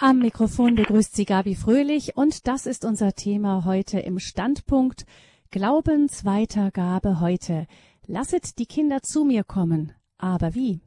Am 0.00 0.18
Mikrofon 0.18 0.74
begrüßt 0.74 1.14
sie 1.14 1.24
Gabi 1.24 1.54
Fröhlich 1.54 2.16
und 2.16 2.48
das 2.48 2.66
ist 2.66 2.84
unser 2.84 3.12
Thema 3.12 3.64
heute 3.64 4.00
im 4.00 4.18
Standpunkt 4.18 5.06
Glaubensweitergabe 5.52 7.20
heute. 7.20 7.68
Lasset 8.08 8.58
die 8.58 8.66
Kinder 8.66 9.02
zu 9.02 9.24
mir 9.24 9.44
kommen. 9.44 9.92
Aber 10.18 10.56
wie? 10.56 10.80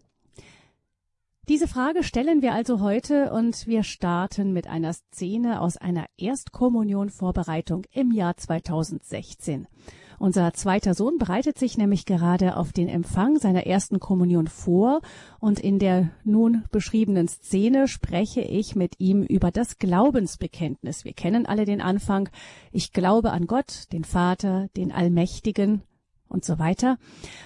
Diese 1.48 1.70
Frage 1.70 2.04
stellen 2.04 2.42
wir 2.42 2.54
also 2.54 2.82
heute 2.82 3.32
und 3.32 3.66
wir 3.66 3.84
starten 3.84 4.52
mit 4.52 4.68
einer 4.68 4.92
Szene 4.92 5.62
aus 5.62 5.78
einer 5.78 6.08
Erstkommunionvorbereitung 6.18 7.86
im 7.92 8.12
Jahr 8.12 8.36
2016. 8.36 9.68
Unser 10.20 10.54
zweiter 10.54 10.94
Sohn 10.96 11.18
bereitet 11.18 11.60
sich 11.60 11.78
nämlich 11.78 12.06
gerade 12.06 12.58
auf 12.58 12.74
den 12.74 12.90
Empfang 12.90 13.38
seiner 13.38 13.68
ersten 13.68 14.00
Kommunion 14.00 14.48
vor 14.48 15.02
und 15.40 15.60
in 15.60 15.78
der 15.78 16.10
nun 16.24 16.64
beschriebenen 16.72 17.28
Szene 17.28 17.88
spreche 17.88 18.42
ich 18.42 18.76
mit 18.76 19.00
ihm 19.00 19.22
über 19.22 19.52
das 19.52 19.78
Glaubensbekenntnis. 19.78 21.06
Wir 21.06 21.14
kennen 21.14 21.46
alle 21.46 21.66
den 21.66 21.82
Anfang. 21.82 22.30
Ich 22.72 22.94
glaube 22.94 23.32
an 23.32 23.46
Gott, 23.46 23.92
den 23.92 24.04
Vater, 24.04 24.70
den 24.76 24.92
Allmächtigen 24.92 25.84
und 26.28 26.44
so 26.44 26.58
weiter. 26.58 26.98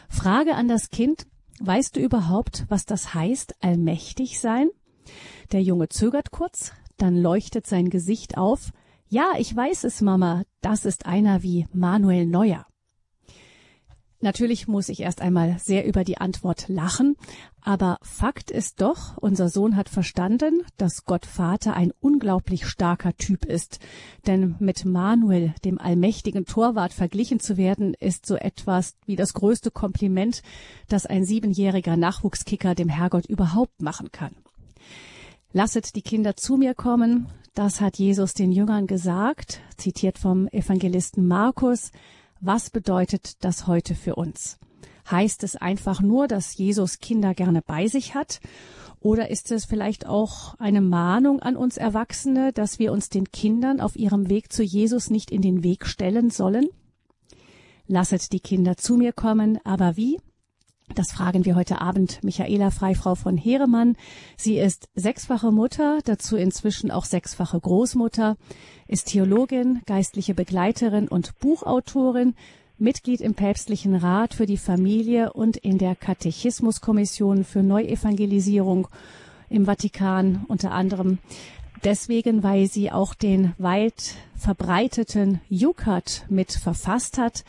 Frage 0.07 0.55
an 0.55 0.70
das 0.70 0.90
Kind, 0.90 1.27
weißt 1.59 1.98
du 1.98 1.99
überhaupt, 1.99 2.65
was 2.70 2.85
das 2.85 3.13
heißt, 3.13 3.55
allmächtig 3.62 4.40
sein? 4.40 4.70
Der 5.51 5.62
Junge 5.62 5.90
zögert 5.90 6.31
kurz, 6.31 6.71
dann 6.98 7.17
leuchtet 7.17 7.67
sein 7.67 7.90
Gesicht 7.90 8.38
auf. 8.38 8.71
Ja, 9.13 9.33
ich 9.38 9.53
weiß 9.53 9.83
es, 9.83 9.99
Mama, 9.99 10.43
das 10.61 10.85
ist 10.85 11.05
einer 11.05 11.43
wie 11.43 11.67
Manuel 11.73 12.25
Neuer. 12.25 12.65
Natürlich 14.21 14.70
muss 14.70 14.87
ich 14.87 15.01
erst 15.01 15.20
einmal 15.20 15.59
sehr 15.59 15.85
über 15.85 16.05
die 16.05 16.17
Antwort 16.20 16.70
lachen, 16.70 17.17
aber 17.59 17.97
Fakt 18.03 18.51
ist 18.51 18.79
doch, 18.79 19.17
unser 19.17 19.49
Sohn 19.49 19.75
hat 19.75 19.89
verstanden, 19.89 20.61
dass 20.77 21.03
Gott 21.03 21.25
Vater 21.25 21.73
ein 21.73 21.91
unglaublich 21.99 22.65
starker 22.65 23.13
Typ 23.17 23.43
ist. 23.43 23.79
Denn 24.27 24.55
mit 24.59 24.85
Manuel, 24.85 25.55
dem 25.65 25.77
allmächtigen 25.77 26.45
Torwart, 26.45 26.93
verglichen 26.93 27.41
zu 27.41 27.57
werden, 27.57 27.93
ist 27.95 28.26
so 28.26 28.37
etwas 28.37 28.95
wie 29.07 29.17
das 29.17 29.34
größte 29.34 29.71
Kompliment, 29.71 30.41
das 30.87 31.05
ein 31.05 31.26
siebenjähriger 31.26 31.98
Nachwuchskicker 31.98 32.76
dem 32.76 32.87
Herrgott 32.87 33.26
überhaupt 33.26 33.82
machen 33.82 34.09
kann. 34.13 34.37
Lasset 35.51 35.98
die 35.98 36.01
Kinder 36.01 36.37
zu 36.37 36.55
mir 36.55 36.73
kommen, 36.73 37.27
das 37.54 37.82
hat 37.82 37.98
Jesus 37.98 38.34
den 38.34 38.52
Jüngern 38.52 38.88
gesagt, 38.88 39.60
zitiert 39.76 40.18
vom 40.18 40.48
Evangelisten 40.48 41.27
Markus. 41.27 41.91
Was 42.40 42.70
bedeutet 42.70 43.44
das 43.44 43.68
heute 43.68 43.94
für 43.94 44.16
uns? 44.16 44.57
Heißt 45.10 45.44
es 45.44 45.57
einfach 45.57 46.02
nur, 46.02 46.27
dass 46.27 46.55
Jesus 46.55 46.99
Kinder 46.99 47.34
gerne 47.34 47.62
bei 47.62 47.88
sich 47.88 48.16
hat? 48.16 48.40
Oder 49.02 49.29
ist 49.29 49.52
es 49.52 49.66
vielleicht 49.66 50.05
auch 50.05 50.55
eine 50.60 50.79
Mahnung 50.79 51.41
an 51.41 51.57
uns 51.57 51.76
Erwachsene, 51.76 52.54
dass 52.54 52.79
wir 52.79 52.94
uns 52.94 53.10
den 53.10 53.32
Kindern 53.32 53.82
auf 53.82 53.96
ihrem 53.96 54.29
Weg 54.29 54.54
zu 54.54 54.63
Jesus 54.63 55.10
nicht 55.10 55.29
in 55.29 55.41
den 55.41 55.63
Weg 55.63 55.85
stellen 55.85 56.29
sollen? 56.29 56.70
Lasset 57.88 58.32
die 58.32 58.40
Kinder 58.40 58.77
zu 58.77 58.96
mir 58.96 59.12
kommen, 59.12 59.60
aber 59.66 59.98
wie? 59.98 60.20
Das 60.95 61.11
fragen 61.11 61.45
wir 61.45 61.55
heute 61.55 61.79
Abend 61.79 62.21
Michaela 62.21 62.70
Freifrau 62.70 63.15
von 63.15 63.37
Heeremann. 63.37 63.95
Sie 64.35 64.57
ist 64.57 64.89
sechsfache 64.94 65.51
Mutter, 65.51 66.00
dazu 66.03 66.35
inzwischen 66.35 66.91
auch 66.91 67.06
sechsfache 67.06 67.59
Großmutter, 67.59 68.35
ist 68.88 69.07
Theologin, 69.07 69.81
geistliche 69.85 70.33
Begleiterin 70.33 71.07
und 71.07 71.39
Buchautorin, 71.39 72.35
Mitglied 72.78 73.22
im 73.22 73.35
Päpstlichen 73.35 73.95
Rat 73.95 74.33
für 74.33 74.45
die 74.45 74.57
Familie 74.57 75.31
und 75.31 75.56
in 75.56 75.78
der 75.78 75.95
Katechismuskommission 75.95 77.45
für 77.45 77.63
Neuevangelisierung 77.63 78.88
im 79.50 79.66
Vatikan 79.66 80.45
unter 80.50 80.72
anderem. 80.72 81.19
Deswegen, 81.83 82.44
weil 82.44 82.67
sie 82.67 82.91
auch 82.91 83.13
den 83.13 83.53
weit 83.57 84.16
verbreiteten 84.35 85.41
Jukat 85.47 86.25
mit 86.29 86.51
verfasst 86.51 87.17
hat. 87.17 87.44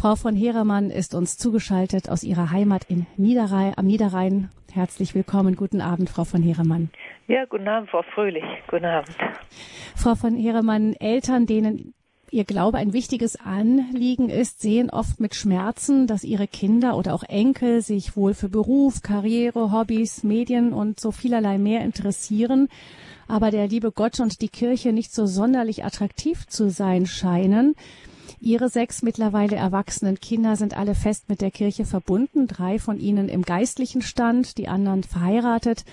Frau 0.00 0.16
von 0.16 0.36
Heeremann 0.36 0.90
ist 0.90 1.14
uns 1.14 1.38
zugeschaltet 1.38 2.10
aus 2.10 2.22
ihrer 2.24 2.50
Heimat 2.50 2.84
in 2.90 3.06
Niederrhein, 3.16 3.72
am 3.76 3.86
Niederrhein. 3.86 4.50
Herzlich 4.72 5.14
willkommen. 5.14 5.56
Guten 5.56 5.80
Abend, 5.80 6.10
Frau 6.10 6.24
von 6.24 6.42
Heeremann. 6.42 6.90
Ja, 7.26 7.44
guten 7.46 7.68
Abend, 7.68 7.88
Frau 7.88 8.02
Fröhlich. 8.14 8.44
Guten 8.68 8.84
Abend. 8.84 9.16
Frau 9.96 10.14
von 10.14 10.36
Heeremann, 10.36 10.94
Eltern, 10.94 11.46
denen 11.46 11.94
Ihr 12.30 12.44
Glaube 12.44 12.78
ein 12.78 12.92
wichtiges 12.92 13.36
Anliegen 13.36 14.28
ist, 14.28 14.60
sehen 14.60 14.90
oft 14.90 15.20
mit 15.20 15.36
Schmerzen, 15.36 16.08
dass 16.08 16.24
ihre 16.24 16.48
Kinder 16.48 16.96
oder 16.96 17.14
auch 17.14 17.22
Enkel 17.22 17.80
sich 17.80 18.16
wohl 18.16 18.34
für 18.34 18.48
Beruf, 18.48 19.02
Karriere, 19.02 19.70
Hobbys, 19.70 20.24
Medien 20.24 20.72
und 20.72 20.98
so 20.98 21.12
vielerlei 21.12 21.58
mehr 21.58 21.82
interessieren, 21.82 22.68
aber 23.28 23.52
der 23.52 23.68
liebe 23.68 23.92
Gott 23.92 24.18
und 24.18 24.40
die 24.40 24.48
Kirche 24.48 24.92
nicht 24.92 25.14
so 25.14 25.26
sonderlich 25.26 25.84
attraktiv 25.84 26.46
zu 26.48 26.70
sein 26.70 27.06
scheinen. 27.06 27.76
Ihre 28.40 28.68
sechs 28.68 29.02
mittlerweile 29.02 29.56
erwachsenen 29.56 30.20
Kinder 30.20 30.56
sind 30.56 30.76
alle 30.76 30.94
fest 30.94 31.28
mit 31.28 31.40
der 31.40 31.50
Kirche 31.50 31.84
verbunden, 31.84 32.46
drei 32.46 32.78
von 32.78 32.98
ihnen 32.98 33.28
im 33.28 33.42
geistlichen 33.42 34.02
Stand, 34.02 34.58
die 34.58 34.68
anderen 34.68 35.02
verheiratet. 35.02 35.84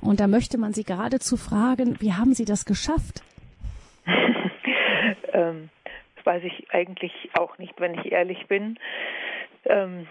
Und 0.00 0.20
da 0.20 0.26
möchte 0.26 0.58
man 0.58 0.72
Sie 0.72 0.84
geradezu 0.84 1.36
fragen, 1.36 1.96
wie 2.00 2.12
haben 2.12 2.34
Sie 2.34 2.44
das 2.44 2.64
geschafft? 2.64 3.22
ähm, 5.32 5.70
das 6.16 6.26
weiß 6.26 6.42
ich 6.44 6.70
eigentlich 6.70 7.12
auch 7.34 7.58
nicht, 7.58 7.74
wenn 7.78 7.94
ich 7.94 8.12
ehrlich 8.12 8.46
bin. 8.46 8.78
Ähm, 9.64 10.06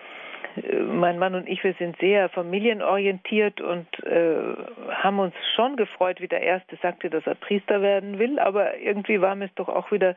mein 0.88 1.19
Mann 1.19 1.35
und 1.35 1.47
ich, 1.47 1.63
wir 1.63 1.73
sind 1.73 1.97
sehr 2.00 2.29
familienorientiert 2.29 3.62
und 3.62 3.88
äh, 4.03 4.56
haben 4.90 5.19
uns 5.19 5.34
schon 5.56 5.75
gefreut, 5.75 6.22
wie 6.22 6.28
der 6.28 6.41
Erste 6.41 6.78
sagte, 6.81 7.09
dass 7.09 7.25
er 7.28 7.35
Priester 7.35 7.81
werden 7.81 8.19
will, 8.19 8.40
aber 8.40 8.78
irgendwie 8.78 9.22
war 9.22 9.35
mir 9.35 9.45
es 9.45 9.56
doch 9.56 9.69
auch 9.69 9.91
wieder 9.91 10.16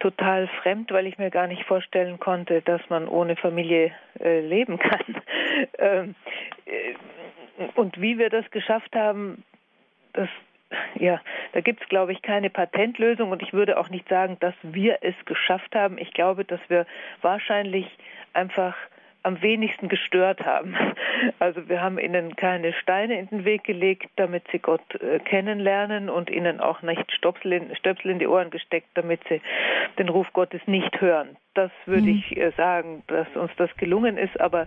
total 0.00 0.48
fremd, 0.62 0.92
weil 0.92 1.06
ich 1.06 1.18
mir 1.18 1.30
gar 1.30 1.46
nicht 1.46 1.64
vorstellen 1.64 2.18
konnte, 2.18 2.62
dass 2.62 2.80
man 2.88 3.08
ohne 3.08 3.36
Familie 3.36 3.92
äh, 4.20 4.40
leben 4.40 4.78
kann. 4.78 5.22
ähm, 5.78 6.14
äh, 6.66 6.94
und 7.74 8.00
wie 8.00 8.18
wir 8.18 8.30
das 8.30 8.50
geschafft 8.50 8.94
haben, 8.94 9.44
das 10.12 10.28
ja, 10.98 11.20
da 11.52 11.60
gibt 11.60 11.82
es, 11.82 11.88
glaube 11.88 12.12
ich, 12.12 12.22
keine 12.22 12.50
Patentlösung 12.50 13.30
und 13.30 13.42
ich 13.42 13.52
würde 13.52 13.78
auch 13.78 13.90
nicht 13.90 14.08
sagen, 14.08 14.38
dass 14.40 14.54
wir 14.62 14.98
es 15.02 15.14
geschafft 15.24 15.74
haben. 15.74 15.98
Ich 15.98 16.12
glaube, 16.12 16.44
dass 16.44 16.60
wir 16.68 16.86
wahrscheinlich 17.22 17.86
einfach 18.32 18.74
am 19.24 19.40
wenigsten 19.42 19.88
gestört 19.88 20.44
haben. 20.44 20.76
Also 21.38 21.68
wir 21.68 21.80
haben 21.80 21.98
ihnen 21.98 22.36
keine 22.36 22.74
Steine 22.74 23.18
in 23.18 23.28
den 23.28 23.44
Weg 23.44 23.64
gelegt, 23.64 24.10
damit 24.16 24.44
sie 24.52 24.58
Gott 24.58 24.82
äh, 24.96 25.18
kennenlernen 25.20 26.10
und 26.10 26.28
ihnen 26.28 26.60
auch 26.60 26.82
nicht 26.82 27.10
Stöpsel 27.12 27.52
in, 27.52 27.74
Stöpsel 27.76 28.10
in 28.10 28.18
die 28.18 28.26
Ohren 28.26 28.50
gesteckt, 28.50 28.88
damit 28.94 29.20
sie 29.28 29.40
den 29.98 30.10
Ruf 30.10 30.30
Gottes 30.34 30.60
nicht 30.66 31.00
hören. 31.00 31.36
Das 31.54 31.70
würde 31.86 32.02
mhm. 32.02 32.08
ich 32.18 32.36
äh, 32.36 32.50
sagen, 32.56 33.04
dass 33.06 33.26
uns 33.36 33.52
das 33.56 33.74
gelungen 33.76 34.18
ist. 34.18 34.38
Aber 34.38 34.66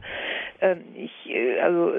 ähm, 0.62 0.84
ich, 0.96 1.30
äh, 1.30 1.60
also 1.60 1.94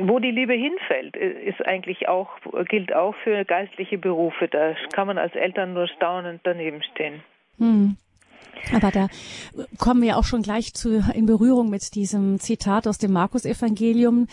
wo 0.00 0.18
die 0.20 0.30
Liebe 0.30 0.54
hinfällt, 0.54 1.16
ist 1.16 1.66
eigentlich 1.66 2.08
auch 2.08 2.30
gilt 2.68 2.94
auch 2.94 3.14
für 3.24 3.44
geistliche 3.44 3.98
Berufe. 3.98 4.46
Da 4.48 4.74
kann 4.92 5.08
man 5.08 5.18
als 5.18 5.34
Eltern 5.34 5.72
nur 5.72 5.88
staunend 5.88 6.40
daneben 6.44 6.82
stehen. 6.82 7.22
Mhm. 7.58 7.96
Aber 8.72 8.90
da 8.90 9.08
kommen 9.78 10.02
wir 10.02 10.16
auch 10.16 10.24
schon 10.24 10.42
gleich 10.42 10.74
zu, 10.74 11.04
in 11.14 11.26
Berührung 11.26 11.70
mit 11.70 11.94
diesem 11.94 12.40
Zitat 12.40 12.86
aus 12.86 12.98
dem 12.98 13.12
Markus-Evangelium. 13.12 14.26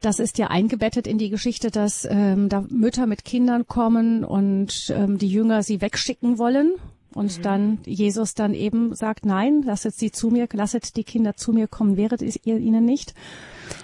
Das 0.00 0.18
ist 0.18 0.38
ja 0.38 0.48
eingebettet 0.48 1.06
in 1.06 1.18
die 1.18 1.30
Geschichte, 1.30 1.70
dass 1.70 2.06
ähm, 2.10 2.48
da 2.48 2.64
Mütter 2.68 3.06
mit 3.06 3.24
Kindern 3.24 3.66
kommen 3.66 4.24
und 4.24 4.92
ähm, 4.94 5.18
die 5.18 5.28
Jünger 5.28 5.62
sie 5.62 5.80
wegschicken 5.80 6.38
wollen. 6.38 6.74
Und 7.12 7.38
mhm. 7.38 7.42
dann 7.42 7.78
Jesus 7.84 8.34
dann 8.34 8.54
eben 8.54 8.94
sagt, 8.94 9.26
nein, 9.26 9.62
lasset 9.62 9.94
sie 9.94 10.12
zu 10.12 10.30
mir, 10.30 10.46
lasset 10.52 10.96
die 10.96 11.04
Kinder 11.04 11.34
zu 11.34 11.52
mir 11.52 11.66
kommen, 11.66 11.96
wäret 11.96 12.22
ihr 12.22 12.58
ihnen 12.58 12.84
nicht. 12.84 13.14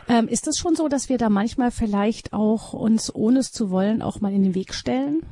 Ähm, 0.09 0.29
ist 0.29 0.47
es 0.47 0.59
schon 0.59 0.77
so, 0.77 0.89
dass 0.89 1.09
wir 1.09 1.19
da 1.19 1.29
manchmal 1.29 1.73
vielleicht 1.73 2.33
auch 2.33 2.73
uns, 2.73 3.13
ohne 3.13 3.41
es 3.41 3.51
zu 3.51 3.71
wollen, 3.71 4.01
auch 4.01 4.21
mal 4.21 4.33
in 4.33 4.45
den 4.45 4.55
Weg 4.55 4.75
stellen? 4.75 5.23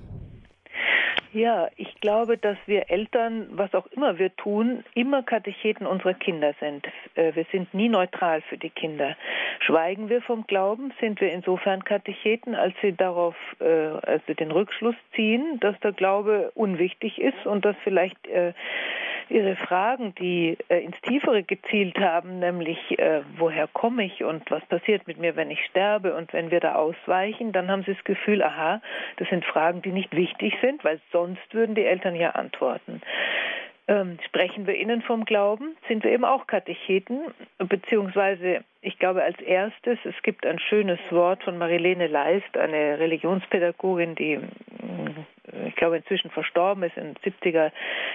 Ja, 1.34 1.69
ich 1.76 2.00
glaube, 2.00 2.38
dass 2.38 2.56
wir 2.66 2.92
Eltern, 2.92 3.48
was 3.50 3.75
auch 3.75 3.86
immer 3.88 4.20
wir 4.20 4.34
tun, 4.36 4.84
immer 4.94 5.25
Katecheten 5.25 5.84
unserer 5.84 6.14
Kinder 6.14 6.54
sind. 6.60 6.86
Äh, 7.16 7.34
wir 7.34 7.44
sind 7.50 7.75
nie 7.75 7.88
neutral 7.88 8.40
für 8.42 8.56
die 8.56 8.70
Kinder. 8.70 9.16
Schweigen 9.58 10.08
wir 10.08 10.22
vom 10.22 10.46
Glauben, 10.46 10.92
sind 11.00 11.20
wir 11.20 11.32
insofern 11.32 11.82
Katecheten, 11.82 12.54
als 12.54 12.72
sie 12.81 12.92
darauf, 12.92 13.34
äh, 13.58 13.64
also 13.64 14.32
den 14.32 14.52
Rückschluss 14.52 14.94
ziehen, 15.16 15.58
dass 15.58 15.78
der 15.81 15.90
Glaube 15.90 16.52
unwichtig 16.54 17.20
ist 17.20 17.46
und 17.46 17.64
dass 17.64 17.75
vielleicht 17.82 18.28
Ihre 19.31 19.56
Fragen, 19.56 20.15
die 20.15 20.56
äh, 20.69 20.85
ins 20.85 21.00
Tiefere 21.03 21.43
gezielt 21.43 21.99
haben, 21.99 22.38
nämlich 22.38 22.79
äh, 22.99 23.23
woher 23.37 23.67
komme 23.69 24.05
ich 24.05 24.25
und 24.25 24.50
was 24.50 24.65
passiert 24.67 25.06
mit 25.06 25.19
mir, 25.19 25.37
wenn 25.37 25.50
ich 25.50 25.65
sterbe 25.67 26.15
und 26.15 26.32
wenn 26.32 26.50
wir 26.50 26.61
da 26.61 26.75
ausweichen, 26.75 27.53
dann 27.53 27.71
haben 27.71 27.82
Sie 27.85 27.94
das 27.94 28.05
Gefühl, 28.05 28.43
aha, 28.43 28.81
das 29.17 29.29
sind 29.29 29.44
Fragen, 29.44 29.82
die 29.82 29.93
nicht 29.93 30.15
wichtig 30.15 30.55
sind, 30.61 30.85
weil 30.85 31.00
sonst 31.12 31.53
würden 31.53 31.75
die 31.75 31.85
Eltern 31.85 32.15
ja 32.15 32.31
antworten. 32.31 33.00
Ähm, 33.87 34.19
sprechen 34.26 34.67
wir 34.67 34.76
ihnen 34.76 35.03
vom 35.03 35.26
Glauben, 35.26 35.76
sind 35.88 36.05
wir 36.05 36.12
eben 36.12 36.25
auch 36.25 36.47
Katecheten, 36.47 37.21
beziehungsweise 37.59 38.65
ich 38.81 38.99
glaube 38.99 39.23
als 39.23 39.38
erstes, 39.41 39.99
es 40.05 40.15
gibt 40.23 40.47
ein 40.47 40.59
schönes 40.59 40.99
Wort 41.11 41.43
von 41.43 41.59
Marilene 41.59 42.06
Leist, 42.06 42.56
eine 42.56 42.99
Religionspädagogin, 42.99 44.15
die 44.15 44.41
ich 45.67 45.76
glaube 45.76 45.96
inzwischen 45.96 46.31
verstorben 46.31 46.82
ist, 46.82 46.96
in 46.96 47.14
den 47.14 47.32
70er 47.32 47.70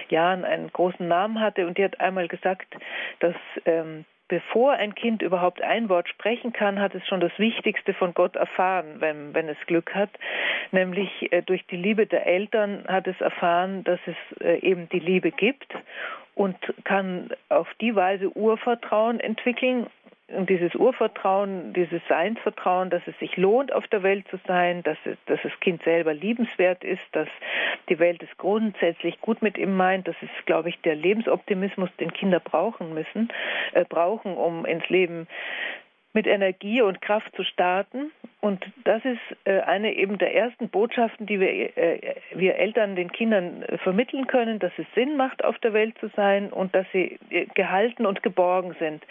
Jahren 0.08 0.44
einen 0.44 0.72
großen 0.72 1.06
Namen 1.06 1.40
hatte 1.40 1.66
und 1.66 1.78
die 1.78 1.84
hat 1.84 2.00
einmal 2.00 2.28
gesagt, 2.28 2.66
dass 3.20 3.36
ähm, 3.64 4.04
bevor 4.30 4.72
ein 4.72 4.94
Kind 4.94 5.22
überhaupt 5.22 5.60
ein 5.60 5.88
Wort 5.88 6.08
sprechen 6.08 6.52
kann, 6.52 6.78
hat 6.78 6.94
es 6.94 7.06
schon 7.06 7.20
das 7.20 7.36
Wichtigste 7.36 7.92
von 7.92 8.14
Gott 8.14 8.36
erfahren, 8.36 8.96
wenn, 9.00 9.34
wenn 9.34 9.48
es 9.48 9.58
Glück 9.66 9.92
hat. 9.94 10.10
Nämlich 10.70 11.32
äh, 11.32 11.42
durch 11.42 11.66
die 11.66 11.76
Liebe 11.76 12.06
der 12.06 12.26
Eltern 12.26 12.84
hat 12.86 13.06
es 13.06 13.20
erfahren, 13.20 13.82
dass 13.84 13.98
es 14.06 14.40
äh, 14.40 14.60
eben 14.60 14.88
die 14.88 15.00
Liebe 15.00 15.32
gibt 15.32 15.74
und 16.36 16.56
kann 16.84 17.30
auf 17.48 17.68
die 17.80 17.94
Weise 17.94 18.30
Urvertrauen 18.36 19.18
entwickeln 19.18 19.88
und 20.36 20.48
dieses 20.48 20.74
Urvertrauen, 20.74 21.72
dieses 21.72 22.00
Seinsvertrauen, 22.08 22.90
dass 22.90 23.02
es 23.06 23.18
sich 23.18 23.36
lohnt, 23.36 23.72
auf 23.72 23.86
der 23.88 24.02
Welt 24.02 24.26
zu 24.28 24.38
sein, 24.46 24.82
dass, 24.82 24.98
es, 25.04 25.16
dass 25.26 25.40
das 25.42 25.52
Kind 25.60 25.82
selber 25.82 26.14
liebenswert 26.14 26.84
ist, 26.84 27.02
dass 27.12 27.28
die 27.88 27.98
Welt 27.98 28.22
es 28.22 28.36
grundsätzlich 28.38 29.20
gut 29.20 29.42
mit 29.42 29.58
ihm 29.58 29.76
meint. 29.76 30.08
Das 30.08 30.16
ist, 30.20 30.46
glaube 30.46 30.68
ich, 30.68 30.80
der 30.82 30.94
Lebensoptimismus, 30.94 31.90
den 31.98 32.12
Kinder 32.12 32.40
brauchen 32.40 32.94
müssen, 32.94 33.28
äh, 33.72 33.84
brauchen, 33.84 34.36
um 34.36 34.64
ins 34.64 34.88
Leben 34.88 35.26
mit 36.12 36.26
Energie 36.26 36.82
und 36.82 37.00
Kraft 37.00 37.34
zu 37.36 37.44
starten. 37.44 38.10
Und 38.40 38.64
das 38.84 39.04
ist 39.04 39.20
äh, 39.44 39.60
eine 39.60 39.94
eben 39.94 40.18
der 40.18 40.34
ersten 40.34 40.68
Botschaften, 40.68 41.26
die 41.26 41.38
wir, 41.38 41.76
äh, 41.76 42.16
wir 42.34 42.56
Eltern 42.56 42.96
den 42.96 43.12
Kindern 43.12 43.62
äh, 43.62 43.78
vermitteln 43.78 44.26
können, 44.26 44.58
dass 44.58 44.72
es 44.76 44.86
Sinn 44.94 45.16
macht, 45.16 45.44
auf 45.44 45.58
der 45.58 45.72
Welt 45.72 45.96
zu 45.98 46.08
sein 46.16 46.50
und 46.50 46.74
dass 46.74 46.86
sie 46.92 47.18
gehalten 47.54 48.06
und 48.06 48.22
geborgen 48.22 48.74
sind. 48.80 49.04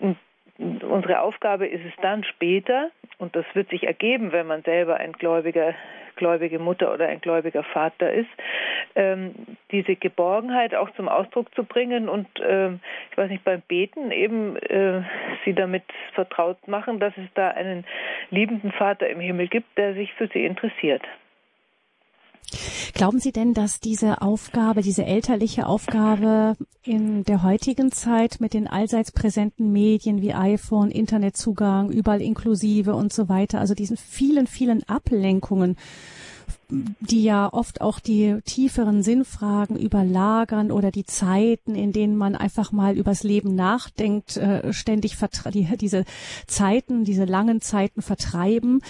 Und 0.00 0.16
unsere 0.58 1.20
Aufgabe 1.20 1.66
ist 1.66 1.84
es 1.84 1.92
dann 2.02 2.24
später, 2.24 2.90
und 3.18 3.34
das 3.36 3.44
wird 3.54 3.70
sich 3.70 3.84
ergeben, 3.84 4.32
wenn 4.32 4.46
man 4.46 4.62
selber 4.62 4.96
ein 4.96 5.12
gläubiger, 5.12 5.74
gläubige 6.16 6.58
Mutter 6.58 6.92
oder 6.92 7.06
ein 7.06 7.20
gläubiger 7.20 7.62
Vater 7.62 8.12
ist, 8.12 8.28
ähm, 8.96 9.34
diese 9.70 9.94
Geborgenheit 9.94 10.74
auch 10.74 10.90
zum 10.90 11.08
Ausdruck 11.08 11.54
zu 11.54 11.64
bringen 11.64 12.08
und 12.08 12.26
ähm, 12.42 12.80
ich 13.10 13.16
weiß 13.16 13.30
nicht, 13.30 13.44
beim 13.44 13.62
Beten 13.62 14.10
eben 14.10 14.56
äh, 14.56 15.02
sie 15.44 15.54
damit 15.54 15.84
vertraut 16.14 16.66
machen, 16.66 16.98
dass 16.98 17.16
es 17.16 17.28
da 17.34 17.48
einen 17.48 17.84
liebenden 18.30 18.72
Vater 18.72 19.08
im 19.08 19.20
Himmel 19.20 19.48
gibt, 19.48 19.78
der 19.78 19.94
sich 19.94 20.12
für 20.14 20.26
sie 20.28 20.44
interessiert. 20.44 21.02
Glauben 22.94 23.20
Sie 23.20 23.32
denn, 23.32 23.52
dass 23.52 23.80
diese 23.80 24.22
Aufgabe, 24.22 24.80
diese 24.80 25.04
elterliche 25.04 25.66
Aufgabe 25.66 26.56
in 26.82 27.24
der 27.24 27.42
heutigen 27.42 27.92
Zeit 27.92 28.40
mit 28.40 28.54
den 28.54 28.66
allseits 28.66 29.12
präsenten 29.12 29.70
Medien 29.72 30.22
wie 30.22 30.32
iPhone, 30.32 30.90
Internetzugang, 30.90 31.90
überall 31.90 32.22
inklusive 32.22 32.94
und 32.94 33.12
so 33.12 33.28
weiter, 33.28 33.60
also 33.60 33.74
diesen 33.74 33.96
vielen, 33.96 34.46
vielen 34.46 34.82
Ablenkungen, 34.88 35.76
die 36.68 37.24
ja 37.24 37.48
oft 37.52 37.80
auch 37.80 38.00
die 38.00 38.40
tieferen 38.44 39.02
Sinnfragen 39.02 39.76
überlagern 39.76 40.70
oder 40.70 40.90
die 40.90 41.04
Zeiten, 41.04 41.74
in 41.74 41.92
denen 41.92 42.16
man 42.16 42.34
einfach 42.34 42.72
mal 42.72 42.96
übers 42.96 43.22
Leben 43.22 43.54
nachdenkt, 43.54 44.36
äh, 44.36 44.72
ständig 44.72 45.16
die, 45.52 45.76
diese 45.76 46.04
Zeiten, 46.46 47.04
diese 47.04 47.24
langen 47.24 47.60
Zeiten 47.60 48.02
vertreiben. 48.02 48.80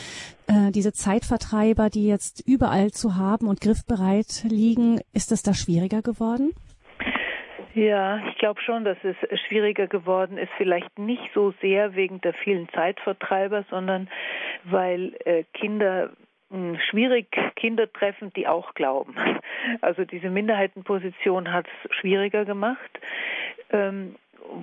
Äh, 0.46 0.72
diese 0.72 0.93
Zeitvertreiber, 0.93 1.90
die 1.90 2.06
jetzt 2.06 2.46
überall 2.46 2.90
zu 2.90 3.16
haben 3.16 3.46
und 3.46 3.61
griffbereit 3.61 4.44
liegen, 4.49 5.00
ist 5.12 5.32
es 5.32 5.43
da 5.43 5.54
schwieriger 5.54 6.02
geworden? 6.02 6.52
Ja, 7.75 8.20
ich 8.28 8.38
glaube 8.38 8.61
schon, 8.61 8.84
dass 8.84 8.99
es 9.04 9.16
schwieriger 9.46 9.87
geworden 9.87 10.37
ist. 10.37 10.50
Vielleicht 10.56 10.99
nicht 10.99 11.22
so 11.32 11.52
sehr 11.61 11.94
wegen 11.94 12.20
der 12.22 12.32
vielen 12.32 12.69
Zeitvertreiber, 12.70 13.64
sondern 13.70 14.08
weil 14.64 15.14
äh, 15.25 15.44
Kinder 15.52 16.11
schwierig 16.89 17.29
Kinder 17.56 17.93
treffen, 17.93 18.33
die 18.35 18.47
auch 18.47 18.75
glauben. 18.75 19.15
Also 19.83 20.05
diese 20.05 20.31
Minderheitenposition 20.31 21.53
hat 21.53 21.67
es 21.67 21.95
schwieriger 21.97 22.45
gemacht. 22.45 22.91
Ähm, 23.71 24.15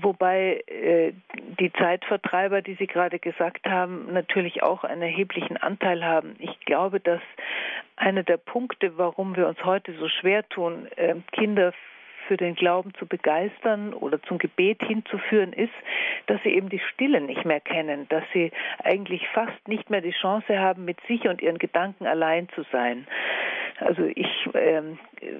wobei 0.01 0.63
äh, 0.67 1.13
die 1.59 1.71
Zeitvertreiber, 1.73 2.61
die 2.61 2.73
Sie 2.75 2.87
gerade 2.87 3.19
gesagt 3.19 3.67
haben, 3.67 4.11
natürlich 4.11 4.63
auch 4.63 4.83
einen 4.83 5.03
erheblichen 5.03 5.57
Anteil 5.57 6.03
haben. 6.03 6.35
Ich 6.39 6.59
glaube, 6.61 6.99
dass 6.99 7.21
einer 7.95 8.23
der 8.23 8.37
Punkte, 8.37 8.97
warum 8.97 9.35
wir 9.35 9.47
uns 9.47 9.63
heute 9.63 9.93
so 9.93 10.09
schwer 10.09 10.47
tun, 10.49 10.87
äh, 10.95 11.15
Kinder 11.31 11.73
für 12.27 12.37
den 12.37 12.55
Glauben 12.55 12.93
zu 12.95 13.05
begeistern 13.05 13.93
oder 13.93 14.21
zum 14.23 14.37
Gebet 14.37 14.81
hinzuführen, 14.83 15.53
ist, 15.53 15.73
dass 16.27 16.41
sie 16.43 16.49
eben 16.49 16.69
die 16.69 16.81
Stille 16.93 17.21
nicht 17.21 17.45
mehr 17.45 17.59
kennen, 17.59 18.07
dass 18.09 18.23
sie 18.33 18.51
eigentlich 18.83 19.27
fast 19.29 19.67
nicht 19.67 19.89
mehr 19.89 20.01
die 20.01 20.11
Chance 20.11 20.59
haben, 20.59 20.85
mit 20.85 20.99
sich 21.07 21.27
und 21.27 21.41
ihren 21.41 21.59
Gedanken 21.59 22.05
allein 22.07 22.49
zu 22.49 22.63
sein. 22.71 23.07
Also 23.79 24.03
ich, 24.03 24.27
äh, 24.53 24.81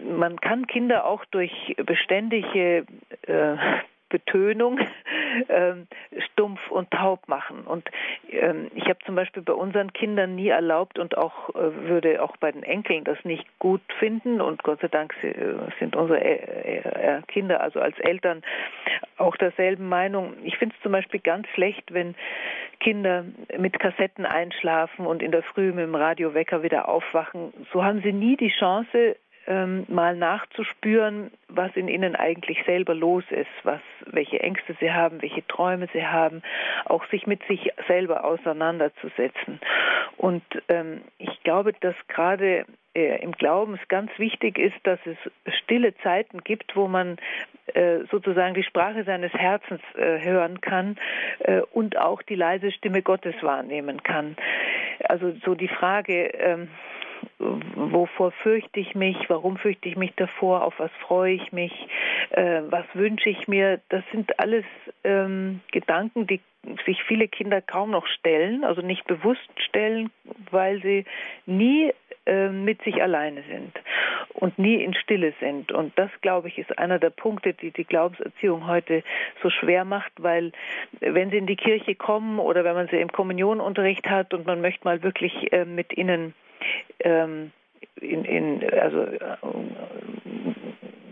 man 0.04 0.40
kann 0.42 0.68
Kinder 0.68 1.06
auch 1.06 1.24
durch 1.26 1.76
beständige 1.86 2.86
äh, 3.28 3.56
Betönung 4.10 4.80
ähm, 5.50 5.88
stumpf 6.32 6.60
und 6.70 6.92
taub 6.92 7.28
machen. 7.28 7.62
Und 7.66 7.90
ähm, 8.32 8.70
ich 8.76 8.86
habe 8.86 9.00
zum 9.06 9.16
Beispiel 9.16 9.44
bei 9.44 9.54
unseren 9.54 9.94
Kindern 9.94 10.36
nie 10.36 10.50
erlaubt 10.50 11.00
und 11.00 11.18
auch 11.18 11.50
äh, 11.50 11.88
würde 11.88 12.22
auch 12.22 12.38
bei 12.38 12.52
den 12.52 12.64
Enkeln 12.64 13.04
das 13.04 13.18
nicht 13.24 13.46
gut 13.60 13.82
finden. 14.00 14.42
Und 14.42 14.64
Gott 14.64 14.82
sei 14.82 14.88
Dank 14.88 15.14
äh, 15.24 15.34
sind 15.80 15.96
unsere 15.96 16.20
äh, 16.22 16.78
äh, 16.78 17.22
Kinder 17.28 17.62
also 17.62 17.80
als 17.80 17.98
Eltern 18.00 18.44
auch 19.18 19.36
derselben 19.38 19.88
Meinung. 19.90 20.34
Ich 20.44 20.58
finde 20.58 20.76
es 20.76 20.84
zum 20.84 20.92
Beispiel 20.92 21.20
ganz 21.20 21.48
schlecht, 21.50 21.94
wenn 21.94 22.16
Kinder 22.80 23.26
mit 23.58 23.80
Kassetten 23.80 24.26
einschlafen 24.26 25.06
und 25.06 25.24
in 25.24 25.32
der 25.32 25.44
Früh 25.44 25.72
mit 25.72 25.86
dem 25.86 25.96
Radiowecker 25.96 26.64
wieder 26.64 26.90
aufwachen. 26.90 27.54
So 27.72 27.84
haben 27.84 28.02
sie 28.02 28.14
nie 28.14 28.36
die 28.36 28.52
Chance, 28.52 29.16
ähm, 29.48 29.86
mal 29.88 30.16
nachzuspüren, 30.16 31.32
was 31.48 31.76
in 31.76 31.88
ihnen 31.88 32.16
eigentlich 32.16 32.64
selber 32.66 32.96
los 32.96 33.24
ist, 33.30 33.50
was, 33.64 33.82
welche 34.06 34.40
Ängste 34.40 34.76
sie 34.80 34.92
haben, 34.92 35.22
welche 35.22 35.46
Träume 35.48 35.88
sie 35.94 36.06
haben, 36.06 36.42
auch 36.86 37.06
sich 37.10 37.28
mit 37.28 37.42
sich 37.48 37.72
selber 37.88 38.24
auseinanderzusetzen. 38.24 39.60
Und 40.18 40.44
ähm, 40.70 41.02
ich 41.18 41.44
glaube, 41.44 41.74
dass 41.74 41.96
gerade 42.08 42.66
äh, 42.96 43.22
im 43.22 43.34
Glauben 43.34 43.76
es 43.76 43.88
ganz 43.88 44.10
wichtig 44.18 44.58
ist, 44.58 44.76
dass 44.84 45.00
es 45.06 45.18
stille 45.64 45.96
Zeiten 45.98 46.44
gibt, 46.44 46.76
wo 46.76 46.88
man 46.88 47.18
äh, 47.74 48.00
sozusagen 48.10 48.56
die 48.56 48.64
Sprache 48.64 49.04
seines 49.04 49.34
Herzens 49.34 49.82
äh, 49.96 50.24
hören 50.24 50.62
kann 50.62 50.98
äh, 51.40 51.62
und 51.74 51.98
auch 51.98 52.22
die 52.22 52.36
leise 52.36 52.72
Stimme 52.72 53.02
Gottes 53.02 53.36
wahrnehmen 53.42 54.02
kann. 54.04 54.38
Also 55.04 55.34
so 55.44 55.56
die 55.56 55.68
Frage, 55.68 56.28
ähm, 56.40 56.70
wovor 57.40 58.32
fürchte 58.32 58.80
ich 58.80 58.96
mich, 58.96 59.18
warum 59.28 59.58
fürchte 59.58 59.90
ich 59.90 59.96
mich 59.96 60.14
davor, 60.16 60.64
auf 60.64 60.80
was 60.80 60.92
freue 61.02 61.34
ich 61.34 61.52
mich, 61.52 61.72
äh, 62.32 62.62
was 62.70 62.86
wünsche 62.94 63.30
ich 63.30 63.48
mir, 63.48 63.82
das 63.90 64.04
sind 64.12 64.40
alles 64.40 64.66
ähm, 65.04 65.62
Gedanken, 65.72 66.28
die 66.28 66.42
sich 66.86 67.04
viele 67.04 67.28
Kinder 67.28 67.62
kaum 67.62 67.92
noch 67.92 68.08
stellen, 68.08 68.64
also 68.64 68.82
nicht 68.82 69.06
bewusst 69.06 69.50
stellen, 69.58 70.10
weil 70.50 70.82
sie 70.82 71.06
nie 71.46 71.94
äh, 72.26 72.50
mit 72.50 72.82
sich 72.84 73.02
alleine 73.02 73.44
sind 73.44 73.72
und 74.34 74.58
nie 74.58 74.84
in 74.84 74.94
Stille 74.96 75.34
sind. 75.40 75.72
Und 75.72 75.98
das, 75.98 76.10
glaube 76.22 76.48
ich, 76.48 76.58
ist 76.58 76.78
einer 76.78 77.00
der 77.00 77.12
Punkte, 77.12 77.54
die 77.54 77.72
die 77.72 77.84
Glaubenserziehung 77.84 78.68
heute 78.68 79.04
so 79.44 79.50
schwer 79.50 79.86
macht, 79.86 80.12
weil 80.18 80.52
wenn 81.00 81.30
sie 81.30 81.38
in 81.38 81.46
die 81.46 81.56
Kirche 81.56 81.96
kommen 81.96 82.40
oder 82.40 82.64
wenn 82.64 82.74
man 82.74 82.88
sie 82.88 82.98
im 82.98 83.12
Kommunionunterricht 83.12 84.10
hat 84.10 84.34
und 84.34 84.46
man 84.46 84.62
möchte 84.62 84.86
mal 84.86 85.04
wirklich 85.04 85.54
äh, 85.54 85.66
mit 85.66 85.96
ihnen 85.98 86.34
ähm, 87.00 87.52
in, 88.02 88.26
in, 88.26 88.70
also 88.74 89.02
äh, 89.04 89.38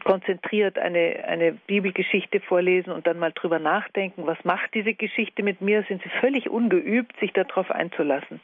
konzentriert 0.03 0.77
eine, 0.77 1.23
eine 1.25 1.53
Bibelgeschichte 1.53 2.39
vorlesen 2.41 2.91
und 2.91 3.07
dann 3.07 3.19
mal 3.19 3.31
drüber 3.31 3.59
nachdenken, 3.59 4.25
was 4.25 4.37
macht 4.43 4.73
diese 4.73 4.93
Geschichte 4.93 5.43
mit 5.43 5.61
mir, 5.61 5.83
sind 5.87 6.03
sie 6.03 6.09
völlig 6.19 6.49
ungeübt, 6.49 7.17
sich 7.19 7.31
darauf 7.31 7.71
einzulassen. 7.71 8.39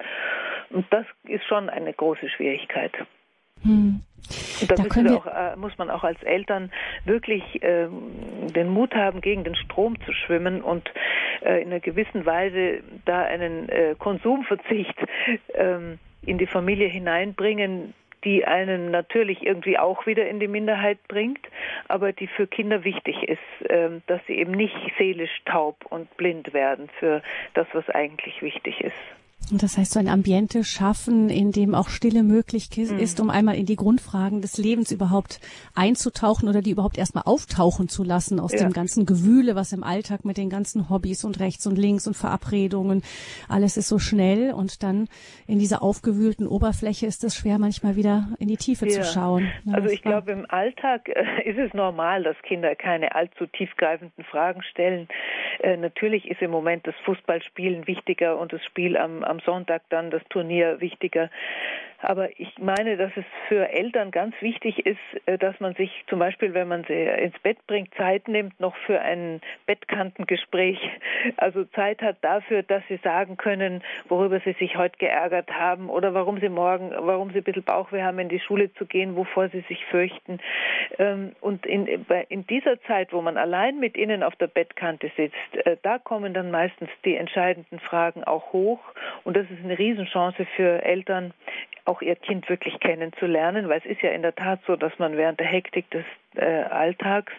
Und 0.70 0.86
das 0.92 1.06
ist 1.24 1.46
schon 1.46 1.70
eine 1.70 1.94
große 1.94 2.30
Schwierigkeit. 2.30 2.94
Hm. 3.64 4.02
Da, 4.68 4.76
da 4.76 5.16
auch, 5.16 5.26
äh, 5.26 5.56
muss 5.56 5.78
man 5.78 5.90
auch 5.90 6.04
als 6.04 6.22
Eltern 6.24 6.72
wirklich 7.06 7.64
äh, 7.64 7.88
den 8.56 8.70
Mut 8.70 8.94
haben, 8.94 9.22
gegen 9.22 9.44
den 9.44 9.56
Strom 9.56 10.00
zu 10.02 10.14
schwimmen 10.14 10.62
und 10.62 10.90
äh, 11.42 11.62
in 11.62 11.70
einer 11.70 11.80
gewissen 11.80 12.26
Weise 12.26 12.82
da 13.06 13.24
einen 13.24 13.70
äh, 13.70 13.96
Konsumverzicht 13.98 14.96
ähm, 15.56 16.00
in 16.26 16.38
die 16.38 16.48
Familie 16.48 16.88
hineinbringen, 16.88 17.94
die 18.24 18.46
einen 18.46 18.92
natürlich 18.92 19.46
irgendwie 19.46 19.78
auch 19.78 20.06
wieder 20.06 20.28
in 20.28 20.40
die 20.40 20.48
Minderheit 20.48 21.00
bringt, 21.08 21.48
aber 21.88 22.12
die 22.12 22.28
für 22.28 22.48
Kinder 22.48 22.84
wichtig 22.84 23.24
ist, 23.24 23.40
ähm, 23.70 24.02
dass 24.08 24.20
sie 24.28 24.34
eben 24.34 24.52
nicht 24.52 24.76
seelisch 24.98 25.42
taub 25.46 25.86
und 25.90 26.16
blind 26.18 26.54
werden 26.54 26.90
für 27.00 27.22
das, 27.54 27.68
was 27.74 27.90
eigentlich 27.90 28.42
wichtig 28.42 28.82
ist. 28.82 29.19
Das 29.52 29.78
heißt, 29.78 29.94
so 29.94 30.00
ein 30.00 30.08
Ambiente 30.08 30.64
schaffen, 30.64 31.30
in 31.30 31.52
dem 31.52 31.74
auch 31.74 31.90
Stille 31.90 32.22
möglich 32.22 32.70
mhm. 32.76 33.00
ist, 33.00 33.20
um 33.20 33.32
einmal 33.32 33.56
in 33.56 33.66
die 33.66 33.76
Grundfragen 33.76 34.42
des 34.42 34.58
Lebens 34.58 34.92
überhaupt 34.92 35.40
einzutauchen 35.76 36.48
oder 36.48 36.62
die 36.62 36.72
überhaupt 36.72 37.00
erstmal 37.00 37.24
auftauchen 37.26 37.90
zu 37.90 38.04
lassen 38.04 38.40
aus 38.40 38.54
ja. 38.54 38.60
dem 38.60 38.74
ganzen 38.74 39.08
Gewühle, 39.08 39.56
was 39.56 39.74
im 39.74 39.84
Alltag 39.84 40.24
mit 40.24 40.38
den 40.38 40.50
ganzen 40.50 40.90
Hobbys 40.90 41.24
und 41.24 41.40
rechts 41.40 41.66
und 41.66 41.78
links 41.78 42.06
und 42.06 42.16
Verabredungen, 42.16 43.02
alles 43.48 43.76
ist 43.76 43.88
so 43.88 43.98
schnell 43.98 44.52
und 44.54 44.84
dann 44.84 45.08
in 45.48 45.58
dieser 45.58 45.82
aufgewühlten 45.82 46.48
Oberfläche 46.48 47.08
ist 47.08 47.24
es 47.24 47.36
schwer, 47.36 47.58
manchmal 47.58 47.96
wieder 47.96 48.28
in 48.38 48.48
die 48.48 48.58
Tiefe 48.58 48.86
ja. 48.86 49.02
zu 49.02 49.04
schauen. 49.04 49.52
Ja, 49.66 49.74
also 49.74 49.90
ich 49.90 50.04
glaube, 50.04 50.32
im 50.32 50.46
Alltag 50.50 51.10
äh, 51.10 51.50
ist 51.50 51.58
es 51.58 51.74
normal, 51.74 52.22
dass 52.22 52.40
Kinder 52.44 52.76
keine 52.76 53.16
allzu 53.16 53.48
tiefgreifenden 53.48 54.24
Fragen 54.26 54.62
stellen. 54.64 55.08
Äh, 55.62 55.78
natürlich 55.78 56.30
ist 56.30 56.42
im 56.42 56.52
Moment 56.52 56.86
das 56.86 56.96
Fußballspielen 57.06 57.88
wichtiger 57.88 58.38
und 58.38 58.54
das 58.54 58.64
Spiel 58.64 58.96
am, 58.96 59.24
am 59.30 59.40
Sonntag 59.40 59.84
dann 59.90 60.12
das 60.12 60.24
Turnier 60.30 60.82
wichtiger. 60.82 61.30
Aber 62.02 62.30
ich 62.40 62.58
meine, 62.58 62.96
dass 62.96 63.12
es 63.16 63.26
für 63.48 63.70
Eltern 63.70 64.12
ganz 64.12 64.34
wichtig 64.42 64.86
ist, 64.86 65.00
äh, 65.26 65.38
dass 65.38 65.60
man 65.60 65.76
sich 65.76 65.92
zum 66.08 66.20
Beispiel, 66.20 66.54
wenn 66.54 66.68
man 66.68 66.86
sie 66.86 66.94
ins 66.94 67.38
Bett 67.40 67.58
bringt, 67.68 67.94
Zeit 67.96 68.28
nimmt 68.28 68.60
noch 68.60 68.76
für 68.86 69.02
ein 69.02 69.42
Bettkantengespräch. 69.66 70.80
Also 71.36 71.66
Zeit 71.66 72.02
hat 72.02 72.18
dafür, 72.22 72.64
dass 72.64 72.82
sie 72.88 72.98
sagen 73.04 73.36
können, 73.36 73.84
worüber 74.08 74.40
sie 74.40 74.54
sich 74.54 74.78
heute 74.78 74.98
geärgert 74.98 75.52
haben 75.52 75.90
oder 75.90 76.14
warum 76.14 76.40
sie 76.40 76.48
morgen, 76.48 76.92
warum 76.92 77.32
sie 77.32 77.40
ein 77.40 77.44
bisschen 77.44 77.64
Bauchweh 77.64 78.04
haben, 78.04 78.20
in 78.20 78.30
die 78.30 78.40
Schule 78.40 78.74
zu 78.76 78.86
gehen, 78.86 79.18
wovor 79.18 79.50
sie 79.50 79.62
sich 79.68 79.84
fürchten. 79.86 80.40
Ähm, 80.98 81.34
und 81.42 81.66
in, 81.66 82.06
in 82.30 82.48
dieser 82.48 82.82
Zeit, 82.84 83.12
wo 83.12 83.22
man 83.22 83.38
allein 83.38 83.80
mit 83.80 83.98
ihnen 83.98 84.24
auf 84.24 84.36
der 84.38 84.48
Bettkante 84.48 85.12
sitzt, 85.18 85.36
äh, 85.66 85.76
da 85.82 85.98
kommen 85.98 86.34
dann 86.34 86.52
meistens 86.52 86.90
die 87.04 87.16
entscheidenden 87.16 87.80
Fragen 87.80 88.24
auch 88.24 88.54
hoch. 88.54 88.80
Und 89.24 89.36
das 89.36 89.46
ist 89.50 89.64
eine 89.64 89.78
Riesenchance 89.78 90.46
für 90.56 90.82
Eltern, 90.84 91.34
auch 91.90 92.02
ihr 92.02 92.16
Kind 92.16 92.48
wirklich 92.50 92.80
kennenzulernen, 92.80 93.68
weil 93.68 93.80
es 93.80 93.86
ist 93.86 94.02
ja 94.02 94.12
in 94.12 94.22
der 94.22 94.36
Tat 94.36 94.60
so, 94.68 94.76
dass 94.76 94.98
man 95.00 95.18
während 95.18 95.40
der 95.40 95.48
Hektik 95.48 95.90
des 95.90 96.06
äh, 96.36 96.46
Alltags 96.46 97.34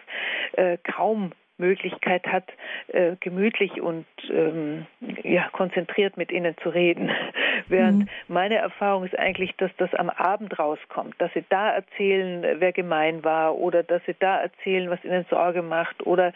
äh, 0.54 0.76
kaum 0.82 1.32
Möglichkeit 1.60 2.26
hat, 2.26 2.48
äh, 2.88 3.16
gemütlich 3.20 3.80
und 3.80 4.06
ähm, 4.30 4.86
ja, 5.22 5.48
konzentriert 5.52 6.16
mit 6.16 6.32
ihnen 6.32 6.56
zu 6.62 6.70
reden. 6.70 7.10
Während 7.68 8.00
mhm. 8.00 8.08
meine 8.28 8.56
Erfahrung 8.56 9.04
ist 9.04 9.18
eigentlich, 9.18 9.54
dass 9.56 9.70
das 9.76 9.94
am 9.94 10.10
Abend 10.10 10.58
rauskommt, 10.58 11.14
dass 11.18 11.32
sie 11.34 11.44
da 11.48 11.70
erzählen, 11.70 12.56
wer 12.58 12.72
gemein 12.72 13.22
war 13.22 13.56
oder 13.56 13.82
dass 13.82 14.02
sie 14.06 14.16
da 14.18 14.40
erzählen, 14.40 14.90
was 14.90 15.04
ihnen 15.04 15.24
Sorge 15.30 15.62
macht 15.62 16.04
oder 16.06 16.32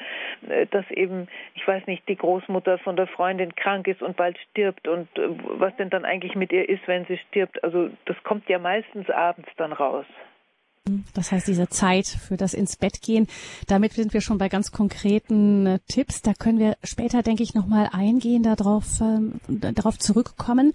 äh, 0.48 0.66
dass 0.66 0.88
eben, 0.90 1.28
ich 1.54 1.66
weiß 1.66 1.86
nicht, 1.86 2.08
die 2.08 2.16
Großmutter 2.16 2.78
von 2.78 2.96
der 2.96 3.06
Freundin 3.06 3.54
krank 3.54 3.88
ist 3.88 4.02
und 4.02 4.16
bald 4.16 4.38
stirbt 4.50 4.86
und 4.86 5.08
äh, 5.18 5.28
was 5.58 5.74
denn 5.76 5.90
dann 5.90 6.04
eigentlich 6.04 6.34
mit 6.34 6.52
ihr 6.52 6.68
ist, 6.68 6.86
wenn 6.86 7.04
sie 7.06 7.18
stirbt. 7.28 7.62
Also 7.64 7.90
das 8.04 8.16
kommt 8.22 8.48
ja 8.48 8.58
meistens 8.58 9.08
abends 9.10 9.48
dann 9.56 9.72
raus. 9.72 10.06
Das 11.14 11.32
heißt, 11.32 11.48
diese 11.48 11.70
Zeit 11.70 12.06
für 12.06 12.36
das 12.36 12.52
ins 12.52 12.76
Bett 12.76 13.00
gehen. 13.00 13.26
Damit 13.68 13.94
sind 13.94 14.12
wir 14.12 14.20
schon 14.20 14.36
bei 14.36 14.50
ganz 14.50 14.70
konkreten 14.70 15.64
äh, 15.64 15.78
Tipps. 15.88 16.20
Da 16.20 16.34
können 16.34 16.58
wir 16.58 16.76
später, 16.84 17.22
denke 17.22 17.42
ich, 17.42 17.54
nochmal 17.54 17.88
eingehen, 17.90 18.42
darauf, 18.42 19.00
ähm, 19.00 19.40
darauf 19.48 19.98
zurückkommen. 19.98 20.74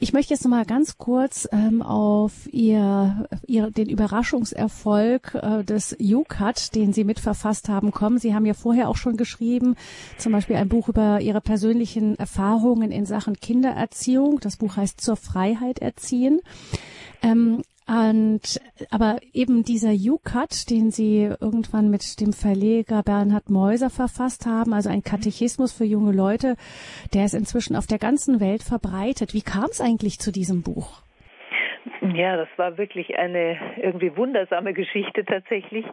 Ich 0.00 0.14
möchte 0.14 0.32
jetzt 0.32 0.44
nochmal 0.44 0.64
ganz 0.64 0.96
kurz 0.96 1.46
ähm, 1.52 1.82
auf 1.82 2.32
ihr, 2.50 3.28
ihr, 3.46 3.70
den 3.70 3.90
Überraschungserfolg 3.90 5.34
äh, 5.34 5.64
des 5.64 5.98
UCAT, 6.00 6.74
den 6.74 6.94
Sie 6.94 7.04
mitverfasst 7.04 7.68
haben, 7.68 7.90
kommen. 7.90 8.16
Sie 8.16 8.34
haben 8.34 8.46
ja 8.46 8.54
vorher 8.54 8.88
auch 8.88 8.96
schon 8.96 9.18
geschrieben, 9.18 9.76
zum 10.16 10.32
Beispiel 10.32 10.56
ein 10.56 10.70
Buch 10.70 10.88
über 10.88 11.20
Ihre 11.20 11.42
persönlichen 11.42 12.18
Erfahrungen 12.18 12.90
in 12.90 13.04
Sachen 13.04 13.38
Kindererziehung. 13.38 14.40
Das 14.40 14.56
Buch 14.56 14.78
heißt 14.78 14.98
Zur 14.98 15.16
Freiheit 15.16 15.80
erziehen. 15.80 16.40
Ähm, 17.22 17.62
und 17.92 18.58
aber 18.90 19.18
eben 19.34 19.64
dieser 19.64 19.92
U-Cut, 19.92 20.70
den 20.70 20.90
Sie 20.90 21.30
irgendwann 21.40 21.90
mit 21.90 22.20
dem 22.22 22.32
Verleger 22.32 23.02
Bernhard 23.02 23.50
Meuser 23.50 23.90
verfasst 23.90 24.46
haben, 24.46 24.72
also 24.72 24.88
ein 24.88 25.02
Katechismus 25.02 25.76
für 25.76 25.84
junge 25.84 26.12
Leute, 26.12 26.56
der 27.12 27.26
ist 27.26 27.34
inzwischen 27.34 27.76
auf 27.76 27.86
der 27.86 27.98
ganzen 27.98 28.40
Welt 28.40 28.62
verbreitet. 28.62 29.34
Wie 29.34 29.42
kam 29.42 29.66
es 29.70 29.82
eigentlich 29.82 30.18
zu 30.20 30.32
diesem 30.32 30.62
Buch? 30.62 31.02
Ja, 32.14 32.38
das 32.38 32.48
war 32.56 32.78
wirklich 32.78 33.18
eine 33.18 33.58
irgendwie 33.76 34.16
wundersame 34.16 34.72
Geschichte 34.72 35.26
tatsächlich. 35.26 35.84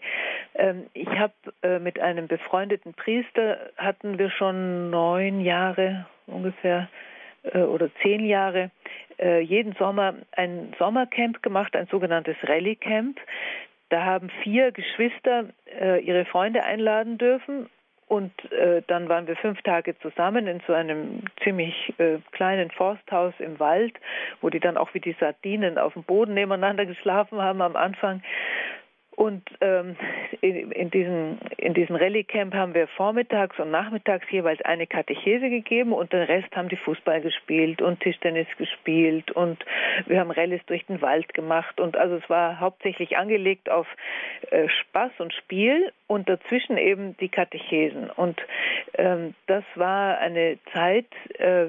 Ähm, 0.55 0.85
ich 0.93 1.09
habe 1.09 1.33
äh, 1.63 1.79
mit 1.79 1.99
einem 1.99 2.27
befreundeten 2.27 2.93
Priester 2.93 3.57
hatten 3.75 4.17
wir 4.17 4.29
schon 4.29 4.89
neun 4.89 5.41
Jahre 5.41 6.05
ungefähr 6.27 6.83
äh, 6.83 7.08
oder 7.53 7.89
zehn 8.01 8.25
Jahre 8.25 8.71
äh, 9.19 9.41
jeden 9.41 9.73
Sommer 9.73 10.15
ein 10.31 10.73
Sommercamp 10.77 11.43
gemacht, 11.43 11.75
ein 11.75 11.87
sogenanntes 11.87 12.37
Rallye 12.43 12.75
Camp. 12.75 13.19
Da 13.89 14.05
haben 14.05 14.29
vier 14.43 14.71
Geschwister 14.71 15.45
äh, 15.79 15.99
ihre 16.01 16.25
Freunde 16.25 16.63
einladen 16.63 17.17
dürfen 17.17 17.69
und 18.09 18.31
äh, 18.51 18.81
dann 18.87 19.07
waren 19.07 19.27
wir 19.27 19.35
fünf 19.35 19.61
Tage 19.61 19.97
zusammen 19.99 20.47
in 20.47 20.61
so 20.65 20.73
einem 20.73 21.21
ziemlich 21.43 21.93
äh, 21.99 22.17
kleinen 22.31 22.71
Forsthaus 22.71 23.33
im 23.37 23.59
Wald, 23.59 23.93
wo 24.41 24.49
die 24.49 24.59
dann 24.59 24.77
auch 24.77 24.93
wie 24.93 24.99
die 24.99 25.15
Sardinen 25.19 25.77
auf 25.77 25.93
dem 25.93 26.03
Boden 26.03 26.33
nebeneinander 26.33 26.87
geschlafen 26.87 27.39
haben 27.39 27.61
am 27.61 27.75
Anfang. 27.75 28.23
Und 29.19 29.43
ähm, 29.59 29.97
in, 30.41 30.71
in, 30.71 30.91
diesen, 30.91 31.39
in 31.57 31.73
diesem 31.73 31.97
Rallye-Camp 31.97 32.53
haben 32.53 32.73
wir 32.73 32.87
vormittags 32.87 33.59
und 33.59 33.69
nachmittags 33.69 34.25
jeweils 34.31 34.61
eine 34.61 34.87
Katechese 34.87 35.49
gegeben 35.49 35.91
und 35.91 36.13
den 36.13 36.21
Rest 36.21 36.55
haben 36.55 36.69
die 36.69 36.77
Fußball 36.77 37.19
gespielt 37.19 37.81
und 37.81 37.99
Tischtennis 37.99 38.47
gespielt 38.57 39.29
und 39.31 39.57
wir 40.05 40.21
haben 40.21 40.31
Rallyes 40.31 40.65
durch 40.67 40.85
den 40.85 41.01
Wald 41.01 41.33
gemacht 41.33 41.81
und 41.81 41.97
also 41.97 42.15
es 42.15 42.29
war 42.29 42.61
hauptsächlich 42.61 43.17
angelegt 43.17 43.69
auf 43.69 43.87
äh, 44.51 44.69
Spaß 44.69 45.11
und 45.17 45.33
Spiel 45.33 45.91
und 46.07 46.29
dazwischen 46.29 46.77
eben 46.77 47.17
die 47.17 47.27
Katechesen. 47.27 48.09
Und 48.09 48.41
ähm, 48.93 49.33
das 49.47 49.65
war 49.75 50.17
eine 50.19 50.59
Zeit, 50.71 51.07
äh, 51.39 51.65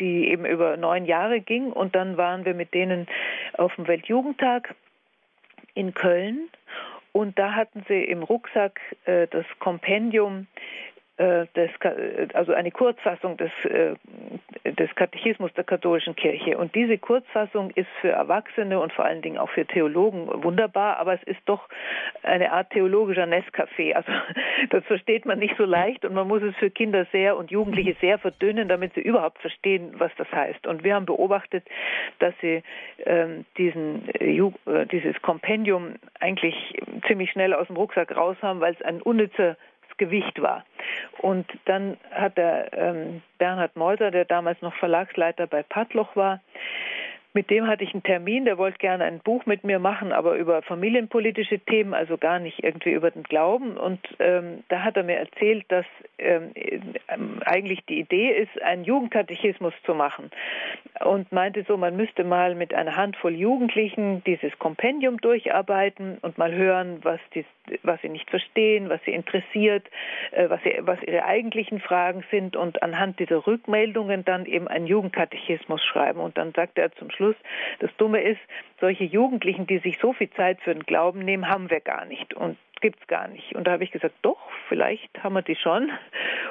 die 0.00 0.30
eben 0.30 0.44
über 0.44 0.76
neun 0.76 1.04
Jahre 1.04 1.40
ging 1.40 1.70
und 1.70 1.94
dann 1.94 2.16
waren 2.16 2.44
wir 2.44 2.54
mit 2.54 2.74
denen 2.74 3.06
auf 3.52 3.72
dem 3.76 3.86
Weltjugendtag 3.86 4.74
in 5.74 5.94
Köln 5.94 6.48
und 7.12 7.38
da 7.38 7.54
hatten 7.54 7.84
sie 7.88 8.04
im 8.04 8.22
Rucksack 8.22 8.80
äh, 9.04 9.26
das 9.28 9.46
Kompendium 9.58 10.46
des, 11.18 11.70
also 12.34 12.52
eine 12.52 12.70
Kurzfassung 12.70 13.36
des, 13.36 13.50
äh, 13.64 13.94
des 14.64 14.94
Katechismus 14.94 15.52
der 15.54 15.64
katholischen 15.64 16.14
Kirche. 16.14 16.56
Und 16.56 16.74
diese 16.76 16.96
Kurzfassung 16.96 17.70
ist 17.70 17.88
für 18.00 18.10
Erwachsene 18.10 18.78
und 18.78 18.92
vor 18.92 19.04
allen 19.04 19.20
Dingen 19.20 19.38
auch 19.38 19.50
für 19.50 19.66
Theologen 19.66 20.28
wunderbar, 20.44 20.98
aber 20.98 21.14
es 21.14 21.22
ist 21.24 21.40
doch 21.46 21.68
eine 22.22 22.52
Art 22.52 22.70
theologischer 22.70 23.24
Nescafé. 23.24 23.94
Also 23.94 24.12
das 24.70 24.84
versteht 24.84 25.26
man 25.26 25.40
nicht 25.40 25.56
so 25.56 25.64
leicht 25.64 26.04
und 26.04 26.14
man 26.14 26.28
muss 26.28 26.42
es 26.42 26.54
für 26.56 26.70
Kinder 26.70 27.04
sehr 27.10 27.36
und 27.36 27.50
Jugendliche 27.50 27.96
sehr 28.00 28.18
verdünnen, 28.18 28.68
damit 28.68 28.94
sie 28.94 29.00
überhaupt 29.00 29.38
verstehen, 29.40 29.94
was 29.98 30.12
das 30.18 30.30
heißt. 30.30 30.68
Und 30.68 30.84
wir 30.84 30.94
haben 30.94 31.06
beobachtet, 31.06 31.64
dass 32.20 32.34
sie 32.40 32.62
ähm, 33.06 33.44
diesen, 33.56 34.08
äh, 34.14 34.86
dieses 34.86 35.20
Kompendium 35.22 35.96
eigentlich 36.20 36.80
ziemlich 37.08 37.32
schnell 37.32 37.54
aus 37.54 37.66
dem 37.66 37.76
Rucksack 37.76 38.16
raus 38.16 38.36
haben, 38.40 38.60
weil 38.60 38.74
es 38.74 38.82
ein 38.82 39.02
unnützer 39.02 39.56
Gewicht 39.98 40.40
war. 40.40 40.64
Und 41.18 41.46
dann 41.66 41.96
hat 42.10 42.36
der 42.38 42.72
ähm, 42.72 43.22
Bernhard 43.38 43.76
Meuser, 43.76 44.10
der 44.10 44.24
damals 44.24 44.60
noch 44.62 44.74
Verlagsleiter 44.74 45.46
bei 45.46 45.62
Padloch 45.62 46.16
war, 46.16 46.40
mit 47.38 47.50
dem 47.50 47.68
hatte 47.68 47.84
ich 47.84 47.94
einen 47.94 48.02
Termin, 48.02 48.46
der 48.46 48.58
wollte 48.58 48.78
gerne 48.78 49.04
ein 49.04 49.20
Buch 49.20 49.46
mit 49.46 49.62
mir 49.62 49.78
machen, 49.78 50.10
aber 50.10 50.34
über 50.34 50.60
familienpolitische 50.62 51.60
Themen, 51.60 51.94
also 51.94 52.18
gar 52.18 52.40
nicht 52.40 52.64
irgendwie 52.64 52.90
über 52.90 53.12
den 53.12 53.22
Glauben. 53.22 53.76
Und 53.76 54.00
ähm, 54.18 54.64
da 54.70 54.82
hat 54.82 54.96
er 54.96 55.04
mir 55.04 55.18
erzählt, 55.18 55.64
dass 55.68 55.86
ähm, 56.18 56.50
eigentlich 57.44 57.84
die 57.88 58.00
Idee 58.00 58.30
ist, 58.30 58.60
einen 58.60 58.82
Jugendkatechismus 58.82 59.72
zu 59.84 59.94
machen. 59.94 60.32
Und 61.04 61.30
meinte 61.30 61.64
so, 61.68 61.76
man 61.76 61.96
müsste 61.96 62.24
mal 62.24 62.56
mit 62.56 62.74
einer 62.74 62.96
Handvoll 62.96 63.36
Jugendlichen 63.36 64.24
dieses 64.24 64.58
Kompendium 64.58 65.18
durcharbeiten 65.18 66.18
und 66.22 66.38
mal 66.38 66.52
hören, 66.52 66.98
was, 67.02 67.20
die, 67.36 67.44
was 67.84 68.00
sie 68.02 68.08
nicht 68.08 68.28
verstehen, 68.30 68.88
was 68.88 69.00
sie 69.04 69.12
interessiert, 69.12 69.86
äh, 70.32 70.50
was, 70.50 70.60
sie, 70.64 70.74
was 70.80 71.00
ihre 71.04 71.24
eigentlichen 71.24 71.78
Fragen 71.78 72.24
sind 72.32 72.56
und 72.56 72.82
anhand 72.82 73.20
dieser 73.20 73.46
Rückmeldungen 73.46 74.24
dann 74.24 74.44
eben 74.44 74.66
einen 74.66 74.88
Jugendkatechismus 74.88 75.84
schreiben. 75.84 76.18
Und 76.18 76.36
dann 76.36 76.52
sagt 76.52 76.78
er 76.78 76.90
zum 76.96 77.12
Schluss, 77.12 77.27
Schluss. 77.28 77.36
Das 77.80 77.90
Dumme 77.96 78.22
ist, 78.22 78.40
solche 78.80 79.04
Jugendlichen, 79.04 79.66
die 79.66 79.78
sich 79.78 79.98
so 79.98 80.12
viel 80.12 80.30
Zeit 80.30 80.60
für 80.60 80.74
den 80.74 80.84
Glauben 80.84 81.20
nehmen, 81.20 81.48
haben 81.48 81.70
wir 81.70 81.80
gar 81.80 82.04
nicht 82.04 82.34
und 82.34 82.56
gibt's 82.80 83.06
gar 83.08 83.28
nicht. 83.28 83.54
Und 83.54 83.66
da 83.66 83.72
habe 83.72 83.84
ich 83.84 83.90
gesagt, 83.90 84.14
doch, 84.22 84.38
vielleicht 84.68 85.22
haben 85.22 85.34
wir 85.34 85.42
die 85.42 85.56
schon. 85.56 85.90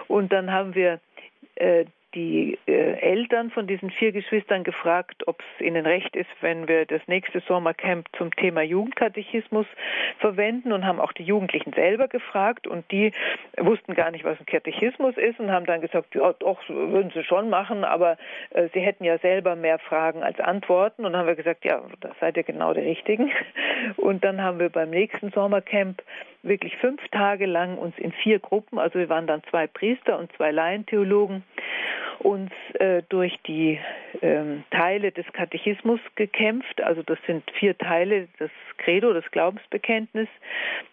Und 0.07 0.31
dann 0.31 0.51
haben 0.51 0.75
wir 0.75 0.99
äh, 1.55 1.85
die 2.15 2.57
äh, 2.67 2.99
Eltern 2.99 3.51
von 3.51 3.67
diesen 3.67 3.91
vier 3.91 4.11
Geschwistern 4.11 4.63
gefragt, 4.63 5.27
ob 5.27 5.41
es 5.41 5.65
ihnen 5.65 5.85
recht 5.85 6.15
ist, 6.15 6.29
wenn 6.41 6.67
wir 6.67 6.85
das 6.85 7.01
nächste 7.07 7.41
Sommercamp 7.41 8.07
zum 8.17 8.35
Thema 8.35 8.61
Jugendkatechismus 8.61 9.65
verwenden 10.19 10.71
und 10.71 10.85
haben 10.85 10.99
auch 10.99 11.11
die 11.13 11.23
Jugendlichen 11.23 11.73
selber 11.73 12.07
gefragt 12.07 12.67
und 12.67 12.89
die 12.91 13.11
wussten 13.57 13.93
gar 13.93 14.11
nicht, 14.11 14.23
was 14.23 14.39
ein 14.39 14.45
Katechismus 14.45 15.17
ist 15.17 15.39
und 15.39 15.51
haben 15.51 15.65
dann 15.65 15.81
gesagt, 15.81 16.15
ja, 16.15 16.33
doch, 16.33 16.59
würden 16.69 17.11
sie 17.13 17.23
schon 17.23 17.49
machen, 17.49 17.83
aber 17.83 18.17
äh, 18.51 18.69
sie 18.73 18.79
hätten 18.79 19.03
ja 19.03 19.17
selber 19.19 19.55
mehr 19.55 19.79
Fragen 19.79 20.23
als 20.23 20.39
Antworten 20.39 21.05
und 21.05 21.13
dann 21.13 21.21
haben 21.21 21.27
wir 21.27 21.35
gesagt, 21.35 21.65
ja, 21.65 21.81
da 21.99 22.11
seid 22.19 22.37
ihr 22.37 22.43
genau 22.43 22.73
der 22.73 22.85
Richtigen. 22.85 23.31
Und 23.97 24.23
dann 24.23 24.41
haben 24.41 24.59
wir 24.59 24.69
beim 24.69 24.89
nächsten 24.89 25.31
Sommercamp 25.31 26.01
wirklich 26.47 26.75
fünf 26.77 27.01
Tage 27.09 27.45
lang 27.45 27.77
uns 27.77 27.97
in 27.97 28.11
vier 28.11 28.39
Gruppen, 28.39 28.79
also 28.79 28.99
wir 28.99 29.09
waren 29.09 29.27
dann 29.27 29.43
zwei 29.49 29.67
Priester 29.67 30.17
und 30.17 30.31
zwei 30.33 30.51
Laientheologen, 30.51 31.43
uns 32.19 32.51
äh, 32.73 33.03
durch 33.09 33.37
die 33.45 33.79
ähm, 34.21 34.63
Teile 34.71 35.11
des 35.11 35.25
Katechismus 35.33 35.99
gekämpft. 36.15 36.81
Also 36.81 37.03
das 37.03 37.19
sind 37.27 37.43
vier 37.51 37.77
Teile, 37.77 38.27
das 38.39 38.49
Credo, 38.77 39.13
das 39.13 39.29
Glaubensbekenntnis, 39.31 40.27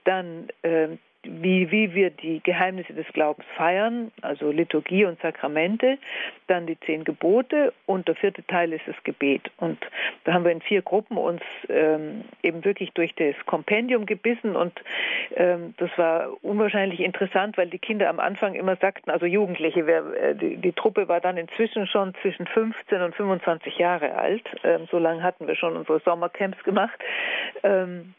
dann 0.05 0.49
äh, 0.63 0.89
wie, 1.25 1.71
wie 1.71 1.95
wir 1.95 2.11
die 2.11 2.43
Geheimnisse 2.43 2.93
des 2.95 3.07
Glaubens 3.13 3.47
feiern, 3.57 4.11
also 4.23 4.51
Liturgie 4.51 5.05
und 5.05 5.21
Sakramente, 5.21 5.99
dann 6.47 6.67
die 6.67 6.79
zehn 6.81 7.05
Gebote 7.05 7.73
und 7.87 8.09
der 8.09 8.15
vierte 8.15 8.47
Teil 8.47 8.73
ist 8.73 8.87
das 8.87 8.97
Gebet. 9.05 9.51
Und 9.59 9.79
da 10.25 10.33
haben 10.33 10.45
wir 10.45 10.53
in 10.53 10.61
vier 10.61 10.83
Gruppen 10.83 11.17
uns 11.17 11.43
ähm, 11.69 12.25
eben 12.43 12.65
wirklich 12.65 12.93
durch 12.93 13.15
das 13.15 13.35
Kompendium 13.47 14.07
gebissen 14.07 14.57
und 14.57 14.73
ähm, 15.37 15.75
das 15.79 15.91
war 15.97 16.33
unwahrscheinlich 16.43 17.01
interessant, 17.01 17.57
weil 17.57 17.69
die 17.69 17.79
Kinder 17.79 18.09
am 18.09 18.21
Anfang 18.21 18.55
immer 18.55 18.77
sagten, 18.77 19.11
also 19.11 19.27
Jugendliche, 19.27 19.87
wer, 19.87 20.05
äh, 20.15 20.35
die, 20.35 20.57
die, 20.57 20.73
Truppe 20.73 21.09
war 21.09 21.21
dann 21.21 21.37
inzwischen 21.37 21.87
schon 21.87 22.15
zwischen 22.23 22.47
15 22.47 23.01
und 23.01 23.15
25 23.15 23.79
Jahre 23.79 24.15
alt. 24.15 24.45
Ähm, 24.63 24.87
so 24.91 24.99
lange 24.99 25.23
hatten 25.23 25.47
wir 25.47 25.57
schon 25.57 25.77
unsere 25.77 26.01
Sommercamps 26.01 26.63
gemacht. 26.65 26.99
Ähm, 27.63 28.15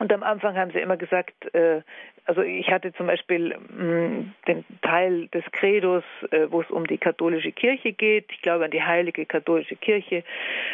und 0.00 0.10
am 0.14 0.22
Anfang 0.22 0.56
haben 0.56 0.70
sie 0.70 0.78
immer 0.78 0.96
gesagt, 0.96 1.54
äh, 1.54 1.82
also 2.24 2.40
ich 2.40 2.70
hatte 2.70 2.90
zum 2.94 3.06
Beispiel 3.06 3.54
mh, 3.54 3.84
mm, 3.84 4.34
den 4.48 4.64
Teil 4.80 5.28
des 5.28 5.44
Credos, 5.52 6.04
äh, 6.30 6.46
wo 6.48 6.62
es 6.62 6.70
um 6.70 6.86
die 6.86 6.96
katholische 6.96 7.52
Kirche 7.52 7.92
geht. 7.92 8.24
Ich 8.32 8.40
glaube 8.40 8.64
an 8.64 8.70
die 8.70 8.82
heilige 8.82 9.26
katholische 9.26 9.76
Kirche. 9.76 10.24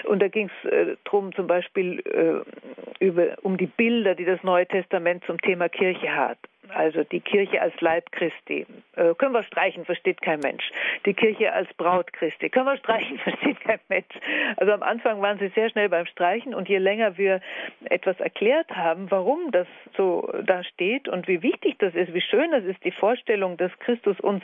Und 0.05 0.23
da 0.23 0.29
ging 0.29 0.49
es 0.63 0.71
äh, 0.71 0.97
drum 1.03 1.35
zum 1.35 1.49
Beispiel 1.49 2.01
äh, 2.07 3.05
über, 3.05 3.37
um 3.43 3.57
die 3.57 3.67
Bilder, 3.67 4.15
die 4.15 4.25
das 4.25 4.41
Neue 4.45 4.67
Testament 4.67 5.25
zum 5.27 5.41
Thema 5.41 5.69
Kirche 5.69 6.15
hat 6.15 6.39
also 6.71 7.05
die 7.05 7.21
Kirche 7.21 7.61
als 7.61 7.79
Leib 7.81 8.11
Christi. 8.13 8.67
Äh, 8.97 9.15
können 9.15 9.33
wir 9.33 9.43
streichen, 9.43 9.85
versteht 9.85 10.23
kein 10.23 10.41
Mensch. 10.41 10.71
Die 11.05 11.15
Kirche 11.15 11.53
als 11.53 11.73
Braut 11.75 12.13
Christi. 12.13 12.51
Können 12.51 12.67
wir 12.67 12.77
streichen, 12.77 13.19
versteht 13.25 13.61
kein 13.61 13.81
Mensch. 13.89 14.15
Also 14.57 14.73
am 14.73 14.83
Anfang 14.83 15.21
waren 15.23 15.39
sie 15.39 15.49
sehr 15.49 15.71
schnell 15.71 15.89
beim 15.89 16.07
Streichen 16.07 16.55
und 16.55 16.69
je 16.69 16.79
länger 16.79 17.19
wir 17.19 17.41
etwas 17.85 18.19
erklärt 18.21 18.71
haben, 18.71 19.11
warum 19.11 19.51
das 19.51 19.67
so 19.97 20.31
da 20.45 20.65
steht 20.65 21.09
und 21.09 21.29
wie 21.29 21.43
wichtig 21.43 21.77
das 21.79 21.95
ist, 21.95 22.13
wie 22.15 22.21
schön 22.21 22.51
das 22.51 22.65
ist, 22.65 22.83
die 22.85 22.91
Vorstellung, 22.91 23.57
dass 23.57 23.77
Christus 23.81 24.19
uns 24.21 24.43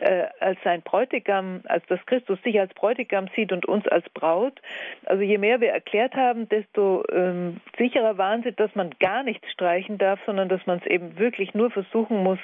äh, 0.00 0.26
als 0.40 0.58
sein 0.64 0.82
Bräutigam, 0.82 1.62
als 1.66 1.84
dass 1.86 2.04
Christus 2.06 2.40
sich 2.42 2.58
als 2.58 2.72
Bräutigam 2.74 3.28
sieht 3.34 3.52
und 3.52 3.66
uns 3.66 3.86
als 3.88 4.08
Braut. 4.10 4.60
Also 5.04 5.22
je 5.22 5.38
mehr 5.38 5.60
wir 5.60 5.70
erklärt 5.70 6.14
haben, 6.14 6.48
desto 6.48 7.04
ähm, 7.12 7.60
sicherer 7.76 8.18
waren 8.18 8.42
sie, 8.42 8.52
dass 8.52 8.74
man 8.74 8.90
gar 9.00 9.22
nichts 9.22 9.50
streichen 9.52 9.98
darf, 9.98 10.20
sondern 10.26 10.48
dass 10.48 10.64
man 10.66 10.78
es 10.78 10.86
eben 10.86 11.18
wirklich 11.18 11.54
nur 11.58 11.70
versuchen 11.70 12.22
muss, 12.22 12.38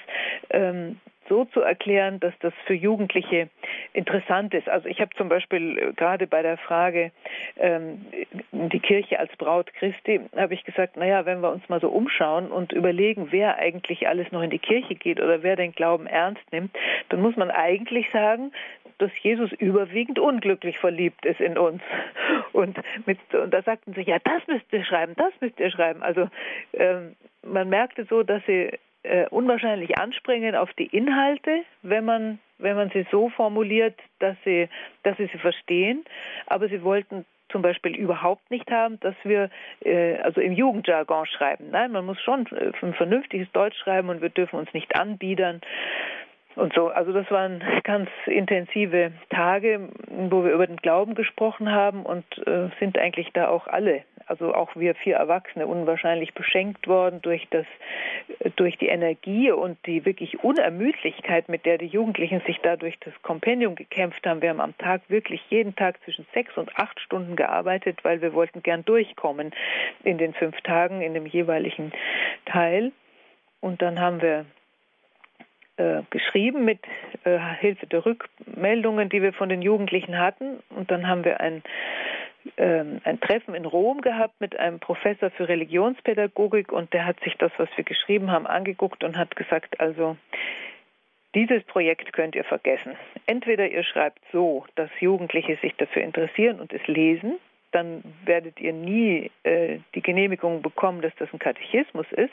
ähm, 0.51 1.01
so 1.29 1.45
zu 1.47 1.61
erklären, 1.61 2.21
dass 2.21 2.35
das 2.41 2.53
für 2.67 2.75
Jugendliche 2.75 3.49
interessant 3.93 4.55
ist. 4.55 4.69
Also 4.69 4.89
ich 4.89 5.01
habe 5.01 5.15
zum 5.17 5.29
Beispiel 5.29 5.79
äh, 5.79 5.93
gerade 5.93 6.27
bei 6.27 6.43
der 6.43 6.59
Frage 6.59 7.13
ähm, 7.57 8.05
die 8.53 8.81
Kirche 8.81 9.19
als 9.19 9.35
Braut 9.37 9.73
Christi, 9.75 10.21
habe 10.37 10.55
ich 10.55 10.65
gesagt, 10.65 10.97
naja, 10.97 11.25
wenn 11.27 11.41
wir 11.41 11.51
uns 11.51 11.69
mal 11.69 11.81
so 11.81 11.89
umschauen 11.89 12.51
und 12.51 12.73
überlegen, 12.73 13.29
wer 13.31 13.57
eigentlich 13.57 14.09
alles 14.09 14.31
noch 14.33 14.43
in 14.43 14.51
die 14.51 14.59
Kirche 14.59 14.95
geht 14.95 15.21
oder 15.21 15.43
wer 15.43 15.57
den 15.57 15.73
Glauben 15.73 16.07
ernst 16.07 16.43
nimmt, 16.53 16.77
dann 17.09 17.21
muss 17.21 17.37
man 17.37 17.51
eigentlich 17.51 18.07
sagen, 18.13 18.53
dass 18.99 19.11
Jesus 19.23 19.51
überwiegend 19.53 20.19
unglücklich 20.19 20.79
verliebt 20.79 21.25
ist 21.25 21.41
in 21.41 21.59
uns. 21.59 21.83
Und, 22.53 22.79
mit, 23.05 23.19
und 23.35 23.53
da 23.53 23.63
sagten 23.63 23.95
sie, 23.95 24.03
ja, 24.03 24.19
das 24.23 24.47
müsst 24.47 24.73
ihr 24.73 24.85
schreiben, 24.85 25.15
das 25.17 25.33
müsst 25.41 25.59
ihr 25.59 25.73
schreiben. 25.73 26.05
Also 26.05 26.29
ähm, 26.73 27.17
man 27.43 27.69
merkte 27.69 28.05
so, 28.05 28.23
dass 28.23 28.47
sie 28.47 28.71
äh, 29.05 29.27
unwahrscheinlich 29.29 29.97
anspringen 29.99 30.57
auf 30.57 30.73
die 30.75 30.87
Inhalte, 30.87 31.63
wenn 31.83 32.05
man 32.05 32.39
wenn 32.59 32.77
man 32.77 32.91
sie 32.91 33.05
so 33.11 33.29
formuliert, 33.31 33.99
dass 34.19 34.37
sie 34.45 34.69
dass 35.03 35.17
sie 35.17 35.27
sie 35.27 35.39
verstehen, 35.39 36.05
aber 36.47 36.69
sie 36.69 36.83
wollten 36.83 37.25
zum 37.51 37.63
Beispiel 37.63 37.95
überhaupt 37.95 38.51
nicht 38.51 38.71
haben, 38.71 38.99
dass 39.01 39.15
wir 39.23 39.49
äh, 39.85 40.17
also 40.17 40.41
im 40.41 40.53
Jugendjargon 40.53 41.27
schreiben. 41.27 41.71
Nein, 41.71 41.93
man 41.93 42.05
muss 42.05 42.21
schon 42.21 42.47
äh, 42.47 42.73
ein 42.83 42.95
vernünftiges 42.95 43.51
Deutsch 43.53 43.79
schreiben 43.79 44.09
und 44.09 44.23
wir 44.23 44.31
dürfen 44.31 44.59
uns 44.59 44.73
nicht 44.73 44.97
anbiedern 44.97 45.61
und 46.57 46.73
so. 46.75 46.89
Also 46.89 47.13
das 47.13 47.31
waren 47.31 47.63
ganz 47.85 48.09
intensive 48.27 49.13
Tage, 49.31 49.89
wo 50.09 50.45
wir 50.45 50.53
über 50.53 50.67
den 50.67 50.79
Glauben 50.79 51.15
gesprochen 51.15 51.71
haben 51.71 52.05
und 52.05 52.25
äh, 52.47 52.71
sind 52.81 52.99
eigentlich 52.99 53.31
da 53.33 53.49
auch 53.49 53.67
alle, 53.67 54.03
also 54.27 54.55
auch 54.55 54.75
wir 54.77 54.95
vier 54.95 55.17
Erwachsene, 55.17 55.67
unwahrscheinlich 55.67 56.35
beschenkt 56.35 56.87
worden 56.87 57.21
durch 57.23 57.47
das, 57.51 57.67
durch 58.57 58.77
die 58.79 58.89
Energie 58.89 59.51
und 59.51 59.79
die 59.87 60.05
wirklich 60.05 60.43
Unermüdlichkeit, 60.43 61.49
mit 61.49 61.65
der 61.67 61.79
die 61.79 61.87
Jugendlichen 61.87 62.41
sich 62.47 62.59
da 62.61 62.77
durch 62.77 62.99
das 63.01 63.15
Kompendium 63.23 63.75
gekämpft 63.75 64.27
haben. 64.27 64.43
Wir 64.43 64.51
haben 64.51 64.61
am 64.61 64.77
Tag 64.79 65.03
wirklich 65.09 65.43
jeden 65.51 65.77
Tag 65.77 66.03
zwischen 66.05 66.27
sechs 66.35 66.57
und 66.57 66.77
acht 66.77 67.01
Stunden 67.01 67.37
gearbeitet, 67.37 68.01
weil 68.03 68.23
wir 68.23 68.33
wollten 68.35 68.63
gern 68.63 68.85
durchkommen 68.85 69.53
in 70.03 70.19
den 70.19 70.35
fünf 70.35 70.61
Tagen 70.63 71.03
in 71.03 71.15
dem 71.15 71.27
jeweiligen 71.27 71.93
Teil. 72.47 72.93
Und 73.61 73.81
dann 73.81 74.01
haben 74.01 74.21
wir 74.21 74.45
äh, 75.77 76.03
geschrieben 76.11 76.65
mit 76.65 76.79
äh, 77.25 77.37
Hilfe 77.59 77.87
der 77.87 78.07
Rückmeldungen, 78.07 79.09
die 79.09 79.23
wir 79.23 79.33
von 79.33 79.49
den 79.49 79.61
Jugendlichen 79.61 80.19
hatten. 80.19 80.63
Und 80.71 80.93
dann 80.93 81.09
haben 81.09 81.25
wir 81.25 81.41
ein, 81.41 81.65
äh, 82.57 82.85
ein 83.05 83.21
Treffen 83.21 83.55
in 83.55 83.65
Rom 83.65 84.01
gehabt 84.01 84.41
mit 84.41 84.59
einem 84.59 84.81
Professor 84.81 85.31
für 85.31 85.49
Religionspädagogik 85.49 86.73
und 86.73 86.93
der 86.93 87.07
hat 87.07 87.21
sich 87.21 87.35
das, 87.39 87.53
was 87.57 87.69
wir 87.77 87.85
geschrieben 87.85 88.31
haben, 88.31 88.47
angeguckt 88.47 89.05
und 89.05 89.17
hat 89.17 89.37
gesagt, 89.37 89.81
also 89.81 90.17
dieses 91.35 91.65
Projekt 91.65 92.13
könnt 92.13 92.35
ihr 92.37 92.45
vergessen. 92.45 92.97
Entweder 93.27 93.69
ihr 93.69 93.83
schreibt 93.83 94.21
so, 94.33 94.67
dass 94.77 94.91
Jugendliche 95.01 95.57
sich 95.57 95.75
dafür 95.77 96.03
interessieren 96.03 96.61
und 96.61 96.73
es 96.73 96.87
lesen, 96.87 97.39
dann 97.75 98.05
werdet 98.25 98.61
ihr 98.61 98.73
nie 98.73 99.31
äh, 99.43 99.81
die 99.97 100.01
Genehmigung 100.01 100.63
bekommen, 100.63 101.03
dass 101.03 101.13
das 101.19 101.29
ein 101.33 101.41
Katechismus 101.41 102.07
ist. 102.13 102.33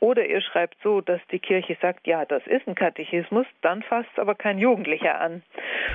Oder 0.00 0.26
ihr 0.26 0.40
schreibt 0.40 0.76
so, 0.82 1.00
dass 1.00 1.20
die 1.30 1.38
Kirche 1.38 1.76
sagt, 1.80 2.06
ja, 2.06 2.24
das 2.24 2.44
ist 2.48 2.66
ein 2.66 2.74
Katechismus, 2.74 3.46
dann 3.60 3.82
fasst 3.84 4.18
aber 4.18 4.34
kein 4.34 4.58
Jugendlicher 4.58 5.20
an. 5.20 5.42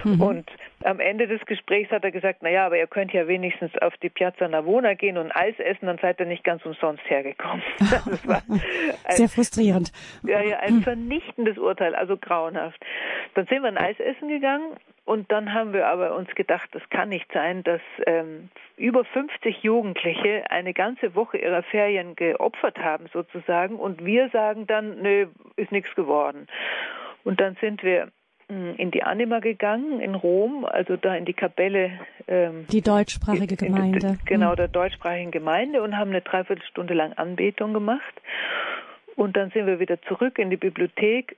Mhm. 0.06 0.22
Und 0.22 0.52
am 0.84 1.02
Ende 1.02 1.28
des 1.28 1.46
Gesprächs 1.46 1.92
hat 1.92 2.06
er 2.06 2.12
gesagt, 2.12 2.40
na 2.42 2.50
ja, 2.50 2.66
aber 2.66 2.78
ihr 2.78 2.88
könnt 2.88 3.12
ja 3.12 3.28
wenigstens 3.28 3.78
auf 3.80 3.96
die 3.98 4.10
Piazza 4.10 4.48
Navona 4.48 4.94
gehen 4.94 5.18
und 5.18 5.36
Eis 5.36 5.60
essen, 5.60 5.88
dann 5.88 5.98
seid 5.98 6.20
ihr 6.22 6.26
nicht 6.26 6.46
ganz 6.46 6.66
umsonst 6.66 7.04
hergekommen. 7.10 7.64
Das 8.08 8.28
war 8.28 8.42
ein, 8.48 8.62
Sehr 9.10 9.28
frustrierend. 9.28 9.92
Ja, 10.24 10.42
ja, 10.42 10.60
ein 10.60 10.82
vernichtendes 10.82 11.58
Urteil, 11.58 11.94
also 11.96 12.16
grauenhaft. 12.16 12.80
Dann 13.34 13.46
sind 13.48 13.64
wir 13.64 13.70
ein 13.70 13.78
Eis 13.78 14.00
essen 14.00 14.30
gegangen 14.30 14.78
und 15.08 15.32
dann 15.32 15.54
haben 15.54 15.72
wir 15.72 15.88
aber 15.88 16.18
uns 16.18 16.28
gedacht, 16.36 16.68
das 16.74 16.82
kann 16.90 17.08
nicht 17.08 17.32
sein, 17.32 17.64
dass 17.64 17.80
ähm, 18.06 18.50
über 18.76 19.06
50 19.06 19.64
Jugendliche 19.64 20.44
eine 20.50 20.74
ganze 20.74 21.16
Woche 21.16 21.38
ihrer 21.38 21.64
Ferien 21.64 22.18
geopfert 22.18 22.78
haben 22.78 23.06
sozusagen 23.14 23.78
und 23.78 24.04
wir 24.04 24.28
sagen 24.32 24.68
dann, 24.68 25.02
nö, 25.02 25.28
ist 25.56 25.72
nichts 25.72 25.96
geworden. 25.96 26.48
Und 27.24 27.40
dann 27.40 27.56
sind 27.62 27.84
wir 27.84 28.10
hm, 28.50 28.76
in 28.76 28.92
die 28.92 29.04
Anima 29.04 29.40
gegangen 29.40 30.02
in 30.02 30.14
Rom, 30.14 30.66
also 30.66 30.98
da 30.98 31.16
in 31.16 31.24
die 31.24 31.34
Kapelle. 31.34 31.92
Ähm, 32.28 32.68
die 32.70 32.82
deutschsprachige 32.82 33.56
Gemeinde. 33.56 34.08
In, 34.08 34.20
genau, 34.26 34.50
hm. 34.50 34.56
der 34.58 34.68
deutschsprachigen 34.68 35.32
Gemeinde 35.32 35.84
und 35.84 35.96
haben 35.98 36.10
eine 36.10 36.20
Dreiviertelstunde 36.20 36.94
lang 36.94 37.14
Anbetung 37.14 37.72
gemacht. 37.74 38.22
Und 39.16 39.38
dann 39.38 39.52
sind 39.52 39.68
wir 39.68 39.80
wieder 39.80 40.02
zurück 40.02 40.38
in 40.38 40.50
die 40.50 40.58
Bibliothek 40.58 41.38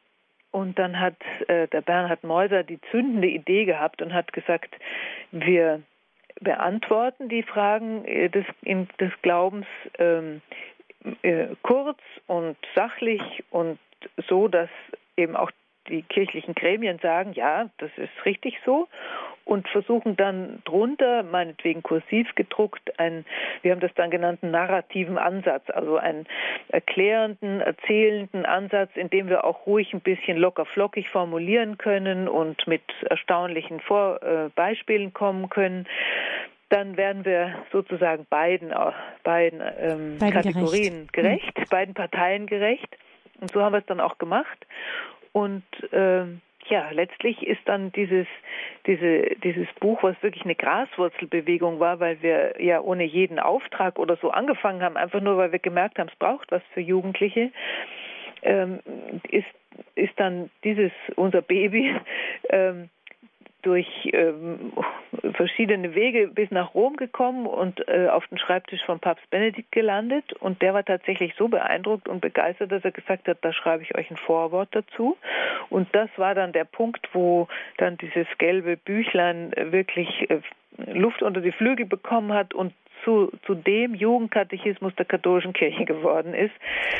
und 0.51 0.79
dann 0.79 0.99
hat 0.99 1.15
äh, 1.47 1.67
der 1.67 1.81
Bernhard 1.81 2.23
Meuser 2.23 2.63
die 2.63 2.79
zündende 2.91 3.27
Idee 3.27 3.65
gehabt 3.65 4.01
und 4.01 4.13
hat 4.13 4.33
gesagt, 4.33 4.75
wir 5.31 5.81
beantworten 6.41 7.29
die 7.29 7.43
Fragen 7.43 8.05
äh, 8.05 8.29
des, 8.29 8.45
des 8.99 9.12
Glaubens 9.21 9.67
ähm, 9.97 10.41
äh, 11.21 11.47
kurz 11.62 11.99
und 12.27 12.57
sachlich 12.75 13.21
und 13.51 13.79
so, 14.27 14.47
dass 14.47 14.69
eben 15.17 15.35
auch 15.35 15.51
die 15.89 16.04
kirchlichen 16.04 16.56
Gremien 16.56 16.99
sagen, 16.99 17.34
ja, 17.34 17.69
das 17.78 17.91
ist 17.97 18.25
richtig 18.25 18.58
so. 18.65 18.88
und 19.45 19.67
versuchen 19.69 20.15
dann 20.15 20.62
drunter, 20.63 21.23
meinetwegen 21.23 21.82
kursiv 21.82 22.36
gedruckt, 22.36 22.99
ein, 22.99 23.25
wir 23.63 23.71
haben 23.71 23.80
das 23.80 23.91
dann 23.95 24.12
genannt, 24.12 24.43
narrativen 24.43 25.17
Ansatz, 25.17 25.63
also 25.71 25.97
einen 25.97 26.28
erklärenden, 26.67 27.60
erzählenden 27.60 28.45
Ansatz, 28.45 28.91
in 28.93 29.10
dem 29.10 29.28
wir 29.28 29.45
auch 29.45 29.65
ruhig 29.65 29.91
ein 29.91 30.02
bisschen 30.02 30.38
locker 30.38 30.65
flockig 30.65 31.10
formulieren 31.10 31.80
können 31.80 32.28
und 32.28 32.67
mit 32.67 32.84
erstaunlichen 33.10 33.80
Vor 33.80 34.21
äh, 34.21 34.49
Beispielen 34.56 35.13
kommen 35.13 35.49
können 35.49 35.88
dann 36.69 36.97
werden 36.97 37.25
wir 37.25 37.56
sozusagen 37.71 38.25
beiden, 38.30 38.73
beiden, 39.23 39.60
ähm, 39.80 40.17
beiden 40.19 40.34
Kategorien 40.34 41.08
gerecht, 41.12 41.41
gerecht 41.41 41.58
mhm. 41.58 41.63
beiden 41.71 41.93
Parteien 41.95 42.45
gerecht. 42.45 42.95
Und 43.41 43.52
so 43.52 43.62
haben 43.62 43.73
wir 43.73 43.80
es 43.80 43.86
dann 43.88 43.99
auch 43.99 44.17
gemacht. 44.17 44.65
Und 45.31 45.63
ähm, 45.91 46.41
ja, 46.67 46.89
letztlich 46.91 47.41
ist 47.45 47.61
dann 47.65 47.91
dieses, 47.91 48.27
diese, 48.85 49.35
dieses 49.43 49.67
Buch, 49.79 50.03
was 50.03 50.21
wirklich 50.21 50.43
eine 50.43 50.55
Graswurzelbewegung 50.55 51.79
war, 51.79 51.99
weil 51.99 52.21
wir 52.21 52.61
ja 52.61 52.81
ohne 52.81 53.03
jeden 53.03 53.39
Auftrag 53.39 53.97
oder 53.97 54.17
so 54.17 54.29
angefangen 54.29 54.81
haben, 54.81 54.97
einfach 54.97 55.21
nur, 55.21 55.37
weil 55.37 55.51
wir 55.51 55.59
gemerkt 55.59 55.97
haben, 55.97 56.09
es 56.09 56.19
braucht 56.19 56.51
was 56.51 56.61
für 56.73 56.81
Jugendliche, 56.81 57.51
ähm, 58.43 58.79
ist, 59.29 59.47
ist 59.95 60.13
dann 60.17 60.49
dieses, 60.63 60.91
unser 61.15 61.41
Baby, 61.41 61.95
ähm, 62.49 62.89
durch 63.61 63.87
ähm, 64.13 64.71
verschiedene 65.33 65.95
Wege 65.95 66.27
bis 66.27 66.49
nach 66.51 66.73
Rom 66.73 66.95
gekommen 66.95 67.45
und 67.45 67.85
äh, 67.87 68.07
auf 68.07 68.25
den 68.27 68.37
Schreibtisch 68.37 68.83
von 68.85 68.99
Papst 68.99 69.29
Benedikt 69.29 69.71
gelandet. 69.71 70.33
Und 70.33 70.61
der 70.61 70.73
war 70.73 70.83
tatsächlich 70.83 71.33
so 71.37 71.47
beeindruckt 71.47 72.07
und 72.07 72.21
begeistert, 72.21 72.71
dass 72.71 72.83
er 72.83 72.91
gesagt 72.91 73.27
hat, 73.27 73.37
da 73.41 73.53
schreibe 73.53 73.83
ich 73.83 73.95
euch 73.95 74.09
ein 74.09 74.17
Vorwort 74.17 74.69
dazu. 74.71 75.17
Und 75.69 75.87
das 75.93 76.09
war 76.17 76.35
dann 76.35 76.53
der 76.53 76.65
Punkt, 76.65 77.09
wo 77.13 77.47
dann 77.77 77.97
dieses 77.97 78.27
gelbe 78.37 78.77
Büchlein 78.77 79.53
wirklich 79.55 80.29
äh, 80.29 80.39
Luft 80.93 81.21
unter 81.21 81.41
die 81.41 81.51
Flügel 81.51 81.85
bekommen 81.85 82.33
hat 82.33 82.53
und 82.53 82.73
zu, 83.03 83.31
zu 83.45 83.55
dem 83.55 83.95
Jugendkatechismus 83.95 84.93
der 84.95 85.05
katholischen 85.05 85.53
Kirche 85.53 85.85
geworden 85.85 86.33
ist. 86.33 86.53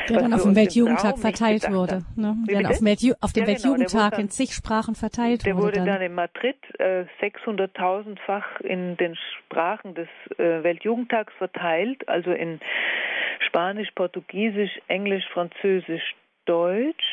Der 0.08 0.18
dann 0.18 0.32
auf 0.32 0.42
dem 0.42 0.56
Weltjugendtag 0.56 1.18
verteilt 1.18 1.70
wurde. 1.70 2.04
Ne? 2.16 2.36
Der 2.48 2.70
auf, 2.70 2.82
Weltju 2.82 3.14
auf 3.20 3.32
dem 3.32 3.40
ja, 3.40 3.46
genau, 3.46 3.56
Weltjugendtag 3.56 4.18
in 4.18 4.28
zig 4.30 4.52
Sprachen 4.52 4.94
verteilt 4.94 5.46
der 5.46 5.56
wurde. 5.56 5.72
Der 5.72 5.82
wurde 5.82 5.92
dann, 5.92 6.02
in 6.02 6.14
Madrid 6.14 6.56
äh, 6.78 7.04
600.000-fach 7.20 8.60
in 8.60 8.96
den 8.96 9.16
Sprachen 9.16 9.94
des 9.94 10.08
äh, 10.38 10.62
Weltjugendtags 10.62 11.32
verteilt, 11.38 12.08
also 12.08 12.32
in 12.32 12.60
Spanisch, 13.46 13.90
Portugiesisch, 13.94 14.80
Englisch, 14.88 15.24
Französisch, 15.32 16.14
Deutsch 16.46 17.04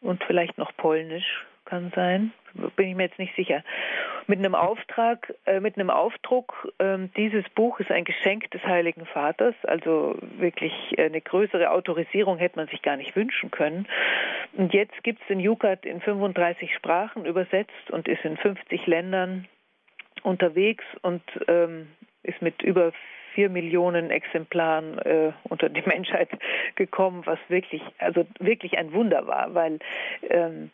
und 0.00 0.22
vielleicht 0.24 0.58
noch 0.58 0.76
Polnisch 0.76 1.46
kann 1.72 1.90
sein, 1.96 2.32
bin 2.76 2.88
ich 2.88 2.94
mir 2.94 3.04
jetzt 3.04 3.18
nicht 3.18 3.34
sicher. 3.34 3.64
Mit 4.26 4.38
einem 4.38 4.54
Auftrag, 4.54 5.32
äh, 5.46 5.58
mit 5.58 5.78
einem 5.78 5.88
Aufdruck, 5.88 6.70
äh, 6.76 6.98
dieses 7.16 7.48
Buch 7.54 7.80
ist 7.80 7.90
ein 7.90 8.04
Geschenk 8.04 8.50
des 8.50 8.62
Heiligen 8.62 9.06
Vaters, 9.06 9.54
also 9.62 10.14
wirklich 10.36 10.74
eine 10.98 11.22
größere 11.22 11.70
Autorisierung 11.70 12.36
hätte 12.36 12.58
man 12.58 12.68
sich 12.68 12.82
gar 12.82 12.98
nicht 12.98 13.16
wünschen 13.16 13.50
können. 13.50 13.88
Und 14.52 14.74
jetzt 14.74 15.02
gibt 15.02 15.22
es 15.22 15.28
den 15.28 15.40
Jukat 15.40 15.86
in 15.86 16.02
35 16.02 16.74
Sprachen 16.74 17.24
übersetzt 17.24 17.90
und 17.90 18.06
ist 18.06 18.22
in 18.22 18.36
50 18.36 18.86
Ländern 18.86 19.48
unterwegs 20.22 20.84
und 21.00 21.22
ähm, 21.48 21.88
ist 22.22 22.42
mit 22.42 22.60
über 22.60 22.92
vier 23.34 23.48
Millionen 23.48 24.10
Exemplaren 24.10 24.98
äh, 24.98 25.32
unter 25.44 25.70
die 25.70 25.82
Menschheit 25.86 26.28
gekommen, 26.74 27.22
was 27.24 27.38
wirklich, 27.48 27.80
also 27.96 28.26
wirklich 28.40 28.76
ein 28.76 28.92
Wunder 28.92 29.26
war, 29.26 29.54
weil 29.54 29.78
ähm, 30.28 30.70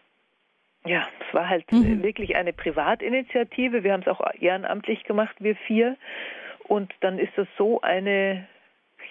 ja, 0.86 1.06
es 1.26 1.34
war 1.34 1.48
halt 1.48 1.70
mhm. 1.72 2.02
wirklich 2.02 2.36
eine 2.36 2.52
Privatinitiative. 2.52 3.84
Wir 3.84 3.92
haben 3.92 4.02
es 4.02 4.08
auch 4.08 4.20
ehrenamtlich 4.40 5.04
gemacht, 5.04 5.36
wir 5.38 5.56
vier. 5.56 5.96
Und 6.64 6.92
dann 7.00 7.18
ist 7.18 7.32
das 7.36 7.48
so 7.56 7.80
eine, 7.80 8.46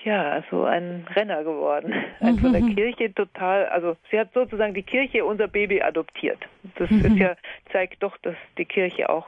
ja, 0.04 0.44
so 0.50 0.64
ein 0.64 1.06
Renner 1.16 1.44
geworden. 1.44 1.94
Mhm. 2.20 2.40
Von 2.40 2.52
der 2.52 2.62
Kirche 2.74 3.14
total, 3.14 3.68
also 3.68 3.96
sie 4.10 4.20
hat 4.20 4.34
sozusagen 4.34 4.74
die 4.74 4.82
Kirche 4.82 5.24
unser 5.24 5.48
Baby 5.48 5.84
adoptiert. 5.84 6.40
Das 6.76 6.90
mhm. 6.90 7.06
ist 7.06 7.16
ja, 7.18 7.36
zeigt 7.72 8.02
doch, 8.02 8.18
dass 8.24 8.36
die 8.58 8.66
Kirche 8.66 9.08
auch 9.10 9.28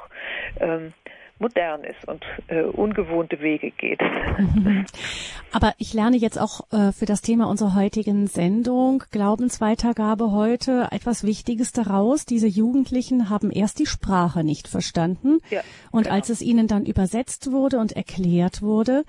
ähm, 0.59 0.93
modern 1.39 1.83
ist 1.83 2.07
und 2.07 2.23
äh, 2.47 2.61
ungewohnte 2.61 3.39
Wege 3.39 3.71
geht. 3.71 4.01
Aber 5.51 5.73
ich 5.77 5.93
lerne 5.93 6.17
jetzt 6.17 6.39
auch 6.39 6.71
äh, 6.71 6.91
für 6.91 7.05
das 7.05 7.21
Thema 7.21 7.49
unserer 7.49 7.75
heutigen 7.75 8.27
Sendung 8.27 9.03
Glaubensweitergabe 9.11 10.31
heute 10.31 10.87
etwas 10.91 11.23
Wichtiges 11.23 11.71
daraus. 11.71 12.25
Diese 12.25 12.47
Jugendlichen 12.47 13.29
haben 13.29 13.51
erst 13.51 13.79
die 13.79 13.85
Sprache 13.85 14.43
nicht 14.43 14.67
verstanden 14.67 15.39
ja, 15.49 15.61
und 15.91 16.03
genau. 16.03 16.15
als 16.15 16.29
es 16.29 16.41
ihnen 16.41 16.67
dann 16.67 16.85
übersetzt 16.85 17.51
wurde 17.51 17.79
und 17.79 17.93
erklärt 17.93 18.61
wurde, 18.61 19.03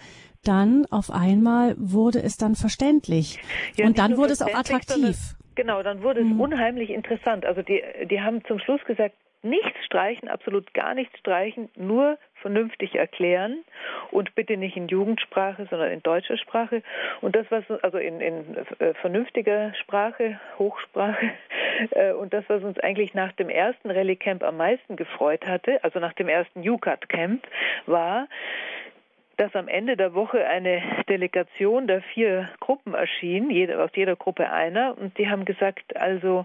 dann 0.44 0.86
auf 0.90 1.10
einmal 1.10 1.74
wurde 1.78 2.22
es 2.22 2.36
dann 2.36 2.54
verständlich 2.54 3.38
ja, 3.76 3.86
und 3.86 3.98
dann 3.98 4.16
wurde 4.16 4.32
es 4.32 4.40
auch 4.40 4.54
attraktiv. 4.54 5.36
Genau, 5.56 5.82
dann 5.82 6.02
wurde 6.02 6.20
es 6.20 6.26
mhm. 6.26 6.40
unheimlich 6.40 6.90
interessant. 6.90 7.44
Also 7.44 7.60
die, 7.60 7.82
die 8.08 8.20
haben 8.20 8.42
zum 8.46 8.60
Schluss 8.60 8.82
gesagt, 8.84 9.14
nichts 9.42 9.84
streichen, 9.84 10.28
absolut 10.28 10.72
gar 10.74 10.94
nichts 10.94 11.18
streichen, 11.18 11.70
nur 11.76 12.18
vernünftig 12.40 12.94
erklären 12.94 13.64
und 14.10 14.34
bitte 14.34 14.56
nicht 14.56 14.76
in 14.76 14.88
Jugendsprache, 14.88 15.66
sondern 15.70 15.90
in 15.92 16.02
deutscher 16.02 16.36
Sprache. 16.36 16.82
Und 17.20 17.36
das, 17.36 17.46
was 17.50 17.64
also 17.82 17.98
in, 17.98 18.20
in 18.20 18.56
äh, 18.78 18.94
vernünftiger 18.94 19.74
Sprache, 19.74 20.40
Hochsprache, 20.58 21.30
äh, 21.90 22.12
und 22.12 22.32
das, 22.32 22.44
was 22.48 22.62
uns 22.62 22.78
eigentlich 22.80 23.14
nach 23.14 23.32
dem 23.32 23.48
ersten 23.48 23.90
Rallye 23.90 24.16
Camp 24.16 24.42
am 24.42 24.56
meisten 24.56 24.96
gefreut 24.96 25.46
hatte, 25.46 25.82
also 25.84 25.98
nach 26.00 26.14
dem 26.14 26.28
ersten 26.28 26.66
UCAT 26.68 27.08
Camp, 27.08 27.46
war, 27.86 28.26
dass 29.40 29.54
am 29.56 29.68
Ende 29.68 29.96
der 29.96 30.12
Woche 30.12 30.46
eine 30.46 30.82
Delegation 31.08 31.86
der 31.86 32.02
vier 32.02 32.50
Gruppen 32.60 32.92
erschien, 32.92 33.48
jede, 33.48 33.82
aus 33.82 33.90
jeder 33.94 34.14
Gruppe 34.14 34.50
einer, 34.50 34.98
und 34.98 35.16
die 35.16 35.30
haben 35.30 35.46
gesagt, 35.46 35.96
also 35.96 36.44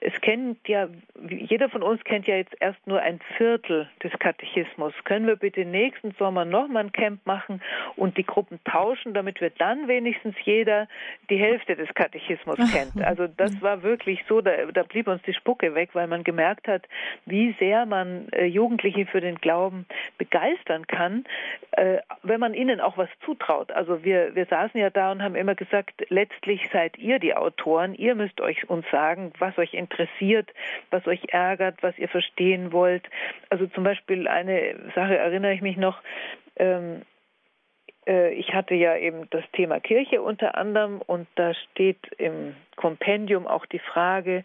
es 0.00 0.20
kennt 0.20 0.68
ja, 0.68 0.88
jeder 1.28 1.70
von 1.70 1.82
uns 1.82 2.04
kennt 2.04 2.26
ja 2.26 2.36
jetzt 2.36 2.54
erst 2.60 2.86
nur 2.86 3.00
ein 3.00 3.18
Viertel 3.36 3.88
des 4.02 4.12
Katechismus. 4.18 4.92
Können 5.04 5.26
wir 5.26 5.36
bitte 5.36 5.64
nächsten 5.64 6.12
Sommer 6.12 6.44
nochmal 6.44 6.84
ein 6.84 6.92
Camp 6.92 7.24
machen 7.24 7.62
und 7.96 8.18
die 8.18 8.24
Gruppen 8.24 8.60
tauschen, 8.64 9.14
damit 9.14 9.40
wir 9.40 9.50
dann 9.50 9.88
wenigstens 9.88 10.36
jeder 10.44 10.86
die 11.30 11.38
Hälfte 11.38 11.76
des 11.76 11.92
Katechismus 11.94 12.58
kennt. 12.72 13.02
Also 13.04 13.26
das 13.26 13.62
war 13.62 13.82
wirklich 13.82 14.22
so, 14.28 14.40
da, 14.40 14.66
da 14.72 14.82
blieb 14.82 15.08
uns 15.08 15.22
die 15.22 15.34
Spucke 15.34 15.74
weg, 15.74 15.90
weil 15.94 16.06
man 16.06 16.24
gemerkt 16.24 16.68
hat, 16.68 16.82
wie 17.24 17.54
sehr 17.58 17.86
man 17.86 18.28
äh, 18.32 18.44
Jugendliche 18.44 19.06
für 19.06 19.20
den 19.20 19.36
Glauben 19.36 19.86
begeistern 20.18 20.86
kann, 20.86 21.24
äh, 21.72 21.98
wenn 22.36 22.40
man 22.40 22.52
ihnen 22.52 22.82
auch 22.82 22.98
was 22.98 23.08
zutraut. 23.24 23.72
Also 23.72 24.04
wir, 24.04 24.34
wir 24.34 24.44
saßen 24.44 24.78
ja 24.78 24.90
da 24.90 25.10
und 25.10 25.22
haben 25.22 25.36
immer 25.36 25.54
gesagt, 25.54 26.04
letztlich 26.10 26.68
seid 26.70 26.98
ihr 26.98 27.18
die 27.18 27.34
Autoren, 27.34 27.94
ihr 27.94 28.14
müsst 28.14 28.42
euch 28.42 28.68
uns 28.68 28.84
sagen, 28.90 29.32
was 29.38 29.56
euch 29.56 29.72
interessiert, 29.72 30.50
was 30.90 31.06
euch 31.06 31.22
ärgert, 31.30 31.82
was 31.82 31.96
ihr 31.96 32.10
verstehen 32.10 32.72
wollt. 32.72 33.04
Also 33.48 33.66
zum 33.68 33.84
Beispiel 33.84 34.28
eine 34.28 34.76
Sache 34.94 35.16
erinnere 35.16 35.54
ich 35.54 35.62
mich 35.62 35.78
noch, 35.78 36.02
ähm, 36.56 37.00
äh, 38.06 38.34
ich 38.34 38.52
hatte 38.52 38.74
ja 38.74 38.94
eben 38.98 39.30
das 39.30 39.44
Thema 39.54 39.80
Kirche 39.80 40.20
unter 40.20 40.58
anderem 40.58 41.00
und 41.00 41.26
da 41.36 41.54
steht 41.54 42.06
im 42.18 42.54
Kompendium 42.76 43.46
auch 43.46 43.64
die 43.64 43.78
Frage, 43.78 44.44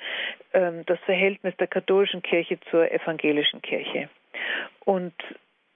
ähm, 0.53 0.85
das 0.85 0.99
Verhältnis 1.01 1.57
der 1.57 1.67
katholischen 1.67 2.21
Kirche 2.21 2.57
zur 2.69 2.89
evangelischen 2.89 3.61
Kirche. 3.61 4.07
Und 4.85 5.13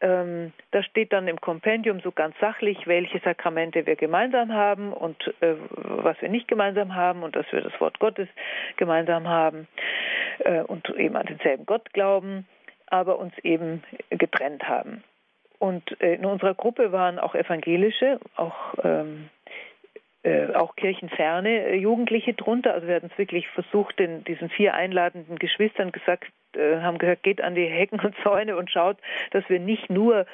ähm, 0.01 0.51
da 0.71 0.83
steht 0.83 1.13
dann 1.13 1.27
im 1.27 1.39
Kompendium 1.39 1.99
so 2.01 2.11
ganz 2.11 2.35
sachlich, 2.39 2.85
welche 2.85 3.19
Sakramente 3.19 3.85
wir 3.85 3.95
gemeinsam 3.95 4.53
haben 4.53 4.91
und 4.91 5.33
äh, 5.41 5.55
was 5.69 6.21
wir 6.21 6.29
nicht 6.29 6.47
gemeinsam 6.47 6.95
haben 6.95 7.23
und 7.23 7.35
dass 7.35 7.45
wir 7.51 7.61
das 7.61 7.79
Wort 7.79 7.99
Gottes 7.99 8.27
gemeinsam 8.77 9.27
haben 9.27 9.67
äh, 10.39 10.61
und 10.61 10.89
eben 10.89 11.15
an 11.15 11.25
denselben 11.25 11.65
Gott 11.65 11.93
glauben, 11.93 12.47
aber 12.87 13.19
uns 13.19 13.33
eben 13.39 13.83
getrennt 14.09 14.67
haben. 14.67 15.03
Und 15.59 15.99
äh, 16.01 16.15
in 16.15 16.25
unserer 16.25 16.53
Gruppe 16.53 16.91
waren 16.91 17.17
auch 17.17 17.33
evangelische, 17.33 18.19
auch 18.35 18.75
ähm, 18.83 19.29
äh, 20.25 20.55
auch 20.55 20.75
kirchenferne 20.75 21.67
äh, 21.67 21.75
Jugendliche 21.75 22.33
drunter. 22.33 22.73
Also 22.73 22.87
wir 22.87 22.95
hatten 22.95 23.11
es 23.11 23.17
wirklich 23.19 23.47
versucht, 23.49 23.99
den, 23.99 24.23
diesen 24.23 24.49
vier 24.49 24.73
einladenden 24.73 25.37
Geschwistern 25.37 25.91
gesagt, 25.91 26.31
äh, 26.57 26.81
haben 26.81 26.97
gesagt, 26.97 27.21
geht 27.21 27.41
an 27.41 27.53
die 27.53 27.67
Hecken 27.67 27.99
und 27.99 28.15
Zäune 28.23 28.57
und 28.57 28.71
schaut, 28.71 28.97
dass 29.31 29.47
wir 29.49 29.59
nicht 29.59 29.89
nur 29.89 30.25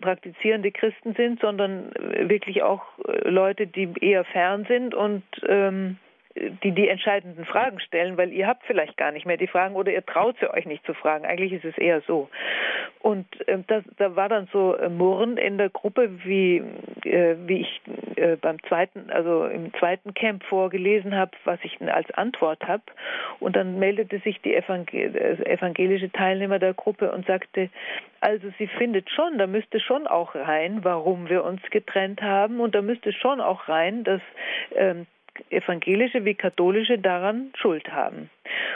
praktizierende 0.00 0.72
Christen 0.72 1.14
sind, 1.14 1.40
sondern 1.40 1.92
wirklich 1.94 2.62
auch 2.62 2.82
Leute, 3.22 3.66
die 3.66 3.88
eher 4.00 4.24
fern 4.24 4.64
sind 4.68 4.94
und 4.94 5.22
ähm, 5.46 5.98
die 6.36 6.72
die 6.72 6.88
entscheidenden 6.88 7.44
Fragen 7.44 7.80
stellen, 7.80 8.16
weil 8.16 8.32
ihr 8.32 8.46
habt 8.46 8.64
vielleicht 8.64 8.96
gar 8.96 9.10
nicht 9.10 9.26
mehr 9.26 9.36
die 9.36 9.48
Fragen 9.48 9.74
oder 9.74 9.92
ihr 9.92 10.04
traut 10.04 10.36
sie 10.38 10.48
euch 10.48 10.64
nicht 10.64 10.84
zu 10.86 10.94
fragen. 10.94 11.24
Eigentlich 11.24 11.52
ist 11.52 11.64
es 11.64 11.76
eher 11.76 12.02
so. 12.02 12.28
Und 13.00 13.26
äh, 13.48 13.58
das, 13.66 13.82
da 13.96 14.14
war 14.14 14.28
dann 14.28 14.48
so 14.52 14.76
äh, 14.76 14.88
Murren 14.88 15.38
in 15.38 15.58
der 15.58 15.70
Gruppe, 15.70 16.10
wie, 16.24 16.62
äh, 17.04 17.34
wie 17.46 17.62
ich 17.62 17.80
äh, 18.16 18.36
beim 18.36 18.62
zweiten, 18.64 19.10
also 19.10 19.46
im 19.46 19.74
zweiten 19.74 20.14
Camp 20.14 20.44
vorgelesen 20.44 21.16
habe, 21.16 21.32
was 21.44 21.58
ich 21.64 21.80
als 21.80 22.10
Antwort 22.12 22.62
habe. 22.68 22.82
Und 23.40 23.56
dann 23.56 23.78
meldete 23.78 24.20
sich 24.20 24.40
die 24.42 24.54
Evangel 24.54 25.16
äh, 25.16 25.50
evangelische 25.50 26.12
Teilnehmer 26.12 26.58
der 26.58 26.74
Gruppe 26.74 27.10
und 27.10 27.26
sagte, 27.26 27.70
also 28.20 28.48
sie 28.58 28.66
findet 28.66 29.10
schon, 29.10 29.38
da 29.38 29.46
müsste 29.46 29.80
schon 29.80 30.06
auch 30.06 30.34
rein, 30.34 30.80
warum 30.82 31.28
wir 31.28 31.42
uns 31.42 31.62
getrennt 31.70 32.22
haben. 32.22 32.60
Und 32.60 32.74
da 32.74 32.82
müsste 32.82 33.12
schon 33.12 33.40
auch 33.40 33.68
rein, 33.68 34.04
dass 34.04 34.20
ähm, 34.76 35.06
evangelische 35.50 36.24
wie 36.24 36.34
katholische 36.34 36.98
daran 36.98 37.52
Schuld 37.56 37.90
haben. 37.90 38.30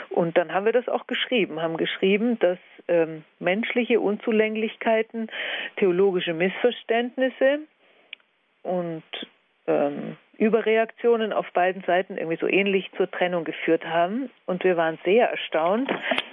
Und 0.09 0.37
dann 0.37 0.53
haben 0.53 0.65
wir 0.65 0.73
das 0.73 0.87
auch 0.87 1.07
geschrieben, 1.07 1.61
haben 1.61 1.77
geschrieben, 1.77 2.39
dass 2.39 2.57
ähm, 2.87 3.23
menschliche 3.39 3.99
Unzulänglichkeiten, 3.99 5.29
theologische 5.77 6.33
Missverständnisse 6.33 7.59
und 8.63 9.03
ähm, 9.67 10.17
Überreaktionen 10.37 11.31
auf 11.31 11.49
beiden 11.53 11.81
Seiten 11.83 12.17
irgendwie 12.17 12.37
so 12.37 12.47
ähnlich 12.47 12.89
zur 12.97 13.09
Trennung 13.09 13.45
geführt 13.45 13.85
haben. 13.85 14.29
Und 14.45 14.63
wir 14.63 14.77
waren 14.77 14.99
sehr 15.05 15.29
erstaunt, 15.29 15.89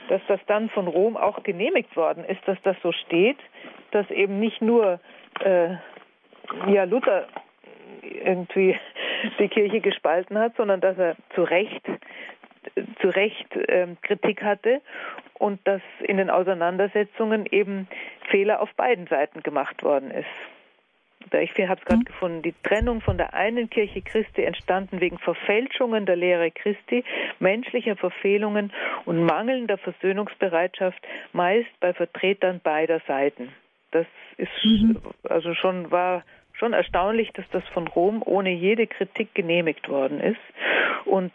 dass 0.08 0.20
das 0.28 0.40
dann 0.46 0.70
von 0.70 0.88
Rom 0.88 1.16
auch 1.16 1.42
genehmigt 1.42 1.96
worden 1.96 2.24
ist, 2.24 2.40
dass 2.46 2.58
das 2.62 2.76
so 2.82 2.92
steht, 2.92 3.38
dass 3.92 4.10
eben 4.10 4.40
nicht 4.40 4.60
nur 4.60 5.00
äh, 5.40 5.76
ja, 6.68 6.84
Luther 6.84 7.26
irgendwie 8.02 8.76
die 9.38 9.48
Kirche 9.48 9.80
gespalten 9.80 10.38
hat, 10.38 10.56
sondern 10.56 10.80
dass 10.80 10.98
er 10.98 11.16
zu 11.35 11.42
Recht 11.42 11.82
zu 13.00 13.08
Recht 13.08 13.48
ähm, 13.68 13.96
Kritik 14.02 14.42
hatte 14.42 14.80
und 15.35 15.61
dass 15.66 15.82
in 16.00 16.16
den 16.16 16.30
Auseinandersetzungen 16.30 17.46
eben 17.46 17.88
Fehler 18.30 18.62
auf 18.62 18.72
beiden 18.74 19.06
Seiten 19.08 19.42
gemacht 19.42 19.82
worden 19.82 20.11
ist. 20.11 20.26
Ich 21.40 21.50
habe 21.68 21.80
es 21.80 21.87
gerade 21.87 22.00
mhm. 22.00 22.04
gefunden, 22.04 22.42
die 22.42 22.54
Trennung 22.62 23.00
von 23.00 23.16
der 23.16 23.32
einen 23.35 23.70
Kirche 23.70 24.02
Christi 24.02 24.42
entstanden 24.42 25.00
wegen 25.00 25.18
Verfälschungen 25.18 26.04
der 26.04 26.16
Lehre 26.16 26.50
Christi, 26.50 27.04
menschlicher 27.38 27.96
Verfehlungen 27.96 28.72
und 29.04 29.24
mangelnder 29.24 29.78
Versöhnungsbereitschaft, 29.78 31.00
meist 31.32 31.70
bei 31.80 31.94
Vertretern 31.94 32.61
beider 32.62 33.00
Seiten. 33.06 33.52
Das 33.92 34.06
ist 34.37 34.50
mhm. 34.64 34.98
also 35.28 35.54
schon 35.54 35.90
war 35.90 36.24
schon 36.62 36.75
erstaunlich, 36.75 37.33
dass 37.33 37.44
das 37.51 37.64
von 37.75 37.88
Rom 37.88 38.22
ohne 38.25 38.51
jede 38.51 38.87
Kritik 38.87 39.35
genehmigt 39.35 39.88
worden 39.88 40.20
ist. 40.20 40.40
Und 41.05 41.33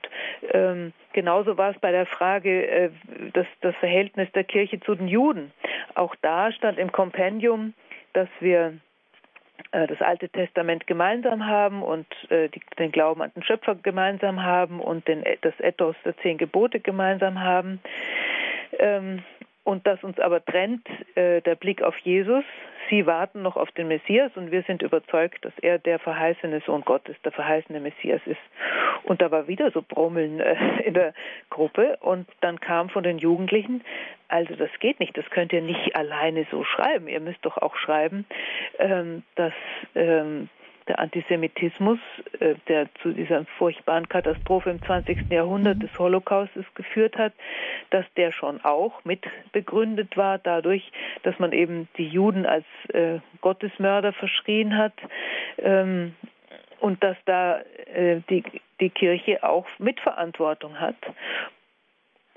ähm, 0.54 0.94
genauso 1.12 1.58
war 1.58 1.72
es 1.72 1.80
bei 1.80 1.92
der 1.92 2.06
Frage 2.06 2.66
äh, 2.66 2.90
das, 3.34 3.46
das 3.60 3.76
Verhältnis 3.76 4.32
der 4.32 4.46
Kirche 4.46 4.80
zu 4.80 4.96
den 4.96 5.10
Juden. 5.10 5.52
Auch 5.96 6.16
da 6.22 6.54
stand 6.54 6.80
im 6.80 6.94
Kompendium, 6.94 7.74
dass 8.14 8.30
wir 8.40 8.78
äh, 9.74 9.86
das 9.88 10.02
Alte 10.02 10.30
Testament 10.30 10.88
gemeinsam 10.88 11.46
haben 11.46 11.84
und 11.84 12.08
äh, 12.30 12.48
die, 12.48 12.62
den 12.80 12.94
Glauben 12.94 13.22
an 13.22 13.34
den 13.36 13.44
Schöpfer 13.44 13.76
gemeinsam 13.76 14.44
haben 14.44 14.80
und 14.80 15.10
den, 15.10 15.26
das 15.42 15.60
Ethos 15.60 15.98
der 16.06 16.16
zehn 16.20 16.38
Gebote 16.38 16.80
gemeinsam 16.80 17.42
haben. 17.42 17.82
Ähm, 18.80 19.24
und 19.66 19.86
dass 19.86 20.02
uns 20.06 20.18
aber 20.22 20.46
trennt 20.46 20.88
äh, 21.16 21.42
der 21.42 21.56
Blick 21.56 21.82
auf 21.82 21.98
Jesus. 21.98 22.46
Sie 22.90 23.06
warten 23.06 23.42
noch 23.42 23.58
auf 23.58 23.72
den 23.72 23.88
Messias 23.88 24.32
und 24.36 24.52
wir 24.52 24.64
sind 24.64 24.82
überzeugt, 24.82 25.44
dass 25.44 25.54
er 25.62 25.80
der 25.80 26.00
verheißene 26.00 26.62
Sohn 26.66 26.82
Gottes, 26.82 27.16
der 27.24 27.32
verheißene 27.32 27.80
Messias 27.80 28.22
ist. 28.26 28.40
Und 29.04 29.22
da 29.22 29.32
war 29.32 29.48
wieder 29.48 29.72
so 29.72 29.82
Brummeln 29.82 30.40
äh, 30.40 30.56
in 30.84 30.94
der 30.94 31.14
Gruppe 31.50 31.98
und 32.02 32.28
dann 32.42 32.60
kam 32.60 32.90
von 32.90 33.04
den 33.04 33.18
Jugendlichen, 33.18 33.84
also 34.30 34.56
das 34.56 34.70
geht 34.80 35.00
nicht, 35.00 35.18
das 35.18 35.30
könnt 35.30 35.54
ihr 35.54 35.62
nicht 35.62 35.96
alleine 35.96 36.46
so 36.52 36.64
schreiben. 36.64 37.08
Ihr 37.08 37.22
müsst 37.22 37.46
doch 37.46 37.58
auch 37.58 37.78
schreiben, 37.78 38.26
ähm, 38.80 39.24
dass 39.36 39.54
ähm, 39.96 40.50
der 40.88 41.00
Antisemitismus, 41.00 42.00
äh, 42.40 42.56
der 42.68 42.88
zu 43.02 43.12
dieser 43.12 43.46
furchtbaren 43.58 44.08
Katastrophe 44.08 44.70
im 44.70 44.82
20. 44.82 45.30
Jahrhundert 45.30 45.82
des 45.82 45.98
Holocaustes 45.98 46.66
geführt 46.76 47.18
hat, 47.18 47.34
dass 47.90 48.06
der 48.16 48.32
schon 48.32 48.64
auch 48.64 49.04
mit 49.06 49.26
begründet 49.52 50.18
war 50.18 50.38
dadurch, 50.38 50.92
dass 51.24 51.38
man 51.40 51.52
eben 51.52 51.88
die 51.98 52.08
Juden 52.08 52.46
als 52.46 52.66
äh, 52.94 53.20
Gottesmörder 53.42 54.14
verschrien 54.14 54.78
hat 54.78 54.94
ähm, 55.58 56.16
und 56.80 57.04
dass 57.04 57.18
da 57.26 57.62
äh, 57.94 58.22
die, 58.30 58.44
die 58.80 58.90
Kirche 58.90 59.44
auch 59.44 59.66
Mitverantwortung 59.80 60.80
hat 60.80 60.96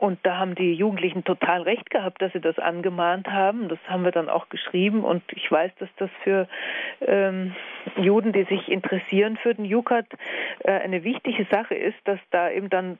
und 0.00 0.18
da 0.22 0.38
haben 0.38 0.54
die 0.54 0.72
Jugendlichen 0.72 1.24
total 1.24 1.60
recht 1.60 1.90
gehabt, 1.90 2.22
dass 2.22 2.32
sie 2.32 2.40
das 2.40 2.58
angemahnt 2.58 3.28
haben. 3.28 3.68
Das 3.68 3.78
haben 3.86 4.02
wir 4.02 4.12
dann 4.12 4.30
auch 4.30 4.48
geschrieben. 4.48 5.04
Und 5.04 5.22
ich 5.32 5.52
weiß, 5.52 5.70
dass 5.78 5.90
das 5.98 6.08
für 6.24 6.48
ähm, 7.06 7.54
Juden, 7.98 8.32
die 8.32 8.44
sich 8.44 8.70
interessieren 8.70 9.36
für 9.36 9.54
den 9.54 9.66
Jukat, 9.66 10.06
äh, 10.60 10.72
eine 10.72 11.04
wichtige 11.04 11.46
Sache 11.50 11.74
ist, 11.74 11.98
dass 12.04 12.18
da 12.30 12.50
eben 12.50 12.70
dann, 12.70 12.96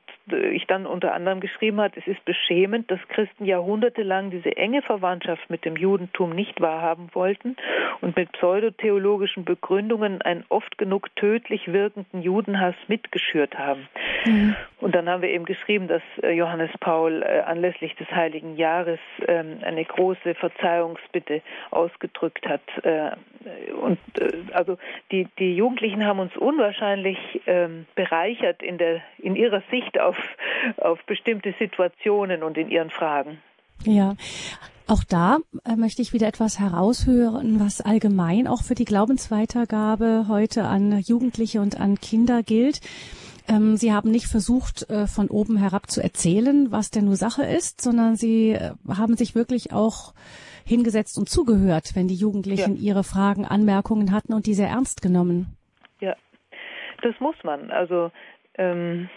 ich 0.51 0.67
dann 0.67 0.85
unter 0.85 1.15
anderem 1.15 1.39
geschrieben 1.39 1.81
hat, 1.81 1.97
es 1.97 2.05
ist 2.05 2.23
beschämend, 2.23 2.91
dass 2.91 2.99
Christen 3.07 3.45
jahrhundertelang 3.45 4.29
diese 4.29 4.55
enge 4.55 4.83
Verwandtschaft 4.83 5.49
mit 5.49 5.65
dem 5.65 5.77
Judentum 5.77 6.29
nicht 6.35 6.61
wahrhaben 6.61 7.09
wollten 7.13 7.55
und 8.01 8.15
mit 8.15 8.31
pseudotheologischen 8.33 9.43
Begründungen 9.43 10.21
einen 10.21 10.45
oft 10.49 10.77
genug 10.77 11.15
tödlich 11.15 11.73
wirkenden 11.73 12.21
Judenhass 12.21 12.75
mitgeschürt 12.87 13.57
haben. 13.57 13.87
Mhm. 14.25 14.55
Und 14.81 14.93
dann 14.93 15.09
haben 15.09 15.23
wir 15.23 15.29
eben 15.29 15.45
geschrieben, 15.45 15.87
dass 15.87 16.03
äh, 16.21 16.31
Johannes 16.31 16.69
Paul 16.79 16.90
Paul 16.91 17.23
äh, 17.23 17.39
anlässlich 17.45 17.95
des 17.95 18.09
Heiligen 18.11 18.57
Jahres 18.57 18.99
ähm, 19.25 19.59
eine 19.61 19.85
große 19.85 20.35
Verzeihungsbitte 20.35 21.41
ausgedrückt 21.69 22.45
hat. 22.45 22.61
Äh, 22.83 23.11
und 23.81 23.97
äh, 24.19 24.51
also 24.51 24.77
die, 25.09 25.29
die 25.39 25.55
Jugendlichen 25.55 26.05
haben 26.05 26.19
uns 26.19 26.35
unwahrscheinlich 26.35 27.17
ähm, 27.47 27.85
bereichert 27.95 28.61
in, 28.61 28.77
der, 28.77 28.99
in 29.19 29.37
ihrer 29.37 29.63
Sicht 29.71 30.01
auf, 30.01 30.17
auf 30.75 31.01
bestimmte 31.05 31.53
Situationen 31.59 32.43
und 32.43 32.57
in 32.57 32.69
ihren 32.69 32.89
Fragen. 32.89 33.39
Ja, 33.85 34.15
auch 34.87 35.05
da 35.05 35.37
möchte 35.77 36.01
ich 36.01 36.11
wieder 36.11 36.27
etwas 36.27 36.59
heraushören, 36.59 37.61
was 37.61 37.79
allgemein 37.79 38.47
auch 38.47 38.63
für 38.63 38.75
die 38.75 38.83
Glaubensweitergabe 38.83 40.25
heute 40.27 40.65
an 40.65 40.99
Jugendliche 40.99 41.61
und 41.61 41.79
an 41.79 41.95
Kinder 42.01 42.43
gilt. 42.43 42.81
Ähm, 43.51 43.75
sie 43.75 43.91
haben 43.91 44.11
nicht 44.11 44.27
versucht, 44.27 44.89
äh, 44.89 45.07
von 45.07 45.27
oben 45.29 45.57
herab 45.57 45.89
zu 45.89 46.01
erzählen, 46.01 46.71
was 46.71 46.89
denn 46.89 47.05
nur 47.05 47.15
Sache 47.15 47.43
ist, 47.43 47.81
sondern 47.81 48.15
Sie 48.15 48.51
äh, 48.51 48.71
haben 48.87 49.17
sich 49.17 49.35
wirklich 49.35 49.73
auch 49.73 50.13
hingesetzt 50.65 51.17
und 51.17 51.27
zugehört, 51.27 51.91
wenn 51.95 52.07
die 52.07 52.15
Jugendlichen 52.15 52.77
ja. 52.77 52.81
ihre 52.81 53.03
Fragen, 53.03 53.45
Anmerkungen 53.45 54.13
hatten 54.13 54.33
und 54.33 54.45
diese 54.45 54.63
ernst 54.63 55.01
genommen. 55.01 55.57
Ja, 55.99 56.15
das 57.01 57.19
muss 57.19 57.35
man. 57.43 57.71
Also 57.71 58.11
ähm, 58.57 59.09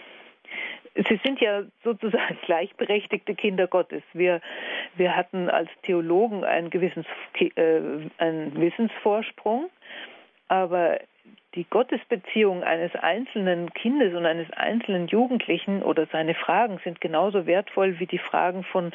Sie 0.95 1.19
sind 1.23 1.39
ja 1.39 1.63
sozusagen 1.83 2.37
gleichberechtigte 2.45 3.35
Kinder 3.35 3.67
Gottes. 3.67 4.03
Wir, 4.13 4.41
wir 4.95 5.15
hatten 5.15 5.49
als 5.49 5.69
Theologen 5.83 6.43
einen 6.43 6.69
gewissen 6.69 7.05
äh, 7.39 7.81
einen 8.17 8.59
Wissensvorsprung, 8.59 9.69
aber 10.47 10.99
die 11.55 11.65
Gottesbeziehung 11.69 12.63
eines 12.63 12.93
einzelnen 12.95 13.73
Kindes 13.73 14.13
und 14.13 14.25
eines 14.25 14.51
einzelnen 14.51 15.07
Jugendlichen 15.07 15.83
oder 15.83 16.05
seine 16.07 16.35
Fragen 16.35 16.79
sind 16.83 16.99
genauso 16.99 17.45
wertvoll 17.45 17.99
wie 17.99 18.05
die 18.05 18.17
Fragen 18.17 18.63
von 18.63 18.91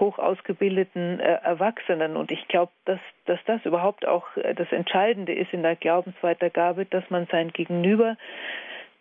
hoch 0.00 0.18
ausgebildeten 0.18 1.20
äh, 1.20 1.38
Erwachsenen. 1.42 2.16
Und 2.16 2.30
ich 2.32 2.48
glaube, 2.48 2.72
dass, 2.86 3.00
dass 3.26 3.38
das 3.44 3.64
überhaupt 3.66 4.06
auch 4.06 4.24
äh, 4.36 4.54
das 4.54 4.72
Entscheidende 4.72 5.34
ist 5.34 5.52
in 5.52 5.62
der 5.62 5.76
Glaubensweitergabe, 5.76 6.86
dass 6.86 7.08
man 7.10 7.26
sein 7.30 7.52
Gegenüber 7.52 8.16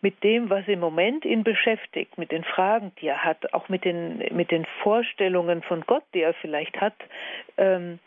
mit 0.02 0.24
dem, 0.24 0.50
was 0.50 0.68
im 0.68 0.80
Moment 0.80 1.26
ihn 1.26 1.44
beschäftigt, 1.44 2.18
mit 2.18 2.32
den 2.32 2.44
Fragen, 2.44 2.92
die 3.02 3.08
er 3.08 3.24
hat, 3.24 3.54
auch 3.54 3.68
mit 3.70 3.84
den, 3.84 4.20
mit 4.32 4.52
den 4.52 4.66
Vorstellungen 4.84 5.64
von 5.64 5.82
Gott, 5.88 6.04
die 6.14 6.22
er 6.22 6.34
vielleicht 6.36 6.80
hat, 6.80 6.96
ähm, 7.58 8.00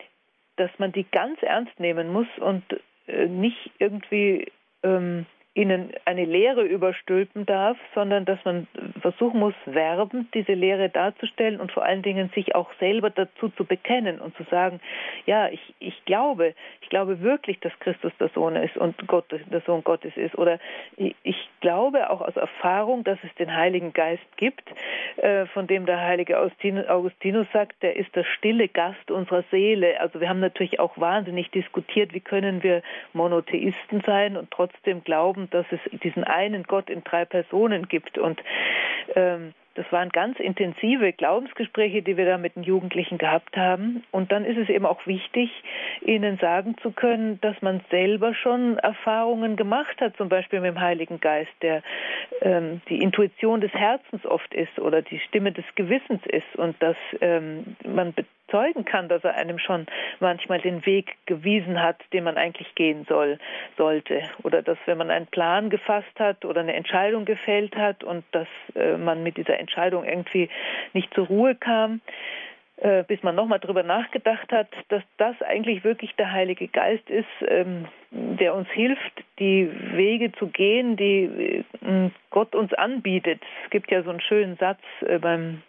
dass 0.55 0.71
man 0.77 0.91
die 0.91 1.05
ganz 1.09 1.41
ernst 1.41 1.79
nehmen 1.79 2.13
muss 2.13 2.27
und 2.37 2.63
äh, 3.07 3.25
nicht 3.25 3.71
irgendwie 3.79 4.51
ähm, 4.83 5.25
ihnen 5.53 5.91
eine 6.05 6.23
Lehre 6.23 6.63
überstülpen 6.63 7.45
darf, 7.45 7.77
sondern 7.93 8.23
dass 8.23 8.39
man 8.45 8.67
versuchen 9.01 9.39
muss, 9.39 9.53
werbend 9.65 10.33
diese 10.33 10.53
Lehre 10.53 10.89
darzustellen 10.89 11.59
und 11.59 11.71
vor 11.73 11.83
allen 11.83 12.01
Dingen 12.03 12.29
sich 12.33 12.55
auch 12.55 12.69
selber 12.79 13.09
dazu 13.09 13.49
zu 13.49 13.65
bekennen 13.65 14.21
und 14.21 14.35
zu 14.37 14.43
sagen, 14.43 14.79
ja, 15.25 15.49
ich, 15.49 15.73
ich 15.79 16.05
glaube, 16.05 16.53
ich 16.81 16.89
glaube 16.89 17.19
wirklich, 17.21 17.59
dass 17.59 17.77
Christus 17.79 18.13
der 18.19 18.29
Sohn 18.29 18.55
ist 18.55 18.77
und 18.77 18.95
Gott 19.07 19.25
der 19.29 19.61
Sohn 19.61 19.83
Gottes 19.83 20.15
ist. 20.15 20.37
Oder 20.37 20.59
ich, 20.97 21.35
glaube 21.61 22.09
auch 22.09 22.21
aus 22.21 22.35
Erfahrung, 22.35 23.03
dass 23.03 23.19
es 23.23 23.33
den 23.35 23.55
Heiligen 23.55 23.93
Geist 23.93 24.25
gibt, 24.37 24.67
äh, 25.17 25.45
von 25.45 25.67
dem 25.67 25.85
der 25.85 26.01
heilige 26.01 26.39
Augustinus 26.39 27.47
sagt, 27.53 27.81
der 27.83 27.95
ist 27.95 28.15
der 28.15 28.23
stille 28.23 28.67
Gast 28.67 29.11
unserer 29.11 29.43
Seele. 29.51 29.99
Also 30.01 30.19
wir 30.19 30.27
haben 30.27 30.39
natürlich 30.39 30.79
auch 30.79 30.97
wahnsinnig 30.97 31.51
diskutiert, 31.51 32.13
wie 32.13 32.19
können 32.19 32.63
wir 32.63 32.81
Monotheisten 33.13 34.01
sein 34.05 34.37
und 34.37 34.49
trotzdem 34.51 35.03
glauben, 35.03 35.40
glauben, 35.41 35.49
dass 35.49 35.65
es 35.71 35.99
diesen 36.01 36.23
einen 36.23 36.63
Gott 36.63 36.89
in 36.89 37.03
drei 37.03 37.25
Personen 37.25 37.87
gibt. 37.87 38.17
Und 38.17 38.41
ähm, 39.15 39.53
das 39.75 39.89
waren 39.91 40.09
ganz 40.09 40.39
intensive 40.39 41.13
Glaubensgespräche, 41.13 42.01
die 42.01 42.17
wir 42.17 42.25
da 42.25 42.37
mit 42.37 42.55
den 42.55 42.63
Jugendlichen 42.63 43.17
gehabt 43.17 43.55
haben. 43.55 44.03
Und 44.11 44.31
dann 44.31 44.43
ist 44.43 44.57
es 44.57 44.69
eben 44.69 44.85
auch 44.85 45.05
wichtig, 45.07 45.49
ihnen 46.01 46.37
sagen 46.37 46.75
zu 46.81 46.91
können, 46.91 47.39
dass 47.41 47.61
man 47.61 47.81
selber 47.89 48.33
schon 48.33 48.77
Erfahrungen 48.79 49.55
gemacht 49.55 50.01
hat, 50.01 50.17
zum 50.17 50.29
Beispiel 50.29 50.59
mit 50.59 50.75
dem 50.75 50.81
Heiligen 50.81 51.21
Geist, 51.21 51.51
der 51.61 51.83
ähm, 52.41 52.81
die 52.89 53.01
Intuition 53.01 53.61
des 53.61 53.73
Herzens 53.73 54.25
oft 54.25 54.53
ist 54.53 54.77
oder 54.79 55.01
die 55.01 55.19
Stimme 55.19 55.51
des 55.51 55.65
Gewissens 55.75 56.21
ist 56.25 56.55
und 56.57 56.75
dass 56.81 56.97
ähm, 57.21 57.75
man 57.85 58.13
bezeugen 58.51 58.85
kann, 58.85 59.07
dass 59.07 59.23
er 59.23 59.35
einem 59.35 59.59
schon 59.59 59.85
manchmal 60.19 60.59
den 60.59 60.85
Weg 60.85 61.15
gewiesen 61.25 61.81
hat, 61.81 61.97
den 62.13 62.23
man 62.23 62.37
eigentlich 62.37 62.73
gehen 62.75 63.05
soll, 63.07 63.39
sollte. 63.77 64.23
Oder 64.43 64.61
dass 64.61 64.77
wenn 64.85 64.97
man 64.97 65.09
einen 65.09 65.27
Plan 65.27 65.69
gefasst 65.69 66.19
hat 66.19 66.43
oder 66.45 66.61
eine 66.61 66.73
Entscheidung 66.73 67.25
gefällt 67.25 67.75
hat 67.75 68.03
und 68.03 68.23
dass 68.31 68.47
äh, 68.75 68.97
man 68.97 69.23
mit 69.23 69.37
dieser 69.37 69.57
Entscheidung 69.61 70.03
irgendwie 70.03 70.49
nicht 70.93 71.13
zur 71.13 71.27
Ruhe 71.27 71.55
kam, 71.55 72.01
äh, 72.81 73.03
bis 73.03 73.21
man 73.21 73.35
nochmal 73.35 73.59
drüber 73.59 73.83
nachgedacht 73.83 74.51
hat, 74.51 74.67
dass 74.89 75.03
das 75.17 75.39
eigentlich 75.43 75.83
wirklich 75.83 76.15
der 76.15 76.31
Heilige 76.31 76.67
Geist 76.67 77.07
ist, 77.11 77.27
ähm, 77.47 77.85
der 78.09 78.55
uns 78.55 78.67
hilft, 78.69 79.23
die 79.37 79.69
Wege 79.93 80.31
zu 80.31 80.47
gehen, 80.47 80.97
die 80.97 81.63
äh, 81.85 82.09
Gott 82.31 82.55
uns 82.55 82.73
anbietet. 82.73 83.39
Es 83.63 83.69
gibt 83.69 83.91
ja 83.91 84.01
so 84.01 84.09
einen 84.09 84.21
schönen 84.21 84.57
Satz 84.57 84.79
äh, 85.01 85.19
beim 85.19 85.61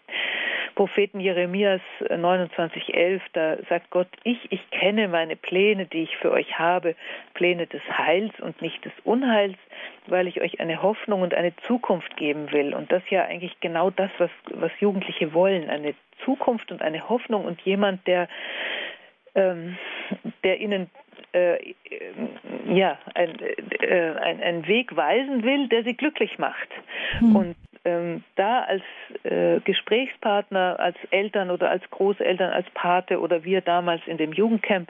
Propheten 0.75 1.21
Jeremias 1.21 1.83
29,11, 2.01 2.95
äh, 2.95 3.21
da 3.35 3.57
sagt 3.69 3.91
Gott, 3.91 4.09
ich, 4.25 4.51
ich 4.51 4.71
kenne 4.71 5.07
meine 5.09 5.37
Pläne, 5.37 5.85
die 5.85 6.05
ich 6.05 6.17
für 6.17 6.31
euch 6.31 6.59
habe, 6.59 6.95
Pläne 7.35 7.67
des 7.67 7.83
Heils 7.91 8.33
und 8.41 8.63
nicht 8.63 8.83
des 8.87 8.93
Unheils, 9.05 9.59
weil 10.07 10.27
ich 10.29 10.41
euch 10.41 10.61
eine 10.61 10.83
Hoffnung 10.83 11.21
und 11.21 11.35
eine 11.35 11.55
Zukunft 11.67 12.17
geben 12.17 12.51
will. 12.53 12.73
Und 12.73 12.91
das 12.91 13.03
ist 13.03 13.11
ja 13.11 13.25
eigentlich 13.25 13.61
genau 13.61 13.91
das, 13.91 14.11
was, 14.17 14.31
was 14.55 14.73
Jugendliche 14.81 15.35
wollen, 15.35 15.69
eine 15.69 15.95
Zukunft 16.25 16.71
und 16.73 16.83
eine 16.83 17.09
Hoffnung 17.09 17.45
und 17.45 17.61
jemand, 17.63 18.07
der, 18.07 18.29
ähm, 19.35 19.77
der 20.45 20.61
ihnen 20.61 20.91
äh, 21.33 21.75
ja, 22.67 22.99
ein, 23.15 23.39
äh, 23.81 24.11
ein, 24.21 24.43
ein 24.43 24.67
Weg 24.67 24.95
weisen 24.97 25.43
will, 25.43 25.69
der 25.69 25.85
sie 25.85 25.97
glücklich 25.97 26.39
macht. 26.39 26.69
Hm. 27.19 27.37
Und 27.37 27.57
ähm, 27.85 28.23
da 28.37 28.61
als 28.61 28.83
äh, 29.25 29.61
Gesprächspartner, 29.61 30.79
als 30.79 30.97
Eltern 31.11 31.51
oder 31.51 31.71
als 31.71 31.83
Großeltern, 31.91 32.53
als 32.53 32.69
Pate 32.75 33.21
oder 33.21 33.45
wir 33.45 33.61
damals 33.61 34.03
in 34.07 34.19
dem 34.19 34.33
Jugendcamp 34.33 34.89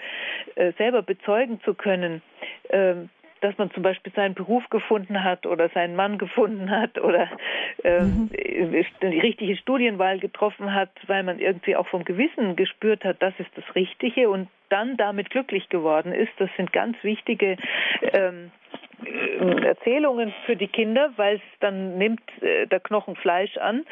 äh, 0.56 0.72
selber 0.76 1.02
bezeugen 1.02 1.60
zu 1.62 1.74
können, 1.74 2.22
äh, 2.68 2.94
dass 3.42 3.58
man 3.58 3.70
zum 3.72 3.82
Beispiel 3.82 4.12
seinen 4.14 4.34
Beruf 4.34 4.68
gefunden 4.70 5.22
hat 5.22 5.46
oder 5.46 5.68
seinen 5.70 5.96
Mann 5.96 6.16
gefunden 6.16 6.70
hat 6.70 6.98
oder 6.98 7.28
äh, 7.82 8.00
mhm. 8.00 8.30
die 8.32 9.20
richtige 9.20 9.56
Studienwahl 9.56 10.18
getroffen 10.18 10.72
hat, 10.72 10.90
weil 11.08 11.24
man 11.24 11.38
irgendwie 11.38 11.76
auch 11.76 11.88
vom 11.88 12.04
Gewissen 12.04 12.56
gespürt 12.56 13.04
hat, 13.04 13.20
das 13.20 13.34
ist 13.38 13.50
das 13.56 13.64
Richtige 13.74 14.30
und 14.30 14.48
dann 14.68 14.96
damit 14.96 15.30
glücklich 15.30 15.68
geworden 15.68 16.12
ist. 16.12 16.32
Das 16.38 16.48
sind 16.56 16.72
ganz 16.72 16.96
wichtige 17.02 17.56
ähm, 18.12 18.52
äh, 19.04 19.66
Erzählungen 19.66 20.32
für 20.46 20.56
die 20.56 20.68
Kinder, 20.68 21.12
weil 21.16 21.36
es 21.36 21.42
dann 21.60 21.98
nimmt 21.98 22.22
äh, 22.42 22.66
der 22.66 22.80
Knochen 22.80 23.16
Fleisch 23.16 23.56
an 23.58 23.84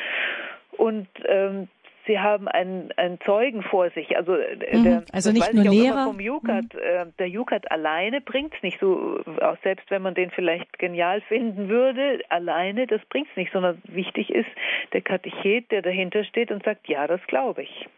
und 0.72 1.08
ähm, 1.26 1.68
sie 2.06 2.18
haben 2.18 2.48
einen, 2.48 2.92
einen 2.96 3.18
Zeugen 3.24 3.62
vor 3.62 3.90
sich. 3.90 4.16
Also, 4.16 4.34
äh, 4.34 4.76
mhm, 4.76 4.84
der, 4.84 5.04
also 5.12 5.32
nicht 5.32 5.52
nur 5.52 5.64
Lehrer. 5.64 6.06
Vom 6.06 6.20
Jukat, 6.20 6.74
mhm. 6.74 6.80
äh, 6.80 7.06
der 7.18 7.28
Jukat 7.28 7.70
alleine 7.70 8.20
bringt 8.20 8.54
es 8.54 8.62
nicht 8.62 8.78
so, 8.80 9.20
auch 9.40 9.56
selbst 9.62 9.90
wenn 9.90 10.02
man 10.02 10.14
den 10.14 10.30
vielleicht 10.30 10.78
genial 10.78 11.20
finden 11.22 11.68
würde, 11.68 12.20
alleine, 12.28 12.86
das 12.86 13.00
bringt 13.08 13.28
es 13.30 13.36
nicht, 13.36 13.52
sondern 13.52 13.80
wichtig 13.84 14.30
ist 14.30 14.48
der 14.92 15.00
Katechet, 15.00 15.70
der 15.70 15.82
dahinter 15.82 16.24
steht 16.24 16.50
und 16.50 16.64
sagt, 16.64 16.88
ja, 16.88 17.06
das 17.06 17.20
glaube 17.26 17.62
ich. 17.62 17.88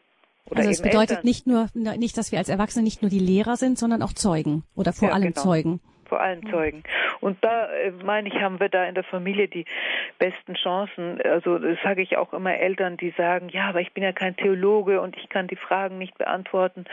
Oder 0.47 0.61
also 0.61 0.71
es 0.71 0.83
bedeutet 0.83 1.11
Eltern. 1.19 1.25
nicht 1.25 1.47
nur, 1.47 1.67
nicht, 1.75 2.19
dass 2.19 2.33
wir 2.33 2.39
als 2.39 2.49
Erwachsene 2.49 2.85
nicht 2.85 3.01
nur 3.01 3.11
die 3.11 3.19
Lehrer 3.19 3.57
sind, 3.57 3.79
sondern 3.79 4.03
auch 4.03 4.13
Zeugen 4.13 4.65
oder 4.75 4.93
vor 4.93 5.09
ja, 5.09 5.15
allem 5.15 5.33
genau. 5.33 5.41
Zeugen 5.41 5.81
vor 6.13 6.21
allen 6.21 6.47
Zeugen. 6.51 6.83
Und 7.21 7.43
da 7.43 7.73
äh, 7.73 7.91
meine 8.05 8.29
ich, 8.29 8.35
haben 8.35 8.61
wir 8.61 8.69
da 8.69 8.85
in 8.85 8.95
der 8.95 9.03
Familie 9.03 9.49
die 9.49 9.65
besten 10.19 10.53
Chancen. 10.57 11.19
Also 11.23 11.59
das 11.59 11.79
sage 11.83 12.03
ich 12.03 12.19
auch 12.19 12.35
immer 12.35 12.55
Eltern, 12.55 12.99
die 12.99 13.15
sagen, 13.17 13.49
ja, 13.49 13.71
aber 13.71 13.81
ich 13.81 13.95
bin 13.95 14.05
ja 14.05 14.13
kein 14.13 14.37
Theologe 14.37 15.01
und 15.01 15.17
ich 15.17 15.31
kann 15.31 15.47
die 15.47 15.57
Fragen 15.57 15.97
nicht 15.97 16.19
beantworten. 16.19 16.85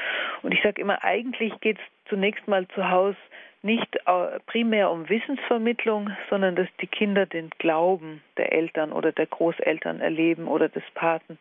Und 0.41 0.53
ich 0.53 0.63
sage 0.63 0.81
immer, 0.81 1.03
eigentlich 1.03 1.51
geht 1.59 1.79
es 1.79 2.09
zunächst 2.09 2.47
mal 2.47 2.65
zu 2.69 2.89
Hause 2.89 3.17
nicht 3.61 3.93
äh, 4.05 4.39
primär 4.45 4.89
um 4.89 5.09
Wissensvermittlung, 5.09 6.11
sondern 6.29 6.55
dass 6.55 6.69
die 6.79 6.87
Kinder 6.87 7.25
den 7.25 7.49
Glauben 7.57 8.23
der 8.37 8.53
Eltern 8.53 8.93
oder 8.93 9.11
der 9.11 9.25
Großeltern 9.25 9.99
erleben 9.99 10.47
oder 10.47 10.69
des 10.69 10.83
Paten 10.93 11.37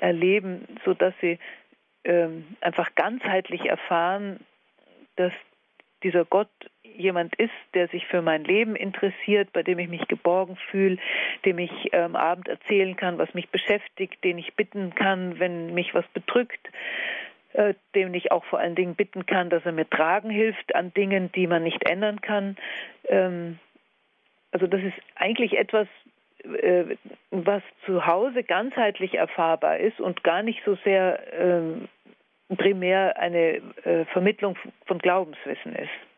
erleben, 0.00 0.68
so 0.84 0.92
dass 0.92 1.14
sie 1.22 1.38
ähm, 2.04 2.44
einfach 2.60 2.94
ganzheitlich 2.94 3.64
erfahren, 3.64 4.40
dass 5.16 5.32
dieser 6.02 6.24
Gott 6.24 6.50
jemand 6.96 7.34
ist, 7.36 7.50
der 7.74 7.88
sich 7.88 8.06
für 8.06 8.22
mein 8.22 8.44
Leben 8.44 8.76
interessiert, 8.76 9.52
bei 9.52 9.62
dem 9.62 9.78
ich 9.78 9.88
mich 9.88 10.06
geborgen 10.08 10.56
fühle, 10.70 10.98
dem 11.44 11.58
ich 11.58 11.94
am 11.94 12.12
ähm, 12.12 12.16
Abend 12.16 12.48
erzählen 12.48 12.96
kann, 12.96 13.18
was 13.18 13.32
mich 13.34 13.48
beschäftigt, 13.50 14.22
den 14.24 14.38
ich 14.38 14.54
bitten 14.54 14.94
kann, 14.94 15.38
wenn 15.38 15.74
mich 15.74 15.94
was 15.94 16.06
bedrückt, 16.08 16.70
äh, 17.52 17.74
dem 17.94 18.14
ich 18.14 18.32
auch 18.32 18.44
vor 18.44 18.58
allen 18.58 18.74
Dingen 18.74 18.94
bitten 18.94 19.26
kann, 19.26 19.50
dass 19.50 19.64
er 19.64 19.72
mir 19.72 19.88
tragen 19.88 20.30
hilft 20.30 20.74
an 20.74 20.92
Dingen, 20.94 21.30
die 21.32 21.46
man 21.46 21.62
nicht 21.62 21.88
ändern 21.88 22.20
kann. 22.20 22.56
Ähm, 23.08 23.58
also 24.52 24.66
das 24.66 24.82
ist 24.82 24.96
eigentlich 25.16 25.58
etwas, 25.58 25.88
äh, 26.44 26.96
was 27.30 27.62
zu 27.86 28.06
Hause 28.06 28.42
ganzheitlich 28.42 29.14
erfahrbar 29.14 29.78
ist 29.78 30.00
und 30.00 30.24
gar 30.24 30.42
nicht 30.42 30.62
so 30.64 30.76
sehr 30.84 31.20
ähm, 31.32 31.88
primär 32.56 33.18
eine 33.18 33.62
äh, 33.84 34.04
Vermittlung 34.12 34.56
von 34.86 34.98
Glaubenswissen 34.98 35.74
ist. 35.74 36.11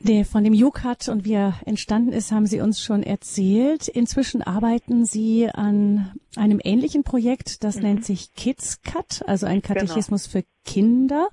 Der 0.00 0.24
von 0.24 0.42
dem 0.42 0.52
UCAT 0.52 1.08
und 1.08 1.24
wie 1.24 1.34
er 1.34 1.54
entstanden 1.64 2.12
ist, 2.12 2.32
haben 2.32 2.46
Sie 2.46 2.60
uns 2.60 2.82
schon 2.82 3.04
erzählt. 3.04 3.86
Inzwischen 3.86 4.42
arbeiten 4.42 5.04
Sie 5.04 5.48
an 5.48 6.12
einem 6.34 6.60
ähnlichen 6.62 7.04
Projekt, 7.04 7.62
das 7.62 7.76
mhm. 7.76 7.82
nennt 7.82 8.04
sich 8.04 8.34
KidsCat, 8.34 9.22
also 9.26 9.46
ein 9.46 9.62
genau. 9.62 9.74
Katechismus 9.74 10.24
genau. 10.24 10.44
für 10.44 10.46
Kinder. 10.64 11.28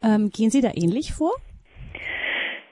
Ähm, 0.00 0.30
gehen 0.30 0.50
Sie 0.50 0.60
da 0.60 0.70
ähnlich 0.74 1.12
vor? 1.12 1.32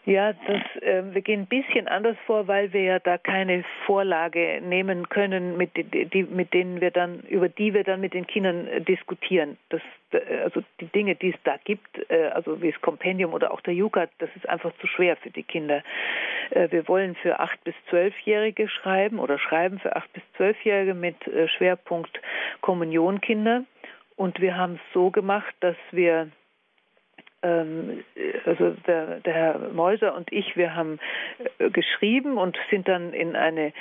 Ja, 0.04 0.32
das, 0.32 0.82
äh, 0.82 1.02
wir 1.14 1.22
gehen 1.22 1.42
ein 1.42 1.46
bisschen 1.46 1.86
anders 1.86 2.16
vor, 2.26 2.48
weil 2.48 2.72
wir 2.72 2.82
ja 2.82 2.98
da 2.98 3.18
keine 3.18 3.64
Vorlage 3.86 4.60
nehmen 4.60 5.08
können, 5.08 5.56
mit, 5.56 5.70
die, 5.76 6.24
mit 6.24 6.52
denen 6.52 6.80
wir 6.80 6.90
dann, 6.90 7.20
über 7.20 7.48
die 7.48 7.72
wir 7.72 7.84
dann 7.84 8.00
mit 8.00 8.12
den 8.12 8.26
Kindern 8.26 8.66
äh, 8.66 8.80
diskutieren. 8.80 9.58
Das, 9.68 9.80
äh, 10.10 10.40
also 10.42 10.64
die 10.80 10.86
Dinge, 10.86 11.14
die 11.14 11.30
es 11.30 11.40
da 11.44 11.56
gibt, 11.62 12.10
äh, 12.10 12.30
also 12.34 12.60
wie 12.60 12.72
das 12.72 12.80
Kompendium 12.80 13.32
oder 13.32 13.52
auch 13.52 13.60
der 13.60 13.74
Jukat, 13.74 14.10
das 14.18 14.28
ist 14.34 14.48
einfach 14.48 14.72
zu 14.80 14.88
schwer 14.88 15.16
für 15.16 15.30
die 15.30 15.44
Kinder. 15.44 15.84
Äh, 16.50 16.72
wir 16.72 16.88
wollen 16.88 17.14
für 17.14 17.38
acht 17.38 17.62
bis 17.62 17.74
zwölfjährige 17.88 18.68
schreiben 18.68 19.20
oder 19.20 19.38
schreiben 19.38 19.78
für 19.78 19.94
acht 19.94 20.12
bis 20.12 20.24
zwölfjährige 20.36 20.94
mit 20.94 21.28
äh, 21.28 21.46
Schwerpunkt 21.46 22.20
Kommunionkinder. 22.60 23.62
Und 24.16 24.40
wir 24.40 24.56
haben 24.56 24.74
es 24.74 24.92
so 24.92 25.12
gemacht, 25.12 25.54
dass 25.60 25.76
wir 25.92 26.28
also 27.42 28.70
der, 28.86 29.20
der 29.20 29.34
Herr 29.34 29.58
Meuser 29.72 30.14
und 30.14 30.32
ich, 30.32 30.56
wir 30.56 30.74
haben 30.74 30.98
äh, 31.58 31.70
geschrieben 31.70 32.38
und 32.38 32.56
sind 32.70 32.88
dann 32.88 33.12
in 33.12 33.34
eine 33.36 33.72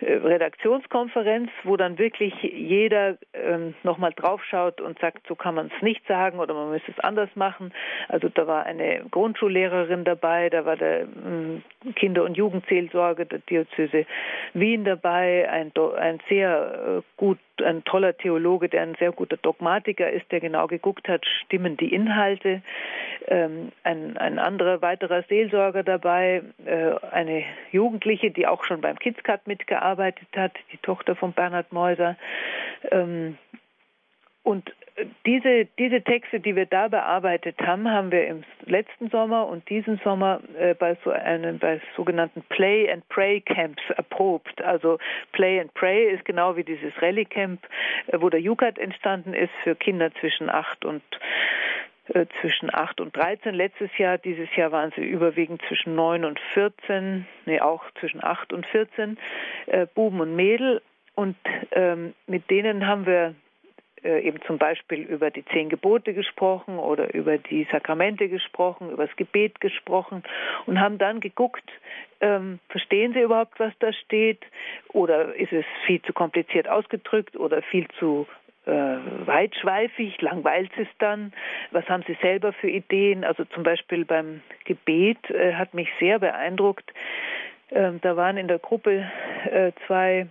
äh, 0.00 0.12
Redaktionskonferenz, 0.12 1.50
wo 1.64 1.76
dann 1.76 1.98
wirklich 1.98 2.34
jeder 2.42 3.16
ähm, 3.32 3.74
nochmal 3.82 4.12
draufschaut 4.14 4.80
und 4.80 4.98
sagt, 4.98 5.26
so 5.26 5.34
kann 5.34 5.54
man 5.54 5.70
es 5.74 5.82
nicht 5.82 6.06
sagen 6.06 6.38
oder 6.38 6.54
man 6.54 6.70
müsste 6.70 6.92
es 6.92 7.00
anders 7.00 7.30
machen. 7.34 7.72
Also 8.08 8.28
da 8.28 8.46
war 8.46 8.64
eine 8.66 9.04
Grundschullehrerin 9.10 10.04
dabei, 10.04 10.50
da 10.50 10.64
war 10.64 10.76
der 10.76 11.02
ähm, 11.02 11.62
Kinder- 11.94 12.24
und 12.24 12.36
Jugendseelsorge 12.36 13.26
der 13.26 13.38
Diözese 13.38 14.06
Wien 14.52 14.84
dabei, 14.84 15.48
ein, 15.48 15.72
ein 15.98 16.20
sehr 16.28 16.98
äh, 16.98 17.02
gut 17.16 17.38
ein 17.62 17.84
toller 17.84 18.16
Theologe, 18.16 18.68
der 18.68 18.82
ein 18.82 18.94
sehr 18.98 19.12
guter 19.12 19.36
Dogmatiker 19.36 20.10
ist, 20.10 20.30
der 20.32 20.40
genau 20.40 20.66
geguckt 20.66 21.08
hat, 21.08 21.24
stimmen 21.44 21.76
die 21.76 21.92
Inhalte. 21.92 22.62
Ähm, 23.28 23.72
ein, 23.82 24.16
ein 24.16 24.38
anderer 24.38 24.82
weiterer 24.82 25.22
Seelsorger 25.24 25.82
dabei, 25.82 26.42
äh, 26.64 26.92
eine 27.10 27.44
Jugendliche, 27.72 28.30
die 28.30 28.46
auch 28.46 28.64
schon 28.64 28.80
beim 28.80 28.98
KidsCut 28.98 29.46
mitgearbeitet 29.46 30.28
hat, 30.36 30.52
die 30.72 30.78
Tochter 30.78 31.16
von 31.16 31.32
Bernhard 31.32 31.72
Meuser. 31.72 32.16
Ähm, 32.90 33.38
und 34.46 34.72
diese, 35.26 35.66
diese 35.76 36.02
Texte, 36.02 36.38
die 36.38 36.54
wir 36.54 36.66
da 36.66 36.86
bearbeitet 36.86 37.56
haben, 37.60 37.90
haben 37.90 38.12
wir 38.12 38.28
im 38.28 38.44
letzten 38.64 39.10
Sommer 39.10 39.48
und 39.48 39.68
diesen 39.68 40.00
Sommer 40.04 40.40
äh, 40.56 40.74
bei 40.74 40.96
so 41.02 41.10
einem, 41.10 41.58
bei 41.58 41.80
sogenannten 41.96 42.42
Play 42.42 42.88
and 42.88 43.06
Pray 43.08 43.40
Camps 43.40 43.82
erprobt. 43.96 44.62
Also 44.62 44.98
Play 45.32 45.60
and 45.60 45.74
Pray 45.74 46.14
ist 46.14 46.24
genau 46.24 46.56
wie 46.56 46.62
dieses 46.62 46.92
Rallye 47.02 47.24
Camp, 47.24 47.60
äh, 48.06 48.20
wo 48.20 48.30
der 48.30 48.40
Jukat 48.40 48.78
entstanden 48.78 49.34
ist 49.34 49.50
für 49.64 49.74
Kinder 49.74 50.12
zwischen 50.20 50.48
acht 50.48 50.84
und 50.84 51.02
äh, 52.14 52.26
zwischen 52.40 52.72
8 52.72 53.00
und 53.00 53.16
13 53.16 53.52
letztes 53.52 53.90
Jahr. 53.98 54.16
Dieses 54.16 54.54
Jahr 54.54 54.70
waren 54.70 54.92
sie 54.94 55.02
überwiegend 55.02 55.60
zwischen 55.66 55.96
9 55.96 56.24
und 56.24 56.38
14, 56.54 57.26
nee, 57.46 57.60
auch 57.60 57.82
zwischen 57.98 58.22
8 58.22 58.52
und 58.52 58.64
14, 58.66 59.18
äh, 59.66 59.86
Buben 59.92 60.20
und 60.20 60.36
Mädel. 60.36 60.82
Und 61.16 61.36
ähm, 61.72 62.14
mit 62.28 62.48
denen 62.48 62.86
haben 62.86 63.06
wir 63.06 63.34
äh, 64.06 64.20
eben 64.20 64.40
zum 64.46 64.58
Beispiel 64.58 65.00
über 65.00 65.30
die 65.30 65.44
zehn 65.46 65.68
Gebote 65.68 66.14
gesprochen 66.14 66.78
oder 66.78 67.12
über 67.12 67.38
die 67.38 67.66
Sakramente 67.72 68.28
gesprochen, 68.28 68.90
über 68.90 69.06
das 69.06 69.16
Gebet 69.16 69.60
gesprochen 69.60 70.22
und 70.66 70.80
haben 70.80 70.98
dann 70.98 71.18
geguckt, 71.18 71.68
ähm, 72.20 72.60
verstehen 72.68 73.14
sie 73.14 73.20
überhaupt, 73.22 73.58
was 73.58 73.72
da 73.80 73.92
steht 73.92 74.44
oder 74.92 75.34
ist 75.34 75.52
es 75.52 75.64
viel 75.86 76.00
zu 76.02 76.12
kompliziert 76.12 76.68
ausgedrückt 76.68 77.36
oder 77.36 77.62
viel 77.62 77.88
zu 77.98 78.28
äh, 78.66 78.70
weitschweifig, 78.70 80.20
langweilt 80.20 80.70
es 80.76 80.88
dann? 80.98 81.32
Was 81.72 81.88
haben 81.88 82.04
Sie 82.06 82.16
selber 82.22 82.52
für 82.52 82.70
Ideen? 82.70 83.24
Also 83.24 83.44
zum 83.46 83.64
Beispiel 83.64 84.04
beim 84.04 84.40
Gebet 84.64 85.18
äh, 85.30 85.54
hat 85.54 85.74
mich 85.74 85.88
sehr 85.98 86.20
beeindruckt. 86.20 86.92
Ähm, 87.72 88.00
da 88.02 88.16
waren 88.16 88.36
in 88.36 88.46
der 88.46 88.60
Gruppe 88.60 89.04
äh, 89.50 89.72
zwei 89.86 90.28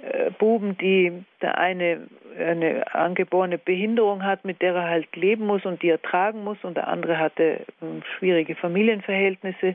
äh, 0.00 0.30
Buben, 0.38 0.78
die 0.78 1.24
der 1.42 1.58
eine 1.58 2.06
eine 2.38 2.94
angeborene 2.94 3.58
Behinderung 3.58 4.24
hat, 4.24 4.44
mit 4.44 4.62
der 4.62 4.74
er 4.74 4.88
halt 4.88 5.14
leben 5.16 5.46
muss 5.46 5.64
und 5.64 5.82
die 5.82 5.90
er 5.90 6.00
tragen 6.00 6.44
muss, 6.44 6.58
und 6.62 6.76
der 6.76 6.88
andere 6.88 7.18
hatte 7.18 7.60
ähm, 7.82 8.02
schwierige 8.18 8.54
Familienverhältnisse. 8.54 9.74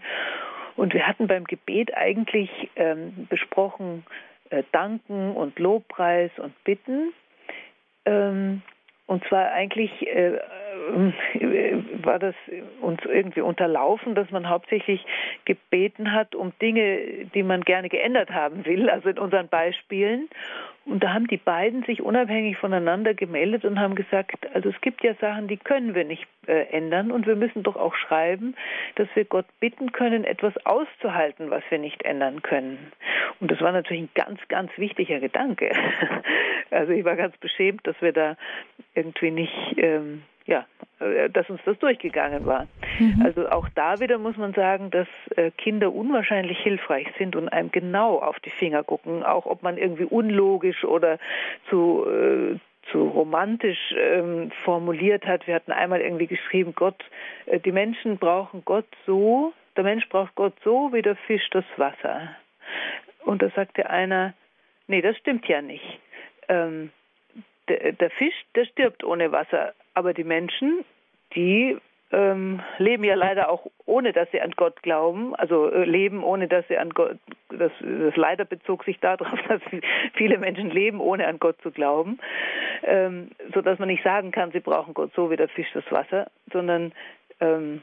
Und 0.75 0.93
wir 0.93 1.07
hatten 1.07 1.27
beim 1.27 1.43
Gebet 1.43 1.95
eigentlich 1.95 2.49
ähm, 2.75 3.27
besprochen 3.29 4.05
äh, 4.49 4.63
Danken 4.71 5.31
und 5.31 5.59
Lobpreis 5.59 6.31
und 6.37 6.53
Bitten. 6.63 7.13
Ähm, 8.05 8.61
und 9.05 9.23
zwar 9.25 9.51
eigentlich 9.51 10.07
äh, 10.07 10.39
war 12.03 12.19
das 12.19 12.35
uns 12.81 12.99
irgendwie 13.05 13.41
unterlaufen, 13.41 14.15
dass 14.15 14.29
man 14.31 14.49
hauptsächlich 14.49 15.05
gebeten 15.45 16.13
hat 16.13 16.35
um 16.35 16.53
Dinge, 16.61 17.25
die 17.33 17.43
man 17.43 17.61
gerne 17.61 17.89
geändert 17.89 18.31
haben 18.31 18.65
will, 18.65 18.89
also 18.89 19.09
in 19.09 19.19
unseren 19.19 19.47
Beispielen. 19.47 20.29
Und 20.85 21.01
da 21.01 21.13
haben 21.13 21.27
die 21.27 21.37
beiden 21.37 21.83
sich 21.83 22.01
unabhängig 22.01 22.57
voneinander 22.57 23.13
gemeldet 23.13 23.63
und 23.63 23.79
haben 23.79 23.95
gesagt, 23.95 24.53
also 24.53 24.69
es 24.69 24.81
gibt 24.81 25.01
ja 25.01 25.13
Sachen, 25.15 25.47
die 25.47 25.55
können 25.55 25.95
wir 25.95 26.03
nicht 26.03 26.27
äh, 26.45 26.67
ändern 26.71 27.09
und 27.09 27.25
wir 27.25 27.37
müssen 27.37 27.63
doch 27.63 27.77
auch 27.77 27.95
schreiben, 27.95 28.55
dass 28.95 29.07
wir 29.13 29.23
Gott 29.23 29.45
bitten 29.61 29.93
können, 29.93 30.25
etwas 30.25 30.53
auszuhalten, 30.65 31.49
was 31.49 31.63
wir 31.69 31.77
nicht 31.77 32.03
ändern 32.03 32.41
können. 32.41 32.91
Und 33.39 33.49
das 33.49 33.61
war 33.61 33.71
natürlich 33.71 34.03
ein 34.03 34.09
ganz, 34.13 34.39
ganz 34.49 34.71
wichtiger 34.77 35.19
Gedanke. 35.19 35.71
Also 36.71 36.91
ich 36.91 37.05
war 37.05 37.15
ganz 37.15 37.37
beschämt, 37.37 37.85
dass 37.85 37.95
wir 38.01 38.13
da 38.13 38.35
irgendwie 38.95 39.29
nicht 39.29 39.75
ähm, 39.77 40.23
ja, 40.45 40.65
äh, 40.99 41.29
dass 41.29 41.49
uns 41.49 41.61
das 41.65 41.77
durchgegangen 41.79 42.45
war. 42.45 42.67
Mhm. 42.99 43.21
Also 43.23 43.49
auch 43.49 43.67
da 43.75 43.99
wieder 43.99 44.17
muss 44.17 44.37
man 44.37 44.53
sagen, 44.53 44.91
dass 44.91 45.07
äh, 45.35 45.51
Kinder 45.51 45.93
unwahrscheinlich 45.93 46.59
hilfreich 46.59 47.07
sind 47.17 47.35
und 47.35 47.49
einem 47.49 47.71
genau 47.71 48.19
auf 48.19 48.39
die 48.41 48.51
Finger 48.51 48.83
gucken, 48.83 49.23
auch 49.23 49.45
ob 49.45 49.63
man 49.63 49.77
irgendwie 49.77 50.05
unlogisch 50.05 50.83
oder 50.83 51.19
zu 51.69 52.05
äh, 52.07 52.59
zu 52.91 53.01
romantisch 53.07 53.93
ähm, 53.97 54.51
formuliert 54.65 55.25
hat. 55.25 55.47
Wir 55.47 55.55
hatten 55.55 55.71
einmal 55.71 56.01
irgendwie 56.01 56.27
geschrieben, 56.27 56.73
Gott, 56.75 57.01
äh, 57.45 57.59
die 57.59 57.71
Menschen 57.71 58.17
brauchen 58.17 58.63
Gott 58.65 58.87
so, 59.05 59.53
der 59.77 59.83
Mensch 59.83 60.07
braucht 60.09 60.35
Gott 60.35 60.53
so, 60.63 60.91
wie 60.91 61.01
der 61.01 61.15
Fisch 61.15 61.49
das 61.51 61.65
Wasser. 61.77 62.35
Und 63.23 63.41
da 63.41 63.49
sagte 63.51 63.89
einer, 63.89 64.33
nee, 64.87 65.01
das 65.01 65.17
stimmt 65.17 65.47
ja 65.47 65.61
nicht. 65.61 65.99
Ähm, 66.49 66.91
der, 67.69 68.09
Fisch, 68.11 68.35
der 68.55 68.65
stirbt 68.65 69.03
ohne 69.03 69.31
Wasser, 69.31 69.73
aber 69.93 70.13
die 70.13 70.23
Menschen, 70.23 70.83
die 71.35 71.77
ähm, 72.11 72.61
leben 72.77 73.03
ja 73.03 73.15
leider 73.15 73.49
auch 73.49 73.65
ohne, 73.85 74.13
dass 74.13 74.29
sie 74.31 74.39
an 74.39 74.51
Gott 74.51 74.83
glauben, 74.83 75.35
also 75.35 75.69
äh, 75.71 75.83
leben 75.83 76.23
ohne, 76.23 76.47
dass 76.47 76.67
sie 76.67 76.77
an 76.77 76.91
Gott, 76.91 77.17
das, 77.49 77.71
das 77.81 78.15
leider 78.15 78.45
bezog 78.45 78.83
sich 78.83 78.99
darauf, 78.99 79.39
dass 79.47 79.61
viele 80.13 80.37
Menschen 80.37 80.69
leben, 80.69 80.99
ohne 80.99 81.25
an 81.25 81.39
Gott 81.39 81.59
zu 81.61 81.71
glauben, 81.71 82.19
ähm, 82.83 83.31
so 83.53 83.61
dass 83.61 83.79
man 83.79 83.87
nicht 83.87 84.03
sagen 84.03 84.31
kann, 84.31 84.51
sie 84.51 84.59
brauchen 84.59 84.93
Gott 84.93 85.11
so 85.15 85.31
wie 85.31 85.37
der 85.37 85.49
Fisch 85.49 85.71
das 85.73 85.89
Wasser, 85.91 86.29
sondern 86.51 86.93
ähm, 87.39 87.81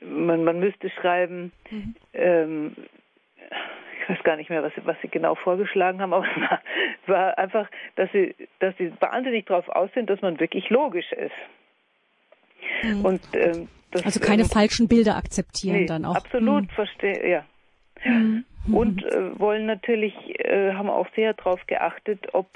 man, 0.00 0.44
man 0.44 0.60
müsste 0.60 0.90
schreiben, 0.90 1.50
mhm. 1.70 2.76
Ich 4.04 4.10
weiß 4.10 4.22
gar 4.22 4.36
nicht 4.36 4.50
mehr, 4.50 4.62
was, 4.62 4.72
was 4.84 4.96
sie 5.02 5.08
genau 5.08 5.34
vorgeschlagen 5.34 6.00
haben, 6.00 6.12
aber 6.12 6.26
es 6.36 7.08
war, 7.08 7.16
war 7.16 7.38
einfach, 7.38 7.68
dass 7.96 8.10
sie, 8.12 8.34
dass 8.60 8.76
sie 8.76 8.92
wahnsinnig 9.00 9.46
darauf 9.46 9.68
aus 9.68 9.90
sind, 9.94 10.10
dass 10.10 10.20
man 10.20 10.38
wirklich 10.40 10.70
logisch 10.70 11.10
ist. 11.12 11.32
Mhm. 12.82 13.04
Und, 13.04 13.20
ähm, 13.34 13.68
das, 13.90 14.04
also 14.04 14.20
keine 14.20 14.42
ähm, 14.42 14.48
falschen 14.48 14.88
Bilder 14.88 15.16
akzeptieren 15.16 15.80
nee, 15.80 15.86
dann 15.86 16.04
auch. 16.04 16.16
Absolut, 16.16 16.62
mhm. 16.62 16.68
verstehe, 16.68 17.28
ja. 17.28 17.44
Mhm. 18.04 18.44
Und 18.72 19.04
äh, 19.04 19.38
wollen 19.38 19.66
natürlich, 19.66 20.14
äh, 20.38 20.72
haben 20.72 20.90
auch 20.90 21.06
sehr 21.14 21.34
darauf 21.34 21.66
geachtet, 21.66 22.20
ob 22.32 22.46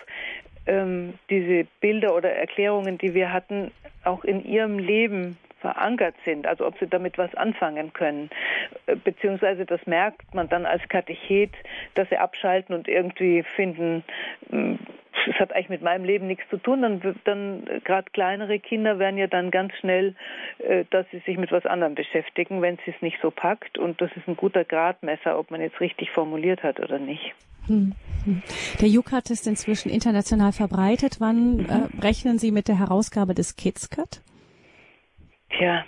ähm, 0.66 1.14
diese 1.30 1.66
Bilder 1.80 2.14
oder 2.14 2.30
Erklärungen, 2.30 2.99
die 2.99 3.14
wir 3.14 3.32
hatten, 3.32 3.70
auch 4.05 4.24
in 4.24 4.44
ihrem 4.44 4.78
Leben 4.78 5.38
verankert 5.61 6.14
sind, 6.24 6.46
also 6.46 6.66
ob 6.66 6.78
sie 6.78 6.86
damit 6.86 7.18
was 7.18 7.34
anfangen 7.34 7.92
können. 7.92 8.30
Äh, 8.86 8.96
beziehungsweise 8.96 9.66
das 9.66 9.84
merkt 9.86 10.34
man 10.34 10.48
dann 10.48 10.66
als 10.66 10.86
Katechet, 10.88 11.52
dass 11.94 12.09
sie 12.09 12.16
abschalten 12.16 12.74
und 12.74 12.88
irgendwie 12.88 13.42
finden, 13.56 14.04
hm, 14.50 14.78
es 15.26 15.40
hat 15.40 15.52
eigentlich 15.52 15.68
mit 15.68 15.82
meinem 15.82 16.04
Leben 16.04 16.26
nichts 16.26 16.44
zu 16.50 16.59
tun. 16.59 16.82
Dann, 16.82 17.00
dann 17.24 17.66
äh, 17.66 17.80
gerade 17.80 18.11
kleinere 18.12 18.59
Kinder 18.59 18.98
werden 18.98 19.18
ja 19.18 19.26
dann 19.26 19.50
ganz 19.50 19.74
schnell, 19.74 20.14
äh, 20.59 20.84
dass 20.90 21.06
sie 21.11 21.18
sich 21.20 21.36
mit 21.38 21.52
was 21.52 21.66
anderem 21.66 21.94
beschäftigen, 21.94 22.62
wenn 22.62 22.76
sie 22.84 22.92
es 22.94 23.02
nicht 23.02 23.18
so 23.20 23.30
packt. 23.30 23.78
Und 23.78 24.00
das 24.00 24.11
ist 24.16 24.28
ein 24.28 24.36
guter 24.36 24.64
Gradmesser, 24.64 25.38
ob 25.38 25.50
man 25.50 25.61
jetzt 25.61 25.80
richtig 25.80 26.11
formuliert 26.11 26.62
hat 26.62 26.80
oder 26.80 26.98
nicht. 26.98 27.34
Hm, 27.66 27.94
hm. 28.24 28.42
Der 28.80 28.88
UCAT 28.88 29.30
ist 29.30 29.46
inzwischen 29.46 29.90
international 29.90 30.52
verbreitet. 30.52 31.16
Wann 31.20 31.66
äh, 31.66 32.02
rechnen 32.02 32.38
Sie 32.38 32.50
mit 32.50 32.68
der 32.68 32.78
Herausgabe 32.78 33.34
des 33.34 33.56
KidsCut? 33.56 34.22
Tja, 35.51 35.84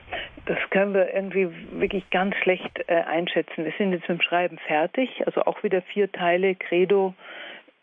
das 0.47 0.59
können 0.71 0.95
wir 0.95 1.13
irgendwie 1.15 1.49
wirklich 1.73 2.09
ganz 2.11 2.35
schlecht 2.37 2.81
äh, 2.89 2.95
einschätzen. 2.95 3.65
Wir 3.65 3.73
sind 3.77 3.93
jetzt 3.93 4.09
mit 4.09 4.19
dem 4.19 4.23
Schreiben 4.23 4.59
fertig, 4.59 5.23
also 5.27 5.43
auch 5.43 5.63
wieder 5.63 5.83
vier 5.83 6.11
Teile, 6.11 6.55
Credo, 6.55 7.15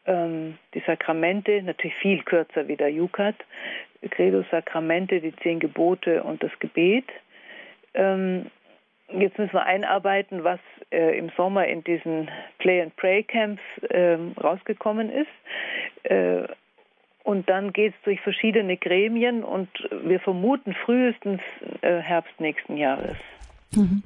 ähm, 0.05 0.57
die 0.73 0.82
Sakramente, 0.88 1.61
natürlich 1.61 1.95
viel 1.97 2.23
kürzer 2.23 2.67
wie 2.67 2.75
der 2.75 2.89
Jukat, 2.89 3.36
Credo, 4.09 4.43
Sakramente, 4.49 5.21
die 5.21 5.36
zehn 5.38 5.59
Gebote 5.59 6.23
und 6.23 6.41
das 6.41 6.51
Gebet. 6.59 7.05
Ähm, 7.93 8.47
jetzt 9.09 9.38
müssen 9.38 9.53
wir 9.53 9.65
einarbeiten, 9.65 10.43
was 10.43 10.59
äh, 10.91 11.17
im 11.17 11.30
Sommer 11.38 11.67
in 11.67 11.84
diesen 11.84 12.30
Play 12.57 12.82
and 12.82 12.95
Pray 12.95 13.23
Camps 13.23 13.61
äh, 13.89 14.17
rausgekommen 14.41 15.11
ist. 15.11 15.28
Und 17.28 17.49
dann 17.49 17.73
geht 17.73 17.93
es 17.93 18.01
durch 18.03 18.21
verschiedene 18.21 18.78
Gremien 18.78 19.43
und 19.43 19.67
wir 19.91 20.21
vermuten 20.21 20.73
frühestens 20.86 21.41
äh, 21.82 21.97
Herbst 21.97 22.39
nächsten 22.39 22.78
Jahres. 22.78 23.17
Mhm. 23.72 24.03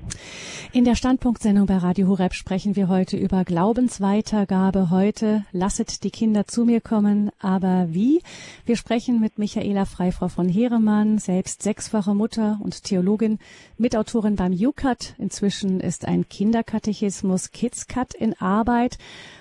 In 0.73 0.85
der 0.85 0.95
Standpunktsendung 0.95 1.65
bei 1.65 1.77
Radio 1.77 2.07
Horeb 2.07 2.33
sprechen 2.33 2.75
wir 2.75 2.87
heute 2.87 3.17
über 3.17 3.43
Glaubensweitergabe. 3.43 4.89
Heute 4.89 5.45
lasset 5.51 6.03
die 6.03 6.11
Kinder 6.11 6.47
zu 6.47 6.65
mir 6.65 6.81
kommen, 6.81 7.29
aber 7.39 7.87
wie? 7.91 8.21
Wir 8.65 8.77
sprechen 8.77 9.19
mit 9.19 9.37
Michaela 9.37 9.85
Freifrau 9.85 10.29
von 10.29 10.47
Heeremann, 10.47 11.19
selbst 11.19 11.61
sechsfache 11.61 12.15
Mutter 12.15 12.59
und 12.63 12.83
Theologin, 12.83 13.37
Mitautorin 13.77 14.35
beim 14.35 14.53
UCAT. 14.53 15.15
Inzwischen 15.17 15.79
ist 15.79 16.05
ein 16.05 16.27
Kinderkatechismus 16.27 17.51
KidsCat 17.51 18.13
in 18.13 18.33
Arbeit. 18.39 18.97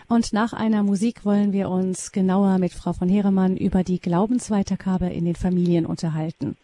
Und 0.08 0.32
nach 0.32 0.52
einer 0.52 0.82
Musik 0.82 1.24
wollen 1.24 1.52
wir 1.52 1.70
uns 1.70 2.10
genauer 2.10 2.58
mit 2.58 2.72
Frau 2.72 2.92
von 2.92 3.08
Heeremann 3.08 3.56
über 3.56 3.84
die 3.84 4.00
Glaubensweitergabe 4.00 5.06
in 5.06 5.24
den 5.24 5.36
Familien 5.36 5.86
unterhalten. 5.86 6.56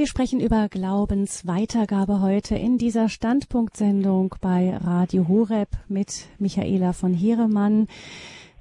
Wir 0.00 0.06
sprechen 0.06 0.40
über 0.40 0.70
Glaubensweitergabe 0.70 2.22
heute 2.22 2.54
in 2.54 2.78
dieser 2.78 3.10
Standpunktsendung 3.10 4.34
bei 4.40 4.74
Radio 4.74 5.28
Horeb 5.28 5.68
mit 5.88 6.24
Michaela 6.38 6.94
von 6.94 7.12
Heeremann. 7.12 7.86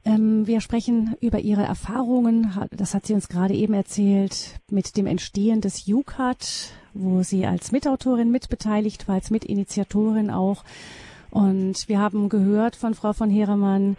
Ähm, 0.04 0.48
wir 0.48 0.60
sprechen 0.60 1.16
über 1.22 1.40
ihre 1.40 1.64
Erfahrungen, 1.64 2.52
das 2.72 2.94
hat 2.94 3.06
sie 3.06 3.14
uns 3.14 3.30
gerade 3.30 3.54
eben 3.54 3.74
erzählt, 3.74 4.60
mit 4.70 4.98
dem 4.98 5.08
Entstehen 5.08 5.62
des 5.62 5.88
UCAT, 5.88 6.74
wo 6.94 7.24
sie 7.24 7.46
als 7.46 7.72
Mitautorin 7.72 8.32
mitbeteiligt 8.32 9.08
war, 9.08 9.16
als 9.16 9.30
Mitinitiatorin 9.30 10.32
auch. 10.32 10.66
Und 11.32 11.88
wir 11.88 12.00
haben 12.00 12.28
gehört 12.28 12.76
von 12.76 12.96
Frau 12.96 13.14
von 13.14 13.30
Heeremann, 13.30 13.96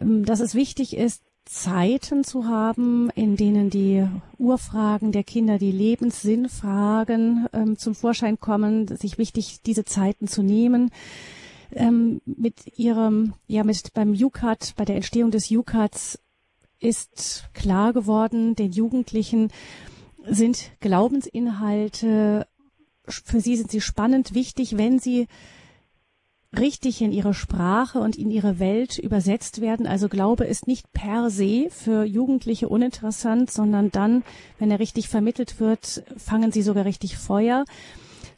ähm, 0.00 0.24
dass 0.24 0.38
es 0.38 0.54
wichtig 0.54 0.96
ist, 0.96 1.25
Zeiten 1.46 2.24
zu 2.24 2.46
haben, 2.46 3.08
in 3.14 3.36
denen 3.36 3.70
die 3.70 4.06
Urfragen 4.36 5.12
der 5.12 5.24
Kinder, 5.24 5.58
die 5.58 5.70
Lebenssinnfragen 5.70 7.46
ähm, 7.52 7.78
zum 7.78 7.94
Vorschein 7.94 8.38
kommen, 8.38 8.88
sich 8.88 9.16
wichtig, 9.16 9.62
diese 9.64 9.84
Zeiten 9.84 10.26
zu 10.26 10.42
nehmen. 10.42 10.90
Ähm, 11.72 12.20
mit 12.24 12.78
ihrem, 12.78 13.34
ja, 13.46 13.62
mit 13.64 13.92
beim 13.94 14.10
UCAT, 14.12 14.74
bei 14.76 14.84
der 14.84 14.96
Entstehung 14.96 15.30
des 15.30 15.50
UCATs 15.50 16.18
ist 16.80 17.48
klar 17.54 17.92
geworden, 17.92 18.56
den 18.56 18.72
Jugendlichen 18.72 19.50
sind 20.24 20.72
Glaubensinhalte, 20.80 22.46
für 23.06 23.40
sie 23.40 23.56
sind 23.56 23.70
sie 23.70 23.80
spannend, 23.80 24.34
wichtig, 24.34 24.76
wenn 24.76 24.98
sie 24.98 25.28
richtig 26.56 27.02
in 27.02 27.12
ihre 27.12 27.34
Sprache 27.34 27.98
und 27.98 28.16
in 28.16 28.30
ihre 28.30 28.58
Welt 28.58 28.98
übersetzt 28.98 29.60
werden. 29.60 29.86
Also 29.86 30.08
Glaube 30.08 30.44
ist 30.44 30.66
nicht 30.66 30.92
per 30.92 31.30
se 31.30 31.68
für 31.70 32.04
Jugendliche 32.04 32.68
uninteressant, 32.68 33.50
sondern 33.50 33.90
dann, 33.90 34.22
wenn 34.58 34.70
er 34.70 34.78
richtig 34.78 35.08
vermittelt 35.08 35.60
wird, 35.60 36.04
fangen 36.16 36.52
sie 36.52 36.62
sogar 36.62 36.84
richtig 36.84 37.16
Feuer. 37.16 37.64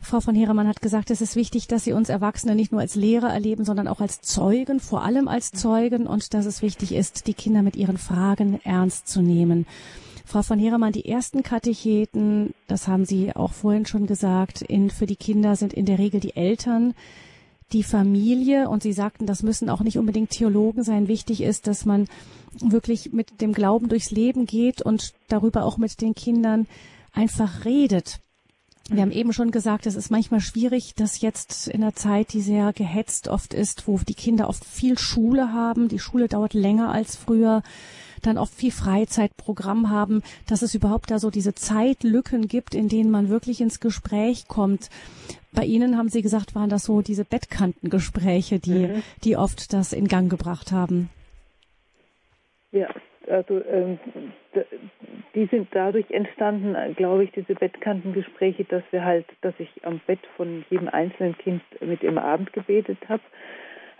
Frau 0.01 0.21
von 0.21 0.35
Heeremann 0.35 0.69
hat 0.69 0.81
gesagt, 0.81 1.11
es 1.11 1.21
ist 1.21 1.35
wichtig, 1.37 1.67
dass 1.67 1.85
Sie 1.85 1.93
uns 1.93 2.09
Erwachsene 2.09 2.55
nicht 2.55 2.71
nur 2.71 2.81
als 2.81 2.95
Lehrer 2.95 3.31
erleben, 3.33 3.65
sondern 3.65 3.89
auch 3.89 4.01
als 4.01 4.21
Zeugen, 4.21 4.81
vor 4.81 5.03
allem 5.03 5.27
als 5.27 5.51
Zeugen 5.51 6.07
und 6.07 6.35
dass 6.35 6.47
es 6.47 6.63
wichtig 6.63 6.95
ist, 6.95 7.27
die 7.27 7.35
Kinder 7.35 7.63
mit 7.63 7.77
ihren 7.77 7.99
Fragen 7.99 8.61
ernst 8.65 9.09
zu 9.09 9.23
nehmen. 9.23 9.67
Frau 10.25 10.43
von 10.43 10.59
Heeremann, 10.59 10.93
die 10.93 11.09
ersten 11.09 11.43
Katecheten, 11.43 12.55
das 12.69 12.87
haben 12.87 13.07
Sie 13.07 13.35
auch 13.35 13.53
vorhin 13.53 13.87
schon 13.87 14.07
gesagt, 14.07 14.63
in, 14.63 14.91
für 14.91 15.07
die 15.07 15.17
Kinder 15.17 15.57
sind 15.57 15.73
in 15.73 15.87
der 15.87 15.99
Regel 15.99 16.21
die 16.21 16.37
Eltern, 16.37 16.95
die 17.73 17.83
Familie 17.83 18.69
und 18.69 18.83
Sie 18.83 18.93
sagten, 18.93 19.27
das 19.27 19.43
müssen 19.43 19.69
auch 19.69 19.81
nicht 19.81 19.99
unbedingt 19.99 20.31
Theologen 20.31 20.85
sein. 20.85 21.09
Wichtig 21.09 21.43
ist, 21.43 21.66
dass 21.66 21.85
man 21.85 22.07
wirklich 22.61 23.12
mit 23.12 23.41
dem 23.41 23.53
Glauben 23.53 23.89
durchs 23.89 24.11
Leben 24.11 24.47
geht 24.47 24.81
und 24.83 25.12
darüber 25.29 25.64
auch 25.64 25.77
mit 25.77 26.01
den 26.01 26.14
Kindern 26.14 26.66
einfach 27.12 27.64
redet. 27.64 28.21
Wir 28.91 29.03
haben 29.03 29.12
eben 29.12 29.34
schon 29.34 29.51
gesagt, 29.51 29.84
es 29.84 29.97
ist 29.97 30.11
manchmal 30.11 30.41
schwierig, 30.41 30.95
dass 30.95 31.20
jetzt 31.20 31.68
in 31.68 31.82
der 31.82 31.95
Zeit, 31.95 32.32
die 32.32 32.41
sehr 32.41 32.72
gehetzt 32.72 33.28
oft 33.28 33.53
ist, 33.53 33.86
wo 33.86 33.99
die 33.99 34.14
Kinder 34.14 34.49
oft 34.49 34.64
viel 34.64 34.99
Schule 34.99 35.53
haben, 35.53 35.89
die 35.89 35.99
Schule 35.99 36.26
dauert 36.26 36.55
länger 36.55 36.91
als 36.91 37.14
früher, 37.14 37.62
dann 38.22 38.39
oft 38.39 38.55
viel 38.55 38.72
Freizeitprogramm 38.72 39.91
haben, 39.91 40.22
dass 40.49 40.62
es 40.62 40.74
überhaupt 40.74 41.11
da 41.11 41.18
so 41.18 41.30
diese 41.30 41.55
Zeitlücken 41.55 42.49
gibt, 42.49 42.74
in 42.74 42.89
denen 42.89 43.11
man 43.11 43.28
wirklich 43.28 43.61
ins 43.61 43.78
Gespräch 43.78 44.49
kommt. 44.49 44.89
Bei 45.53 45.64
Ihnen 45.64 45.99
haben 45.99 46.09
Sie 46.09 46.22
gesagt, 46.22 46.55
waren 46.55 46.70
das 46.70 46.84
so 46.84 47.03
diese 47.03 47.26
Bettkantengespräche, 47.26 48.59
die, 48.59 48.86
mhm. 48.89 49.03
die 49.22 49.36
oft 49.36 49.74
das 49.74 49.93
in 49.93 50.09
Gang 50.09 50.30
gebracht 50.30 50.72
haben. 50.72 51.11
Ja, 52.72 52.89
also 53.28 53.62
ähm, 53.64 53.99
die 55.39 55.47
sind 55.47 55.68
dadurch 55.70 56.11
entstanden, 56.11 56.74
glaube 56.97 57.22
ich, 57.22 57.30
diese 57.30 57.55
Bettkantengespräche, 57.55 58.64
dass 58.64 58.82
wir 58.91 59.05
halt, 59.05 59.24
dass 59.41 59.55
ich 59.59 59.68
am 59.84 60.01
Bett 60.05 60.18
von 60.36 60.64
jedem 60.68 60.89
einzelnen 60.89 61.39
Kind 61.39 61.62
mit 61.80 62.03
im 62.03 62.18
Abend 62.18 62.53
gebetet 62.53 62.99
habe. 63.09 63.22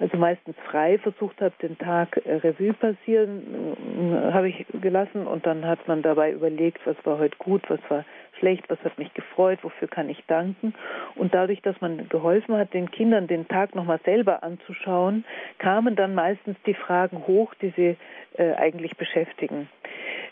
Also 0.01 0.17
meistens 0.17 0.57
frei 0.69 0.99
versucht 0.99 1.41
habe, 1.41 1.55
den 1.63 1.79
Tag 1.79 2.21
äh, 2.25 2.35
Revue 2.35 2.73
passieren, 2.73 3.77
äh, 4.13 4.33
habe 4.33 4.49
ich 4.49 4.67
gelassen 4.81 5.29
und 5.29 5.47
dann 5.47 5.65
hat 5.65 5.87
man 5.87 6.03
dabei 6.03 6.33
überlegt, 6.33 6.85
was 6.85 6.97
war 7.05 7.19
heute 7.19 7.37
gut, 7.39 7.63
was 7.69 7.81
war 7.89 8.05
schlecht, 8.41 8.65
was 8.69 8.79
hat 8.83 8.99
mich 8.99 9.15
gefreut, 9.15 9.61
wofür 9.63 9.87
kann 9.87 10.09
ich 10.09 10.25
danken. 10.27 10.75
Und 11.15 11.35
dadurch, 11.35 11.63
dass 11.63 11.81
man 11.81 12.09
geholfen 12.09 12.57
hat, 12.57 12.75
den 12.75 12.91
Kindern 12.91 13.29
den 13.29 13.47
Tag 13.47 13.77
nochmal 13.77 14.01
selber 14.05 14.43
anzuschauen, 14.43 15.25
kamen 15.59 15.95
dann 15.95 16.17
meistens 16.17 16.57
die 16.67 16.75
Fragen 16.75 17.29
hoch, 17.29 17.55
die 17.63 17.73
sie 17.77 17.97
äh, 18.37 18.55
eigentlich 18.55 18.97
beschäftigen. 18.97 19.69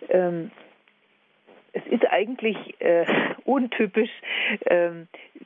Ähm, 0.09 0.51
es 1.77 1.87
ist 1.93 2.11
eigentlich 2.11 2.57
äh, 2.81 3.05
untypisch, 3.45 4.11
äh, 4.65 4.91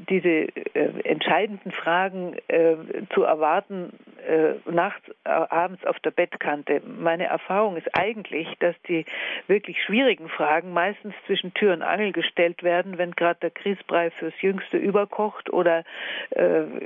diese 0.09 0.28
äh, 0.28 1.01
entscheidenden 1.05 1.72
Fragen 1.72 2.37
äh, 2.47 2.76
zu 3.12 3.24
erwarten 3.24 3.93
äh, 4.26 4.55
nachts, 4.70 5.09
äh, 5.24 5.31
abends 5.31 5.85
auf 5.85 5.99
der 6.01 6.12
Bettkante. 6.12 6.83
Meine 6.87 7.24
Erfahrung 7.24 7.76
ist 7.76 7.89
eigentlich, 7.99 8.47
dass 8.61 8.76
die 8.87 9.05
wirklich 9.49 9.83
schwierigen 9.83 10.28
Fragen 10.28 10.72
meistens 10.72 11.14
zwischen 11.26 11.53
Tür 11.55 11.72
und 11.72 11.83
Angel 11.83 12.12
gestellt 12.12 12.62
werden, 12.62 12.97
wenn 12.97 13.11
gerade 13.12 13.41
der 13.41 13.51
Grießbrei 13.51 14.11
fürs 14.12 14.41
Jüngste 14.41 14.76
überkocht 14.76 15.51
oder 15.53 15.85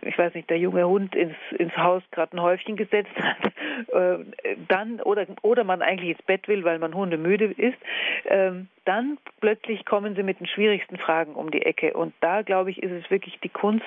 ich 0.02 0.16
weiß 0.16 0.34
nicht, 0.34 0.48
der 0.48 0.58
junge 0.58 0.86
Hund 0.86 1.14
ins, 1.14 1.36
ins 1.58 1.76
Haus 1.76 2.02
gerade 2.10 2.36
ein 2.36 2.40
Häufchen 2.40 2.76
gesetzt 2.76 3.12
hat, 3.20 3.52
dann 4.68 5.00
oder 5.00 5.26
oder 5.42 5.64
man 5.64 5.82
eigentlich 5.82 6.10
ins 6.10 6.22
Bett 6.22 6.48
will, 6.48 6.64
weil 6.64 6.78
man 6.78 6.94
hundemüde 6.94 7.46
ist. 7.46 7.78
Ähm, 8.26 8.68
dann 8.84 9.18
plötzlich 9.40 9.84
kommen 9.84 10.14
sie 10.14 10.22
mit 10.22 10.40
den 10.40 10.46
schwierigsten 10.46 10.98
Fragen 10.98 11.34
um 11.34 11.50
die 11.50 11.62
Ecke. 11.62 11.94
Und 11.94 12.14
da, 12.20 12.42
glaube 12.42 12.70
ich, 12.70 12.82
ist 12.82 12.92
es 12.92 13.10
wirklich 13.10 13.38
die 13.40 13.48
Kunst 13.48 13.84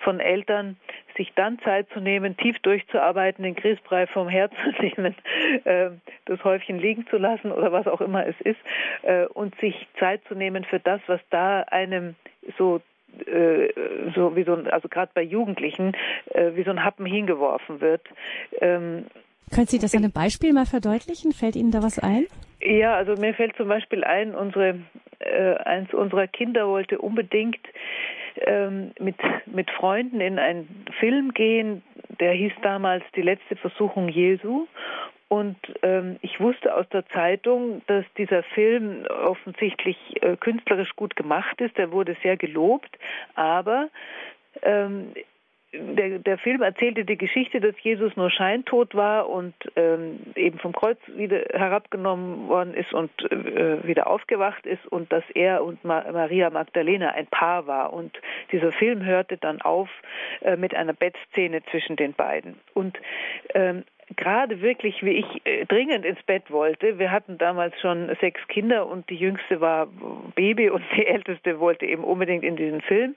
von 0.00 0.20
Eltern, 0.20 0.76
sich 1.16 1.32
dann 1.34 1.58
Zeit 1.60 1.88
zu 1.90 2.00
nehmen, 2.00 2.36
tief 2.36 2.58
durchzuarbeiten, 2.60 3.42
den 3.42 3.54
Grießbrei 3.54 4.06
vom 4.06 4.28
Herz 4.28 4.52
zu 4.64 4.82
nehmen, 4.82 5.14
äh, 5.64 5.90
das 6.26 6.42
Häufchen 6.44 6.78
liegen 6.78 7.06
zu 7.08 7.16
lassen 7.16 7.52
oder 7.52 7.72
was 7.72 7.86
auch 7.86 8.00
immer 8.00 8.26
es 8.26 8.40
ist, 8.40 8.60
äh, 9.02 9.26
und 9.26 9.58
sich 9.60 9.86
Zeit 9.98 10.22
zu 10.28 10.34
nehmen 10.34 10.64
für 10.64 10.80
das, 10.80 11.00
was 11.06 11.20
da 11.30 11.62
einem 11.62 12.14
so 12.56 12.80
äh, 13.26 13.72
so 14.14 14.36
wie 14.36 14.44
so 14.44 14.54
ein, 14.54 14.68
also 14.68 14.88
gerade 14.88 15.10
bei 15.14 15.22
Jugendlichen, 15.22 15.96
äh, 16.30 16.52
wie 16.54 16.62
so 16.62 16.70
ein 16.70 16.84
Happen 16.84 17.06
hingeworfen 17.06 17.80
wird. 17.80 18.02
Können 19.54 19.66
Sie 19.66 19.78
das 19.78 19.94
an 19.94 20.04
einem 20.04 20.12
Beispiel 20.12 20.52
mal 20.52 20.66
verdeutlichen? 20.66 21.32
Fällt 21.32 21.56
Ihnen 21.56 21.70
da 21.70 21.82
was 21.82 21.98
ein? 21.98 22.26
Ja, 22.60 22.94
also 22.96 23.14
mir 23.20 23.34
fällt 23.34 23.56
zum 23.56 23.68
Beispiel 23.68 24.04
ein, 24.04 24.34
unsere, 24.34 24.80
äh, 25.20 25.54
eins 25.64 25.92
unserer 25.94 26.26
Kinder 26.26 26.66
wollte 26.68 26.98
unbedingt 26.98 27.60
ähm, 28.46 28.92
mit, 28.98 29.16
mit 29.46 29.70
Freunden 29.70 30.20
in 30.20 30.38
einen 30.38 30.86
Film 30.98 31.32
gehen, 31.32 31.82
der 32.20 32.32
hieß 32.32 32.52
damals 32.62 33.04
Die 33.14 33.22
letzte 33.22 33.56
Versuchung 33.56 34.08
Jesu. 34.08 34.66
Und 35.28 35.58
ähm, 35.82 36.16
ich 36.22 36.40
wusste 36.40 36.74
aus 36.74 36.88
der 36.88 37.06
Zeitung, 37.08 37.82
dass 37.86 38.04
dieser 38.16 38.42
Film 38.42 39.04
offensichtlich 39.06 39.96
äh, 40.22 40.36
künstlerisch 40.36 40.96
gut 40.96 41.16
gemacht 41.16 41.60
ist. 41.60 41.78
Er 41.78 41.92
wurde 41.92 42.16
sehr 42.22 42.38
gelobt, 42.38 42.90
aber 43.34 43.90
ähm, 44.62 45.12
der, 45.72 46.18
der 46.18 46.38
Film 46.38 46.62
erzählte 46.62 47.04
die 47.04 47.18
Geschichte, 47.18 47.60
dass 47.60 47.74
Jesus 47.82 48.16
nur 48.16 48.30
scheintot 48.30 48.94
war 48.94 49.28
und 49.28 49.54
ähm, 49.76 50.20
eben 50.34 50.58
vom 50.58 50.72
Kreuz 50.72 50.98
wieder 51.08 51.40
herabgenommen 51.52 52.48
worden 52.48 52.72
ist 52.72 52.92
und 52.94 53.10
äh, 53.30 53.86
wieder 53.86 54.06
aufgewacht 54.06 54.64
ist 54.64 54.86
und 54.86 55.12
dass 55.12 55.24
er 55.34 55.62
und 55.62 55.84
Ma 55.84 56.10
Maria 56.10 56.48
Magdalena 56.48 57.10
ein 57.10 57.26
Paar 57.26 57.66
war. 57.66 57.92
Und 57.92 58.18
dieser 58.50 58.72
Film 58.72 59.04
hörte 59.04 59.36
dann 59.36 59.60
auf 59.60 59.90
äh, 60.40 60.56
mit 60.56 60.74
einer 60.74 60.94
Bettszene 60.94 61.62
zwischen 61.70 61.96
den 61.96 62.14
beiden. 62.14 62.56
Und 62.72 62.98
ähm, 63.54 63.84
gerade 64.16 64.60
wirklich, 64.60 65.02
wie 65.02 65.10
ich 65.10 65.46
äh, 65.46 65.66
dringend 65.66 66.04
ins 66.04 66.22
Bett 66.22 66.50
wollte. 66.50 66.98
Wir 66.98 67.10
hatten 67.10 67.38
damals 67.38 67.78
schon 67.80 68.14
sechs 68.20 68.40
Kinder 68.48 68.86
und 68.86 69.08
die 69.10 69.16
jüngste 69.16 69.60
war 69.60 69.88
Baby 70.34 70.70
und 70.70 70.82
die 70.96 71.06
älteste 71.06 71.60
wollte 71.60 71.86
eben 71.86 72.04
unbedingt 72.04 72.44
in 72.44 72.56
diesen 72.56 72.80
Film. 72.80 73.14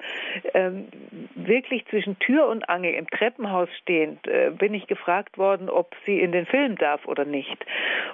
Ähm, 0.54 0.88
wirklich 1.36 1.86
zwischen 1.88 2.20
Tür 2.20 2.48
und 2.48 2.70
Angel 2.70 2.94
im 2.94 3.08
Treppenhaus 3.08 3.70
stehend 3.82 4.28
äh, 4.28 4.52
bin 4.52 4.74
ich 4.74 4.88
gefragt 4.88 5.38
worden, 5.38 5.70
ob 5.70 5.96
sie 6.06 6.20
in 6.20 6.32
den 6.32 6.46
Film 6.46 6.76
darf 6.78 7.08
oder 7.08 7.26
nicht. 7.26 7.66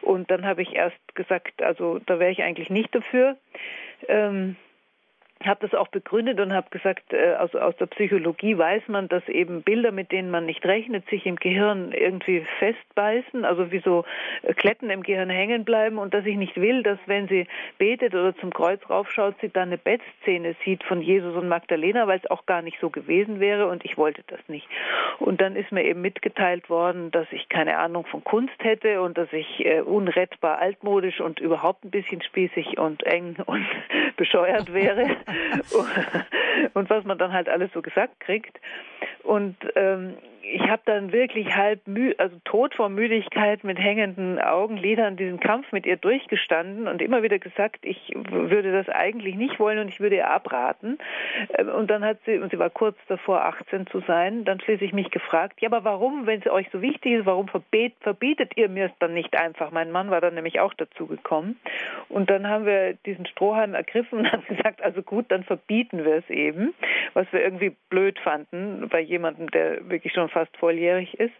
Und 0.02 0.30
dann 0.30 0.46
habe 0.46 0.62
ich 0.62 0.76
erst 0.76 1.16
gesagt, 1.16 1.62
also 1.62 2.00
da 2.06 2.20
wäre 2.20 2.32
ich 2.32 2.44
eigentlich 2.44 2.70
nicht 2.70 2.94
dafür. 2.94 3.38
Ähm, 4.08 4.56
habe 5.46 5.68
das 5.68 5.78
auch 5.78 5.88
begründet 5.90 6.40
und 6.40 6.54
habe 6.54 6.70
gesagt, 6.70 7.14
äh, 7.14 7.34
also 7.34 7.60
aus 7.60 7.76
der 7.78 7.86
Psychologie 7.88 8.58
weiß 8.58 8.84
man, 8.88 9.08
dass 9.08 9.28
eben 9.28 9.62
Bilder, 9.62 9.92
mit 9.92 10.12
denen 10.12 10.32
man 10.32 10.46
nicht 10.46 10.66
rechnet, 10.66 11.08
sich 11.10 11.26
im 11.26 11.36
Gehirn 11.36 11.92
irgendwie 11.92 12.46
festbeißen, 12.60 13.46
also 13.46 13.72
wie 13.72 13.80
so 13.80 14.04
äh, 14.44 14.54
Kletten 14.54 14.90
im 14.90 15.04
Gehirn 15.04 15.30
hängen 15.30 15.66
bleiben 15.66 15.98
und 15.98 16.14
dass 16.14 16.26
ich 16.26 16.38
nicht 16.38 16.56
will, 16.56 16.84
dass 16.84 17.00
wenn 17.06 17.28
sie 17.28 17.48
betet 17.78 18.14
oder 18.14 18.36
zum 18.38 18.52
Kreuz 18.52 18.80
raufschaut, 18.90 19.36
sie 19.42 19.50
dann 19.50 19.70
eine 19.70 19.78
Bettszene 19.78 20.56
sieht 20.64 20.84
von 20.84 21.02
Jesus 21.02 21.36
und 21.36 21.48
Magdalena, 21.48 22.08
weil 22.08 22.20
es 22.24 22.32
auch 22.32 22.46
gar 22.46 22.62
nicht 22.62 22.80
so 22.80 22.90
gewesen 22.90 23.40
wäre 23.40 23.68
und 23.68 23.86
ich 23.86 23.98
wollte 23.98 24.24
das 24.28 24.40
nicht. 24.48 24.68
Und 25.20 25.42
dann 25.42 25.56
ist 25.56 25.72
mir 25.72 25.84
eben 25.84 26.02
mitgeteilt 26.02 26.70
worden, 26.70 27.12
dass 27.12 27.28
ich 27.32 27.50
keine 27.50 27.78
Ahnung 27.78 28.06
von 28.06 28.24
Kunst 28.24 28.56
hätte 28.60 29.02
und 29.02 29.18
dass 29.18 29.32
ich 29.34 29.66
äh, 29.66 29.82
unrettbar 29.82 30.60
altmodisch 30.60 31.20
und 31.22 31.40
überhaupt 31.40 31.84
ein 31.84 31.92
bisschen 31.92 32.22
spießig 32.22 32.78
und 32.78 33.04
eng 33.04 33.36
und 33.46 33.66
bescheuert 34.18 34.74
wäre. 34.74 35.18
und 36.74 36.90
was 36.90 37.04
man 37.06 37.18
dann 37.18 37.34
halt 37.34 37.50
alles 37.50 37.72
so 37.74 37.82
gesagt 37.82 38.20
kriegt. 38.20 38.60
Und 39.24 39.58
ähm, 39.76 40.16
ich 40.54 40.70
habe 40.70 40.82
dann 40.86 41.12
wirklich 41.12 41.56
halb 41.56 41.88
mü 41.88 42.14
also 42.18 42.38
tot 42.46 42.74
vor 42.76 42.90
Müdigkeit 42.90 43.64
mit 43.64 43.78
hängenden 43.78 44.40
Augenlidern 44.40 45.18
diesen 45.18 45.40
Kampf 45.40 45.72
mit 45.72 45.86
ihr 45.86 45.98
durchgestanden 45.98 46.88
und 46.88 47.02
immer 47.02 47.24
wieder 47.24 47.40
gesagt, 47.40 47.80
ich 47.82 48.14
würde 48.16 48.72
das 48.72 48.88
eigentlich 48.90 49.36
nicht 49.36 49.60
wollen 49.60 49.80
und 49.80 49.90
ich 49.90 50.00
würde 50.00 50.16
ihr 50.16 50.30
abraten. 50.30 50.98
Ähm, 51.58 51.70
und 51.70 51.90
dann 51.90 52.04
hat 52.04 52.20
sie, 52.26 52.38
und 52.38 52.52
sie 52.52 52.60
war 52.60 52.70
kurz 52.70 52.98
davor, 53.08 53.44
18 53.44 53.88
zu 53.88 54.02
sein, 54.02 54.46
dann 54.46 54.62
schließlich 54.62 54.94
mich 54.94 55.12
gefragt, 55.12 55.62
ja, 55.62 55.70
aber 55.70 55.84
warum, 55.84 56.26
wenn 56.26 56.40
es 56.40 56.48
euch 56.48 56.68
so 56.72 56.82
wichtig 56.82 57.14
ist, 57.14 57.26
warum 57.26 57.48
verbietet 57.48 58.52
ihr 58.56 58.70
mir 58.70 58.86
es 58.86 58.98
dann 59.00 59.14
nicht 59.14 59.38
einfach? 59.38 59.72
Mein 59.72 59.92
Mann 59.92 60.10
war 60.12 60.22
dann 60.22 60.36
nämlich 60.36 60.60
auch 60.60 60.74
dazu 60.74 61.08
gekommen. 61.08 61.60
Und 62.10 62.30
dann 62.30 62.48
haben 62.48 62.66
wir 62.66 62.94
diesen 63.06 63.26
Strohhalm 63.26 63.74
ergriffen 63.74 64.20
und 64.20 64.32
haben 64.32 64.46
gesagt, 64.48 64.82
also 64.82 65.02
gut, 65.02 65.26
dann 65.30 65.44
verbieten 65.44 66.06
wir 66.06 66.16
es 66.16 66.30
eben, 66.30 66.74
was 67.14 67.28
wir 67.32 67.42
irgendwie 67.42 67.76
blöd 67.90 68.18
fanden 68.20 68.88
bei 68.90 69.02
jemandem, 69.02 69.50
der 69.52 69.90
wirklich 69.90 70.14
schon 70.14 70.30
fast 70.38 70.56
volljährig 70.58 71.20
ist. 71.20 71.34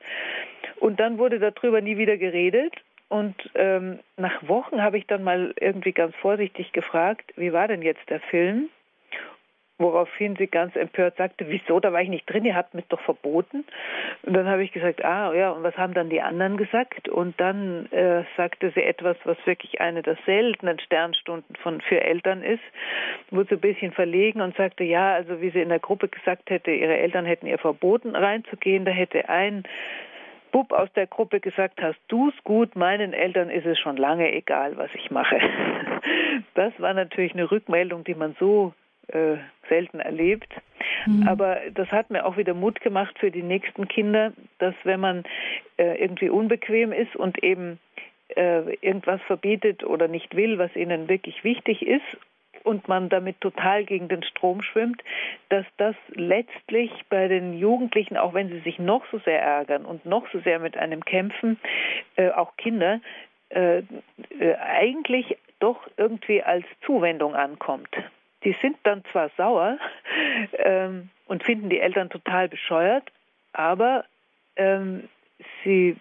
Und 0.80 1.00
dann 1.00 1.18
wurde 1.20 1.38
darüber 1.40 1.82
nie 1.82 1.98
wieder 1.98 2.18
geredet. 2.18 2.74
Und 3.10 3.36
ähm, 3.56 4.00
nach 4.18 4.48
Wochen 4.48 4.82
habe 4.82 4.98
ich 4.98 5.06
dann 5.06 5.24
mal 5.24 5.54
irgendwie 5.60 5.94
ganz 5.94 6.16
vorsichtig 6.16 6.74
gefragt, 6.74 7.32
wie 7.36 7.54
war 7.54 7.68
denn 7.68 7.82
jetzt 7.82 8.10
der 8.10 8.20
Film? 8.20 8.70
Woraufhin 9.80 10.36
sie 10.38 10.48
ganz 10.48 10.76
empört 10.76 11.18
sagte, 11.18 11.46
wieso, 11.50 11.80
da 11.80 11.94
war 11.94 12.02
ich 12.02 12.10
nicht 12.10 12.26
drin, 12.26 12.46
ihr 12.46 12.56
habt 12.56 12.74
mich 12.74 12.86
doch 12.88 13.00
verboten. 13.02 13.64
Und 14.24 14.34
dann 14.34 14.48
habe 14.48 14.64
ich 14.64 14.72
gesagt, 14.72 15.06
ah 15.06 15.34
ja, 15.34 15.52
und 15.52 15.62
was 15.62 15.78
haben 15.78 15.94
dann 15.94 16.10
die 16.10 16.22
anderen 16.22 16.58
gesagt? 16.58 17.08
Und 17.10 17.40
dann 17.40 17.86
äh, 17.92 18.24
sagte 18.36 18.72
sie 18.74 18.82
etwas, 18.82 19.18
was 19.24 19.38
wirklich 19.46 19.80
eine 19.80 20.02
der 20.02 20.18
seltenen 20.26 20.80
Sternstunden 20.80 21.56
von 21.58 21.80
für 21.82 22.02
Eltern 22.02 22.42
ist, 22.42 22.64
wurde 23.30 23.50
so 23.50 23.56
ein 23.56 23.62
bisschen 23.62 23.92
verlegen 23.92 24.42
und 24.42 24.56
sagte, 24.58 24.84
ja, 24.84 25.14
also 25.14 25.42
wie 25.42 25.52
sie 25.52 25.62
in 25.62 25.70
der 25.70 25.80
Gruppe 25.80 26.08
gesagt 26.08 26.50
hätte, 26.50 26.72
ihre 26.72 26.98
Eltern 26.98 27.26
hätten 27.26 27.46
ihr 27.46 27.60
verboten 27.60 28.16
reinzugehen, 28.16 28.84
da 28.84 28.92
hätte 28.92 29.30
ein 29.30 29.64
Bub 30.52 30.72
aus 30.72 30.92
der 30.94 31.06
Gruppe 31.06 31.40
gesagt, 31.40 31.82
hast 31.82 32.00
du's 32.08 32.34
gut, 32.44 32.76
meinen 32.76 33.14
Eltern 33.14 33.52
ist 33.52 33.66
es 33.66 33.78
schon 33.78 33.98
lange 33.98 34.34
egal, 34.34 34.76
was 34.78 34.90
ich 34.96 35.12
mache. 35.12 35.40
Das 36.54 36.72
war 36.80 36.94
natürlich 36.94 37.34
eine 37.34 37.50
Rückmeldung, 37.50 38.04
die 38.04 38.14
man 38.14 38.36
so 38.40 38.74
äh, 39.08 39.38
selten 39.70 40.00
erlebt. 40.00 40.54
Mhm. 41.06 41.28
Aber 41.28 41.58
das 41.74 41.90
hat 41.92 42.10
mir 42.10 42.26
auch 42.26 42.38
wieder 42.38 42.54
Mut 42.54 42.82
gemacht 42.82 43.18
für 43.20 43.32
die 43.32 43.44
nächsten 43.44 43.88
Kinder, 43.88 44.34
dass 44.60 44.76
wenn 44.84 45.00
man 45.00 45.24
äh, 45.78 46.02
irgendwie 46.02 46.30
unbequem 46.30 46.92
ist 46.92 47.16
und 47.16 47.44
eben 47.44 47.80
äh, 48.36 48.76
irgendwas 48.82 49.22
verbietet 49.24 49.84
oder 49.84 50.08
nicht 50.08 50.36
will, 50.36 50.58
was 50.58 50.76
ihnen 50.76 51.08
wirklich 51.08 51.44
wichtig 51.44 51.86
ist 51.86 52.18
und 52.64 52.88
man 52.88 53.08
damit 53.08 53.40
total 53.40 53.86
gegen 53.86 54.10
den 54.10 54.24
Strom 54.24 54.62
schwimmt, 54.62 55.02
dass 55.50 55.66
das 55.78 55.96
letztlich 56.14 56.92
bei 57.10 57.28
den 57.28 57.58
Jugendlichen, 57.58 58.18
auch 58.18 58.34
wenn 58.34 58.50
sie 58.50 58.60
sich 58.60 58.78
noch 58.80 59.06
so 59.12 59.20
sehr 59.20 59.42
ärgern 59.42 59.86
und 59.86 60.06
noch 60.06 60.30
so 60.32 60.40
sehr 60.42 60.60
mit 60.60 60.76
einem 60.76 61.06
kämpfen, 61.06 61.58
äh, 62.18 62.32
auch 62.32 62.58
Kinder, 62.58 63.00
äh, 63.50 63.80
äh, 63.80 64.56
eigentlich 64.56 65.38
doch 65.60 65.88
irgendwie 65.96 66.44
als 66.44 66.66
Zuwendung 66.86 67.36
ankommt 67.36 67.90
die 68.44 68.56
sind 68.62 68.78
dann 68.84 69.04
zwar 69.12 69.30
sauer 69.38 69.78
ähm, 70.58 71.10
und 71.26 71.44
finden 71.44 71.70
die 71.70 71.80
Eltern 71.80 72.10
total 72.10 72.48
bescheuert, 72.48 73.12
aber 73.54 74.06
ähm, 74.56 75.10
sie, 75.64 75.96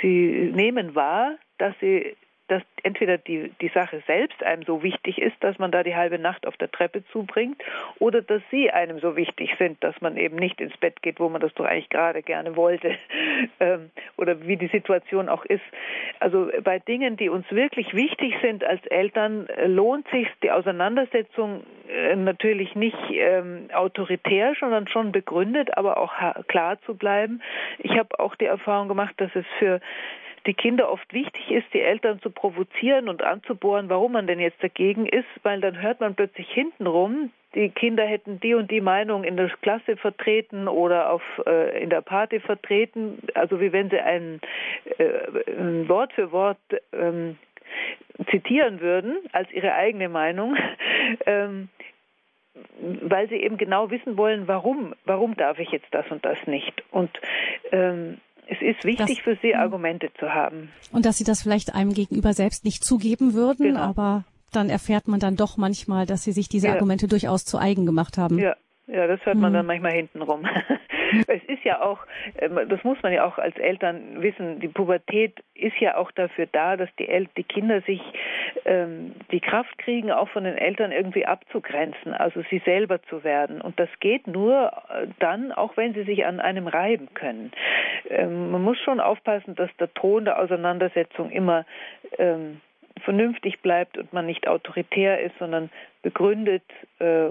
sie 0.00 0.52
nehmen 0.54 0.94
wahr, 0.94 1.36
dass 1.58 1.74
sie 1.80 2.16
dass 2.48 2.62
entweder 2.82 3.18
die, 3.18 3.52
die 3.60 3.68
Sache 3.68 4.02
selbst 4.06 4.42
einem 4.42 4.62
so 4.62 4.82
wichtig 4.82 5.20
ist, 5.20 5.36
dass 5.40 5.58
man 5.58 5.70
da 5.70 5.82
die 5.82 5.96
halbe 5.96 6.18
Nacht 6.18 6.46
auf 6.46 6.56
der 6.56 6.70
Treppe 6.70 7.04
zubringt, 7.12 7.62
oder 7.98 8.22
dass 8.22 8.42
sie 8.50 8.70
einem 8.70 9.00
so 9.00 9.16
wichtig 9.16 9.50
sind, 9.58 9.82
dass 9.82 10.00
man 10.00 10.16
eben 10.16 10.36
nicht 10.36 10.60
ins 10.60 10.76
Bett 10.76 11.02
geht, 11.02 11.18
wo 11.18 11.28
man 11.28 11.40
das 11.40 11.52
doch 11.54 11.64
eigentlich 11.64 11.88
gerade 11.88 12.22
gerne 12.22 12.56
wollte, 12.56 12.96
ähm, 13.60 13.90
oder 14.16 14.46
wie 14.46 14.56
die 14.56 14.68
Situation 14.68 15.28
auch 15.28 15.44
ist. 15.44 15.64
Also 16.20 16.50
bei 16.62 16.78
Dingen, 16.78 17.16
die 17.16 17.28
uns 17.28 17.50
wirklich 17.50 17.94
wichtig 17.94 18.34
sind 18.42 18.64
als 18.64 18.84
Eltern, 18.86 19.48
äh, 19.48 19.66
lohnt 19.66 20.08
sich 20.08 20.28
die 20.42 20.50
Auseinandersetzung 20.50 21.64
äh, 21.88 22.14
natürlich 22.14 22.74
nicht 22.74 22.96
ähm, 23.10 23.68
autoritär, 23.72 24.54
sondern 24.60 24.88
schon 24.88 25.12
begründet, 25.12 25.76
aber 25.76 25.96
auch 25.98 26.14
klar 26.48 26.80
zu 26.82 26.94
bleiben. 26.94 27.42
Ich 27.78 27.98
habe 27.98 28.18
auch 28.18 28.36
die 28.36 28.46
Erfahrung 28.46 28.88
gemacht, 28.88 29.14
dass 29.18 29.34
es 29.34 29.44
für 29.58 29.80
die 30.46 30.54
Kinder 30.54 30.90
oft 30.90 31.12
wichtig 31.12 31.50
ist, 31.50 31.66
die 31.72 31.80
Eltern 31.80 32.20
zu 32.20 32.30
provozieren 32.30 33.08
und 33.08 33.22
anzubohren, 33.22 33.88
warum 33.88 34.12
man 34.12 34.26
denn 34.26 34.40
jetzt 34.40 34.62
dagegen 34.62 35.06
ist, 35.06 35.28
weil 35.42 35.60
dann 35.60 35.80
hört 35.80 36.00
man 36.00 36.14
plötzlich 36.14 36.48
hintenrum, 36.50 37.30
die 37.54 37.70
Kinder 37.70 38.04
hätten 38.04 38.38
die 38.40 38.54
und 38.54 38.70
die 38.70 38.80
Meinung 38.82 39.24
in 39.24 39.36
der 39.36 39.48
Klasse 39.48 39.96
vertreten 39.96 40.68
oder 40.68 41.10
auf 41.10 41.22
äh, 41.46 41.82
in 41.82 41.90
der 41.90 42.02
Party 42.02 42.38
vertreten, 42.38 43.18
also 43.34 43.60
wie 43.60 43.72
wenn 43.72 43.88
sie 43.88 43.98
ein, 43.98 44.40
äh, 44.98 45.88
Wort 45.88 46.12
für 46.12 46.32
Wort 46.32 46.58
ähm, 46.92 47.38
zitieren 48.30 48.80
würden 48.80 49.18
als 49.32 49.50
ihre 49.52 49.74
eigene 49.74 50.08
Meinung. 50.08 50.56
ähm, 51.26 51.68
weil 52.80 53.28
sie 53.28 53.36
eben 53.36 53.58
genau 53.58 53.90
wissen 53.90 54.16
wollen, 54.16 54.48
warum, 54.48 54.94
warum 55.04 55.36
darf 55.36 55.58
ich 55.58 55.70
jetzt 55.70 55.92
das 55.92 56.06
und 56.10 56.24
das 56.24 56.38
nicht. 56.46 56.82
Und 56.90 57.10
ähm, 57.70 58.18
es 58.46 58.60
ist 58.60 58.84
wichtig 58.84 59.16
das, 59.16 59.24
für 59.24 59.38
Sie, 59.42 59.52
hm. 59.52 59.60
Argumente 59.60 60.10
zu 60.18 60.32
haben. 60.32 60.70
Und 60.92 61.04
dass 61.04 61.18
Sie 61.18 61.24
das 61.24 61.42
vielleicht 61.42 61.74
einem 61.74 61.92
gegenüber 61.92 62.32
selbst 62.32 62.64
nicht 62.64 62.84
zugeben 62.84 63.34
würden, 63.34 63.68
genau. 63.68 63.80
aber 63.80 64.24
dann 64.52 64.70
erfährt 64.70 65.08
man 65.08 65.20
dann 65.20 65.36
doch 65.36 65.56
manchmal, 65.56 66.06
dass 66.06 66.22
Sie 66.22 66.32
sich 66.32 66.48
diese 66.48 66.68
ja. 66.68 66.74
Argumente 66.74 67.08
durchaus 67.08 67.44
zu 67.44 67.58
eigen 67.58 67.86
gemacht 67.86 68.18
haben. 68.18 68.38
Ja, 68.38 68.56
ja, 68.86 69.06
das 69.06 69.24
hört 69.26 69.36
man 69.36 69.50
mhm. 69.52 69.56
dann 69.56 69.66
manchmal 69.66 69.92
hintenrum. 69.92 70.46
es 71.26 71.42
ist 71.44 71.64
ja 71.64 71.80
auch, 71.82 71.98
ähm, 72.38 72.60
das 72.68 72.82
muss 72.84 73.02
man 73.02 73.12
ja 73.12 73.24
auch 73.24 73.38
als 73.38 73.56
Eltern 73.56 74.22
wissen, 74.22 74.60
die 74.60 74.68
Pubertät 74.68 75.42
ist 75.54 75.78
ja 75.80 75.96
auch 75.96 76.10
dafür 76.12 76.46
da, 76.52 76.76
dass 76.76 76.88
die, 76.98 77.08
El 77.08 77.26
die 77.36 77.42
Kinder 77.42 77.80
sich 77.82 78.00
ähm, 78.64 79.12
die 79.32 79.40
Kraft 79.40 79.76
kriegen, 79.78 80.12
auch 80.12 80.28
von 80.28 80.44
den 80.44 80.56
Eltern 80.56 80.92
irgendwie 80.92 81.26
abzugrenzen, 81.26 82.14
also 82.14 82.42
sie 82.50 82.62
selber 82.64 83.02
zu 83.04 83.24
werden. 83.24 83.60
Und 83.60 83.78
das 83.80 83.88
geht 84.00 84.26
nur 84.26 84.72
äh, 84.88 85.06
dann, 85.18 85.52
auch 85.52 85.76
wenn 85.76 85.94
sie 85.94 86.04
sich 86.04 86.24
an 86.24 86.40
einem 86.40 86.68
reiben 86.68 87.08
können. 87.14 87.52
Ähm, 88.08 88.50
man 88.50 88.62
muss 88.62 88.78
schon 88.78 89.00
aufpassen, 89.00 89.54
dass 89.56 89.70
der 89.78 89.92
Ton 89.94 90.26
der 90.26 90.38
Auseinandersetzung 90.38 91.30
immer 91.30 91.64
ähm, 92.18 92.60
vernünftig 93.02 93.60
bleibt 93.60 93.98
und 93.98 94.12
man 94.12 94.26
nicht 94.26 94.48
autoritär 94.48 95.20
ist, 95.20 95.38
sondern 95.38 95.70
begründet 96.02 96.62
äh, 96.98 97.30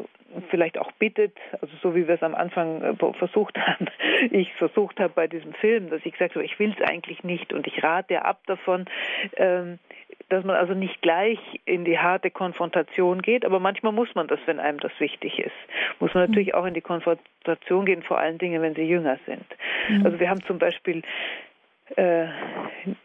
vielleicht 0.50 0.78
auch 0.78 0.92
bittet, 0.94 1.34
also 1.62 1.74
so 1.82 1.96
wie 1.96 2.08
wir 2.08 2.16
es 2.16 2.24
am 2.24 2.36
Anfang 2.36 2.82
äh, 2.82 3.14
versucht 3.14 3.58
haben, 3.58 3.88
ich 4.32 4.54
versucht 4.54 5.00
habe 5.00 5.14
bei 5.16 5.28
diesem 5.28 5.54
Film, 5.54 5.90
dass 5.90 6.06
ich 6.06 6.14
gesagt 6.14 6.36
habe, 6.36 6.46
ich 6.46 6.60
will 6.60 6.76
es 6.78 6.88
eigentlich 6.88 7.24
nicht 7.24 7.54
und 7.54 7.68
ich 7.68 7.84
rate 7.84 8.26
ab 8.26 8.42
davon, 8.48 8.86
ähm, 9.38 9.80
dass 10.30 10.44
man 10.44 10.56
also 10.56 10.74
nicht 10.74 11.02
gleich 11.02 11.40
in 11.66 11.86
die 11.86 12.00
harte 12.00 12.32
Konfrontation 12.32 13.22
geht, 13.22 13.46
aber 13.46 13.60
manchmal 13.60 13.92
muss 13.92 14.14
man 14.16 14.28
das, 14.28 14.40
wenn 14.46 14.60
einem 14.60 14.80
das 14.80 14.92
wichtig 15.00 15.40
ist. 15.40 15.56
Muss 16.00 16.14
man 16.14 16.28
natürlich 16.28 16.54
auch 16.56 16.66
in 16.66 16.74
die 16.74 16.82
Konfrontation 16.82 17.86
gehen, 17.86 18.02
vor 18.02 18.18
allen 18.18 18.38
Dingen, 18.38 18.62
wenn 18.62 18.76
sie 18.76 18.84
jünger 18.84 19.20
sind. 19.26 19.46
Mhm. 19.90 20.06
Also 20.06 20.20
wir 20.20 20.30
haben 20.30 20.42
zum 20.44 20.58
Beispiel 20.58 21.04
äh, 21.96 22.26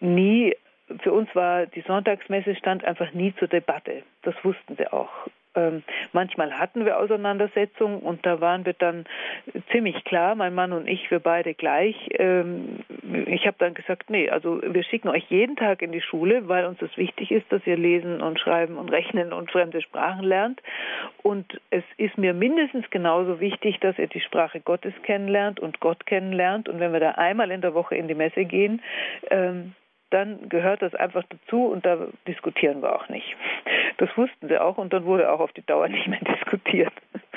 nie 0.01 0.55
für 1.03 1.13
uns 1.13 1.35
war 1.35 1.67
die 1.67 1.83
Sonntagsmesse 1.83 2.55
stand 2.57 2.85
einfach 2.85 3.13
nie 3.13 3.35
zur 3.39 3.49
Debatte. 3.49 4.03
Das 4.23 4.35
wussten 4.43 4.77
sie 4.77 4.87
auch. 4.93 5.11
Ähm, 5.57 5.83
manchmal 6.13 6.59
hatten 6.59 6.85
wir 6.85 6.99
Auseinandersetzungen 6.99 7.99
und 7.99 8.25
da 8.25 8.41
waren 8.41 8.65
wir 8.65 8.73
dann 8.73 9.05
ziemlich 9.73 10.05
klar, 10.05 10.37
mein 10.37 10.55
Mann 10.55 10.73
und 10.73 10.87
ich, 10.87 11.11
wir 11.11 11.19
beide 11.19 11.55
gleich. 11.55 11.97
Ähm, 12.13 12.81
ich 13.27 13.47
habe 13.47 13.57
dann 13.59 13.75
gesagt, 13.75 14.11
nee, 14.11 14.31
also 14.31 14.61
wir 14.63 14.85
schicken 14.85 15.09
euch 15.09 15.25
jeden 15.29 15.57
Tag 15.57 15.83
in 15.83 15.91
die 15.91 16.03
Schule, 16.03 16.49
weil 16.49 16.67
uns 16.67 16.79
das 16.79 16.97
wichtig 16.97 17.33
ist, 17.33 17.51
dass 17.51 17.67
ihr 17.67 17.77
lesen 17.77 18.21
und 18.21 18.39
schreiben 18.39 18.79
und 18.79 18.91
rechnen 18.91 19.33
und 19.33 19.51
fremde 19.51 19.83
Sprachen 19.83 20.23
lernt. 20.23 20.63
Und 21.23 21.61
es 21.71 21.85
ist 21.97 22.17
mir 22.17 22.33
mindestens 22.33 22.89
genauso 22.91 23.41
wichtig, 23.41 23.81
dass 23.81 23.99
ihr 23.99 24.07
die 24.09 24.21
Sprache 24.21 24.61
Gottes 24.61 24.95
kennenlernt 25.03 25.59
und 25.59 25.81
Gott 25.81 26.07
kennenlernt. 26.07 26.69
Und 26.69 26.79
wenn 26.79 26.93
wir 26.93 27.01
da 27.01 27.13
einmal 27.13 27.51
in 27.51 27.61
der 27.61 27.75
Woche 27.75 27.97
in 27.97 28.07
die 28.07 28.15
Messe 28.15 28.45
gehen, 28.45 28.83
ähm, 29.31 29.75
dann 30.11 30.49
gehört 30.49 30.83
das 30.83 30.95
einfach 30.95 31.25
dazu 31.29 31.67
und 31.67 31.87
da 31.87 32.09
diskutieren 32.27 32.83
wir 32.83 32.95
auch 32.95 33.09
nicht. 33.09 33.37
Das 33.99 34.09
wussten 34.17 34.49
sie 34.49 34.61
auch 34.61 34.77
und 34.79 34.93
dann 34.93 35.05
wurde 35.05 35.31
auch 35.31 35.41
auf 35.41 35.53
die 35.53 35.65
Dauer 35.65 35.89
nicht 35.89 36.09
mehr 36.09 36.21
diskutiert. 36.35 36.93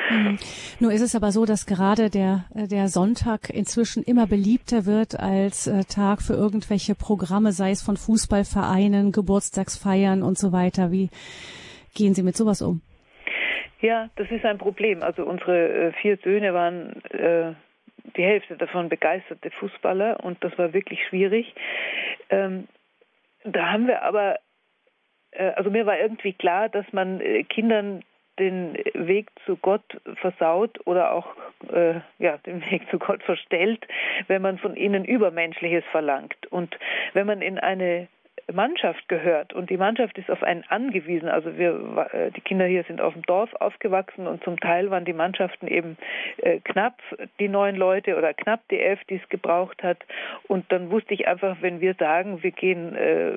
Mhm. 0.10 0.38
Nur 0.80 0.92
ist 0.92 1.02
es 1.02 1.16
aber 1.16 1.32
so, 1.32 1.46
dass 1.46 1.66
gerade 1.66 2.10
der, 2.10 2.46
der 2.54 2.88
Sonntag 2.88 3.50
inzwischen 3.50 4.04
immer 4.04 4.28
beliebter 4.28 4.86
wird 4.86 5.20
als 5.20 5.68
äh, 5.68 5.84
Tag 5.84 6.22
für 6.22 6.34
irgendwelche 6.34 6.96
Programme, 6.96 7.52
sei 7.52 7.72
es 7.72 7.84
von 7.84 7.96
Fußballvereinen, 7.96 9.12
Geburtstagsfeiern 9.12 10.24
und 10.24 10.38
so 10.38 10.52
weiter. 10.52 10.92
Wie 10.92 11.10
gehen 11.96 12.14
Sie 12.14 12.24
mit 12.24 12.36
sowas 12.36 12.62
um? 12.62 12.82
Ja, 13.82 14.10
das 14.16 14.32
ist 14.32 14.46
ein 14.46 14.58
Problem. 14.58 15.04
Also 15.04 15.26
unsere 15.26 15.90
äh, 15.90 15.92
vier 16.02 16.18
Söhne 16.24 16.54
waren 16.54 17.04
äh, 17.12 17.54
die 18.16 18.24
Hälfte 18.24 18.58
davon 18.58 18.90
begeisterte 18.90 19.52
Fußballer 19.52 20.24
und 20.24 20.44
das 20.44 20.58
war 20.58 20.74
wirklich 20.74 21.06
schwierig. 21.08 21.54
Ähm, 22.30 22.68
da 23.44 23.72
haben 23.72 23.88
wir 23.88 24.04
aber, 24.04 24.40
äh, 25.32 25.52
also 25.52 25.70
mir 25.70 25.86
war 25.86 26.00
irgendwie 26.00 26.34
klar, 26.34 26.70
dass 26.70 26.86
man 26.92 27.22
äh, 27.22 27.44
Kindern 27.44 28.04
den 28.40 28.74
Weg 28.94 29.30
zu 29.46 29.58
Gott 29.58 29.84
versaut 30.16 30.80
oder 30.86 31.12
auch 31.14 31.28
äh, 31.72 32.00
ja, 32.18 32.38
den 32.38 32.62
Weg 32.72 32.90
zu 32.90 32.98
Gott 32.98 33.22
verstellt, 33.24 33.86
wenn 34.28 34.42
man 34.42 34.58
von 34.58 34.76
ihnen 34.76 35.06
Übermenschliches 35.06 35.84
verlangt. 35.92 36.48
Und 36.50 36.76
wenn 37.14 37.28
man 37.28 37.42
in 37.42 37.60
eine 37.60 38.08
Mannschaft 38.52 39.08
gehört 39.08 39.54
und 39.54 39.70
die 39.70 39.78
Mannschaft 39.78 40.18
ist 40.18 40.30
auf 40.30 40.44
einen 40.44 40.64
angewiesen. 40.70 41.30
Also 41.30 41.58
wir, 41.58 42.10
äh, 42.12 42.32
die 42.32 42.42
Kinder 42.42 42.66
hier 42.66 42.84
sind 42.84 43.02
auf 43.02 43.14
dem 43.14 43.24
Dorf 43.24 43.54
aufgewachsen 43.54 44.28
und 44.28 44.44
zum 44.44 44.60
Teil 44.60 44.90
waren 44.90 45.06
die 45.06 45.14
Mannschaften 45.14 45.68
eben 45.68 45.98
äh, 46.38 46.60
knapp 46.60 47.00
die 47.40 47.48
neun 47.48 47.76
Leute 47.76 48.18
oder 48.18 48.34
knapp 48.34 48.62
die 48.70 48.80
elf, 48.80 49.00
die 49.10 49.16
es 49.16 49.30
gebraucht 49.30 49.84
hat. 49.84 50.00
Und 50.48 50.72
dann 50.72 50.92
wusste 50.92 51.14
ich 51.14 51.28
einfach, 51.28 51.58
wenn 51.62 51.82
wir 51.82 51.94
sagen, 51.96 52.44
wir 52.44 52.52
gehen 52.52 52.96
äh, 52.96 53.34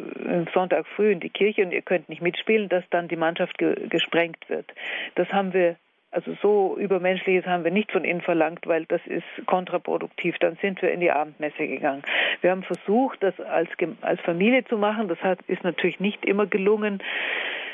Sonntag 0.52 0.86
früh 0.86 1.12
in 1.12 1.20
die 1.20 1.30
Kirche 1.30 1.64
und 1.64 1.72
ihr 1.72 1.82
könnt 1.82 2.08
nicht 2.08 2.22
mitspielen, 2.22 2.68
dass 2.68 2.84
dann 2.90 3.08
die 3.08 3.16
Mannschaft 3.16 3.58
ge 3.58 3.88
gesprengt 3.88 4.48
wird. 4.48 4.72
Das 5.14 5.28
haben 5.32 5.52
wir 5.52 5.76
also 6.16 6.34
so 6.40 6.78
übermenschliches 6.78 7.44
haben 7.44 7.62
wir 7.62 7.70
nicht 7.70 7.92
von 7.92 8.02
ihnen 8.02 8.22
verlangt, 8.22 8.66
weil 8.66 8.86
das 8.86 9.02
ist 9.06 9.26
kontraproduktiv. 9.44 10.38
Dann 10.38 10.56
sind 10.62 10.80
wir 10.80 10.90
in 10.90 11.00
die 11.00 11.10
Abendmesse 11.10 11.68
gegangen. 11.68 12.02
Wir 12.40 12.52
haben 12.52 12.62
versucht, 12.62 13.22
das 13.22 13.38
als, 13.38 13.68
als 14.00 14.20
Familie 14.22 14.64
zu 14.64 14.78
machen. 14.78 15.08
Das 15.08 15.22
hat, 15.22 15.40
ist 15.46 15.62
natürlich 15.62 16.00
nicht 16.00 16.24
immer 16.24 16.46
gelungen. 16.46 17.02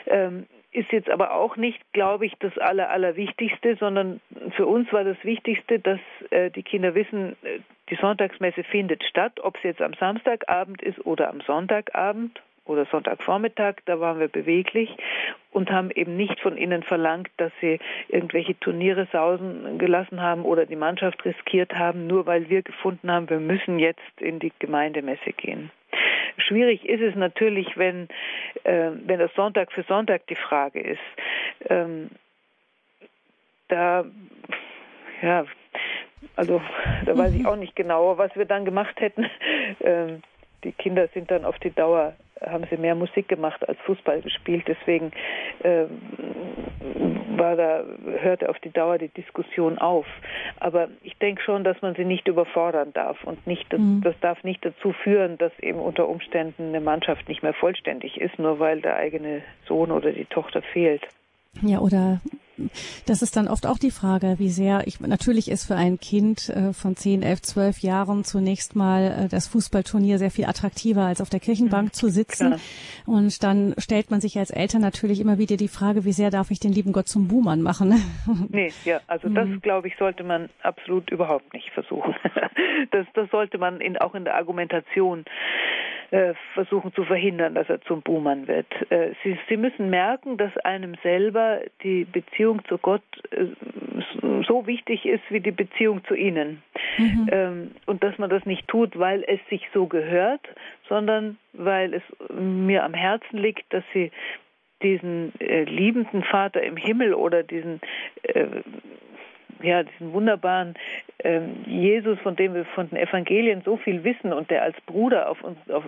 Ähm, 0.08 0.46
ist 0.72 0.90
jetzt 0.90 1.08
aber 1.08 1.34
auch 1.34 1.56
nicht, 1.56 1.80
glaube 1.92 2.26
ich, 2.26 2.32
das 2.40 2.58
Aller, 2.58 2.90
Allerwichtigste, 2.90 3.76
sondern 3.76 4.20
für 4.56 4.66
uns 4.66 4.92
war 4.92 5.04
das 5.04 5.22
Wichtigste, 5.22 5.78
dass 5.78 6.00
äh, 6.30 6.50
die 6.50 6.64
Kinder 6.64 6.96
wissen, 6.96 7.36
äh, 7.44 7.60
die 7.90 7.96
Sonntagsmesse 7.96 8.64
findet 8.64 9.04
statt, 9.04 9.38
ob 9.40 9.56
es 9.58 9.62
jetzt 9.62 9.82
am 9.82 9.94
Samstagabend 9.94 10.82
ist 10.82 11.06
oder 11.06 11.28
am 11.30 11.42
Sonntagabend 11.42 12.40
oder 12.64 12.86
Sonntagvormittag, 12.86 13.76
da 13.86 13.98
waren 14.00 14.20
wir 14.20 14.28
beweglich 14.28 14.94
und 15.50 15.70
haben 15.70 15.90
eben 15.90 16.16
nicht 16.16 16.40
von 16.40 16.56
ihnen 16.56 16.82
verlangt, 16.82 17.28
dass 17.36 17.52
sie 17.60 17.78
irgendwelche 18.08 18.58
Turniere 18.60 19.08
sausen 19.12 19.78
gelassen 19.78 20.20
haben 20.20 20.44
oder 20.44 20.66
die 20.66 20.76
Mannschaft 20.76 21.24
riskiert 21.24 21.74
haben, 21.74 22.06
nur 22.06 22.26
weil 22.26 22.48
wir 22.48 22.62
gefunden 22.62 23.10
haben, 23.10 23.28
wir 23.28 23.40
müssen 23.40 23.78
jetzt 23.78 24.20
in 24.20 24.38
die 24.38 24.52
Gemeindemesse 24.58 25.32
gehen. 25.32 25.70
Schwierig 26.38 26.84
ist 26.88 27.02
es 27.02 27.14
natürlich, 27.14 27.76
wenn, 27.76 28.08
äh, 28.64 28.90
wenn 29.04 29.18
das 29.18 29.34
Sonntag 29.34 29.72
für 29.72 29.82
Sonntag 29.82 30.26
die 30.28 30.36
Frage 30.36 30.80
ist. 30.80 31.00
Ähm, 31.68 32.10
da, 33.68 34.04
ja, 35.20 35.44
also 36.36 36.62
da 37.04 37.16
weiß 37.16 37.34
ich 37.34 37.46
auch 37.46 37.56
nicht 37.56 37.76
genauer, 37.76 38.18
was 38.18 38.34
wir 38.36 38.44
dann 38.44 38.64
gemacht 38.64 39.00
hätten. 39.00 39.28
Ähm, 39.80 40.22
die 40.64 40.72
Kinder 40.72 41.08
sind 41.08 41.30
dann 41.30 41.44
auf 41.44 41.58
die 41.58 41.74
Dauer 41.74 42.14
haben 42.46 42.64
sie 42.70 42.76
mehr 42.76 42.94
Musik 42.94 43.28
gemacht 43.28 43.66
als 43.68 43.78
Fußball 43.80 44.22
gespielt. 44.22 44.64
Deswegen 44.66 45.12
äh, 45.62 45.84
war 47.36 47.56
da, 47.56 47.84
hörte 48.20 48.48
auf 48.48 48.58
die 48.60 48.70
Dauer 48.70 48.98
die 48.98 49.08
Diskussion 49.08 49.78
auf. 49.78 50.06
Aber 50.60 50.88
ich 51.02 51.16
denke 51.18 51.42
schon, 51.42 51.64
dass 51.64 51.80
man 51.82 51.94
sie 51.94 52.04
nicht 52.04 52.28
überfordern 52.28 52.92
darf 52.92 53.22
und 53.24 53.46
nicht, 53.46 53.72
das, 53.72 53.80
mhm. 53.80 54.02
das 54.02 54.14
darf 54.20 54.42
nicht 54.44 54.64
dazu 54.64 54.92
führen, 54.92 55.38
dass 55.38 55.52
eben 55.58 55.78
unter 55.78 56.08
Umständen 56.08 56.68
eine 56.68 56.80
Mannschaft 56.80 57.28
nicht 57.28 57.42
mehr 57.42 57.54
vollständig 57.54 58.20
ist, 58.20 58.38
nur 58.38 58.58
weil 58.58 58.80
der 58.80 58.96
eigene 58.96 59.42
Sohn 59.66 59.90
oder 59.90 60.12
die 60.12 60.26
Tochter 60.26 60.62
fehlt. 60.62 61.02
Ja, 61.60 61.78
oder 61.80 62.20
das 63.06 63.22
ist 63.22 63.36
dann 63.36 63.48
oft 63.48 63.66
auch 63.66 63.78
die 63.78 63.90
Frage, 63.90 64.36
wie 64.38 64.48
sehr 64.48 64.86
ich 64.86 65.00
natürlich 65.00 65.50
ist 65.50 65.66
für 65.66 65.74
ein 65.74 65.98
Kind 65.98 66.48
äh, 66.48 66.72
von 66.72 66.96
10, 66.96 67.22
11, 67.22 67.42
12 67.42 67.78
Jahren 67.80 68.24
zunächst 68.24 68.76
mal 68.76 69.24
äh, 69.24 69.28
das 69.28 69.48
Fußballturnier 69.48 70.18
sehr 70.18 70.30
viel 70.30 70.44
attraktiver 70.44 71.02
als 71.02 71.20
auf 71.20 71.30
der 71.30 71.40
Kirchenbank 71.40 71.88
mhm, 71.88 71.92
zu 71.92 72.08
sitzen. 72.08 72.48
Klar. 72.48 72.60
Und 73.06 73.42
dann 73.42 73.74
stellt 73.78 74.10
man 74.10 74.20
sich 74.20 74.38
als 74.38 74.50
Eltern 74.50 74.80
natürlich 74.80 75.20
immer 75.20 75.38
wieder 75.38 75.56
die 75.56 75.68
Frage, 75.68 76.04
wie 76.04 76.12
sehr 76.12 76.30
darf 76.30 76.50
ich 76.50 76.60
den 76.60 76.72
lieben 76.72 76.92
Gott 76.92 77.08
zum 77.08 77.28
Buhmann 77.28 77.62
machen? 77.62 77.92
Nee, 78.48 78.72
ja, 78.84 79.00
also 79.06 79.28
das 79.28 79.48
mhm. 79.48 79.60
glaube 79.60 79.88
ich 79.88 79.96
sollte 79.98 80.24
man 80.24 80.48
absolut 80.62 81.10
überhaupt 81.10 81.52
nicht 81.52 81.70
versuchen. 81.70 82.14
Das, 82.90 83.06
das 83.14 83.30
sollte 83.30 83.58
man 83.58 83.80
in, 83.80 83.96
auch 83.96 84.14
in 84.14 84.24
der 84.24 84.34
Argumentation 84.34 85.24
versuchen 86.54 86.92
zu 86.92 87.04
verhindern, 87.04 87.54
dass 87.54 87.68
er 87.70 87.80
zum 87.82 88.02
Buhmann 88.02 88.46
wird. 88.46 88.66
Äh, 88.90 89.12
sie, 89.22 89.38
sie 89.48 89.56
müssen 89.56 89.88
merken, 89.88 90.36
dass 90.36 90.54
einem 90.58 90.94
selber 91.02 91.60
die 91.82 92.04
Beziehung 92.04 92.62
zu 92.66 92.76
Gott 92.76 93.02
äh, 93.30 93.46
so 94.46 94.66
wichtig 94.66 95.06
ist 95.06 95.22
wie 95.30 95.40
die 95.40 95.52
Beziehung 95.52 96.04
zu 96.04 96.14
ihnen. 96.14 96.62
Mhm. 96.98 97.28
Ähm, 97.32 97.70
und 97.86 98.02
dass 98.02 98.18
man 98.18 98.28
das 98.28 98.44
nicht 98.44 98.68
tut, 98.68 98.98
weil 98.98 99.24
es 99.26 99.40
sich 99.48 99.66
so 99.72 99.86
gehört, 99.86 100.46
sondern 100.88 101.38
weil 101.54 101.94
es 101.94 102.02
mir 102.30 102.84
am 102.84 102.94
Herzen 102.94 103.38
liegt, 103.38 103.72
dass 103.72 103.84
sie 103.94 104.10
diesen 104.82 105.32
äh, 105.40 105.64
liebenden 105.64 106.24
Vater 106.24 106.62
im 106.62 106.76
Himmel 106.76 107.14
oder 107.14 107.42
diesen 107.42 107.80
äh, 108.22 108.46
ja, 109.62 109.82
diesen 109.82 110.12
wunderbaren 110.12 110.74
ähm, 111.24 111.64
Jesus, 111.66 112.18
von 112.20 112.36
dem 112.36 112.54
wir 112.54 112.64
von 112.64 112.88
den 112.88 112.98
Evangelien 112.98 113.62
so 113.64 113.76
viel 113.76 114.04
wissen 114.04 114.32
und 114.32 114.50
der 114.50 114.62
als 114.62 114.80
Bruder 114.82 115.30
auf 115.30 115.42
uns, 115.42 115.58
auf, 115.70 115.84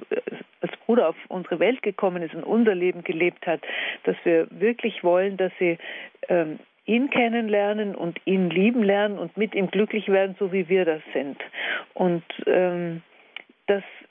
als 0.60 0.76
Bruder 0.86 1.08
auf 1.08 1.16
unsere 1.28 1.58
Welt 1.58 1.82
gekommen 1.82 2.22
ist 2.22 2.34
und 2.34 2.44
unser 2.44 2.74
Leben 2.74 3.02
gelebt 3.04 3.46
hat, 3.46 3.60
dass 4.04 4.16
wir 4.24 4.46
wirklich 4.50 5.02
wollen, 5.02 5.36
dass 5.36 5.52
sie 5.58 5.78
ähm, 6.28 6.58
ihn 6.86 7.10
kennenlernen 7.10 7.94
und 7.94 8.20
ihn 8.26 8.50
lieben 8.50 8.82
lernen 8.82 9.18
und 9.18 9.36
mit 9.36 9.54
ihm 9.54 9.70
glücklich 9.70 10.08
werden, 10.08 10.36
so 10.38 10.52
wie 10.52 10.68
wir 10.68 10.84
das 10.84 11.02
sind. 11.12 11.38
Und 11.94 12.24
ähm, 12.46 13.02
das 13.66 13.82
äh, 13.82 14.03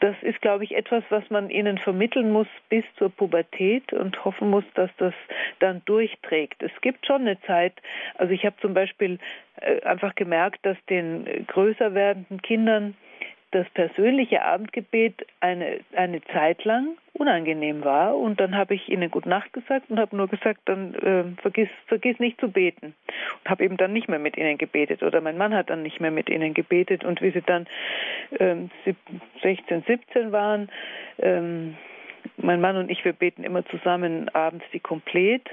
das 0.00 0.16
ist, 0.22 0.40
glaube 0.42 0.64
ich, 0.64 0.76
etwas, 0.76 1.04
was 1.08 1.28
man 1.30 1.50
ihnen 1.50 1.78
vermitteln 1.78 2.32
muss 2.32 2.46
bis 2.68 2.84
zur 2.98 3.10
Pubertät 3.10 3.92
und 3.92 4.24
hoffen 4.24 4.50
muss, 4.50 4.64
dass 4.74 4.90
das 4.98 5.14
dann 5.60 5.82
durchträgt. 5.84 6.62
Es 6.62 6.72
gibt 6.80 7.06
schon 7.06 7.22
eine 7.22 7.40
Zeit, 7.42 7.74
also 8.16 8.32
ich 8.32 8.44
habe 8.44 8.56
zum 8.60 8.74
Beispiel 8.74 9.18
äh, 9.60 9.80
einfach 9.82 10.14
gemerkt, 10.14 10.64
dass 10.66 10.76
den 10.90 11.46
größer 11.46 11.94
werdenden 11.94 12.42
Kindern 12.42 12.96
das 13.54 13.68
persönliche 13.70 14.42
Abendgebet 14.42 15.26
eine, 15.40 15.80
eine 15.94 16.22
Zeit 16.24 16.64
lang 16.64 16.96
unangenehm 17.12 17.84
war. 17.84 18.16
Und 18.16 18.40
dann 18.40 18.56
habe 18.56 18.74
ich 18.74 18.88
ihnen 18.88 19.10
Gute 19.10 19.28
Nacht 19.28 19.52
gesagt 19.52 19.90
und 19.90 19.98
habe 20.00 20.16
nur 20.16 20.28
gesagt, 20.28 20.60
dann 20.64 20.94
äh, 20.94 21.40
vergiss, 21.40 21.68
vergiss 21.86 22.18
nicht 22.18 22.40
zu 22.40 22.50
beten. 22.50 22.94
Und 23.42 23.50
habe 23.50 23.64
eben 23.64 23.76
dann 23.76 23.92
nicht 23.92 24.08
mehr 24.08 24.18
mit 24.18 24.36
ihnen 24.36 24.58
gebetet. 24.58 25.02
Oder 25.02 25.20
mein 25.20 25.38
Mann 25.38 25.54
hat 25.54 25.70
dann 25.70 25.82
nicht 25.82 26.00
mehr 26.00 26.10
mit 26.10 26.28
ihnen 26.28 26.52
gebetet. 26.52 27.04
Und 27.04 27.22
wie 27.22 27.30
sie 27.30 27.42
dann 27.42 27.66
ähm, 28.40 28.70
16, 29.42 29.84
17 29.86 30.32
waren, 30.32 30.68
ähm, 31.18 31.76
mein 32.36 32.60
Mann 32.60 32.76
und 32.76 32.90
ich, 32.90 33.04
wir 33.04 33.12
beten 33.12 33.44
immer 33.44 33.64
zusammen 33.66 34.28
abends 34.30 34.64
die 34.72 34.80
Komplett 34.80 35.48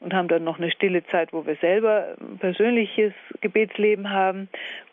und 0.00 0.12
haben 0.12 0.28
dann 0.28 0.44
noch 0.44 0.58
eine 0.58 0.70
stille 0.70 1.06
Zeit, 1.06 1.32
wo 1.32 1.46
wir 1.46 1.56
selber 1.56 2.16
persönliches 2.40 3.14
Gebetsleben 3.40 4.10
haben. 4.10 4.50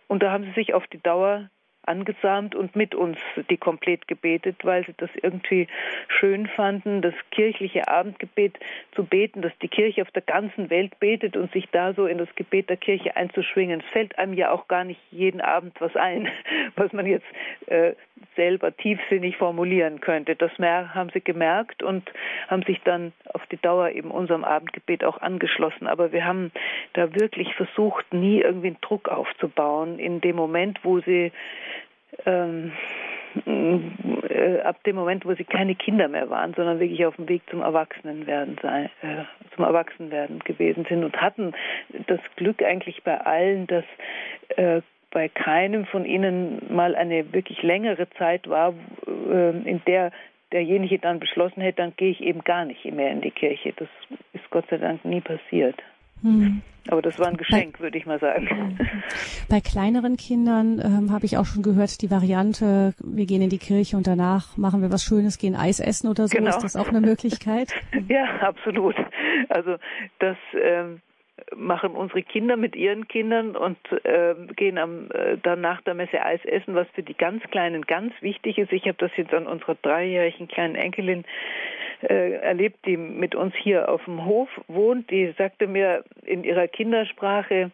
Und 0.08 0.24
da 0.24 0.32
haben 0.32 0.46
sie 0.46 0.52
sich 0.52 0.74
auf 0.74 0.88
die 0.88 1.02
Dauer 1.02 1.50
angesamt 1.86 2.56
und 2.56 2.76
mit 2.76 2.96
uns 2.96 3.18
die 3.50 3.58
komplett 3.58 4.08
gebetet, 4.08 4.58
weil 4.64 4.86
sie 4.86 4.94
das 4.98 5.10
irgendwie 5.22 5.68
schön 6.08 6.48
fanden, 6.48 7.02
das 7.02 7.14
kirchliche 7.32 7.88
Abendgebet 7.88 8.58
zu 8.96 9.04
beten, 9.04 9.42
dass 9.42 9.52
die 9.62 9.68
Kirche 9.68 10.02
auf 10.02 10.12
der 10.12 10.22
ganzen 10.22 10.70
Welt 10.70 11.00
betet 11.00 11.36
und 11.38 11.52
sich 11.52 11.68
da 11.72 11.94
so 11.94 12.06
in 12.06 12.18
das 12.18 12.34
Gebet 12.36 12.70
der 12.70 12.78
Kirche 12.78 13.16
einzuschwingen. 13.16 13.82
Es 13.82 13.92
fällt 13.92 14.18
einem 14.18 14.34
ja 14.34 14.52
auch 14.52 14.68
gar 14.68 14.84
nicht 14.84 15.00
jeden 15.12 15.42
Abend 15.42 15.80
was 15.80 15.96
ein, 15.96 16.30
was 16.76 16.92
man 16.94 17.06
jetzt 17.06 17.26
äh, 17.68 17.94
selber 18.36 18.76
tiefsinnig 18.76 19.38
formulieren 19.38 20.00
könnte. 20.00 20.36
Das 20.36 20.52
haben 20.60 21.10
sie 21.14 21.22
gemerkt 21.22 21.84
und 21.84 22.10
haben 22.48 22.64
sich 22.64 22.82
dann 22.84 23.12
auf 23.34 23.46
die 23.48 23.58
Dauer 23.58 23.90
eben 23.90 24.12
unserem 24.12 24.44
Abendgebet 24.44 25.04
auch 25.04 25.22
angeschlossen. 25.22 25.88
Aber 25.88 26.12
wir 26.12 26.26
haben 26.26 26.52
da 26.94 27.14
wirklich 27.14 27.54
versucht, 27.56 28.14
nie 28.14 28.42
irgendwie 28.42 28.68
einen 28.68 28.82
Druck 28.82 29.10
aufzubauen 29.10 30.00
in 30.00 30.22
dem 30.22 30.36
Moment, 30.36 30.80
wo 30.84 31.00
sie 31.00 31.32
ähm, 32.26 32.72
äh, 33.46 34.60
ab 34.62 34.84
dem 34.84 34.96
Moment, 34.96 35.26
wo 35.26 35.34
sie 35.34 35.44
keine 35.44 35.76
Kinder 35.76 36.08
mehr 36.08 36.30
waren, 36.30 36.54
sondern 36.54 36.80
wirklich 36.80 37.06
auf 37.06 37.16
dem 37.16 37.28
Weg 37.28 37.42
zum 37.50 37.62
Erwachsenenwerden 37.62 38.58
sein, 38.62 38.90
äh, 39.02 39.24
zum 39.56 39.66
Erwachsenwerden 39.66 40.40
gewesen 40.40 40.86
sind 40.88 41.04
und 41.04 41.20
hatten 41.20 41.54
das 42.08 42.20
Glück 42.36 42.62
eigentlich 42.64 43.04
bei 43.04 43.20
allen, 43.20 43.68
dass 43.68 43.86
äh, 44.56 44.82
bei 45.12 45.30
keinem 45.30 45.86
von 45.86 46.06
ihnen 46.06 46.74
mal 46.74 46.96
eine 46.96 47.34
wirklich 47.34 47.62
längere 47.62 48.10
Zeit 48.12 48.50
war, 48.50 48.74
äh, 49.08 49.70
in 49.70 49.82
der 49.86 50.12
derjenige 50.52 51.00
dann 51.00 51.20
beschlossen 51.20 51.62
hätte, 51.62 51.82
dann 51.82 51.94
gehe 51.98 52.12
ich 52.12 52.22
eben 52.22 52.44
gar 52.44 52.66
nicht 52.66 52.86
mehr 52.86 53.12
in 53.12 53.22
die 53.22 53.32
Kirche. 53.32 53.74
Das 53.76 53.88
ist 54.34 54.50
Gott 54.52 54.66
sei 54.70 54.78
Dank 54.78 55.04
nie 55.04 55.22
passiert. 55.22 55.82
Hm. 56.22 56.62
Aber 56.90 57.02
das 57.02 57.18
war 57.18 57.28
ein 57.28 57.38
Geschenk, 57.38 57.80
würde 57.80 57.98
ich 57.98 58.06
mal 58.06 58.20
sagen. 58.20 58.78
Bei 59.50 59.62
kleineren 59.62 60.18
Kindern 60.18 60.82
ähm, 60.84 61.12
habe 61.12 61.26
ich 61.26 61.38
auch 61.38 61.46
schon 61.46 61.64
gehört, 61.64 62.02
die 62.02 62.12
Variante, 62.12 62.94
wir 63.02 63.26
gehen 63.26 63.42
in 63.42 63.50
die 63.50 63.58
Kirche 63.58 63.96
und 63.96 64.06
danach 64.06 64.58
machen 64.58 64.82
wir 64.82 64.92
was 64.92 65.04
Schönes, 65.04 65.38
gehen 65.38 65.56
Eis 65.56 65.80
essen 65.80 66.10
oder 66.10 66.28
so. 66.28 66.38
Genau. 66.38 66.50
Ist 66.50 66.62
das 66.62 66.76
auch 66.76 66.90
eine 66.90 67.00
Möglichkeit? 67.00 67.74
ja, 68.10 68.26
absolut. 68.42 68.96
Also 69.48 69.78
das 70.20 70.36
ähm, 70.62 71.02
machen 71.56 71.92
unsere 71.92 72.22
Kinder 72.22 72.58
mit 72.58 72.76
ihren 72.76 73.08
Kindern 73.08 73.56
und 73.56 73.78
äh, 74.04 74.36
gehen 74.56 74.78
am, 74.78 75.10
äh, 75.12 75.38
dann 75.42 75.62
nach 75.62 75.82
der 75.82 75.94
Messe 75.94 76.22
Eis 76.22 76.44
essen, 76.44 76.76
was 76.76 76.88
für 76.94 77.04
die 77.04 77.16
ganz 77.16 77.44
Kleinen 77.50 77.84
ganz 77.84 78.14
wichtig 78.22 78.58
ist. 78.58 78.74
Ich 78.74 78.84
habe 78.84 78.98
das 78.98 79.12
jetzt 79.16 79.34
an 79.34 79.48
unserer 79.48 79.76
dreijährigen 79.76 80.50
kleinen 80.50 80.76
Enkelin 80.76 81.24
äh, 82.10 82.34
erlebt, 82.36 82.86
die 82.86 82.98
mit 82.98 83.36
uns 83.36 83.54
hier 83.56 83.90
auf 83.90 84.04
dem 84.06 84.26
Hof 84.26 84.50
wohnt. 84.68 85.10
Die 85.10 85.34
sagte 85.38 85.68
mir 85.68 86.04
in 86.26 86.44
ihrer 86.44 86.68
Kindersprache, 86.68 87.72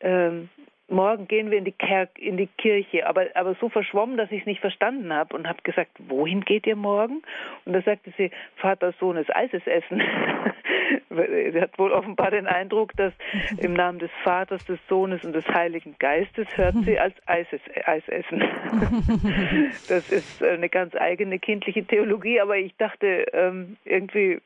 ähm, 0.00 0.48
morgen 0.88 1.26
gehen 1.26 1.50
wir 1.50 1.58
in 1.58 1.64
die, 1.64 1.74
in 2.18 2.36
die 2.36 2.46
Kirche, 2.46 3.06
aber, 3.06 3.26
aber 3.34 3.54
so 3.60 3.68
verschwommen, 3.68 4.16
dass 4.16 4.30
ich 4.30 4.40
es 4.40 4.46
nicht 4.46 4.60
verstanden 4.60 5.12
habe 5.12 5.34
und 5.34 5.48
habe 5.48 5.62
gesagt, 5.62 5.90
wohin 6.08 6.42
geht 6.42 6.66
ihr 6.66 6.76
morgen? 6.76 7.22
Und 7.64 7.72
da 7.72 7.82
sagte 7.82 8.12
sie, 8.16 8.30
Vater, 8.56 8.92
Sohn 9.00 9.16
ist 9.16 9.34
Eises 9.34 9.66
essen. 9.66 10.02
sie 11.52 11.60
hat 11.60 11.78
wohl 11.78 11.92
offenbar 11.92 12.30
den 12.30 12.46
Eindruck, 12.46 12.92
dass 12.96 13.12
im 13.58 13.72
Namen 13.72 13.98
des 13.98 14.10
Vaters, 14.22 14.64
des 14.66 14.78
Sohnes 14.88 15.24
und 15.24 15.32
des 15.32 15.48
Heiligen 15.48 15.96
Geistes 15.98 16.46
hört 16.56 16.74
sie 16.84 16.98
als 16.98 17.14
Eises, 17.26 17.60
Eis 17.84 18.06
essen. 18.08 18.42
das 19.88 20.10
ist 20.10 20.42
eine 20.42 20.68
ganz 20.68 20.94
eigene 20.94 21.38
kindliche 21.38 21.84
Theologie, 21.84 22.40
aber 22.40 22.56
ich 22.56 22.76
dachte 22.76 23.26
ähm, 23.32 23.76
irgendwie, 23.84 24.40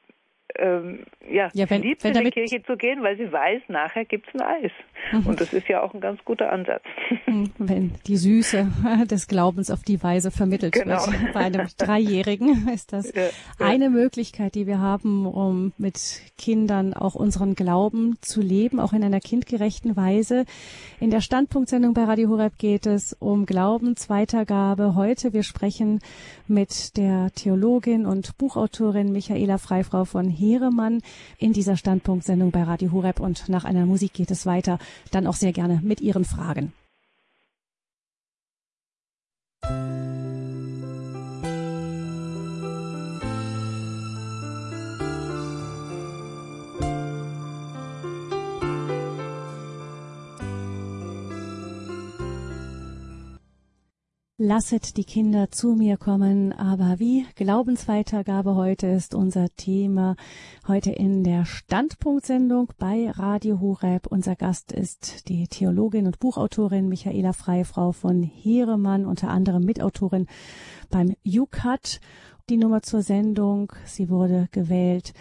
ähm, 0.59 1.01
ja, 1.29 1.51
ja 1.53 1.69
wenn, 1.69 1.83
liebt 1.83 2.05
wenn 2.05 2.15
in 2.15 2.25
die 2.25 2.31
Kirche 2.31 2.63
zu 2.63 2.77
gehen, 2.77 3.03
weil 3.03 3.17
sie 3.17 3.31
weiß, 3.31 3.63
nachher 3.69 4.05
gibt 4.05 4.29
es 4.29 4.41
ein 4.41 4.47
Eis. 4.47 4.71
Mhm. 5.13 5.27
Und 5.27 5.41
das 5.41 5.53
ist 5.53 5.69
ja 5.69 5.83
auch 5.83 5.93
ein 5.95 6.01
ganz 6.01 6.25
guter 6.25 6.53
Ansatz. 6.53 6.83
Mhm. 7.27 7.51
Wenn 7.59 7.93
die 8.07 8.17
Süße 8.17 8.69
des 9.11 9.27
Glaubens 9.29 9.71
auf 9.71 9.83
die 9.83 10.03
Weise 10.03 10.31
vermittelt 10.31 10.75
genau. 10.75 11.07
wird. 11.07 11.33
Bei 11.33 11.41
einem 11.41 11.67
Dreijährigen 11.79 12.69
ist 12.73 12.93
das 12.93 13.13
ja, 13.15 13.23
ja. 13.23 13.31
eine 13.59 13.91
Möglichkeit, 13.91 14.55
die 14.55 14.67
wir 14.67 14.81
haben, 14.81 15.27
um 15.27 15.73
mit 15.79 16.23
Kindern 16.39 16.95
auch 16.95 17.15
unseren 17.15 17.55
Glauben 17.55 18.17
zu 18.21 18.41
leben, 18.41 18.81
auch 18.81 18.93
in 18.93 19.05
einer 19.05 19.21
kindgerechten 19.21 19.97
Weise. 19.97 20.45
In 21.01 21.11
der 21.11 21.21
Standpunktsendung 21.21 21.95
bei 21.95 22.05
Radio 22.05 22.31
Horeb 22.31 22.59
geht 22.59 22.87
es 22.87 23.15
um 23.19 23.47
Glauben, 23.47 23.97
Zweitergabe. 23.97 24.95
Heute 24.95 25.33
wir 25.33 25.43
sprechen 25.43 26.01
mit 26.47 26.97
der 26.97 27.31
Theologin 27.35 28.07
und 28.07 28.39
Buchautorin 28.39 29.13
Michaela 29.13 29.59
Freifrau 29.59 30.05
von 30.05 30.36
Heeremann 30.37 31.01
in 31.39 31.53
dieser 31.53 31.77
Standpunktsendung 31.77 32.51
bei 32.51 32.63
Radio 32.63 32.93
Horeb 32.93 33.21
und 33.21 33.49
nach 33.49 33.65
einer 33.65 33.87
Musik 33.87 34.13
geht 34.13 34.31
es 34.31 34.47
weiter, 34.47 34.79
dann 35.11 35.27
auch 35.27 35.35
sehr 35.35 35.53
gerne 35.53 35.81
mit 35.83 36.01
Ihren 36.01 36.25
Fragen. 36.25 36.73
Lasset 54.49 54.97
die 54.97 55.03
Kinder 55.03 55.51
zu 55.51 55.75
mir 55.75 55.97
kommen, 55.97 56.53
aber 56.53 57.01
wie? 57.01 57.27
Glaubensweitergabe 57.35 58.55
heute 58.55 58.87
ist 58.87 59.13
unser 59.13 59.49
Thema. 59.57 60.15
Heute 60.69 60.93
in 60.93 61.25
der 61.25 61.45
Standpunktsendung 61.45 62.69
bei 62.79 63.11
Radio 63.11 63.59
Horeb. 63.59 64.07
Unser 64.07 64.37
Gast 64.37 64.71
ist 64.71 65.29
die 65.29 65.49
Theologin 65.49 66.07
und 66.07 66.21
Buchautorin 66.21 66.89
Michaela 66.89 67.33
Freifrau 67.33 67.91
von 67.91 68.23
Heeremann, 68.23 69.05
unter 69.05 69.31
anderem 69.31 69.65
Mitautorin 69.65 70.29
beim 70.91 71.17
UCAT. 71.27 72.01
Die 72.49 72.57
Nummer 72.57 72.83
zur 72.83 73.03
Sendung, 73.03 73.73
sie 73.85 74.11
wurde 74.11 74.47
gewählt 74.53 75.13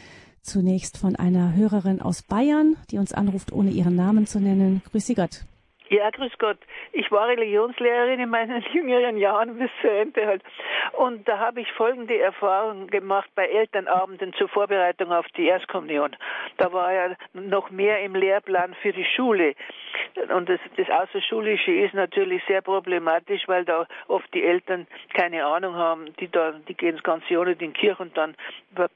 zunächst 0.44 1.00
von 1.00 1.16
einer 1.16 1.56
Hörerin 1.56 2.00
aus 2.00 2.22
Bayern, 2.22 2.76
die 2.92 3.00
uns 3.00 3.12
anruft, 3.12 3.52
ohne 3.52 3.72
ihren 3.72 3.96
Namen 3.96 4.28
zu 4.28 4.40
nennen. 4.40 4.84
Grüß 4.92 5.08
Sie 5.08 5.16
Gott. 5.16 5.48
Ja, 5.96 6.10
grüß 6.10 6.34
Gott. 6.40 6.58
Ich 6.92 7.10
war 7.10 7.30
Religionslehrerin 7.30 8.20
in 8.20 8.30
meinen 8.30 8.62
jüngeren 8.74 9.16
Jahren 9.16 9.58
bis 9.58 9.70
zu 9.80 9.90
Ende 9.90 10.28
halt. 10.28 10.44
Und 10.92 11.26
da 11.26 11.40
habe 11.40 11.62
ich 11.62 11.72
folgende 11.72 12.20
Erfahrung 12.20 12.88
gemacht 12.88 13.30
bei 13.34 13.48
Elternabenden 13.48 14.34
zur 14.34 14.50
Vorbereitung 14.50 15.14
auf 15.14 15.26
die 15.38 15.48
Erstkommunion. 15.48 16.14
Da 16.58 16.74
war 16.74 16.92
ja 16.92 17.16
noch 17.32 17.70
mehr 17.70 18.02
im 18.02 18.14
Lehrplan 18.14 18.74
für 18.82 18.92
die 18.92 19.06
Schule. 19.06 19.56
Und 20.34 20.50
das, 20.50 20.60
das 20.76 20.90
Außerschulische 20.90 21.72
ist 21.72 21.94
natürlich 21.94 22.44
sehr 22.46 22.62
problematisch, 22.62 23.48
weil 23.48 23.64
da 23.64 23.88
oft 24.10 24.34
die 24.34 24.44
Eltern 24.44 24.88
keine 25.14 25.46
Ahnung 25.46 25.76
haben. 25.76 26.14
Die, 26.20 26.30
da, 26.30 26.52
die 26.68 26.74
gehen 26.74 26.96
das 26.96 27.04
ganze 27.04 27.34
Jahr 27.34 27.48
in 27.48 27.58
die 27.58 27.70
Kirche 27.70 28.02
und 28.02 28.18
dann 28.18 28.36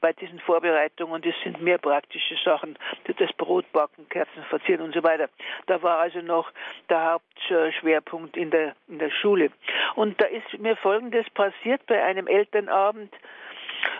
bei 0.02 0.12
diesen 0.12 0.38
Vorbereitungen, 0.40 1.22
das 1.22 1.34
sind 1.42 1.62
mehr 1.62 1.78
praktische 1.78 2.36
Sachen, 2.44 2.78
das 3.04 3.32
Brotbacken, 3.38 4.06
Kerzen 4.10 4.42
verzieren 4.50 4.82
und 4.82 4.94
so 4.94 5.02
weiter. 5.02 5.30
Da 5.66 5.82
war 5.82 5.98
also 5.98 6.20
noch 6.20 6.52
der 6.90 7.12
Hauptschwerpunkt 7.12 8.36
in 8.36 8.50
der, 8.50 8.74
in 8.88 8.98
der 8.98 9.10
Schule. 9.10 9.50
Und 9.94 10.20
da 10.20 10.26
ist 10.26 10.58
mir 10.58 10.76
Folgendes 10.76 11.28
passiert 11.30 11.84
bei 11.86 12.02
einem 12.02 12.26
Elternabend, 12.26 13.14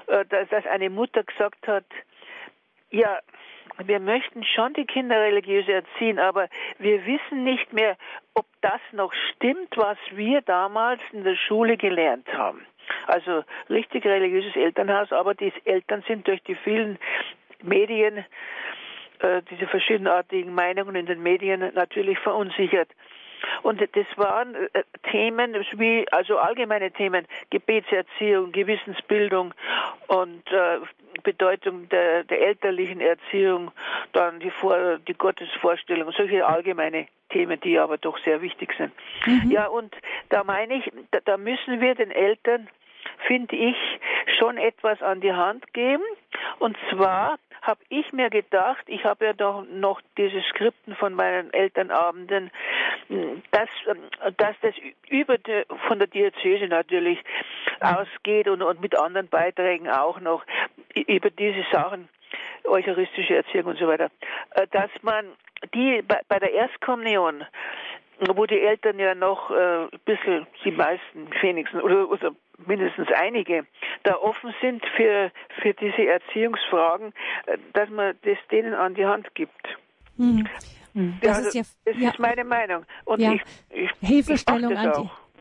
äh, 0.07 0.25
dass 0.27 0.67
eine 0.67 0.91
Mutter 0.91 1.23
gesagt 1.23 1.67
hat, 1.67 1.85
ja, 2.91 3.21
wir 3.79 4.01
möchten 4.01 4.45
schon 4.45 4.75
die 4.75 4.85
Kinder 4.85 5.21
religiös 5.21 5.67
erziehen, 5.69 6.19
aber 6.19 6.49
wir 6.79 7.07
wissen 7.07 7.45
nicht 7.45 7.73
mehr, 7.73 7.97
ob 8.35 8.47
das 8.61 8.81
noch 8.93 9.13
stimmt, 9.31 9.77
was 9.77 9.97
wir 10.11 10.43
damals 10.43 11.01
in 11.13 11.25
der 11.25 11.37
Schule 11.37 11.77
gelernt 11.77 12.29
haben. 12.33 12.67
Also 13.07 13.45
richtig 13.69 14.05
religiöses 14.05 14.57
Elternhaus, 14.57 15.13
aber 15.13 15.35
die 15.35 15.53
Eltern 15.65 16.03
sind 16.07 16.27
durch 16.27 16.43
die 16.43 16.57
vielen 16.57 16.99
Medien 17.63 18.25
äh, 19.21 19.43
diese 19.51 19.67
verschiedenartigen 19.67 20.55
Meinungen 20.55 20.97
in 20.97 21.07
den 21.07 21.23
Medien 21.23 21.73
natürlich 21.75 22.19
verunsichert. 22.19 22.89
Und 23.63 23.81
das 23.81 24.07
waren 24.17 24.55
äh, 24.55 24.83
Themen 25.11 25.55
wie, 25.73 26.07
also 26.11 26.39
allgemeine 26.39 26.91
Themen, 26.91 27.27
Gebetserziehung, 27.51 28.53
Gewissensbildung 28.53 29.55
und 30.09 30.53
äh, 30.53 30.79
Bedeutung 31.23 31.89
der, 31.89 32.25
der 32.25 32.41
elterlichen 32.41 33.01
Erziehung, 33.01 33.73
dann 34.13 34.41
die, 34.41 34.51
Vor 34.51 34.99
die 34.99 35.15
Gottesvorstellung, 35.15 36.13
solche 36.13 36.47
allgemeine 36.47 37.07
Themen, 37.31 37.61
die 37.61 37.79
aber 37.79 37.99
doch 37.99 38.19
sehr 38.25 38.43
wichtig 38.43 38.75
sind. 38.77 38.93
Mhm. 39.27 39.51
Ja, 39.51 39.67
und 39.67 39.95
da 40.29 40.45
meine 40.45 40.75
ich, 40.75 40.91
da, 41.11 41.21
da 41.25 41.37
müssen 41.37 41.81
wir 41.81 41.95
den 41.95 42.11
Eltern 42.11 42.69
finde 43.27 43.57
ich, 43.57 43.77
schon 44.39 44.57
etwas 44.59 45.03
an 45.03 45.21
die 45.21 45.33
Hand 45.33 45.73
geben. 45.73 46.03
Und 46.59 46.77
zwar 46.91 47.39
habe 47.63 47.81
ich 47.89 48.13
mir 48.13 48.31
gedacht, 48.31 48.83
ich 48.87 49.05
habe 49.05 49.27
ja 49.27 49.33
doch 49.33 49.65
noch 49.71 50.01
diese 50.17 50.41
Skripten 50.43 50.97
von 50.97 51.15
meinen 51.15 51.53
Elternabenden, 51.53 52.51
dass, 53.51 53.69
dass 54.37 54.57
das 54.63 54.75
über 55.09 55.37
die, 55.39 55.65
von 55.87 55.99
der 55.99 56.09
Diözese 56.09 56.69
natürlich 56.69 57.19
ausgeht 57.81 58.49
und, 58.49 58.63
und 58.63 58.81
mit 58.81 58.97
anderen 58.97 59.29
Beiträgen 59.29 59.89
auch 59.89 60.21
noch 60.21 60.45
über 60.95 61.31
diese 61.31 61.65
Sachen, 61.71 62.09
eucharistische 62.65 63.37
Erziehung 63.37 63.67
und 63.67 63.79
so 63.79 63.87
weiter, 63.87 64.11
äh, 64.53 64.67
dass 64.71 64.91
man 65.03 65.27
die 65.75 66.03
bei, 66.03 66.21
bei 66.29 66.39
der 66.39 66.53
Erstkommunion 66.53 67.45
wo 68.35 68.47
die 68.47 68.61
Eltern 68.61 68.99
ja 68.99 69.15
noch 69.15 69.51
äh, 69.51 69.85
ein 69.85 70.01
bisschen, 70.05 70.47
die 70.65 70.73
meisten 70.73 71.29
wenigstens, 71.41 71.83
oder, 71.83 72.11
oder 72.11 72.33
mindestens 72.67 73.09
einige, 73.15 73.67
da 74.03 74.17
offen 74.17 74.55
sind 74.61 74.85
für, 74.97 75.31
für 75.63 75.75
diese 75.75 76.07
Erziehungsfragen, 76.07 77.13
äh, 77.47 77.59
dass 77.73 77.89
man 77.91 78.15
das 78.23 78.39
denen 78.51 78.75
an 78.75 78.95
die 78.95 79.07
Hand 79.07 79.35
gibt. 79.35 79.79
Mhm. 80.17 80.47
Das, 81.23 81.39
also, 81.39 81.49
ist, 81.49 81.55
ja, 81.55 81.63
das 81.85 82.03
ja, 82.03 82.11
ist 82.11 82.19
meine 82.19 82.45
Meinung. 82.45 82.85
Und 83.05 83.21
ja, 83.21 83.33
ich, 83.33 83.43
ich, 83.71 83.91
Hilfestellung 84.01 84.73
ich 84.73 84.79
an 84.79 84.93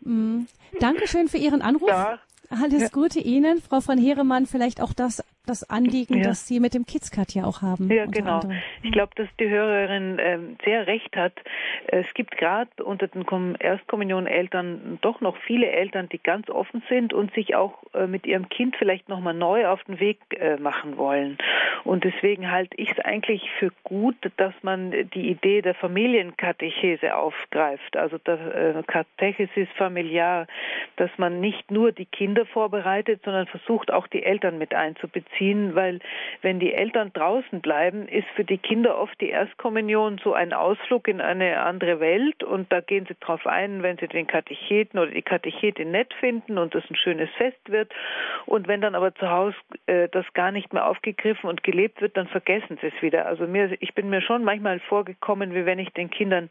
die. 0.02 0.10
Mhm. 0.10 0.48
Dankeschön 0.80 1.28
für 1.28 1.38
Ihren 1.38 1.62
Anruf. 1.62 1.90
Ja. 1.90 2.20
Alles 2.50 2.92
Gute 2.92 3.20
Ihnen, 3.20 3.62
Frau 3.62 3.80
von 3.80 3.98
Heeremann. 3.98 4.46
Vielleicht 4.48 4.82
auch 4.82 4.94
das 4.94 5.24
das 5.50 5.70
Anliegen, 5.70 6.18
ja. 6.18 6.24
das 6.24 6.48
Sie 6.48 6.60
mit 6.60 6.74
dem 6.74 6.86
KidsCut 6.86 7.34
ja 7.34 7.44
auch 7.44 7.62
haben. 7.62 7.92
Ja, 7.92 8.06
genau. 8.06 8.40
Anderem. 8.40 8.62
Ich 8.84 8.92
glaube, 8.92 9.12
dass 9.16 9.28
die 9.40 9.50
Hörerin 9.50 10.18
ähm, 10.22 10.58
sehr 10.64 10.86
recht 10.88 11.16
hat. 11.16 11.34
Es 11.88 12.06
gibt 12.14 12.38
gerade 12.38 12.84
unter 12.84 13.08
den 13.08 13.56
Erstkommunioneltern 13.56 15.00
doch 15.02 15.22
noch 15.22 15.36
viele 15.38 15.68
Eltern, 15.68 16.08
die 16.10 16.20
ganz 16.20 16.50
offen 16.50 16.84
sind 16.88 17.14
und 17.14 17.34
sich 17.34 17.56
auch 17.56 17.84
äh, 17.94 18.06
mit 18.06 18.28
ihrem 18.28 18.48
Kind 18.50 18.76
vielleicht 18.78 19.10
nochmal 19.10 19.34
neu 19.34 19.68
auf 19.68 19.84
den 19.86 20.00
Weg 20.00 20.20
äh, 20.38 20.58
machen 20.58 20.98
wollen. 20.98 21.38
Und 21.84 22.04
deswegen 22.04 22.52
halte 22.52 22.76
ich 22.78 22.92
es 22.92 23.00
eigentlich 23.00 23.50
für 23.58 23.72
gut, 23.84 24.16
dass 24.38 24.54
man 24.62 24.92
die 24.92 25.30
Idee 25.30 25.62
der 25.62 25.74
Familienkatechese 25.74 27.16
aufgreift, 27.16 27.98
also 27.98 28.18
der 28.18 28.76
äh, 28.78 28.84
Katechesis 28.86 29.68
familiar, 29.76 30.46
dass 30.98 31.10
man 31.18 31.40
nicht 31.40 31.72
nur 31.72 31.92
die 31.92 32.06
Kinder 32.06 32.46
vorbereitet, 32.46 33.22
sondern 33.24 33.48
versucht 33.48 33.92
auch 33.92 34.08
die 34.08 34.24
Eltern 34.24 34.58
mit 34.58 34.76
einzubeziehen 34.76 35.39
ziehen, 35.40 35.74
weil 35.74 36.00
wenn 36.42 36.60
die 36.60 36.74
Eltern 36.74 37.12
draußen 37.14 37.62
bleiben, 37.62 38.08
ist 38.08 38.28
für 38.36 38.44
die 38.44 38.60
Kinder 38.60 39.00
oft 39.00 39.20
die 39.20 39.30
Erstkommunion 39.30 40.20
so 40.24 40.34
ein 40.34 40.54
Ausflug 40.54 41.08
in 41.08 41.22
eine 41.22 41.62
andere 41.62 42.00
Welt. 42.00 42.44
Und 42.44 42.72
da 42.72 42.82
gehen 42.82 43.06
sie 43.08 43.16
drauf 43.20 43.48
ein, 43.48 43.82
wenn 43.82 43.98
sie 43.98 44.08
den 44.08 44.28
Katecheten 44.28 45.00
oder 45.00 45.12
die 45.12 45.24
Katechetin 45.24 45.92
nett 45.92 46.14
finden 46.20 46.58
und 46.58 46.76
das 46.76 46.84
ein 46.90 46.96
schönes 46.96 47.30
Fest 47.38 47.60
wird. 47.68 47.92
Und 48.46 48.68
wenn 48.68 48.82
dann 48.82 48.96
aber 48.96 49.16
zu 49.16 49.30
Hause 49.30 49.56
äh, 49.88 50.08
das 50.10 50.26
gar 50.34 50.52
nicht 50.52 50.74
mehr 50.74 50.88
aufgegriffen 50.88 51.50
und 51.50 51.64
gelebt 51.64 52.02
wird, 52.02 52.18
dann 52.18 52.28
vergessen 52.28 52.78
sie 52.82 52.88
es 52.88 53.02
wieder. 53.02 53.26
Also 53.26 53.48
mir, 53.48 53.76
ich 53.80 53.96
bin 53.96 54.10
mir 54.10 54.22
schon 54.22 54.44
manchmal 54.44 54.80
vorgekommen, 54.82 55.56
wie 55.56 55.66
wenn 55.66 55.80
ich 55.80 55.90
den 55.92 56.10
Kindern 56.10 56.50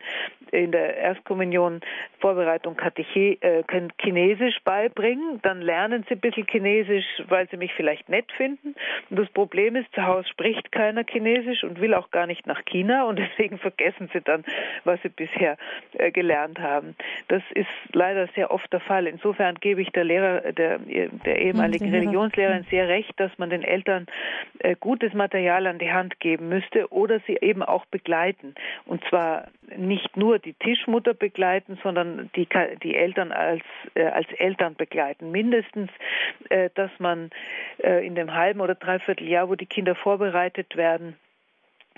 in 0.50 0.72
der 0.72 0.96
Erstkommunion 0.96 1.80
Vorbereitung 2.20 2.76
Kateche, 2.76 3.36
äh, 3.42 3.62
Chinesisch 4.00 4.58
beibringe, 4.64 5.38
dann 5.42 5.60
lernen 5.60 6.04
sie 6.08 6.14
ein 6.14 6.20
bisschen 6.20 6.46
Chinesisch, 6.46 7.04
weil 7.28 7.48
sie 7.50 7.56
mich 7.56 7.72
vielleicht 7.74 8.08
nett 8.08 8.30
finden 8.32 8.67
arbeiten. 8.68 8.74
Und 9.10 9.18
das 9.18 9.28
Problem 9.30 9.76
ist, 9.76 9.92
zu 9.94 10.04
Hause 10.06 10.28
spricht 10.28 10.72
keiner 10.72 11.04
Chinesisch 11.04 11.64
und 11.64 11.80
will 11.80 11.94
auch 11.94 12.10
gar 12.10 12.26
nicht 12.26 12.46
nach 12.46 12.64
China 12.64 13.04
und 13.04 13.18
deswegen 13.18 13.58
vergessen 13.58 14.08
sie 14.12 14.20
dann, 14.20 14.44
was 14.84 15.00
sie 15.02 15.08
bisher 15.08 15.56
äh, 15.94 16.10
gelernt 16.10 16.58
haben. 16.58 16.94
Das 17.28 17.42
ist 17.54 17.68
leider 17.92 18.28
sehr 18.34 18.50
oft 18.50 18.72
der 18.72 18.80
Fall. 18.80 19.06
Insofern 19.06 19.56
gebe 19.56 19.82
ich 19.82 19.90
der 19.90 20.04
Lehrer, 20.04 20.52
der, 20.52 20.78
der 20.78 21.38
ehemaligen 21.40 21.90
Religionslehrerin 21.90 22.66
sehr 22.70 22.88
recht, 22.88 23.18
dass 23.18 23.36
man 23.38 23.50
den 23.50 23.62
Eltern 23.62 24.06
äh, 24.58 24.76
gutes 24.78 25.12
Material 25.14 25.66
an 25.66 25.78
die 25.78 25.92
Hand 25.92 26.20
geben 26.20 26.48
müsste 26.48 26.92
oder 26.92 27.20
sie 27.26 27.38
eben 27.40 27.62
auch 27.62 27.86
begleiten. 27.86 28.54
Und 28.86 29.04
zwar 29.08 29.48
nicht 29.76 30.16
nur 30.16 30.38
die 30.38 30.54
Tischmutter 30.54 31.14
begleiten, 31.14 31.78
sondern 31.82 32.30
die, 32.36 32.48
die 32.82 32.94
Eltern 32.94 33.32
als, 33.32 33.62
äh, 33.94 34.04
als 34.04 34.28
Eltern 34.38 34.74
begleiten. 34.74 35.30
Mindestens, 35.30 35.90
dass 36.74 36.90
man 36.98 37.30
in 37.78 38.14
dem 38.14 38.34
halben 38.34 38.57
oder 38.60 38.74
dreiviertel 38.74 39.28
Jahr, 39.28 39.48
wo 39.48 39.54
die 39.54 39.66
Kinder 39.66 39.94
vorbereitet 39.94 40.76
werden, 40.76 41.16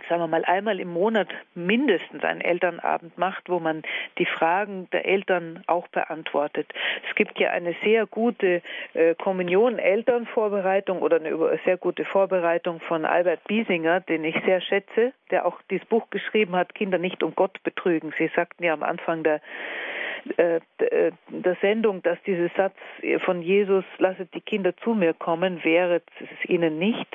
sagen 0.08 0.22
wir 0.22 0.26
mal, 0.26 0.44
einmal 0.44 0.80
im 0.80 0.92
Monat 0.92 1.28
mindestens 1.54 2.24
einen 2.24 2.40
Elternabend 2.40 3.16
macht, 3.18 3.48
wo 3.48 3.61
man 3.61 3.82
die 4.18 4.26
Fragen 4.26 4.88
der 4.90 5.04
Eltern 5.04 5.62
auch 5.66 5.88
beantwortet. 5.88 6.72
Es 7.08 7.14
gibt 7.14 7.38
ja 7.38 7.50
eine 7.50 7.74
sehr 7.84 8.06
gute 8.06 8.62
äh, 8.94 9.14
Kommunion-Elternvorbereitung 9.16 11.02
oder 11.02 11.16
eine 11.16 11.58
sehr 11.64 11.76
gute 11.76 12.04
Vorbereitung 12.04 12.80
von 12.80 13.04
Albert 13.04 13.44
Biesinger, 13.44 14.00
den 14.00 14.24
ich 14.24 14.36
sehr 14.44 14.61
schätze, 14.61 15.12
der 15.30 15.46
auch 15.46 15.61
dieses 15.70 15.86
Buch 15.86 16.08
geschrieben 16.11 16.56
hat, 16.56 16.74
Kinder 16.74 16.98
nicht 16.98 17.22
um 17.22 17.34
Gott 17.34 17.62
betrügen. 17.62 18.12
Sie 18.18 18.30
sagten 18.34 18.64
ja 18.64 18.72
am 18.72 18.82
Anfang 18.82 19.22
der 19.22 19.40
der 20.38 21.56
Sendung, 21.60 22.02
dass 22.02 22.18
dieser 22.22 22.50
Satz 22.56 22.76
von 23.24 23.42
Jesus, 23.42 23.84
lasset 23.98 24.32
die 24.34 24.40
Kinder 24.40 24.76
zu 24.78 24.94
mir 24.94 25.14
kommen, 25.14 25.62
wäre 25.64 26.02
es 26.20 26.48
ihnen 26.48 26.78
nicht, 26.78 27.08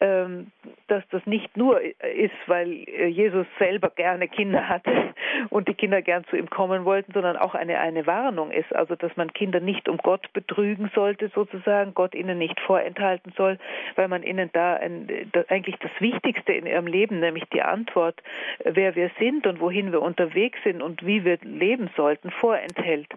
ähm, 0.00 0.50
dass 0.88 1.02
das 1.10 1.24
nicht 1.24 1.56
nur 1.56 1.80
ist, 1.80 2.34
weil 2.46 2.70
Jesus 3.08 3.46
selber 3.58 3.90
gerne 3.90 4.28
Kinder 4.28 4.68
hatte 4.68 5.14
und 5.50 5.68
die 5.68 5.74
Kinder 5.74 6.02
gern 6.02 6.24
zu 6.24 6.36
ihm 6.36 6.50
kommen 6.50 6.84
wollten, 6.84 7.12
sondern 7.12 7.36
auch 7.36 7.54
eine, 7.54 7.78
eine 7.78 8.06
Warnung 8.06 8.50
ist, 8.50 8.74
also 8.74 8.96
dass 8.96 9.16
man 9.16 9.32
Kinder 9.32 9.60
nicht 9.60 9.88
um 9.88 9.96
Gott 9.98 10.32
betrügen 10.32 10.90
sollte, 10.94 11.28
sozusagen, 11.34 11.94
Gott 11.94 12.14
ihnen 12.14 12.38
nicht 12.38 12.60
vorenthalten 12.60 13.32
soll, 13.36 13.58
weil 13.96 14.08
man 14.08 14.22
ihnen 14.22 14.50
da 14.52 14.74
ein, 14.74 15.30
das, 15.32 15.48
eigentlich 15.48 15.76
das 15.76 15.92
Wichtigste 16.00 16.52
in 16.52 16.66
ihrem 16.66 16.86
Leben, 16.86 17.20
nämlich 17.20 17.44
die 17.52 17.62
Antwort, 17.62 18.22
wer 18.64 18.94
wir 18.94 19.10
sind 19.18 19.46
und 19.46 19.60
wohin 19.60 19.92
wir 19.92 20.02
unterwegs 20.02 20.58
sind 20.64 20.82
und 20.82 21.06
wie 21.06 21.24
wir 21.24 21.38
leben 21.42 21.88
sollten, 21.96 22.30
vorenthält. 22.40 23.08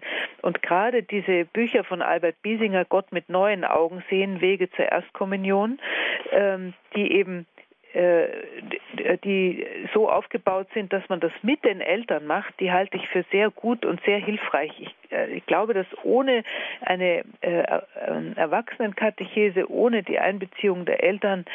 Und 0.42 0.62
gerade 0.62 1.02
diese 1.02 1.44
Bücher 1.44 1.84
von 1.84 2.02
Albert 2.02 2.40
Biesinger, 2.42 2.84
Gott 2.84 3.12
mit 3.12 3.28
neuen 3.28 3.64
Augen 3.64 4.02
sehen, 4.10 4.40
Wege 4.40 4.70
zur 4.70 4.86
Erstkommunion, 4.86 5.78
ähm, 6.32 6.74
die 6.94 7.12
eben 7.12 7.46
äh, 7.94 8.28
die 9.24 9.66
so 9.94 10.10
aufgebaut 10.10 10.68
sind, 10.74 10.92
dass 10.92 11.08
man 11.08 11.20
das 11.20 11.32
mit 11.40 11.64
den 11.64 11.80
Eltern 11.80 12.26
macht, 12.26 12.52
die 12.60 12.70
halte 12.70 12.98
ich 12.98 13.08
für 13.08 13.24
sehr 13.32 13.50
gut 13.50 13.86
und 13.86 14.00
sehr 14.04 14.18
hilfreich. 14.18 14.72
Ich, 14.78 14.94
äh, 15.10 15.30
ich 15.32 15.46
glaube, 15.46 15.72
dass 15.72 15.86
ohne 16.02 16.44
eine 16.82 17.24
äh, 17.40 17.80
Erwachsenenkatechese, 18.36 19.70
ohne 19.70 20.02
die 20.02 20.18
Einbeziehung 20.18 20.84
der 20.84 21.02
Eltern 21.02 21.46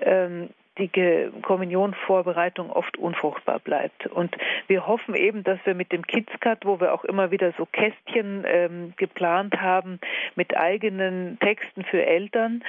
ähm, 0.00 0.50
die 0.78 1.30
Kommunionvorbereitung 1.42 2.70
oft 2.70 2.96
unfruchtbar 2.96 3.58
bleibt. 3.58 4.06
Und 4.06 4.34
wir 4.66 4.86
hoffen 4.86 5.14
eben, 5.14 5.44
dass 5.44 5.58
wir 5.64 5.74
mit 5.74 5.92
dem 5.92 6.06
KidsCut, 6.06 6.64
wo 6.64 6.80
wir 6.80 6.94
auch 6.94 7.04
immer 7.04 7.30
wieder 7.30 7.52
so 7.58 7.66
Kästchen 7.66 8.44
ähm, 8.46 8.94
geplant 8.96 9.60
haben 9.60 9.98
mit 10.36 10.56
eigenen 10.56 11.38
Texten 11.40 11.84
für 11.84 12.04
Eltern, 12.04 12.62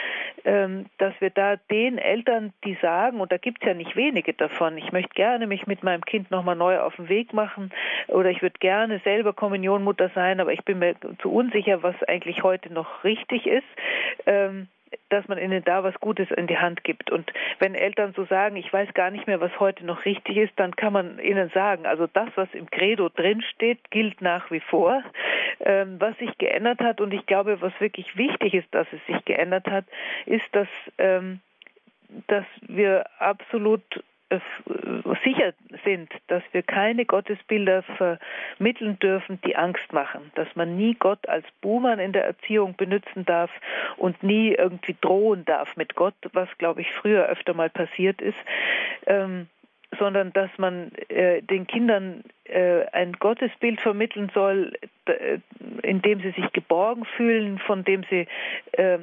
ähm, 0.44 0.88
dass 0.98 1.14
wir 1.20 1.30
da 1.30 1.56
den 1.70 1.98
Eltern, 1.98 2.54
die 2.66 2.78
sagen, 2.82 3.22
und 3.22 3.32
da 3.32 3.38
gibt 3.38 3.62
es 3.62 3.68
ja 3.68 3.74
nicht 3.74 3.96
wenige 3.96 4.34
davon, 4.34 4.78
ich 4.78 4.92
möchte 4.92 5.14
gerne 5.14 5.48
mich 5.48 5.68
mit 5.68 5.84
meinem 5.84 6.04
Kind 6.04 6.32
nochmal 6.32 6.56
neu 6.56 6.80
auf 6.80 6.96
den 6.96 7.08
Weg 7.08 7.34
machen 7.34 7.72
oder 8.08 8.30
ich 8.30 8.42
würde 8.42 8.58
gerne 8.60 9.00
selber 9.04 9.34
Kommunionmutter 9.34 10.10
sein, 10.16 10.40
aber 10.40 10.54
ich 10.54 10.64
bin 10.66 10.80
mir 10.80 10.96
zu 11.22 11.32
unsicher, 11.32 11.84
was 11.84 11.96
eigentlich 12.04 12.44
heute 12.44 12.74
noch 12.74 13.04
richtig 13.04 13.46
ist. 13.46 13.64
Ähm, 14.26 14.68
dass 15.10 15.28
man 15.28 15.38
ihnen 15.38 15.64
da 15.64 15.84
was 15.84 15.96
Gutes 16.00 16.30
in 16.32 16.48
die 16.48 16.58
Hand 16.58 16.84
gibt. 16.84 17.12
Und 17.12 17.32
wenn 17.60 17.76
Eltern 17.76 18.14
so 18.16 18.26
sagen, 18.26 18.56
ich 18.56 18.72
weiß 18.72 18.94
gar 18.94 19.12
nicht 19.12 19.28
mehr, 19.28 19.42
was 19.42 19.58
heute 19.60 19.86
noch 19.86 20.06
richtig 20.06 20.38
ist, 20.38 20.54
dann 20.58 20.76
kann 20.76 20.94
man 20.94 21.20
ihnen 21.20 21.50
sagen, 21.50 21.86
also 21.86 22.08
das, 22.08 22.30
was 22.36 22.50
im 22.54 22.70
Credo 22.70 23.10
drinsteht, 23.10 23.92
gilt 23.92 24.22
nach 24.22 24.52
wie 24.52 24.60
vor. 24.60 25.04
Ähm, 25.60 25.98
was 26.00 26.18
sich 26.18 26.38
geändert 26.38 26.80
hat, 26.80 27.02
und 27.02 27.14
ich 27.14 27.26
glaube, 27.26 27.62
was 27.62 27.74
wirklich 27.80 28.18
wichtig 28.18 28.54
ist, 28.54 28.68
dass 28.74 28.88
es 28.92 29.06
sich 29.06 29.24
geändert 29.26 29.68
hat, 29.68 29.86
ist, 30.26 30.46
dass 30.54 30.68
ähm, 30.98 31.40
dass 32.28 32.46
wir 32.68 33.06
absolut 33.20 33.84
sicher 35.24 35.54
sind, 35.84 36.12
dass 36.28 36.44
wir 36.52 36.64
keine 36.64 37.06
Gottesbilder 37.06 37.84
vermitteln 37.84 39.00
dürfen, 39.00 39.40
die 39.46 39.56
Angst 39.56 39.92
machen, 39.92 40.32
dass 40.36 40.48
man 40.56 40.78
nie 40.78 40.96
Gott 40.96 41.28
als 41.28 41.46
Buhmann 41.62 42.00
in 42.00 42.14
der 42.14 42.26
Erziehung 42.26 42.76
benutzen 42.76 43.26
darf 43.26 43.52
und 43.98 44.22
nie 44.24 44.54
irgendwie 44.54 44.96
drohen 45.00 45.46
darf 45.46 45.76
mit 45.76 45.96
Gott, 45.96 46.16
was 46.34 46.50
glaube 46.58 46.82
ich 46.82 46.92
früher 46.92 47.26
öfter 47.28 47.54
mal 47.54 47.70
passiert 47.70 48.22
ist. 48.22 48.38
Ähm, 49.06 49.48
sondern 50.00 50.32
dass 50.34 50.50
man 50.58 50.92
äh, 51.10 51.42
den 51.42 51.68
Kindern 51.68 52.24
äh, 52.46 52.86
ein 52.92 53.14
Gottesbild 53.14 53.82
vermitteln 53.82 54.32
soll, 54.34 54.74
äh, 55.06 55.40
in 55.84 56.02
dem 56.02 56.22
sie 56.22 56.32
sich 56.32 56.52
geborgen 56.54 57.06
fühlen, 57.18 57.60
von 57.60 57.84
dem 57.84 58.04
sie 58.10 58.28
äh, 58.74 59.00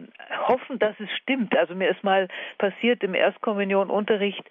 hoffen, 0.47 0.79
dass 0.79 0.99
es 1.01 1.11
stimmt. 1.17 1.57
Also 1.57 1.75
mir 1.75 1.91
ist 1.91 2.03
mal 2.05 2.29
passiert 2.59 3.03
im 3.03 3.15
Erstkommunionunterricht, 3.15 4.45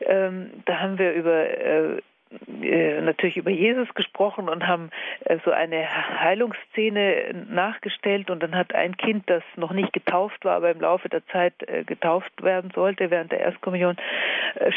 ähm, 0.00 0.50
da 0.64 0.80
haben 0.80 0.98
wir 0.98 1.12
über 1.12 1.48
äh, 1.48 2.02
natürlich 2.46 3.36
über 3.36 3.50
Jesus 3.50 3.92
gesprochen 3.94 4.48
und 4.48 4.66
haben 4.66 4.90
äh, 5.24 5.38
so 5.44 5.50
eine 5.50 5.86
Heilungsszene 6.20 7.46
nachgestellt 7.48 8.30
und 8.30 8.42
dann 8.42 8.54
hat 8.54 8.74
ein 8.74 8.96
Kind, 8.96 9.24
das 9.28 9.42
noch 9.56 9.72
nicht 9.72 9.92
getauft 9.92 10.44
war, 10.44 10.56
aber 10.56 10.70
im 10.70 10.80
Laufe 10.80 11.08
der 11.08 11.24
Zeit 11.28 11.54
äh, 11.68 11.84
getauft 11.84 12.42
werden 12.42 12.70
sollte 12.74 13.10
während 13.10 13.32
der 13.32 13.40
Erstkommunion, 13.40 13.96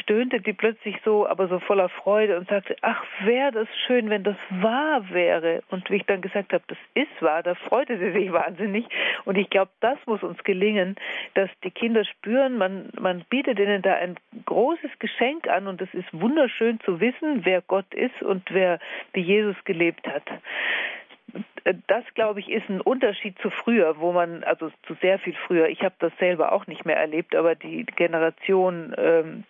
stöhnte 0.01 0.41
die 0.41 0.53
plötzlich 0.53 0.97
so, 1.03 1.27
aber 1.27 1.47
so 1.47 1.59
voller 1.59 1.89
Freude 1.89 2.37
und 2.37 2.49
sagte, 2.49 2.75
ach, 2.81 3.03
wäre 3.23 3.51
das 3.51 3.67
schön, 3.85 4.09
wenn 4.09 4.23
das 4.23 4.37
wahr 4.49 5.09
wäre. 5.09 5.63
Und 5.69 5.89
wie 5.89 5.97
ich 5.97 6.05
dann 6.05 6.21
gesagt 6.21 6.53
habe, 6.53 6.63
das 6.67 6.77
ist 6.93 7.21
wahr, 7.21 7.43
da 7.43 7.55
freute 7.55 7.97
sie 7.97 8.11
sich 8.11 8.31
wahnsinnig. 8.31 8.85
Und 9.25 9.37
ich 9.37 9.49
glaube, 9.49 9.71
das 9.79 9.97
muss 10.05 10.23
uns 10.23 10.43
gelingen, 10.43 10.95
dass 11.35 11.49
die 11.63 11.71
Kinder 11.71 12.05
spüren, 12.05 12.57
man, 12.57 12.89
man 12.99 13.23
bietet 13.29 13.59
ihnen 13.59 13.81
da 13.81 13.93
ein 13.95 14.15
großes 14.45 14.91
Geschenk 14.99 15.47
an 15.47 15.67
und 15.67 15.81
es 15.81 15.93
ist 15.93 16.07
wunderschön 16.11 16.79
zu 16.81 16.99
wissen, 16.99 17.45
wer 17.47 17.61
Gott 17.61 17.91
ist 17.93 18.21
und 18.21 18.43
wer 18.51 18.79
wie 19.13 19.21
Jesus 19.21 19.55
gelebt 19.63 20.05
hat 20.07 20.23
das 21.87 22.03
glaube 22.15 22.39
ich 22.39 22.49
ist 22.49 22.69
ein 22.69 22.81
Unterschied 22.81 23.37
zu 23.39 23.49
früher, 23.49 23.99
wo 23.99 24.11
man 24.13 24.43
also 24.43 24.71
zu 24.87 24.93
sehr 25.01 25.19
viel 25.19 25.35
früher. 25.45 25.67
Ich 25.67 25.81
habe 25.81 25.95
das 25.99 26.13
selber 26.19 26.53
auch 26.53 26.67
nicht 26.67 26.85
mehr 26.85 26.97
erlebt, 26.97 27.35
aber 27.35 27.55
die 27.55 27.85
Generation 27.85 28.95
ähm, 28.97 29.43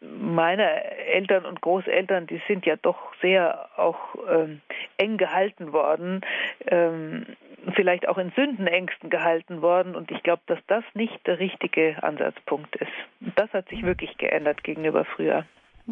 meiner 0.00 0.70
Eltern 1.06 1.44
und 1.44 1.60
Großeltern, 1.60 2.26
die 2.26 2.40
sind 2.48 2.64
ja 2.64 2.76
doch 2.76 3.12
sehr 3.20 3.68
auch 3.76 3.98
ähm, 4.28 4.60
eng 4.96 5.18
gehalten 5.18 5.72
worden, 5.72 6.22
ähm, 6.66 7.26
vielleicht 7.74 8.08
auch 8.08 8.16
in 8.16 8.32
Sündenängsten 8.34 9.10
gehalten 9.10 9.60
worden. 9.60 9.94
Und 9.94 10.10
ich 10.10 10.22
glaube, 10.22 10.42
dass 10.46 10.58
das 10.66 10.84
nicht 10.94 11.26
der 11.26 11.38
richtige 11.38 12.02
Ansatzpunkt 12.02 12.74
ist. 12.76 12.92
Das 13.36 13.52
hat 13.52 13.68
sich 13.68 13.82
wirklich 13.82 14.16
geändert 14.16 14.64
gegenüber 14.64 15.04
früher. 15.04 15.44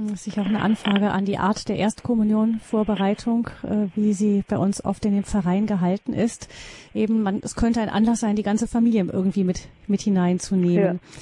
Das 0.06 0.28
ist 0.28 0.38
auch 0.38 0.46
eine 0.46 0.62
Anfrage 0.62 1.10
an 1.10 1.24
die 1.24 1.38
Art 1.38 1.68
der 1.68 1.76
Erstkommunion, 1.76 2.60
Vorbereitung, 2.62 3.50
äh, 3.64 3.88
wie 3.96 4.12
sie 4.12 4.44
bei 4.46 4.56
uns 4.56 4.84
oft 4.84 5.04
in 5.04 5.12
den 5.12 5.24
Verein 5.24 5.66
gehalten 5.66 6.12
ist. 6.12 6.48
Eben, 6.94 7.22
man, 7.22 7.40
es 7.42 7.56
könnte 7.56 7.80
ein 7.80 7.88
Anlass 7.88 8.20
sein, 8.20 8.36
die 8.36 8.44
ganze 8.44 8.68
Familie 8.68 9.08
irgendwie 9.12 9.42
mit, 9.42 9.68
mit 9.88 10.00
hineinzunehmen. 10.02 11.00
Ja. 11.02 11.20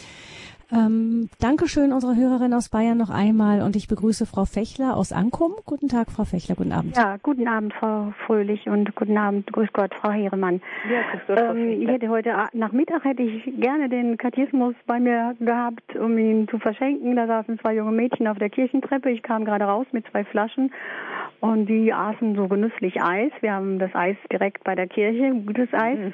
Ähm, 0.72 1.28
Dankeschön 1.40 1.92
unserer 1.92 2.16
Hörerin 2.16 2.52
aus 2.52 2.68
Bayern 2.68 2.98
noch 2.98 3.10
einmal 3.10 3.62
und 3.62 3.76
ich 3.76 3.86
begrüße 3.86 4.26
Frau 4.26 4.44
Fechler 4.44 4.96
aus 4.96 5.12
Ankum. 5.12 5.54
Guten 5.64 5.88
Tag, 5.88 6.10
Frau 6.10 6.24
Fechler, 6.24 6.56
guten 6.56 6.72
Abend. 6.72 6.96
Ja, 6.96 7.18
guten 7.22 7.46
Abend, 7.46 7.72
Frau 7.74 8.12
Fröhlich 8.26 8.66
und 8.66 8.94
guten 8.96 9.16
Abend, 9.16 9.52
grüß 9.52 9.68
Gott, 9.72 9.94
Frau 9.94 10.10
Heeremann. 10.10 10.60
Ja, 10.90 11.02
grüß 11.12 11.20
Gott, 11.28 11.38
Frau 11.38 11.54
ähm, 11.54 11.82
ich 11.82 11.88
hätte 11.88 12.08
heute 12.08 12.34
Nachmittag 12.52 13.04
hätte 13.04 13.22
ich 13.22 13.44
gerne 13.60 13.88
den 13.88 14.16
Kathismus 14.18 14.74
bei 14.86 14.98
mir 14.98 15.36
gehabt, 15.38 15.94
um 15.94 16.18
ihn 16.18 16.48
zu 16.48 16.58
verschenken. 16.58 17.14
Da 17.14 17.28
saßen 17.28 17.60
zwei 17.60 17.76
junge 17.76 17.92
Mädchen 17.92 18.26
auf 18.26 18.38
der 18.38 18.50
Kirchentreppe. 18.50 19.10
Ich 19.10 19.22
kam 19.22 19.44
gerade 19.44 19.66
raus 19.66 19.86
mit 19.92 20.04
zwei 20.10 20.24
Flaschen 20.24 20.72
und 21.40 21.66
die 21.66 21.92
aßen 21.92 22.34
so 22.34 22.48
genüsslich 22.48 23.00
Eis. 23.00 23.30
Wir 23.40 23.52
haben 23.52 23.78
das 23.78 23.94
Eis 23.94 24.16
direkt 24.32 24.64
bei 24.64 24.74
der 24.74 24.88
Kirche, 24.88 25.32
gutes 25.46 25.68
Eis. 25.72 25.98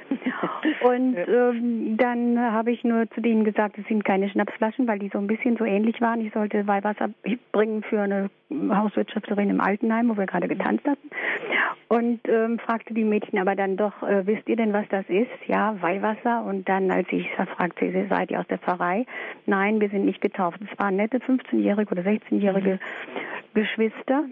und 0.83 1.17
ähm, 1.17 1.97
dann 1.97 2.39
habe 2.39 2.71
ich 2.71 2.85
nur 2.85 3.09
zu 3.11 3.21
denen 3.21 3.45
gesagt, 3.45 3.79
es 3.79 3.87
sind 3.87 4.05
keine 4.05 4.29
Schnaps 4.29 4.42
Schnapsflaschen, 4.43 4.89
weil 4.89 4.99
die 4.99 5.11
so 5.13 5.19
ein 5.19 5.27
bisschen 5.27 5.57
so 5.57 5.65
ähnlich 5.65 6.01
waren. 6.01 6.21
Ich 6.25 6.33
sollte 6.33 6.67
Weihwasser 6.67 7.11
bringen 7.53 7.83
für 7.83 8.01
eine 8.01 8.31
Hauswirtschafterin 8.51 9.51
im 9.51 9.61
Altenheim, 9.61 10.09
wo 10.09 10.17
wir 10.17 10.27
gerade 10.27 10.49
getanzt 10.49 10.87
hatten. 10.87 11.11
Und 11.89 12.21
ähm, 12.29 12.59
fragte 12.59 12.95
die 12.95 13.05
Mädchen 13.05 13.39
aber 13.39 13.55
dann 13.55 13.77
doch, 13.77 14.03
äh, 14.03 14.27
wisst 14.27 14.49
ihr 14.49 14.57
denn, 14.57 14.73
was 14.73 14.87
das 14.89 15.05
ist? 15.09 15.31
Ja, 15.47 15.77
Weihwasser. 15.81 16.45
Und 16.45 16.69
dann, 16.69 16.91
als 16.91 17.07
ich 17.11 17.29
fragte, 17.57 18.07
seid 18.09 18.31
ihr 18.31 18.41
aus 18.41 18.47
der 18.49 18.59
Pfarrei? 18.59 19.07
Nein, 19.47 19.81
wir 19.81 19.91
sind 19.91 20.07
nicht 20.07 20.21
getauft. 20.21 20.59
Es 20.61 20.79
waren 20.79 20.97
nette 20.97 21.19
15-jährige 21.19 21.93
oder 21.93 22.03
16-jährige 22.03 22.79
Geschwister 23.55 24.25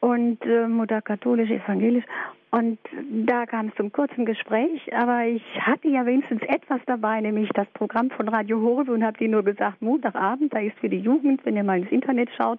und 0.00 0.44
äh, 0.44 0.68
Mutter 0.68 1.00
katholisch, 1.02 1.50
evangelisch. 1.50 2.04
Und 2.50 2.78
da 3.26 3.46
kam 3.46 3.68
es 3.68 3.74
zum 3.76 3.92
kurzen 3.92 4.26
Gespräch, 4.26 4.92
aber 4.92 5.24
ich 5.26 5.42
hatte 5.60 5.88
ja 5.88 6.04
wenigstens 6.04 6.42
etwas 6.42 6.80
dabei, 6.86 7.20
nämlich 7.20 7.48
das 7.50 7.68
Programm 7.74 8.10
von 8.10 8.28
Radio 8.28 8.60
Horebe 8.60 8.92
und 8.92 9.04
habe 9.04 9.18
dir 9.18 9.28
nur 9.28 9.44
gesagt, 9.44 9.80
Montagabend, 9.80 10.52
da 10.52 10.58
ist 10.58 10.76
für 10.80 10.88
die 10.88 10.98
Jugend, 10.98 11.44
wenn 11.46 11.56
ihr 11.56 11.62
mal 11.62 11.78
ins 11.78 11.92
Internet 11.92 12.28
schaut. 12.36 12.58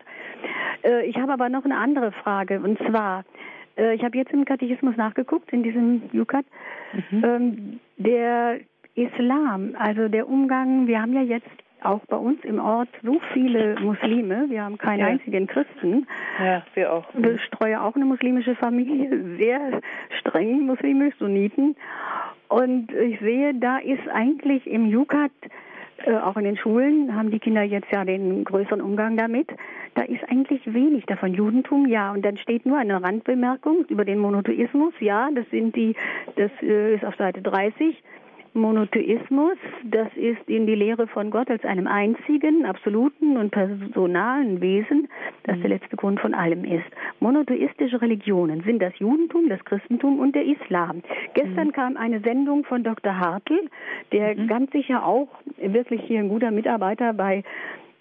Äh, 0.84 1.06
ich 1.08 1.18
habe 1.18 1.34
aber 1.34 1.50
noch 1.50 1.66
eine 1.66 1.76
andere 1.76 2.14
Frage 2.14 2.62
und 2.62 2.78
zwar, 2.88 3.26
äh, 3.78 3.94
ich 3.96 4.04
habe 4.04 4.18
jetzt 4.18 4.32
im 4.32 4.46
Katechismus 4.46 4.96
nachgeguckt, 4.96 5.52
in 5.52 5.64
diesem 5.64 6.04
Jukat, 6.14 6.46
mhm. 6.94 7.24
ähm, 7.26 7.80
der 7.98 8.60
Islam, 8.96 9.76
also 9.78 10.08
der 10.08 10.30
Umgang, 10.30 10.88
wir 10.88 11.02
haben 11.02 11.14
ja 11.14 11.22
jetzt 11.22 11.48
auch 11.84 12.02
bei 12.08 12.18
uns 12.18 12.44
im 12.44 12.60
Ort 12.60 12.90
so 13.04 13.20
viele 13.34 13.80
Muslime. 13.80 14.46
Wir 14.50 14.64
haben 14.64 14.78
keinen 14.78 15.00
ja. 15.00 15.08
einzigen 15.08 15.48
Christen. 15.48 16.08
Ja, 16.40 16.64
wir 16.74 16.94
auch. 16.94 17.06
Ich 17.16 17.42
streue 17.44 17.82
auch 17.82 17.96
eine 17.96 18.06
muslimische 18.06 18.56
Familie, 18.56 19.38
sehr 19.38 19.82
streng 20.20 20.66
muslimisch, 20.66 21.16
Sunniten. 21.20 21.76
Und 22.48 22.92
ich 22.92 23.20
sehe, 23.20 23.54
da 23.54 23.78
ist 23.78 24.08
eigentlich 24.14 24.68
im 24.68 24.86
Jukat, 24.88 25.32
äh, 26.06 26.16
auch 26.16 26.38
in 26.38 26.44
den 26.44 26.58
Schulen, 26.58 27.16
haben 27.16 27.32
die 27.32 27.40
Kinder 27.40 27.64
jetzt 27.64 27.92
ja 27.92 28.04
den 28.04 28.44
größeren 28.44 28.82
Umgang 28.82 29.18
damit. 29.18 29.50
Da 29.96 30.04
ist 30.04 30.24
eigentlich 30.30 30.62
wenig 30.66 31.06
davon. 31.06 31.34
Judentum, 31.34 31.88
ja. 31.88 32.12
Und 32.12 32.24
dann 32.24 32.38
steht 32.38 32.66
nur 32.66 32.78
eine 32.78 33.02
Randbemerkung 33.02 33.86
über 33.90 34.06
den 34.06 34.20
Monotheismus. 34.20 34.94
Ja, 35.00 35.30
das 35.34 35.50
sind 35.50 35.76
die, 35.76 35.96
das 36.36 36.52
äh, 36.62 36.96
ist 36.96 37.06
auf 37.06 37.16
Seite 37.16 37.42
30. 37.42 38.02
Monotheismus, 38.54 39.58
das 39.84 40.10
ist 40.16 40.42
in 40.48 40.68
die 40.68 40.76
Lehre 40.76 41.08
von 41.08 41.32
Gott 41.32 41.50
als 41.50 41.64
einem 41.64 41.88
einzigen, 41.88 42.66
absoluten 42.66 43.38
und 43.38 43.52
personalen 43.52 44.60
Wesen, 44.60 45.08
das 45.44 45.58
der 45.62 45.70
letzte 45.70 45.96
Grund 45.96 46.20
von 46.20 46.34
allem 46.34 46.66
ist. 46.66 46.86
Monotheistische 47.22 48.02
Religionen 48.02 48.62
sind 48.64 48.82
das 48.82 48.98
Judentum, 49.00 49.48
das 49.48 49.64
Christentum 49.64 50.20
und 50.20 50.36
der 50.36 50.46
Islam. 50.46 51.02
Gestern 51.34 51.68
mhm. 51.68 51.72
kam 51.72 51.98
eine 51.98 52.20
Sendung 52.20 52.66
von 52.66 52.84
Dr. 52.84 53.18
Hartl, 53.18 53.70
der 54.12 54.36
mhm. 54.36 54.48
ganz 54.48 54.72
sicher 54.72 55.06
auch 55.06 55.30
wirklich 55.58 56.02
hier 56.02 56.20
ein 56.20 56.30
guter 56.30 56.52
Mitarbeiter 56.52 57.14
bei 57.14 57.44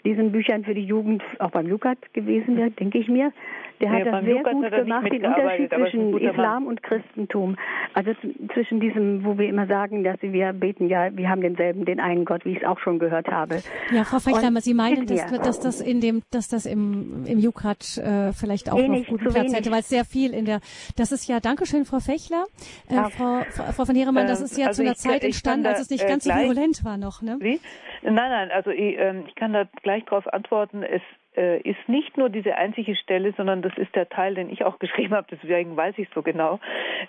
diesen 0.04 0.32
Büchern 0.32 0.64
für 0.64 0.74
die 0.74 0.84
Jugend 0.84 1.22
auch 1.38 1.50
beim 1.50 1.66
Lukat 1.66 1.98
gewesen 2.12 2.56
wäre, 2.56 2.70
denke 2.70 2.98
ich 2.98 3.08
mir. 3.08 3.32
Der 3.80 3.90
hat 3.90 4.06
das 4.06 4.24
sehr 4.24 4.34
Lukas 4.34 4.52
gut 4.52 4.70
gemacht, 4.70 5.10
den 5.10 5.24
Unterschied 5.24 5.72
zwischen 5.72 6.18
Islam 6.18 6.66
und 6.66 6.82
Christentum. 6.82 7.56
Also 7.94 8.12
zwischen 8.52 8.78
diesem, 8.78 9.24
wo 9.24 9.38
wir 9.38 9.48
immer 9.48 9.66
sagen, 9.66 10.04
dass 10.04 10.18
wir 10.20 10.52
beten, 10.52 10.88
ja, 10.88 11.16
wir 11.16 11.30
haben 11.30 11.40
denselben, 11.40 11.86
den 11.86 11.98
einen 11.98 12.26
Gott, 12.26 12.44
wie 12.44 12.52
ich 12.52 12.58
es 12.58 12.64
auch 12.64 12.78
schon 12.78 12.98
gehört 12.98 13.28
habe. 13.28 13.62
Ja, 13.90 14.04
Frau 14.04 14.18
Fechtheimer, 14.18 14.60
Sie 14.60 14.74
meinen, 14.74 15.06
dass, 15.06 15.26
dass, 15.30 15.60
das 15.60 15.80
in 15.80 16.00
dem, 16.00 16.22
dass 16.30 16.48
das 16.48 16.66
im, 16.66 17.24
im 17.26 17.38
Jukat 17.38 17.96
äh, 17.96 18.32
vielleicht 18.32 18.70
auch 18.70 18.76
wenig, 18.76 19.02
noch 19.02 19.18
guten 19.18 19.24
Platz 19.24 19.36
wenig. 19.36 19.56
hätte, 19.56 19.70
weil 19.70 19.80
es 19.80 19.88
sehr 19.88 20.04
viel 20.04 20.34
in 20.34 20.44
der, 20.44 20.60
das 20.96 21.10
ist 21.10 21.26
ja, 21.26 21.40
Dankeschön, 21.40 21.86
Frau 21.86 22.00
Fechler, 22.00 22.44
äh, 22.88 23.10
Frau, 23.10 23.40
Frau 23.72 23.84
von 23.86 23.96
Heeremann, 23.96 24.26
das 24.26 24.42
ist 24.42 24.58
ja 24.58 24.66
also 24.66 24.82
zu 24.82 24.82
einer 24.82 24.92
ich, 24.92 24.98
Zeit 24.98 25.24
entstanden, 25.24 25.66
als 25.66 25.80
es 25.80 25.90
nicht 25.90 26.04
äh, 26.04 26.08
ganz 26.08 26.24
so 26.24 26.30
virulent 26.30 26.84
war 26.84 26.98
noch, 26.98 27.22
ne? 27.22 27.38
Wie? 27.40 27.60
Nein, 28.02 28.14
nein, 28.14 28.50
also 28.50 28.70
ich, 28.70 28.96
ähm, 28.98 29.24
ich 29.26 29.34
kann 29.34 29.52
da 29.52 29.64
gleich 29.82 29.89
darauf 29.98 30.32
antworten. 30.32 30.82
Es 30.82 31.02
äh, 31.36 31.60
ist 31.60 31.88
nicht 31.88 32.16
nur 32.16 32.28
diese 32.28 32.56
einzige 32.56 32.96
Stelle, 32.96 33.32
sondern 33.36 33.62
das 33.62 33.76
ist 33.76 33.94
der 33.94 34.08
Teil, 34.08 34.34
den 34.34 34.50
ich 34.50 34.64
auch 34.64 34.78
geschrieben 34.80 35.14
habe, 35.14 35.26
deswegen 35.30 35.76
weiß 35.76 35.94
ich 35.98 36.08
so 36.14 36.22
genau. 36.22 36.60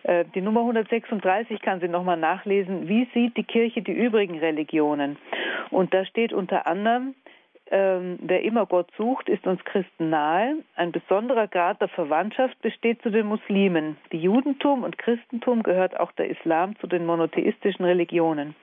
Äh, 0.04 0.26
die 0.36 0.42
Nummer 0.42 0.62
136 0.62 1.62
kann 1.62 1.80
sie 1.80 1.88
nochmal 1.88 2.18
nachlesen. 2.18 2.88
Wie 2.88 3.08
sieht 3.14 3.38
die 3.38 3.44
Kirche 3.44 3.82
die 3.82 3.94
übrigen 3.94 4.40
Religionen? 4.40 5.18
Und 5.70 5.94
da 5.94 6.06
steht 6.06 6.34
unter 6.34 6.68
anderem, 6.68 7.16
ähm, 7.72 8.20
wer 8.22 8.44
immer 8.44 8.66
Gott 8.66 8.90
sucht, 8.98 9.30
ist 9.30 9.48
uns 9.48 9.64
Christen 9.64 10.10
nahe. 10.10 10.58
Ein 10.76 10.92
besonderer 10.92 11.48
Grad 11.48 11.82
der 11.82 11.88
Verwandtschaft 11.88 12.62
besteht 12.62 13.02
zu 13.02 13.10
den 13.10 13.28
Muslimen. 13.28 13.98
Die 14.12 14.20
Judentum 14.20 14.84
und 14.84 14.98
Christentum 14.98 15.64
gehört 15.64 16.00
auch 16.00 16.12
der 16.12 16.30
Islam 16.30 16.78
zu 16.80 16.88
den 16.88 17.06
monotheistischen 17.06 17.86
Religionen. 17.86 18.56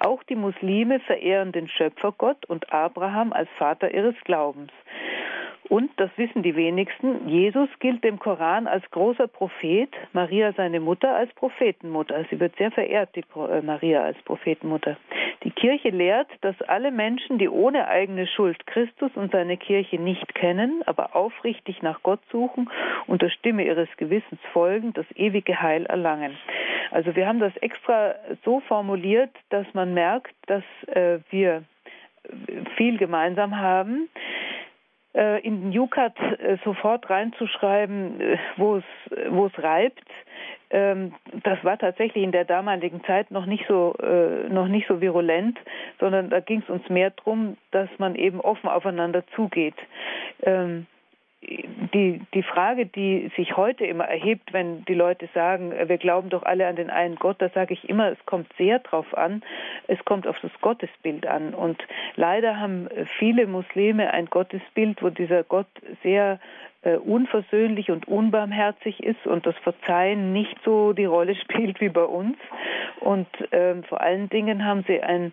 Auch 0.00 0.22
die 0.24 0.34
Muslime 0.34 1.00
verehren 1.00 1.52
den 1.52 1.68
Schöpfergott 1.68 2.44
und 2.46 2.72
Abraham 2.72 3.32
als 3.32 3.48
Vater 3.56 3.94
ihres 3.94 4.16
Glaubens. 4.24 4.72
Und, 5.68 5.90
das 5.96 6.10
wissen 6.16 6.42
die 6.42 6.54
wenigsten, 6.54 7.28
Jesus 7.28 7.68
gilt 7.80 8.04
dem 8.04 8.20
Koran 8.20 8.68
als 8.68 8.88
großer 8.92 9.26
Prophet, 9.26 9.90
Maria 10.12 10.52
seine 10.52 10.78
Mutter 10.78 11.14
als 11.16 11.32
Prophetenmutter. 11.34 12.24
Sie 12.30 12.38
wird 12.38 12.54
sehr 12.56 12.70
verehrt, 12.70 13.16
die 13.16 13.24
äh, 13.34 13.62
Maria 13.62 14.02
als 14.02 14.16
Prophetenmutter. 14.22 14.96
Die 15.46 15.52
Kirche 15.52 15.90
lehrt, 15.90 16.26
dass 16.40 16.60
alle 16.62 16.90
Menschen, 16.90 17.38
die 17.38 17.48
ohne 17.48 17.86
eigene 17.86 18.26
Schuld 18.26 18.66
Christus 18.66 19.12
und 19.14 19.30
seine 19.30 19.56
Kirche 19.56 19.94
nicht 19.96 20.34
kennen, 20.34 20.82
aber 20.86 21.14
aufrichtig 21.14 21.82
nach 21.82 22.02
Gott 22.02 22.18
suchen 22.32 22.68
und 23.06 23.22
der 23.22 23.28
Stimme 23.28 23.64
ihres 23.64 23.88
Gewissens 23.96 24.40
folgen, 24.52 24.92
das 24.92 25.06
ewige 25.14 25.62
Heil 25.62 25.86
erlangen. 25.86 26.36
Also 26.90 27.14
wir 27.14 27.28
haben 27.28 27.38
das 27.38 27.56
extra 27.58 28.16
so 28.44 28.58
formuliert, 28.58 29.30
dass 29.50 29.66
man 29.72 29.94
merkt, 29.94 30.34
dass 30.48 30.64
äh, 30.88 31.20
wir 31.30 31.62
viel 32.76 32.98
gemeinsam 32.98 33.56
haben 33.56 34.08
äh, 35.14 35.40
in 35.46 35.60
den 35.60 35.72
Jukat 35.72 36.18
äh, 36.18 36.56
sofort 36.64 37.08
reinzuschreiben, 37.08 38.20
äh, 38.20 38.38
wo 38.56 38.78
es, 38.78 38.84
wo 39.30 39.46
es 39.46 39.62
reibt, 39.62 40.02
das 40.70 41.62
war 41.62 41.78
tatsächlich 41.78 42.24
in 42.24 42.32
der 42.32 42.44
damaligen 42.44 43.02
Zeit 43.04 43.30
noch 43.30 43.46
nicht 43.46 43.64
so 43.68 43.94
noch 44.48 44.68
nicht 44.68 44.88
so 44.88 45.00
virulent, 45.00 45.58
sondern 46.00 46.30
da 46.30 46.40
ging 46.40 46.62
es 46.62 46.68
uns 46.68 46.88
mehr 46.88 47.10
darum, 47.10 47.56
dass 47.70 47.88
man 47.98 48.16
eben 48.16 48.40
offen 48.40 48.68
aufeinander 48.68 49.24
zugeht. 49.34 49.76
Ähm, 50.42 50.86
die, 51.42 52.22
die 52.34 52.42
Frage, 52.42 52.86
die 52.86 53.30
sich 53.36 53.56
heute 53.56 53.84
immer 53.86 54.04
erhebt, 54.04 54.52
wenn 54.52 54.84
die 54.86 54.94
Leute 54.94 55.28
sagen, 55.34 55.72
wir 55.86 55.98
glauben 55.98 56.28
doch 56.28 56.42
alle 56.42 56.66
an 56.66 56.76
den 56.76 56.90
einen 56.90 57.16
Gott, 57.16 57.36
da 57.40 57.48
sage 57.50 57.74
ich 57.74 57.88
immer, 57.88 58.10
es 58.10 58.26
kommt 58.26 58.52
sehr 58.56 58.80
drauf 58.80 59.16
an, 59.16 59.42
es 59.86 60.02
kommt 60.04 60.26
auf 60.26 60.36
das 60.40 60.50
Gottesbild 60.60 61.26
an. 61.26 61.54
Und 61.54 61.80
leider 62.16 62.58
haben 62.58 62.88
viele 63.18 63.46
Muslime 63.46 64.12
ein 64.12 64.26
Gottesbild, 64.26 65.02
wo 65.02 65.10
dieser 65.10 65.44
Gott 65.44 65.68
sehr 66.02 66.40
äh, 66.75 66.75
unversöhnlich 66.94 67.90
und 67.90 68.08
unbarmherzig 68.08 69.02
ist 69.02 69.26
und 69.26 69.46
das 69.46 69.56
Verzeihen 69.58 70.32
nicht 70.32 70.56
so 70.64 70.92
die 70.92 71.04
Rolle 71.04 71.34
spielt 71.34 71.80
wie 71.80 71.88
bei 71.88 72.04
uns. 72.04 72.36
Und 73.00 73.28
ähm, 73.52 73.84
vor 73.84 74.00
allen 74.00 74.28
Dingen 74.28 74.64
haben 74.64 74.84
sie 74.86 75.02
ein 75.02 75.32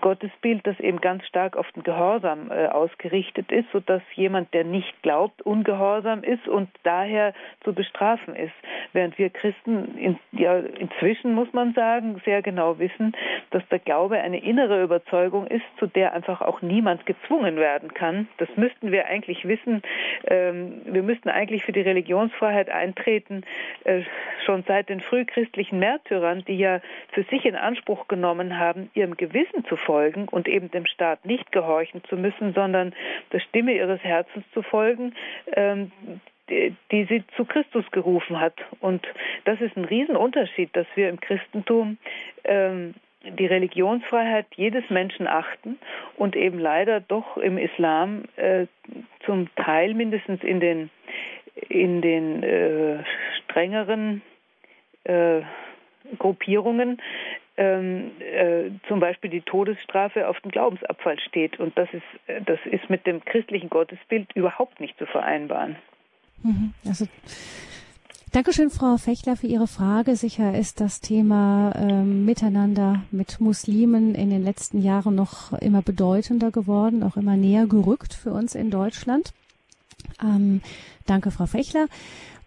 Gottesbild, 0.00 0.66
das 0.66 0.78
eben 0.80 1.00
ganz 1.00 1.26
stark 1.26 1.56
auf 1.56 1.70
den 1.72 1.82
Gehorsam 1.82 2.50
äh, 2.50 2.66
ausgerichtet 2.66 3.50
ist, 3.52 3.70
sodass 3.72 4.02
jemand, 4.14 4.52
der 4.54 4.64
nicht 4.64 5.02
glaubt, 5.02 5.42
ungehorsam 5.42 6.22
ist 6.22 6.48
und 6.48 6.68
daher 6.82 7.34
zu 7.62 7.72
bestrafen 7.72 8.34
ist. 8.34 8.54
Während 8.92 9.18
wir 9.18 9.30
Christen 9.30 9.96
in, 9.98 10.18
ja, 10.32 10.58
inzwischen, 10.58 11.34
muss 11.34 11.52
man 11.52 11.74
sagen, 11.74 12.20
sehr 12.24 12.42
genau 12.42 12.78
wissen, 12.78 13.12
dass 13.50 13.62
der 13.68 13.78
Glaube 13.78 14.18
eine 14.18 14.42
innere 14.42 14.82
Überzeugung 14.82 15.46
ist, 15.46 15.64
zu 15.78 15.86
der 15.86 16.12
einfach 16.12 16.40
auch 16.40 16.62
niemand 16.62 17.06
gezwungen 17.06 17.56
werden 17.56 17.92
kann. 17.94 18.28
Das 18.38 18.48
müssten 18.56 18.90
wir 18.92 19.06
eigentlich 19.06 19.46
wissen. 19.46 19.82
Ähm, 20.26 20.73
wir 20.84 21.02
müssten 21.02 21.28
eigentlich 21.28 21.64
für 21.64 21.72
die 21.72 21.80
Religionsfreiheit 21.80 22.68
eintreten, 22.68 23.42
äh, 23.84 24.02
schon 24.44 24.64
seit 24.66 24.88
den 24.88 25.00
frühchristlichen 25.00 25.78
Märtyrern, 25.78 26.44
die 26.46 26.58
ja 26.58 26.80
für 27.12 27.22
sich 27.24 27.44
in 27.44 27.56
Anspruch 27.56 28.08
genommen 28.08 28.58
haben, 28.58 28.90
ihrem 28.94 29.16
Gewissen 29.16 29.64
zu 29.66 29.76
folgen 29.76 30.28
und 30.28 30.48
eben 30.48 30.70
dem 30.70 30.86
Staat 30.86 31.24
nicht 31.24 31.52
gehorchen 31.52 32.02
zu 32.04 32.16
müssen, 32.16 32.52
sondern 32.54 32.94
der 33.32 33.40
Stimme 33.40 33.74
ihres 33.74 34.02
Herzens 34.02 34.44
zu 34.52 34.62
folgen, 34.62 35.14
ähm, 35.54 35.92
die, 36.50 36.74
die 36.90 37.04
sie 37.04 37.24
zu 37.36 37.44
Christus 37.44 37.84
gerufen 37.90 38.40
hat. 38.40 38.54
Und 38.80 39.06
das 39.44 39.60
ist 39.60 39.76
ein 39.76 39.84
Riesenunterschied, 39.84 40.74
dass 40.76 40.86
wir 40.94 41.08
im 41.08 41.20
Christentum 41.20 41.98
ähm, 42.44 42.94
die 43.38 43.46
Religionsfreiheit 43.46 44.46
jedes 44.56 44.88
Menschen 44.90 45.26
achten 45.26 45.78
und 46.16 46.36
eben 46.36 46.58
leider 46.58 47.00
doch 47.00 47.36
im 47.36 47.58
Islam 47.58 48.24
äh, 48.36 48.66
zum 49.24 49.54
Teil 49.56 49.94
mindestens 49.94 50.42
in 50.42 50.60
den 50.60 50.90
in 51.68 52.02
den 52.02 52.42
äh, 52.42 53.04
strengeren 53.44 54.22
äh, 55.04 55.42
Gruppierungen 56.18 57.00
ähm, 57.56 58.10
äh, 58.18 58.70
zum 58.88 59.00
Beispiel 59.00 59.30
die 59.30 59.42
Todesstrafe 59.42 60.28
auf 60.28 60.40
den 60.40 60.50
Glaubensabfall 60.50 61.18
steht. 61.20 61.60
Und 61.60 61.78
das 61.78 61.88
ist, 61.92 62.46
das 62.46 62.58
ist 62.64 62.90
mit 62.90 63.06
dem 63.06 63.24
christlichen 63.24 63.70
Gottesbild 63.70 64.34
überhaupt 64.34 64.80
nicht 64.80 64.98
zu 64.98 65.06
vereinbaren. 65.06 65.76
Mhm. 66.42 66.74
Also 66.86 67.06
Dankeschön, 68.34 68.68
Frau 68.68 68.96
Fechler, 68.96 69.36
für 69.36 69.46
Ihre 69.46 69.68
Frage. 69.68 70.16
Sicher 70.16 70.58
ist 70.58 70.80
das 70.80 71.00
Thema 71.00 71.70
ähm, 71.76 72.24
Miteinander 72.24 73.04
mit 73.12 73.40
Muslimen 73.40 74.16
in 74.16 74.28
den 74.28 74.42
letzten 74.42 74.82
Jahren 74.82 75.14
noch 75.14 75.52
immer 75.62 75.82
bedeutender 75.82 76.50
geworden, 76.50 77.04
auch 77.04 77.16
immer 77.16 77.36
näher 77.36 77.68
gerückt 77.68 78.12
für 78.12 78.30
uns 78.30 78.56
in 78.56 78.72
Deutschland. 78.72 79.32
Ähm, 80.20 80.62
danke, 81.06 81.30
Frau 81.30 81.46
Fechler. 81.46 81.86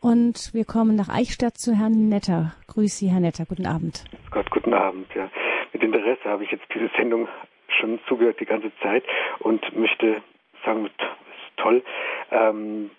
Und 0.02 0.54
wir 0.54 0.66
kommen 0.66 0.98
nach 0.98 1.08
Eichstätt 1.08 1.58
zu 1.58 1.74
Herrn 1.74 2.10
Netter. 2.10 2.54
Grüß 2.68 2.98
Sie, 3.00 3.08
Herr 3.08 3.22
Netter. 3.22 3.46
Guten 3.46 3.66
Abend. 3.66 4.04
Gott, 4.30 4.52
guten 4.52 4.74
Abend. 4.74 5.08
Ja. 5.16 5.32
Mit 5.72 5.84
Interesse 5.84 6.26
habe 6.26 6.44
ich 6.44 6.52
jetzt 6.52 6.66
diese 6.76 6.90
Sendung 6.98 7.30
schon 7.80 7.98
zugehört 8.10 8.42
die 8.42 8.46
ganze 8.46 8.74
Zeit 8.84 9.06
und 9.40 9.64
möchte 9.74 10.22
sagen, 10.66 10.88
ist 10.88 10.96
toll. 11.56 11.82
Ähm, 12.30 12.90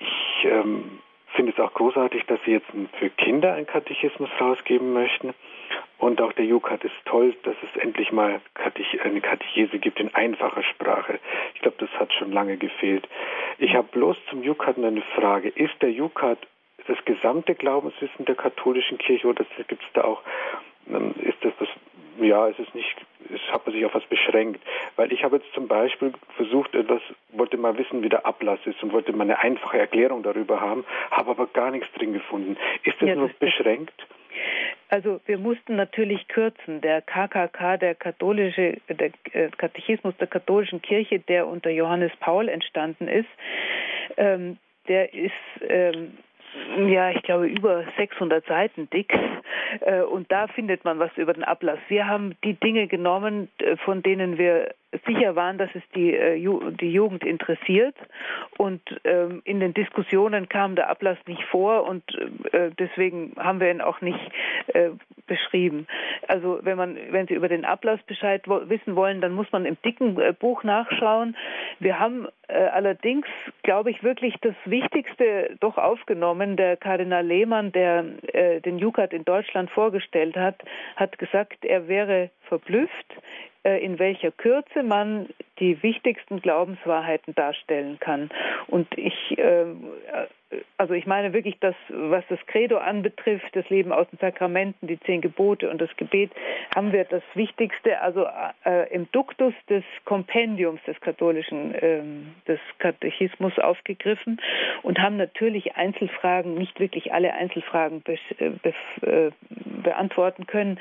ich 0.00 0.46
ähm, 0.46 1.00
finde 1.34 1.52
es 1.52 1.60
auch 1.60 1.72
großartig, 1.74 2.24
dass 2.26 2.38
Sie 2.44 2.52
jetzt 2.52 2.66
für 2.98 3.10
Kinder 3.10 3.54
einen 3.54 3.66
Katechismus 3.66 4.30
rausgeben 4.40 4.92
möchten. 4.92 5.34
Und 5.98 6.20
auch 6.20 6.32
der 6.32 6.44
Jukat 6.44 6.84
ist 6.84 6.94
toll, 7.04 7.34
dass 7.42 7.56
es 7.62 7.80
endlich 7.82 8.12
mal 8.12 8.40
eine 9.02 9.20
Katechese 9.20 9.78
gibt 9.78 10.00
in 10.00 10.14
einfacher 10.14 10.62
Sprache. 10.62 11.18
Ich 11.54 11.60
glaube, 11.60 11.76
das 11.78 11.90
hat 11.98 12.12
schon 12.12 12.32
lange 12.32 12.56
gefehlt. 12.56 13.08
Ich 13.58 13.74
habe 13.74 13.88
bloß 13.90 14.16
zum 14.30 14.42
Jukat 14.42 14.78
eine 14.78 15.02
Frage. 15.16 15.48
Ist 15.48 15.74
der 15.82 15.90
Jukat 15.90 16.38
das 16.86 17.04
gesamte 17.04 17.54
Glaubenswissen 17.54 18.24
der 18.24 18.34
katholischen 18.34 18.98
Kirche 18.98 19.26
oder 19.26 19.44
gibt 19.66 19.82
es 19.82 19.92
da 19.92 20.04
auch, 20.04 20.22
ist 21.22 21.38
das 21.42 21.52
das, 21.58 21.68
ja, 22.20 22.48
es 22.48 22.58
ist 22.58 22.74
nicht, 22.74 22.96
es 23.32 23.40
hat 23.52 23.66
man 23.66 23.74
sich 23.74 23.84
auf 23.84 23.94
was 23.94 24.04
beschränkt. 24.06 24.60
Weil 24.96 25.12
ich 25.12 25.22
habe 25.24 25.36
jetzt 25.36 25.52
zum 25.52 25.68
Beispiel 25.68 26.12
versucht, 26.36 26.74
etwas, 26.74 27.02
wollte 27.30 27.56
mal 27.56 27.76
wissen, 27.78 28.02
wie 28.02 28.08
der 28.08 28.26
Ablass 28.26 28.60
ist 28.64 28.82
und 28.82 28.92
wollte 28.92 29.12
mal 29.12 29.24
eine 29.24 29.40
einfache 29.40 29.78
Erklärung 29.78 30.22
darüber 30.22 30.60
haben, 30.60 30.84
habe 31.10 31.30
aber 31.30 31.46
gar 31.46 31.70
nichts 31.70 31.88
drin 31.94 32.12
gefunden. 32.12 32.56
Ist 32.82 33.00
das 33.00 33.08
ja, 33.08 33.14
nur 33.14 33.28
das 33.28 33.36
beschränkt? 33.38 33.94
Also 34.90 35.20
wir 35.26 35.38
mussten 35.38 35.76
natürlich 35.76 36.28
kürzen. 36.28 36.80
Der 36.80 37.02
KKK, 37.02 37.76
der 37.76 37.94
katholische, 37.94 38.78
der 38.88 39.10
äh, 39.32 39.50
Katechismus 39.56 40.16
der 40.16 40.28
katholischen 40.28 40.80
Kirche, 40.80 41.18
der 41.18 41.46
unter 41.46 41.70
Johannes 41.70 42.12
Paul 42.20 42.48
entstanden 42.48 43.06
ist, 43.06 43.28
ähm, 44.16 44.58
der 44.88 45.12
ist 45.12 45.32
ähm, 45.60 46.16
ja, 46.86 47.10
ich 47.10 47.22
glaube, 47.22 47.46
über 47.46 47.84
600 47.96 48.44
Seiten 48.46 48.88
dick. 48.90 49.12
Äh, 49.80 50.02
und 50.02 50.30
da 50.32 50.48
findet 50.48 50.84
man 50.84 50.98
was 50.98 51.10
über 51.16 51.32
den 51.34 51.44
Ablass. 51.44 51.78
Wir 51.88 52.06
haben 52.06 52.36
die 52.44 52.54
Dinge 52.54 52.86
genommen, 52.86 53.48
äh, 53.58 53.76
von 53.78 54.02
denen 54.02 54.38
wir 54.38 54.74
sicher 55.06 55.36
waren, 55.36 55.58
dass 55.58 55.70
es 55.74 55.82
die, 55.94 56.14
äh, 56.14 56.38
die 56.80 56.92
Jugend 56.92 57.24
interessiert. 57.24 57.94
Und 58.56 58.80
ähm, 59.04 59.42
in 59.44 59.60
den 59.60 59.74
Diskussionen 59.74 60.48
kam 60.48 60.74
der 60.76 60.88
Ablass 60.88 61.18
nicht 61.26 61.42
vor 61.44 61.84
und 61.84 62.02
deswegen 62.78 63.32
haben 63.38 63.60
wir 63.60 63.70
ihn 63.70 63.80
auch 63.80 64.00
nicht 64.00 64.18
beschrieben. 65.26 65.86
Also 66.26 66.60
wenn 66.62 66.76
man, 66.76 66.96
wenn 67.10 67.26
Sie 67.26 67.34
über 67.34 67.48
den 67.48 67.64
Ablass 67.64 68.00
Bescheid 68.02 68.42
wissen 68.46 68.96
wollen, 68.96 69.20
dann 69.20 69.32
muss 69.32 69.50
man 69.52 69.64
im 69.64 69.76
dicken 69.84 70.18
Buch 70.38 70.64
nachschauen. 70.64 71.36
Wir 71.78 71.98
haben 71.98 72.26
allerdings, 72.48 73.26
glaube 73.62 73.90
ich, 73.90 74.02
wirklich 74.02 74.34
das 74.40 74.54
Wichtigste 74.64 75.56
doch 75.60 75.78
aufgenommen. 75.78 76.56
Der 76.56 76.76
Kardinal 76.76 77.24
Lehmann, 77.24 77.72
der 77.72 78.02
den 78.64 78.78
Jukat 78.78 79.12
in 79.12 79.24
Deutschland 79.24 79.70
vorgestellt 79.70 80.36
hat, 80.36 80.56
hat 80.96 81.18
gesagt, 81.18 81.64
er 81.64 81.88
wäre 81.88 82.30
verblüfft, 82.48 83.06
äh, 83.57 83.57
in 83.76 83.98
welcher 83.98 84.30
Kürze 84.30 84.82
man 84.82 85.28
die 85.58 85.82
wichtigsten 85.82 86.40
Glaubenswahrheiten 86.40 87.34
darstellen 87.34 87.98
kann. 88.00 88.30
Und 88.68 88.86
ich, 88.96 89.36
ähm, 89.38 89.84
äh, 90.50 90.58
also 90.76 90.94
ich 90.94 91.06
meine 91.06 91.32
wirklich, 91.32 91.58
dass 91.58 91.74
was 91.88 92.24
das 92.28 92.38
Credo 92.46 92.78
anbetrifft, 92.78 93.54
das 93.54 93.68
Leben 93.68 93.92
aus 93.92 94.08
den 94.10 94.18
Sakramenten, 94.18 94.86
die 94.86 94.98
zehn 95.00 95.20
Gebote 95.20 95.68
und 95.68 95.80
das 95.80 95.94
Gebet, 95.96 96.30
haben 96.74 96.92
wir 96.92 97.04
das 97.04 97.22
Wichtigste, 97.34 98.00
also 98.00 98.26
äh, 98.64 98.92
im 98.94 99.10
Duktus 99.12 99.54
des 99.68 99.84
Kompendiums 100.04 100.80
des 100.86 101.00
katholischen, 101.00 101.74
äh, 101.74 102.02
des 102.46 102.60
Katechismus 102.78 103.58
aufgegriffen 103.58 104.40
und 104.82 105.00
haben 105.00 105.16
natürlich 105.16 105.76
Einzelfragen, 105.76 106.54
nicht 106.54 106.78
wirklich 106.80 107.12
alle 107.12 107.34
Einzelfragen 107.34 108.02
be 108.02 108.18
äh, 108.38 108.50
be 108.50 108.74
äh, 109.06 109.30
beantworten 109.82 110.46
können. 110.46 110.78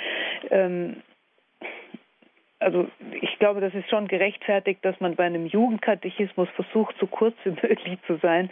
Also 2.59 2.87
ich 3.21 3.37
glaube, 3.39 3.61
das 3.61 3.73
ist 3.73 3.89
schon 3.89 4.07
gerechtfertigt, 4.07 4.83
dass 4.83 4.99
man 4.99 5.15
bei 5.15 5.25
einem 5.25 5.45
Jugendkatechismus 5.45 6.49
versucht, 6.55 6.95
so 6.99 7.07
kurz 7.07 7.35
wie 7.43 7.51
möglich 7.67 7.99
zu 8.07 8.17
sein, 8.17 8.49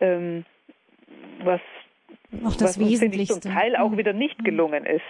ähm, 0.00 0.44
was 1.44 1.60
auch 2.44 2.56
das 2.56 2.62
was 2.62 2.80
Wesentlichste. 2.80 3.40
zum 3.40 3.52
Teil 3.52 3.76
auch 3.76 3.96
wieder 3.96 4.12
nicht 4.12 4.38
mhm. 4.40 4.44
gelungen 4.44 4.86
ist. 4.86 5.02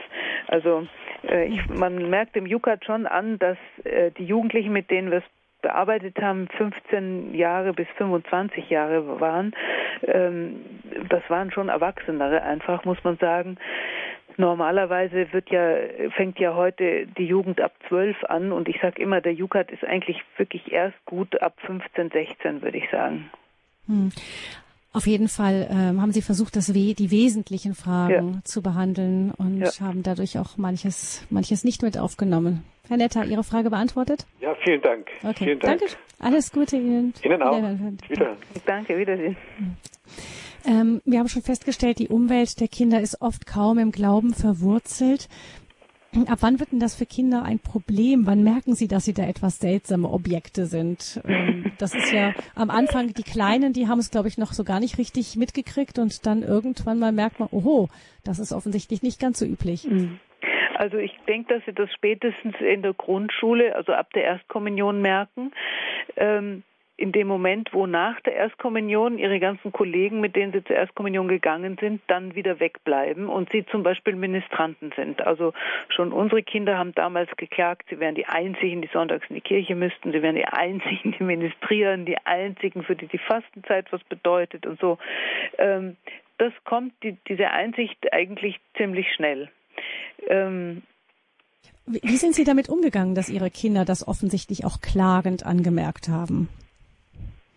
Also 0.48 0.86
äh, 1.28 1.46
ich, 1.46 1.68
man 1.68 2.10
merkt 2.10 2.34
dem 2.34 2.46
Jukat 2.46 2.84
schon 2.84 3.06
an, 3.06 3.38
dass 3.38 3.58
äh, 3.84 4.10
die 4.12 4.24
Jugendlichen, 4.24 4.72
mit 4.72 4.90
denen 4.90 5.10
wir 5.10 5.18
es 5.18 5.24
bearbeitet 5.62 6.20
haben, 6.20 6.48
15 6.58 7.34
Jahre 7.34 7.72
bis 7.72 7.86
25 7.96 8.68
Jahre 8.68 9.20
waren. 9.20 9.54
Ähm, 10.02 10.64
das 11.08 11.22
waren 11.28 11.52
schon 11.52 11.68
Erwachsenere 11.68 12.42
einfach, 12.42 12.84
muss 12.84 13.02
man 13.04 13.16
sagen. 13.18 13.56
Normalerweise 14.36 15.32
wird 15.32 15.50
ja, 15.50 15.76
fängt 16.16 16.38
ja 16.38 16.54
heute 16.54 17.06
die 17.06 17.26
Jugend 17.26 17.60
ab 17.60 17.72
12 17.88 18.24
an 18.24 18.52
und 18.52 18.68
ich 18.68 18.80
sage 18.80 19.00
immer, 19.02 19.20
der 19.20 19.34
Jukat 19.34 19.70
ist 19.70 19.84
eigentlich 19.84 20.22
wirklich 20.36 20.72
erst 20.72 20.96
gut 21.04 21.40
ab 21.42 21.54
15, 21.66 22.10
16, 22.10 22.62
würde 22.62 22.78
ich 22.78 22.90
sagen. 22.90 23.30
Hm. 23.86 24.10
Auf 24.94 25.06
jeden 25.06 25.28
Fall 25.28 25.68
ähm, 25.70 26.02
haben 26.02 26.12
Sie 26.12 26.20
versucht, 26.20 26.54
das 26.54 26.74
We 26.74 26.94
die 26.94 27.10
wesentlichen 27.10 27.74
Fragen 27.74 28.34
ja. 28.34 28.40
zu 28.44 28.62
behandeln 28.62 29.32
und 29.38 29.60
ja. 29.60 29.70
haben 29.80 30.02
dadurch 30.02 30.38
auch 30.38 30.58
manches, 30.58 31.26
manches 31.30 31.64
nicht 31.64 31.82
mit 31.82 31.98
aufgenommen. 31.98 32.62
Herr 32.88 32.98
Netter, 32.98 33.24
Ihre 33.24 33.42
Frage 33.42 33.70
beantwortet? 33.70 34.26
Ja, 34.40 34.54
vielen 34.62 34.82
Dank. 34.82 35.08
Okay, 35.22 35.44
vielen 35.44 35.60
Dank. 35.60 35.80
danke. 35.80 35.94
Alles 36.18 36.52
Gute 36.52 36.76
Ihnen. 36.76 37.14
Ihnen 37.22 37.42
auch. 37.42 37.56
Wieder. 38.08 38.36
Danke, 38.66 38.98
Wiedersehen. 38.98 39.36
Hm. 40.64 40.72
Ähm, 40.72 41.02
wir 41.04 41.18
haben 41.18 41.28
schon 41.28 41.42
festgestellt, 41.42 41.98
die 41.98 42.08
Umwelt 42.08 42.60
der 42.60 42.68
Kinder 42.68 43.00
ist 43.00 43.20
oft 43.20 43.46
kaum 43.46 43.78
im 43.78 43.92
Glauben 43.92 44.34
verwurzelt. 44.34 45.28
Ab 46.26 46.38
wann 46.42 46.60
wird 46.60 46.72
denn 46.72 46.78
das 46.78 46.94
für 46.94 47.06
Kinder 47.06 47.42
ein 47.42 47.58
Problem? 47.58 48.26
Wann 48.26 48.42
merken 48.42 48.74
sie, 48.74 48.86
dass 48.86 49.06
sie 49.06 49.14
da 49.14 49.22
etwas 49.22 49.60
seltsame 49.60 50.10
Objekte 50.10 50.66
sind? 50.66 51.22
Ähm, 51.26 51.72
das 51.78 51.94
ist 51.94 52.12
ja 52.12 52.34
am 52.54 52.68
Anfang, 52.68 53.14
die 53.14 53.22
Kleinen, 53.22 53.72
die 53.72 53.88
haben 53.88 53.98
es, 53.98 54.10
glaube 54.10 54.28
ich, 54.28 54.36
noch 54.36 54.52
so 54.52 54.62
gar 54.62 54.78
nicht 54.78 54.98
richtig 54.98 55.36
mitgekriegt 55.36 55.98
und 55.98 56.26
dann 56.26 56.42
irgendwann 56.42 56.98
mal 56.98 57.12
merkt 57.12 57.40
man, 57.40 57.48
oho, 57.50 57.88
das 58.24 58.38
ist 58.38 58.52
offensichtlich 58.52 59.02
nicht 59.02 59.20
ganz 59.20 59.38
so 59.38 59.46
üblich. 59.46 59.84
Mhm. 59.88 60.20
Also 60.74 60.98
ich 60.98 61.12
denke, 61.26 61.54
dass 61.54 61.64
sie 61.64 61.72
das 61.72 61.90
spätestens 61.94 62.56
in 62.60 62.82
der 62.82 62.92
Grundschule, 62.92 63.74
also 63.74 63.92
ab 63.92 64.12
der 64.14 64.24
Erstkommunion 64.24 65.00
merken. 65.00 65.52
Ähm, 66.16 66.62
in 67.02 67.10
dem 67.10 67.26
Moment, 67.26 67.74
wo 67.74 67.88
nach 67.88 68.20
der 68.20 68.36
Erstkommunion 68.36 69.18
ihre 69.18 69.40
ganzen 69.40 69.72
Kollegen, 69.72 70.20
mit 70.20 70.36
denen 70.36 70.52
sie 70.52 70.62
zur 70.62 70.76
Erstkommunion 70.76 71.26
gegangen 71.26 71.76
sind, 71.80 72.00
dann 72.06 72.36
wieder 72.36 72.60
wegbleiben 72.60 73.28
und 73.28 73.50
sie 73.50 73.66
zum 73.66 73.82
Beispiel 73.82 74.14
Ministranten 74.14 74.92
sind. 74.94 75.20
Also 75.20 75.52
schon 75.88 76.12
unsere 76.12 76.44
Kinder 76.44 76.78
haben 76.78 76.94
damals 76.94 77.28
geklagt, 77.36 77.86
sie 77.90 77.98
wären 77.98 78.14
die 78.14 78.26
Einzigen, 78.26 78.82
die 78.82 78.90
sonntags 78.92 79.28
in 79.28 79.34
die 79.34 79.40
Kirche 79.40 79.74
müssten, 79.74 80.12
sie 80.12 80.22
wären 80.22 80.36
die 80.36 80.46
Einzigen, 80.46 81.12
die 81.18 81.24
ministrieren, 81.24 82.06
die 82.06 82.18
Einzigen, 82.18 82.84
für 82.84 82.94
die 82.94 83.08
die 83.08 83.18
Fastenzeit 83.18 83.92
was 83.92 84.04
bedeutet 84.04 84.64
und 84.64 84.78
so. 84.78 84.98
Ähm, 85.58 85.96
das 86.38 86.52
kommt, 86.64 86.92
die, 87.02 87.16
diese 87.28 87.50
Einsicht 87.50 88.12
eigentlich 88.12 88.60
ziemlich 88.76 89.12
schnell. 89.12 89.50
Ähm, 90.28 90.82
wie 91.86 92.16
sind 92.16 92.36
Sie 92.36 92.44
damit 92.44 92.68
umgegangen, 92.68 93.16
dass 93.16 93.28
Ihre 93.28 93.50
Kinder 93.50 93.84
das 93.84 94.06
offensichtlich 94.06 94.64
auch 94.64 94.80
klagend 94.80 95.44
angemerkt 95.44 96.08
haben? 96.08 96.48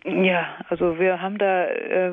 Ja, 0.06 0.54
also 0.68 1.00
wir 1.00 1.20
haben 1.20 1.36
da 1.36 1.64
äh, 1.64 2.12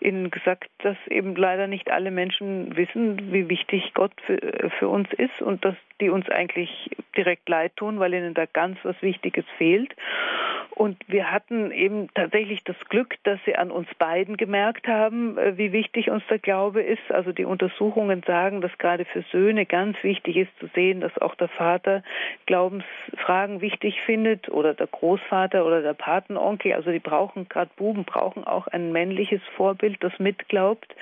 Ihnen 0.00 0.30
gesagt, 0.30 0.68
dass 0.82 0.96
eben 1.06 1.34
leider 1.34 1.66
nicht 1.68 1.90
alle 1.90 2.10
Menschen 2.10 2.76
wissen, 2.76 3.32
wie 3.32 3.48
wichtig 3.48 3.92
Gott 3.94 4.12
für, 4.26 4.70
für 4.78 4.88
uns 4.88 5.10
ist 5.14 5.40
und 5.40 5.64
dass 5.64 5.74
die 6.00 6.10
uns 6.10 6.28
eigentlich 6.28 6.90
direkt 7.16 7.48
leid 7.48 7.76
tun, 7.76 7.98
weil 7.98 8.14
ihnen 8.14 8.34
da 8.34 8.46
ganz 8.46 8.78
was 8.82 9.00
Wichtiges 9.02 9.44
fehlt. 9.58 9.94
Und 10.70 10.96
wir 11.08 11.30
hatten 11.30 11.72
eben 11.72 12.08
tatsächlich 12.14 12.64
das 12.64 12.76
Glück, 12.88 13.16
dass 13.24 13.38
sie 13.44 13.54
an 13.54 13.70
uns 13.70 13.86
beiden 13.98 14.38
gemerkt 14.38 14.88
haben, 14.88 15.36
äh, 15.36 15.58
wie 15.58 15.72
wichtig 15.72 16.10
uns 16.10 16.22
der 16.30 16.38
Glaube 16.38 16.80
ist. 16.80 17.10
Also 17.10 17.32
die 17.32 17.44
Untersuchungen 17.44 18.22
sagen, 18.26 18.62
dass 18.62 18.76
gerade 18.78 19.04
für 19.04 19.22
Söhne 19.30 19.66
ganz 19.66 20.02
wichtig 20.02 20.38
ist 20.38 20.58
zu 20.58 20.68
sehen, 20.74 21.02
dass 21.02 21.18
auch 21.18 21.34
der 21.34 21.48
Vater 21.48 22.02
Glaubensfragen 22.46 23.60
wichtig 23.60 24.00
findet 24.06 24.48
oder 24.48 24.72
der 24.72 24.86
Großvater 24.86 25.66
oder 25.66 25.82
der 25.82 25.92
Patenonkel. 25.92 26.72
Also 26.72 26.90
die 26.90 26.98
brauchen, 26.98 27.29
gerade 27.48 27.70
Buben 27.76 28.04
brauchen 28.04 28.44
auch 28.44 28.66
ein 28.66 28.92
männliches 28.92 29.40
Vorbild, 29.56 30.02
das 30.02 30.18
mitglaubt. 30.18 30.94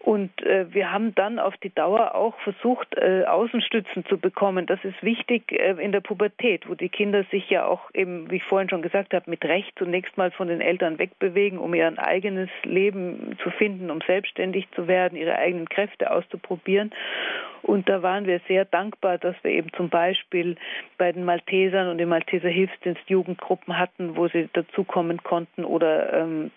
Und 0.00 0.30
äh, 0.42 0.72
wir 0.72 0.92
haben 0.92 1.14
dann 1.14 1.38
auf 1.38 1.56
die 1.56 1.74
Dauer 1.74 2.14
auch 2.14 2.38
versucht, 2.40 2.96
äh, 2.96 3.24
Außenstützen 3.24 4.04
zu 4.06 4.16
bekommen. 4.16 4.66
Das 4.66 4.78
ist 4.84 5.02
wichtig 5.02 5.52
äh, 5.52 5.72
in 5.82 5.92
der 5.92 6.00
Pubertät, 6.00 6.68
wo 6.68 6.74
die 6.74 6.88
Kinder 6.88 7.24
sich 7.30 7.50
ja 7.50 7.66
auch 7.66 7.90
eben, 7.94 8.30
wie 8.30 8.36
ich 8.36 8.44
vorhin 8.44 8.70
schon 8.70 8.82
gesagt 8.82 9.12
habe, 9.12 9.28
mit 9.28 9.44
Recht 9.44 9.72
zunächst 9.76 10.16
mal 10.16 10.30
von 10.30 10.48
den 10.48 10.60
Eltern 10.60 10.98
wegbewegen, 10.98 11.58
um 11.58 11.74
ihr 11.74 11.92
eigenes 11.98 12.48
Leben 12.62 13.36
zu 13.42 13.50
finden, 13.50 13.90
um 13.90 14.00
selbstständig 14.06 14.68
zu 14.74 14.86
werden, 14.86 15.18
ihre 15.18 15.36
eigenen 15.36 15.68
Kräfte 15.68 16.10
auszuprobieren. 16.10 16.92
Und 17.62 17.88
da 17.88 18.02
waren 18.02 18.26
wir 18.26 18.40
sehr 18.46 18.64
dankbar, 18.64 19.18
dass 19.18 19.34
wir 19.42 19.50
eben 19.50 19.72
zum 19.72 19.88
Beispiel 19.88 20.56
bei 20.96 21.10
den 21.10 21.24
Maltesern 21.24 21.88
und 21.88 21.98
dem 21.98 22.08
Malteser 22.08 22.48
Hilfsdienst 22.48 23.02
Jugendgruppen 23.08 23.76
hatten, 23.76 24.16
wo 24.16 24.28
sie 24.28 24.48
dazukommen 24.52 25.22
konnten 25.24 25.64
oder 25.64 26.12
ähm, 26.12 26.50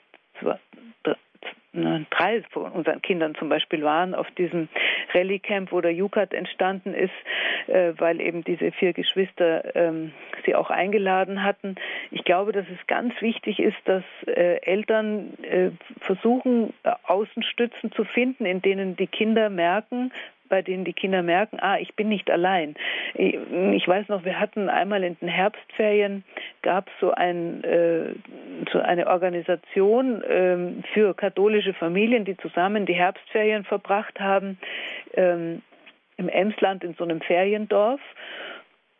drei 1.73 2.43
von 2.51 2.71
unseren 2.71 3.01
Kindern 3.01 3.35
zum 3.35 3.49
Beispiel 3.49 3.83
waren 3.83 4.13
auf 4.13 4.29
diesem 4.31 4.67
Rallye 5.13 5.39
Camp, 5.39 5.71
wo 5.71 5.81
der 5.81 5.93
Jukat 5.93 6.33
entstanden 6.33 6.93
ist, 6.93 7.13
äh, 7.67 7.93
weil 7.97 8.19
eben 8.19 8.43
diese 8.43 8.71
vier 8.71 8.93
Geschwister 8.93 9.75
ähm, 9.75 10.11
sie 10.45 10.55
auch 10.55 10.69
eingeladen 10.69 11.43
hatten. 11.43 11.75
Ich 12.11 12.23
glaube, 12.23 12.51
dass 12.51 12.65
es 12.67 12.87
ganz 12.87 13.13
wichtig 13.21 13.59
ist, 13.59 13.77
dass 13.85 14.03
äh, 14.27 14.57
Eltern 14.63 15.33
äh, 15.43 15.71
versuchen, 16.01 16.73
Außenstützen 17.03 17.91
zu 17.91 18.03
finden, 18.03 18.45
in 18.45 18.61
denen 18.61 18.95
die 18.95 19.07
Kinder 19.07 19.49
merken, 19.49 20.11
bei 20.51 20.61
denen 20.61 20.83
die 20.83 20.93
Kinder 20.93 21.23
merken, 21.23 21.59
ah, 21.61 21.77
ich 21.79 21.95
bin 21.95 22.09
nicht 22.09 22.29
allein. 22.29 22.75
Ich 23.15 23.87
weiß 23.87 24.09
noch, 24.09 24.25
wir 24.25 24.37
hatten 24.37 24.67
einmal 24.69 25.01
in 25.03 25.17
den 25.19 25.29
Herbstferien 25.29 26.25
gab 26.61 26.89
es 26.89 26.93
so, 26.99 27.11
ein, 27.11 27.63
äh, 27.63 28.13
so 28.71 28.79
eine 28.79 29.07
Organisation 29.07 30.21
äh, 30.21 30.83
für 30.93 31.15
katholische 31.15 31.73
Familien, 31.73 32.25
die 32.25 32.35
zusammen 32.35 32.85
die 32.85 32.93
Herbstferien 32.93 33.63
verbracht 33.63 34.19
haben 34.19 34.59
ähm, 35.13 35.61
im 36.17 36.27
Emsland 36.27 36.83
in 36.83 36.95
so 36.95 37.05
einem 37.05 37.21
Feriendorf. 37.21 38.01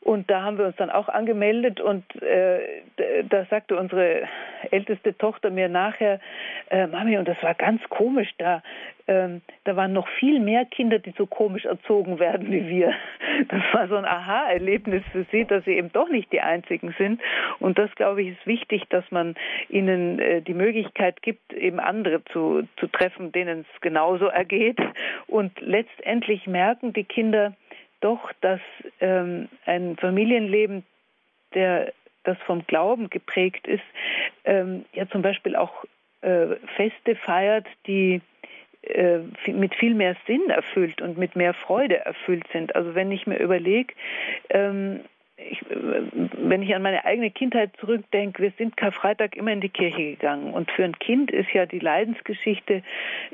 Und 0.03 0.32
da 0.32 0.41
haben 0.41 0.57
wir 0.57 0.65
uns 0.65 0.76
dann 0.78 0.90
auch 0.90 1.10
angemeldet 1.10 1.80
und 1.80 2.03
äh, 2.23 2.82
da 3.30 3.45
sagte 3.45 3.78
unsere 3.78 4.23
älteste 4.72 5.15
Tochter 5.15 5.52
mir 5.52 5.69
nachher, 5.69 6.19
äh, 6.72 6.88
Mami, 6.88 7.19
und 7.19 7.28
das 7.28 7.41
war 7.44 7.53
ganz 7.53 7.84
komisch, 7.90 8.30
da, 8.40 8.64
ähm, 9.07 9.41
da 9.64 9.76
waren 9.76 9.94
noch 9.94 10.07
viel 10.19 10.40
mehr 10.40 10.65
Kinder, 10.65 10.98
die 10.98 11.14
so 11.15 11.28
komisch 11.28 11.65
erzogen 11.65 12.18
werden 12.19 12.52
wie 12.52 12.68
wir. 12.68 12.94
Das 13.48 13.61
war 13.73 13.88
so 13.88 13.95
ein 13.95 14.06
Aha-Erlebnis 14.06 15.03
für 15.11 15.26
sie, 15.32 15.45
dass 15.45 15.65
sie 15.65 15.72
eben 15.72 15.91
doch 15.91 16.10
nicht 16.10 16.32
die 16.32 16.41
Einzigen 16.41 16.94
sind. 16.98 17.19
Und 17.60 17.80
das, 17.80 17.90
glaube 17.95 18.22
ich, 18.22 18.30
ist 18.30 18.45
wichtig, 18.45 18.84
dass 18.90 19.10
man 19.10 19.36
ihnen 19.68 20.19
äh, 20.19 20.41
die 20.41 20.53
Möglichkeit 20.53 21.22
gibt, 21.23 21.52
eben 21.53 21.80
andere 21.80 22.23
zu, 22.26 22.68
zu 22.78 22.88
treffen, 22.88 23.32
denen 23.32 23.61
es 23.61 23.82
genauso 23.82 24.28
ergeht. 24.28 24.78
Und 25.28 25.60
letztendlich 25.60 26.45
merken 26.45 26.94
die 26.94 27.03
Kinder, 27.03 27.53
doch, 28.02 28.32
dass 28.41 28.60
ähm, 28.99 29.48
ein 29.65 29.95
Familienleben, 29.98 30.84
der 31.53 31.94
das 32.23 32.38
vom 32.45 32.65
Glauben 32.68 33.10
geprägt 33.10 33.68
ist, 33.68 33.84
ähm, 34.45 34.86
ja 34.94 35.07
zum 35.07 35.22
Beispiel 35.22 35.56
auch 35.56 35.86
äh, 36.22 36.56
Feste 36.76 37.15
feiert, 37.15 37.65
die 37.88 38.22
äh, 38.84 39.19
mit 39.48 39.76
viel 39.76 39.95
mehr 39.95 40.15
Sinn 40.28 40.49
erfüllt 40.49 41.02
und 41.02 41.18
mit 41.18 41.36
mehr 41.36 41.53
Freude 41.53 42.06
erfüllt 42.06 42.45
sind. 42.52 42.76
Also 42.76 42.95
wenn 42.95 43.11
ich 43.11 43.28
mir 43.28 43.38
überlege, 43.38 43.94
ähm, 44.49 45.02
ich, 45.50 45.62
wenn 45.70 46.62
ich 46.62 46.76
an 46.76 46.82
meine 46.82 47.06
eigene 47.06 47.32
Kindheit 47.32 47.72
zurückdenke, 47.80 48.42
wir 48.44 48.52
sind 48.58 48.78
Karfreitag 48.78 49.36
immer 49.36 49.52
in 49.52 49.62
die 49.62 49.70
Kirche 49.70 50.12
gegangen. 50.12 50.54
Und 50.54 50.72
für 50.72 50.84
ein 50.84 50.98
Kind 51.00 51.32
ist 51.32 51.52
ja 51.54 51.66
die 51.66 51.80
Leidensgeschichte, 51.80 52.84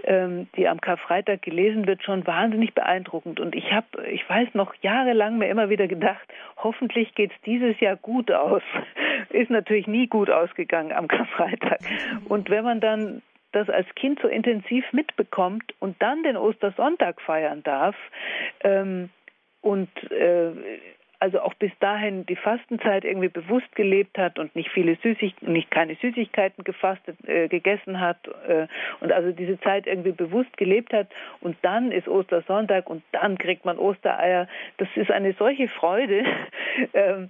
ähm, 0.04 0.48
die 0.56 0.68
am 0.68 0.82
Karfreitag 0.82 1.42
gelesen 1.42 1.88
wird, 1.88 2.04
schon 2.04 2.26
wahnsinnig 2.28 2.74
beeindruckend. 2.74 3.40
Und 3.40 3.56
ich 3.56 3.72
habe, 3.72 3.88
ich 4.12 4.28
weiß 4.30 4.50
noch 4.54 4.74
jahrelang 4.82 5.38
mir 5.38 5.50
immer 5.50 5.70
wieder 5.70 5.88
gedacht, 5.88 6.28
hoffentlich 6.58 7.14
geht 7.16 7.32
es 7.32 7.42
dieses 7.46 7.80
Jahr 7.80 7.96
gut 7.96 8.32
aus. 8.32 8.64
Ist 9.30 9.50
natürlich 9.50 9.88
nie 9.88 10.08
gut 10.08 10.30
ausgegangen 10.30 10.92
am 10.92 11.08
Karfreitag. 11.08 11.80
Und 12.28 12.50
wenn 12.50 12.64
man 12.64 12.80
dann 12.80 13.22
das 13.52 13.70
als 13.70 13.88
Kind 13.96 14.20
so 14.22 14.28
intensiv 14.28 14.86
mitbekommt 14.92 15.74
und 15.80 16.02
dann 16.02 16.24
den 16.24 16.38
Ostersonntag 16.38 17.22
feiern 17.22 17.64
darf 17.64 17.96
ähm, 18.62 19.10
und 19.62 19.90
äh, 20.12 20.52
also 21.20 21.40
auch 21.42 21.54
bis 21.56 21.72
dahin 21.80 22.26
die 22.26 22.36
Fastenzeit 22.36 23.04
irgendwie 23.04 23.30
bewusst 23.30 23.76
gelebt 23.76 24.18
hat 24.18 24.38
und 24.40 24.56
nicht 24.56 24.70
viele 24.70 24.96
Süßig 25.02 25.36
nicht 25.42 25.72
keine 25.72 25.96
Süßigkeiten 25.96 26.64
gefastet 26.64 27.18
äh, 27.28 27.48
gegessen 27.48 28.00
hat 28.00 28.18
äh, 28.48 28.68
und 29.00 29.12
also 29.12 29.32
diese 29.32 29.60
Zeit 29.62 29.88
irgendwie 29.88 30.12
bewusst 30.12 30.56
gelebt 30.58 30.94
hat 30.94 31.08
und 31.42 31.58
dann 31.62 31.92
ist 31.92 32.08
Ostersonntag 32.08 32.90
und 32.90 33.04
dann 33.12 33.38
kriegt 33.38 33.66
man 33.66 33.78
Ostereier. 33.78 34.48
Das 34.78 34.88
ist 34.96 35.12
eine 35.12 35.34
solche 35.34 35.68
Freude. 35.68 36.24
äh, 36.94 37.28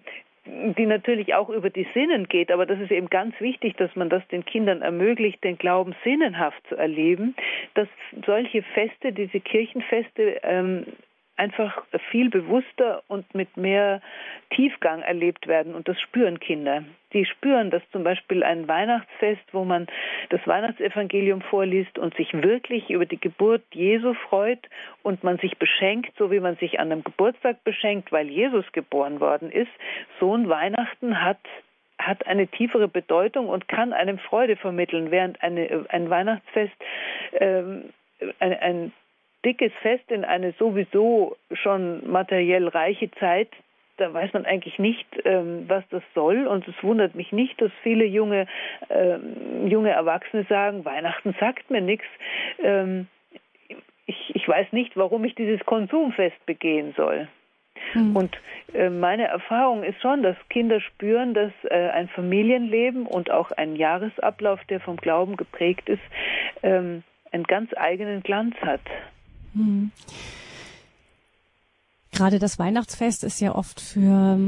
die 0.78 0.86
natürlich 0.86 1.34
auch 1.34 1.50
über 1.50 1.70
die 1.70 1.88
Sinnen 1.94 2.28
geht, 2.28 2.52
aber 2.52 2.66
das 2.66 2.80
ist 2.80 2.92
eben 2.92 3.10
ganz 3.10 3.40
wichtig, 3.40 3.76
dass 3.78 3.94
man 3.96 4.10
das 4.10 4.26
den 4.30 4.46
Kindern 4.46 4.82
ermöglicht, 4.82 5.44
den 5.44 5.58
Glauben 5.58 5.96
sinnenhaft 6.04 6.66
zu 6.70 6.76
erleben, 6.76 7.36
dass 7.74 7.88
solche 8.26 8.62
Feste, 8.62 9.12
diese 9.12 9.40
Kirchenfeste 9.40 10.40
ähm, 10.44 10.86
einfach 11.38 11.84
viel 12.10 12.30
bewusster 12.30 13.04
und 13.08 13.34
mit 13.34 13.56
mehr 13.58 14.02
Tiefgang 14.50 15.02
erlebt 15.02 15.48
werden. 15.48 15.76
Und 15.76 15.88
das 15.88 16.00
spüren 16.02 16.40
Kinder. 16.40 16.84
Die 17.14 17.26
spüren, 17.26 17.70
dass 17.70 17.82
zum 17.92 18.04
Beispiel 18.04 18.44
ein 18.44 18.68
Weihnachtsfest, 18.68 19.44
wo 19.54 19.64
man 19.64 19.88
das 20.30 20.46
Weihnachtsevangelium 20.46 21.42
vorliest 21.42 21.98
und 21.98 22.16
sich 22.16 22.34
wirklich 22.34 22.90
über 22.90 23.06
die 23.06 23.20
Geburt 23.20 23.64
Jesu 23.72 24.14
freut 24.14 24.68
und 25.04 25.24
man 25.24 25.38
sich 25.38 25.58
beschenkt, 25.58 26.12
so 26.18 26.32
wie 26.32 26.40
man 26.40 26.58
sich 26.58 26.80
an 26.80 26.92
einem 26.92 27.04
Geburtstag 27.04 27.64
beschenkt, 27.64 28.12
weil 28.12 28.28
Jesus 28.28 28.66
geboren 28.74 29.20
worden 29.20 29.52
ist, 29.52 29.72
so 30.20 30.34
ein 30.34 30.50
Weihnachten 30.50 31.22
hat 31.22 31.40
hat 32.00 32.28
eine 32.28 32.48
tiefere 32.48 32.88
Bedeutung 32.88 33.50
und 33.50 33.68
kann 33.68 33.92
einem 33.92 34.20
Freude 34.20 34.56
vermitteln, 34.56 35.10
während 35.10 35.42
eine, 35.42 35.86
ein 35.90 36.10
Weihnachtsfest 36.12 36.76
ähm, 37.40 37.90
ein, 38.40 38.54
ein 38.54 38.92
dickes 39.48 39.72
Fest 39.82 40.12
in 40.12 40.26
eine 40.26 40.52
sowieso 40.60 41.38
schon 41.54 42.10
materiell 42.10 42.68
reiche 42.68 43.10
Zeit, 43.12 43.50
da 43.96 44.14
weiß 44.14 44.34
man 44.34 44.46
eigentlich 44.46 44.78
nicht, 44.78 45.08
ähm, 45.24 45.64
was 45.68 45.84
das 45.90 46.04
soll. 46.14 46.46
Und 46.48 46.68
es 46.68 46.76
wundert 46.84 47.16
mich 47.16 47.32
nicht, 47.32 47.60
dass 47.62 47.72
viele 47.82 48.06
junge, 48.06 48.46
ähm, 48.90 49.68
junge 49.68 49.92
Erwachsene 49.92 50.46
sagen, 50.48 50.86
Weihnachten 50.86 51.34
sagt 51.40 51.72
mir 51.72 51.82
nichts. 51.82 52.06
Ähm, 52.62 53.08
ich, 54.06 54.36
ich 54.36 54.48
weiß 54.48 54.72
nicht, 54.72 54.96
warum 54.96 55.24
ich 55.26 55.34
dieses 55.36 55.66
Konsumfest 55.66 56.46
begehen 56.46 56.94
soll. 56.96 57.28
Mhm. 57.94 58.16
Und 58.16 58.38
äh, 58.74 58.90
meine 58.90 59.28
Erfahrung 59.28 59.84
ist 59.84 60.02
schon, 60.02 60.24
dass 60.24 60.36
Kinder 60.50 60.82
spüren, 60.82 61.34
dass 61.34 61.52
äh, 61.70 61.90
ein 61.90 62.10
Familienleben 62.10 63.08
und 63.08 63.32
auch 63.32 63.52
ein 63.52 63.76
Jahresablauf, 63.76 64.60
der 64.66 64.80
vom 64.80 64.98
Glauben 64.98 65.38
geprägt 65.38 65.90
ist, 65.90 66.04
ähm, 66.64 67.04
einen 67.32 67.46
ganz 67.46 67.72
eigenen 67.76 68.22
Glanz 68.22 68.56
hat. 68.62 68.82
Hm. 69.58 69.92
Gerade 72.12 72.40
das 72.40 72.58
Weihnachtsfest 72.58 73.24
ist 73.24 73.42
ja 73.42 73.54
oft 73.54 73.82
für 73.82 74.40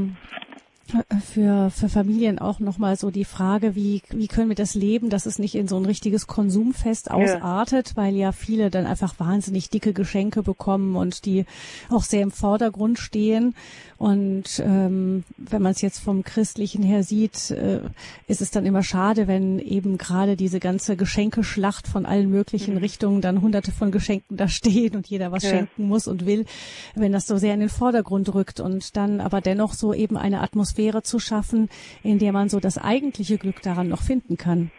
für, 1.32 1.70
für 1.70 1.88
Familien 1.88 2.38
auch 2.38 2.60
nochmal 2.60 2.96
so 2.96 3.10
die 3.10 3.24
Frage, 3.24 3.74
wie, 3.74 4.02
wie 4.10 4.28
können 4.28 4.48
wir 4.48 4.56
das 4.56 4.74
leben, 4.74 5.10
dass 5.10 5.26
es 5.26 5.38
nicht 5.38 5.54
in 5.54 5.68
so 5.68 5.76
ein 5.76 5.86
richtiges 5.86 6.26
Konsumfest 6.26 7.10
ausartet, 7.10 7.90
ja. 7.90 7.96
weil 7.96 8.16
ja 8.16 8.32
viele 8.32 8.70
dann 8.70 8.86
einfach 8.86 9.18
wahnsinnig 9.18 9.70
dicke 9.70 9.92
Geschenke 9.92 10.42
bekommen 10.42 10.96
und 10.96 11.24
die 11.24 11.46
auch 11.88 12.02
sehr 12.02 12.22
im 12.22 12.30
Vordergrund 12.30 12.98
stehen. 12.98 13.54
Und 13.98 14.62
ähm, 14.64 15.24
wenn 15.36 15.62
man 15.62 15.72
es 15.72 15.82
jetzt 15.82 15.98
vom 15.98 16.24
Christlichen 16.24 16.82
her 16.82 17.02
sieht, 17.02 17.50
äh, 17.50 17.80
ist 18.28 18.40
es 18.40 18.50
dann 18.50 18.64
immer 18.64 18.82
schade, 18.82 19.26
wenn 19.28 19.58
eben 19.58 19.98
gerade 19.98 20.36
diese 20.36 20.58
ganze 20.58 20.96
Geschenkeschlacht 20.96 21.86
von 21.86 22.06
allen 22.06 22.30
möglichen 22.30 22.74
mhm. 22.74 22.80
Richtungen 22.80 23.20
dann 23.20 23.42
hunderte 23.42 23.72
von 23.72 23.90
Geschenken 23.90 24.36
da 24.36 24.48
stehen 24.48 24.96
und 24.96 25.06
jeder 25.06 25.32
was 25.32 25.42
ja. 25.42 25.50
schenken 25.50 25.86
muss 25.86 26.08
und 26.08 26.24
will, 26.24 26.46
wenn 26.94 27.12
das 27.12 27.26
so 27.26 27.36
sehr 27.36 27.54
in 27.54 27.60
den 27.60 27.68
Vordergrund 27.68 28.32
rückt 28.32 28.60
und 28.60 28.96
dann 28.96 29.20
aber 29.20 29.40
dennoch 29.40 29.74
so 29.74 29.92
eben 29.92 30.16
eine 30.16 30.40
Atmosphäre 30.40 30.79
Atmosphäre 30.80 31.02
zu 31.02 31.18
schaffen, 31.18 31.68
in 32.02 32.18
der 32.18 32.32
man 32.32 32.48
so 32.48 32.60
das 32.60 32.78
eigentliche 32.82 33.38
Glück 33.38 33.62
daran 33.62 33.88
noch 33.88 34.02
finden 34.02 34.36
kann. 34.36 34.70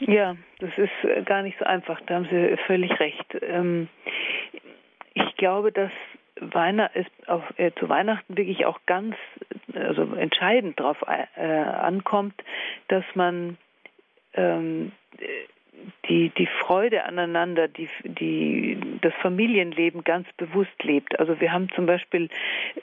Ja, 0.00 0.36
das 0.60 0.70
ist 0.76 1.04
äh, 1.04 1.22
gar 1.22 1.42
nicht 1.42 1.58
so 1.58 1.64
einfach. 1.64 2.00
Da 2.06 2.14
haben 2.14 2.28
Sie 2.30 2.56
völlig 2.66 2.98
recht. 2.98 3.26
Ähm, 3.42 3.88
ich 5.14 5.36
glaube, 5.36 5.72
dass 5.72 5.90
Weihnacht 6.40 6.96
äh, 7.56 7.70
zu 7.78 7.88
Weihnachten 7.88 8.36
wirklich 8.36 8.64
auch 8.64 8.78
ganz, 8.86 9.14
also 9.74 10.14
entscheidend 10.14 10.80
darauf 10.80 10.96
äh, 11.06 11.42
ankommt, 11.42 12.34
dass 12.88 13.04
man 13.14 13.58
ähm, 14.34 14.92
die, 16.08 16.30
die 16.30 16.46
Freude 16.46 17.04
aneinander, 17.04 17.68
die, 17.68 17.88
die 18.04 18.78
das 19.00 19.12
Familienleben 19.22 20.04
ganz 20.04 20.26
bewusst 20.36 20.82
lebt. 20.82 21.18
Also 21.18 21.40
wir 21.40 21.52
haben 21.52 21.68
zum 21.74 21.86
Beispiel 21.86 22.28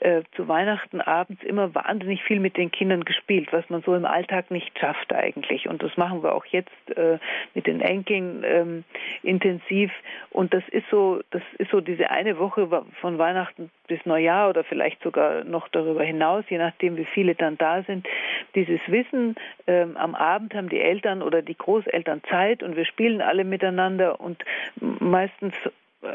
äh, 0.00 0.22
zu 0.36 0.48
Weihnachten 0.48 1.00
abends 1.00 1.42
immer 1.42 1.74
wahnsinnig 1.74 2.22
viel 2.22 2.40
mit 2.40 2.56
den 2.56 2.70
Kindern 2.70 3.04
gespielt, 3.04 3.52
was 3.52 3.68
man 3.68 3.82
so 3.82 3.94
im 3.94 4.04
Alltag 4.04 4.50
nicht 4.50 4.78
schafft 4.78 5.12
eigentlich. 5.12 5.68
Und 5.68 5.82
das 5.82 5.96
machen 5.96 6.22
wir 6.22 6.34
auch 6.34 6.46
jetzt 6.46 6.70
äh, 6.96 7.18
mit 7.54 7.66
den 7.66 7.80
Enkeln 7.80 8.42
ähm, 8.44 8.84
intensiv. 9.22 9.92
Und 10.30 10.54
das 10.54 10.62
ist 10.68 10.86
so, 10.90 11.20
das 11.30 11.42
ist 11.58 11.70
so 11.70 11.80
diese 11.80 12.10
eine 12.10 12.38
Woche 12.38 12.68
von 13.00 13.18
Weihnachten 13.18 13.70
bis 13.88 14.04
Neujahr 14.06 14.50
oder 14.50 14.62
vielleicht 14.64 15.02
sogar 15.02 15.44
noch 15.44 15.68
darüber 15.68 16.04
hinaus, 16.04 16.44
je 16.48 16.58
nachdem, 16.58 16.96
wie 16.96 17.04
viele 17.06 17.34
dann 17.34 17.58
da 17.58 17.82
sind. 17.82 18.06
Dieses 18.54 18.80
Wissen, 18.86 19.34
ähm, 19.66 19.96
am 19.96 20.14
Abend 20.14 20.54
haben 20.54 20.68
die 20.68 20.80
Eltern 20.80 21.22
oder 21.22 21.42
die 21.42 21.56
Großeltern 21.56 22.22
Zeit 22.30 22.62
und 22.62 22.76
wir 22.76 22.84
spielen 22.84 23.20
alle 23.20 23.44
miteinander 23.44 24.20
und 24.20 24.44
meistens 24.80 25.54
äh, 26.02 26.06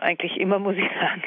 eigentlich 0.00 0.38
immer, 0.38 0.58
muss 0.60 0.76
ich 0.76 0.88
sagen, 1.00 1.22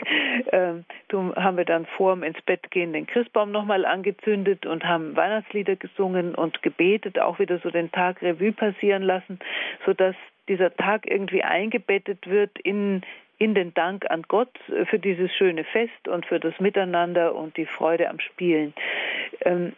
äh, 0.47 1.35
haben 1.35 1.57
wir 1.57 1.65
dann 1.65 1.85
vor 1.85 2.13
dem 2.13 2.23
ins 2.23 2.41
Bett 2.43 2.71
gehen 2.71 2.93
den 2.93 3.07
Christbaum 3.07 3.51
nochmal 3.51 3.85
angezündet 3.85 4.65
und 4.65 4.85
haben 4.85 5.15
Weihnachtslieder 5.15 5.75
gesungen 5.75 6.35
und 6.35 6.61
gebetet, 6.61 7.19
auch 7.19 7.39
wieder 7.39 7.59
so 7.59 7.69
den 7.69 7.91
Tag 7.91 8.21
Revue 8.21 8.53
passieren 8.53 9.03
lassen, 9.03 9.39
sodass 9.85 10.15
dieser 10.47 10.73
Tag 10.75 11.09
irgendwie 11.09 11.43
eingebettet 11.43 12.27
wird 12.27 12.57
in 12.59 13.01
in 13.37 13.53
den 13.53 13.73
Dank 13.73 14.09
an 14.09 14.23
Gott 14.27 14.51
für 14.89 14.99
dieses 14.99 15.31
schöne 15.33 15.63
Fest 15.63 16.07
und 16.07 16.25
für 16.25 16.39
das 16.39 16.59
Miteinander 16.59 17.35
und 17.35 17.55
die 17.57 17.65
Freude 17.65 18.09
am 18.09 18.19
Spielen. 18.19 18.73
Ähm, 19.41 19.73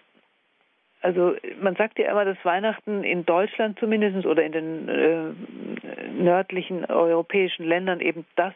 also 1.01 1.35
man 1.61 1.75
sagt 1.75 1.97
ja 1.97 2.11
immer, 2.11 2.25
dass 2.25 2.37
Weihnachten 2.43 3.03
in 3.03 3.25
Deutschland 3.25 3.79
zumindest 3.79 4.25
oder 4.25 4.43
in 4.43 4.51
den 4.51 4.89
äh, 4.89 6.11
nördlichen 6.11 6.85
europäischen 6.85 7.65
Ländern 7.65 8.01
eben 8.01 8.25
das, 8.35 8.53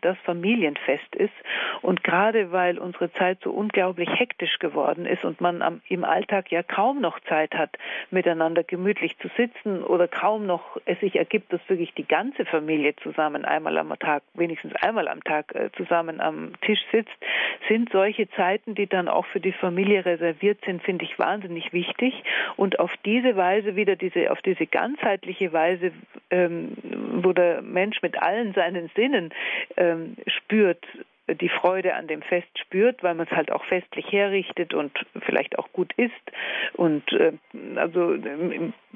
das 0.00 0.16
Familienfest 0.24 1.14
ist. 1.14 1.34
Und 1.82 2.02
gerade 2.02 2.52
weil 2.52 2.78
unsere 2.78 3.12
Zeit 3.12 3.38
so 3.42 3.50
unglaublich 3.50 4.08
hektisch 4.18 4.58
geworden 4.58 5.04
ist 5.04 5.24
und 5.24 5.42
man 5.42 5.60
am, 5.60 5.82
im 5.88 6.04
Alltag 6.04 6.50
ja 6.50 6.62
kaum 6.62 7.02
noch 7.02 7.20
Zeit 7.20 7.54
hat, 7.54 7.76
miteinander 8.10 8.62
gemütlich 8.62 9.18
zu 9.18 9.28
sitzen 9.36 9.82
oder 9.82 10.08
kaum 10.08 10.46
noch 10.46 10.78
es 10.86 10.98
sich 11.00 11.16
ergibt, 11.16 11.52
dass 11.52 11.60
wirklich 11.68 11.92
die 11.94 12.08
ganze 12.08 12.46
Familie 12.46 12.96
zusammen 12.96 13.44
einmal 13.44 13.76
am 13.76 13.92
Tag, 13.98 14.22
wenigstens 14.32 14.74
einmal 14.76 15.08
am 15.08 15.22
Tag 15.22 15.54
äh, 15.54 15.70
zusammen 15.76 16.20
am 16.20 16.52
Tisch 16.62 16.80
sitzt, 16.90 17.12
sind 17.68 17.90
solche 17.92 18.28
Zeiten, 18.30 18.74
die 18.74 18.86
dann 18.86 19.08
auch 19.08 19.26
für 19.26 19.40
die 19.40 19.52
Familie 19.52 20.06
reserviert 20.06 20.64
sind, 20.64 20.82
finde 20.82 21.04
ich 21.04 21.18
wahnsinnig 21.18 21.73
wichtig. 21.74 22.14
Und 22.56 22.78
auf 22.78 22.90
diese 23.04 23.36
Weise 23.36 23.76
wieder 23.76 23.96
diese 23.96 24.30
auf 24.30 24.40
diese 24.40 24.66
ganzheitliche 24.66 25.52
Weise, 25.52 25.92
ähm, 26.30 26.72
wo 27.22 27.32
der 27.32 27.60
Mensch 27.60 28.00
mit 28.00 28.16
allen 28.22 28.54
seinen 28.54 28.90
Sinnen 28.96 29.30
ähm, 29.76 30.16
spürt, 30.26 30.84
die 31.28 31.48
Freude 31.48 31.94
an 31.94 32.06
dem 32.06 32.22
Fest 32.22 32.58
spürt, 32.58 33.02
weil 33.02 33.14
man 33.14 33.26
es 33.26 33.32
halt 33.34 33.50
auch 33.50 33.64
festlich 33.64 34.10
herrichtet 34.12 34.74
und 34.74 34.92
vielleicht 35.26 35.58
auch 35.58 35.72
gut 35.72 35.92
isst. 35.96 36.12
Und 36.74 37.10
äh, 37.12 37.32
also 37.76 38.16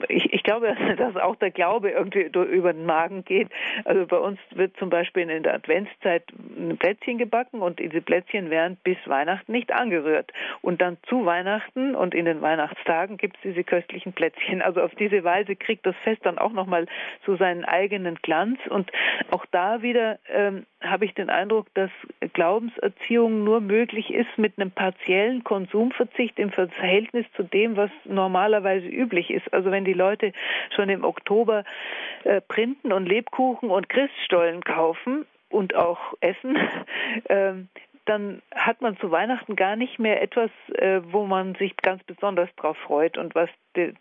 ich, 0.09 0.32
ich 0.32 0.42
glaube, 0.42 0.76
dass 0.96 1.16
auch 1.16 1.36
der 1.36 1.50
Glaube 1.50 1.90
irgendwie 1.90 2.22
über 2.22 2.72
den 2.72 2.84
Magen 2.84 3.24
geht. 3.24 3.48
Also 3.84 4.06
bei 4.06 4.18
uns 4.18 4.38
wird 4.50 4.76
zum 4.76 4.90
Beispiel 4.90 5.28
in 5.28 5.42
der 5.42 5.55
Adventszeit 5.55 6.24
ein 6.56 6.76
Plätzchen 6.76 7.18
gebacken 7.18 7.60
und 7.60 7.78
diese 7.78 8.00
Plätzchen 8.02 8.50
werden 8.50 8.76
bis 8.84 8.98
Weihnachten 9.06 9.52
nicht 9.52 9.72
angerührt. 9.72 10.30
Und 10.60 10.82
dann 10.82 10.98
zu 11.09 11.24
Weihnachten 11.24 11.94
und 11.94 12.14
in 12.14 12.26
den 12.26 12.42
Weihnachtstagen 12.42 13.16
gibt 13.16 13.36
es 13.36 13.42
diese 13.42 13.64
köstlichen 13.64 14.12
Plätzchen. 14.12 14.60
Also 14.60 14.82
auf 14.82 14.94
diese 14.96 15.24
Weise 15.24 15.56
kriegt 15.56 15.86
das 15.86 15.96
Fest 16.05 16.20
dann 16.24 16.38
auch 16.38 16.52
nochmal 16.52 16.86
so 17.24 17.36
seinen 17.36 17.64
eigenen 17.64 18.16
Glanz. 18.16 18.59
Und 18.68 18.90
auch 19.30 19.46
da 19.50 19.82
wieder 19.82 20.18
ähm, 20.28 20.66
habe 20.82 21.05
ich 21.05 21.14
den 21.14 21.30
Eindruck, 21.30 21.72
dass 21.74 21.90
Glaubenserziehung 22.32 23.45
nur 23.45 23.61
möglich 23.61 24.12
ist 24.12 24.39
mit 24.39 24.59
einem 24.59 24.70
partiellen 24.70 25.45
Konsumverzicht 25.45 26.39
im 26.39 26.51
Verhältnis 26.51 27.27
zu 27.36 27.43
dem, 27.43 27.77
was 27.77 27.90
normalerweise 28.05 28.86
üblich 28.86 29.31
ist. 29.31 29.53
Also 29.53 29.70
wenn 29.70 29.85
die 29.85 29.93
Leute 29.93 30.32
schon 30.74 30.89
im 30.89 31.05
Oktober 31.05 31.65
äh, 32.24 32.40
Printen 32.40 32.93
und 32.93 33.07
Lebkuchen 33.07 33.70
und 33.70 33.89
Christstollen 33.89 34.62
kaufen 34.62 35.27
und 35.51 35.74
auch 35.74 36.15
essen, 36.20 36.57
äh, 37.24 37.55
dann 38.09 38.40
hat 38.55 38.81
man 38.81 38.97
zu 38.99 39.11
Weihnachten 39.11 39.55
gar 39.55 39.77
nicht 39.77 39.99
mehr 39.99 40.23
etwas, 40.23 40.51
äh, 40.74 41.01
wo 41.12 41.27
man 41.27 41.55
sich 41.57 41.77
ganz 41.77 42.03
besonders 42.05 42.49
drauf 42.57 42.77
freut 42.78 43.19
und 43.19 43.35
was 43.35 43.51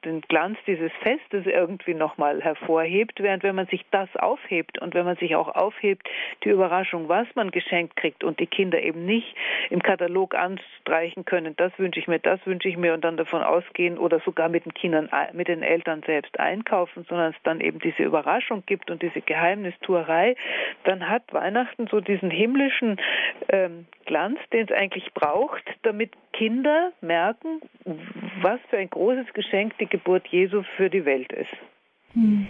den 0.05 0.21
Glanz 0.21 0.57
dieses 0.67 0.91
Festes 1.01 1.45
irgendwie 1.45 1.93
nochmal 1.93 2.41
hervorhebt, 2.41 3.21
während 3.21 3.43
wenn 3.43 3.55
man 3.55 3.67
sich 3.67 3.85
das 3.91 4.09
aufhebt 4.15 4.79
und 4.79 4.93
wenn 4.93 5.05
man 5.05 5.17
sich 5.17 5.35
auch 5.35 5.53
aufhebt, 5.55 6.07
die 6.43 6.49
Überraschung, 6.49 7.07
was 7.09 7.27
man 7.35 7.51
geschenkt 7.51 7.95
kriegt 7.95 8.23
und 8.23 8.39
die 8.39 8.47
Kinder 8.47 8.81
eben 8.81 9.05
nicht 9.05 9.35
im 9.69 9.81
Katalog 9.81 10.35
anstreichen 10.35 11.25
können, 11.25 11.55
das 11.57 11.71
wünsche 11.77 11.99
ich 11.99 12.07
mir, 12.07 12.19
das 12.19 12.39
wünsche 12.45 12.69
ich 12.69 12.77
mir 12.77 12.93
und 12.93 13.03
dann 13.03 13.17
davon 13.17 13.41
ausgehen 13.41 13.97
oder 13.97 14.19
sogar 14.19 14.49
mit 14.49 14.65
den 14.65 14.73
Kindern, 14.73 15.09
mit 15.33 15.47
den 15.47 15.63
Eltern 15.63 16.03
selbst 16.05 16.39
einkaufen, 16.39 17.05
sondern 17.07 17.31
es 17.31 17.41
dann 17.43 17.61
eben 17.61 17.79
diese 17.79 18.03
Überraschung 18.03 18.63
gibt 18.65 18.91
und 18.91 19.01
diese 19.01 19.21
Geheimnistuerei, 19.21 20.35
dann 20.83 21.09
hat 21.09 21.23
Weihnachten 21.33 21.87
so 21.87 22.01
diesen 22.01 22.31
himmlischen 22.31 22.99
ähm, 23.49 23.85
Glanz, 24.07 24.39
den 24.51 24.65
es 24.65 24.71
eigentlich 24.71 25.13
braucht, 25.13 25.63
damit 25.83 26.11
Kinder 26.33 26.91
merken, 27.01 27.61
was 28.41 28.59
für 28.69 28.77
ein 28.77 28.89
großes 28.89 29.31
Geschenk 29.33 29.77
die 29.77 29.85
Geburt 29.85 30.27
Jesu 30.27 30.63
für 30.75 30.89
die 30.89 31.05
Welt 31.05 31.31
ist. 31.31 31.55
Hm. 32.13 32.47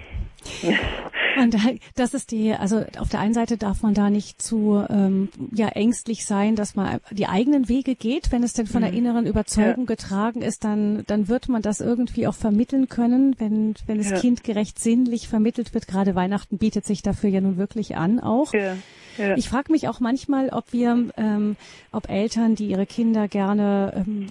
Und 1.39 1.55
das 1.95 2.13
ist 2.13 2.31
die, 2.31 2.53
also 2.53 2.83
auf 2.97 3.09
der 3.09 3.19
einen 3.19 3.33
Seite 3.33 3.57
darf 3.57 3.81
man 3.83 3.93
da 3.93 4.09
nicht 4.09 4.41
zu 4.41 4.83
ähm, 4.89 5.29
ja 5.53 5.67
ängstlich 5.67 6.25
sein, 6.25 6.55
dass 6.55 6.75
man 6.75 6.99
die 7.11 7.27
eigenen 7.27 7.69
Wege 7.69 7.95
geht. 7.95 8.31
Wenn 8.31 8.43
es 8.43 8.53
denn 8.53 8.67
von 8.67 8.81
der 8.81 8.91
mhm. 8.91 8.97
inneren 8.97 9.25
Überzeugung 9.27 9.83
ja. 9.83 9.95
getragen 9.95 10.41
ist, 10.41 10.63
dann 10.63 11.03
dann 11.07 11.27
wird 11.27 11.49
man 11.49 11.61
das 11.61 11.79
irgendwie 11.79 12.27
auch 12.27 12.33
vermitteln 12.33 12.87
können, 12.87 13.35
wenn 13.39 13.75
wenn 13.85 13.99
es 13.99 14.09
ja. 14.09 14.19
kindgerecht 14.19 14.79
sinnlich 14.79 15.27
vermittelt 15.27 15.73
wird. 15.73 15.87
Gerade 15.87 16.15
Weihnachten 16.15 16.57
bietet 16.57 16.85
sich 16.85 17.01
dafür 17.01 17.29
ja 17.29 17.41
nun 17.41 17.57
wirklich 17.57 17.97
an 17.97 18.19
auch. 18.19 18.53
Ja. 18.53 18.75
Ich 19.35 19.49
frage 19.49 19.71
mich 19.71 19.87
auch 19.87 19.99
manchmal, 19.99 20.49
ob 20.49 20.73
wir, 20.73 21.09
ähm, 21.17 21.55
ob 21.91 22.07
Eltern, 22.07 22.53
die 22.53 22.67
ihre 22.67 22.85
Kinder 22.85 23.27
gerne 23.27 24.05
ähm, 24.05 24.27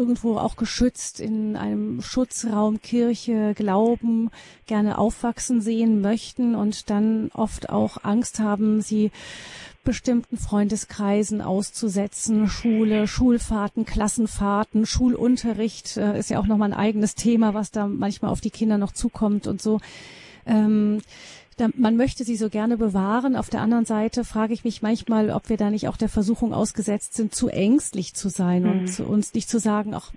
irgendwo 0.00 0.38
auch 0.38 0.56
geschützt 0.56 1.20
in 1.20 1.56
einem 1.56 2.00
Schutzraum 2.00 2.80
Kirche 2.80 3.52
Glauben 3.54 4.30
gerne 4.66 4.96
aufwachsen 4.96 5.60
sehen 5.60 6.00
möchten 6.00 6.54
und 6.54 6.88
dann 6.88 7.30
oft 7.34 7.68
auch 7.68 7.98
Angst 8.02 8.40
haben, 8.40 8.80
sie 8.80 9.10
bestimmten 9.84 10.38
Freundeskreisen 10.38 11.42
auszusetzen, 11.42 12.48
Schule, 12.48 13.06
Schulfahrten, 13.06 13.84
Klassenfahrten, 13.84 14.86
Schulunterricht 14.86 15.98
äh, 15.98 16.18
ist 16.18 16.30
ja 16.30 16.40
auch 16.40 16.46
nochmal 16.46 16.72
ein 16.72 16.78
eigenes 16.78 17.14
Thema, 17.14 17.52
was 17.52 17.70
da 17.70 17.86
manchmal 17.86 18.30
auf 18.30 18.40
die 18.40 18.50
Kinder 18.50 18.78
noch 18.78 18.92
zukommt 18.92 19.46
und 19.46 19.60
so. 19.60 19.80
Ähm, 20.46 21.02
man 21.76 21.96
möchte 21.96 22.24
sie 22.24 22.36
so 22.36 22.48
gerne 22.48 22.76
bewahren. 22.76 23.36
Auf 23.36 23.50
der 23.50 23.60
anderen 23.60 23.84
Seite 23.84 24.24
frage 24.24 24.52
ich 24.52 24.64
mich 24.64 24.82
manchmal, 24.82 25.30
ob 25.30 25.48
wir 25.48 25.56
da 25.56 25.70
nicht 25.70 25.88
auch 25.88 25.96
der 25.96 26.08
Versuchung 26.08 26.52
ausgesetzt 26.52 27.14
sind, 27.14 27.34
zu 27.34 27.48
ängstlich 27.48 28.14
zu 28.14 28.28
sein 28.28 28.62
mhm. 28.62 28.70
und 28.70 28.86
zu 28.88 29.04
uns 29.04 29.34
nicht 29.34 29.48
zu 29.48 29.58
sagen, 29.58 29.94
auch 29.94 30.12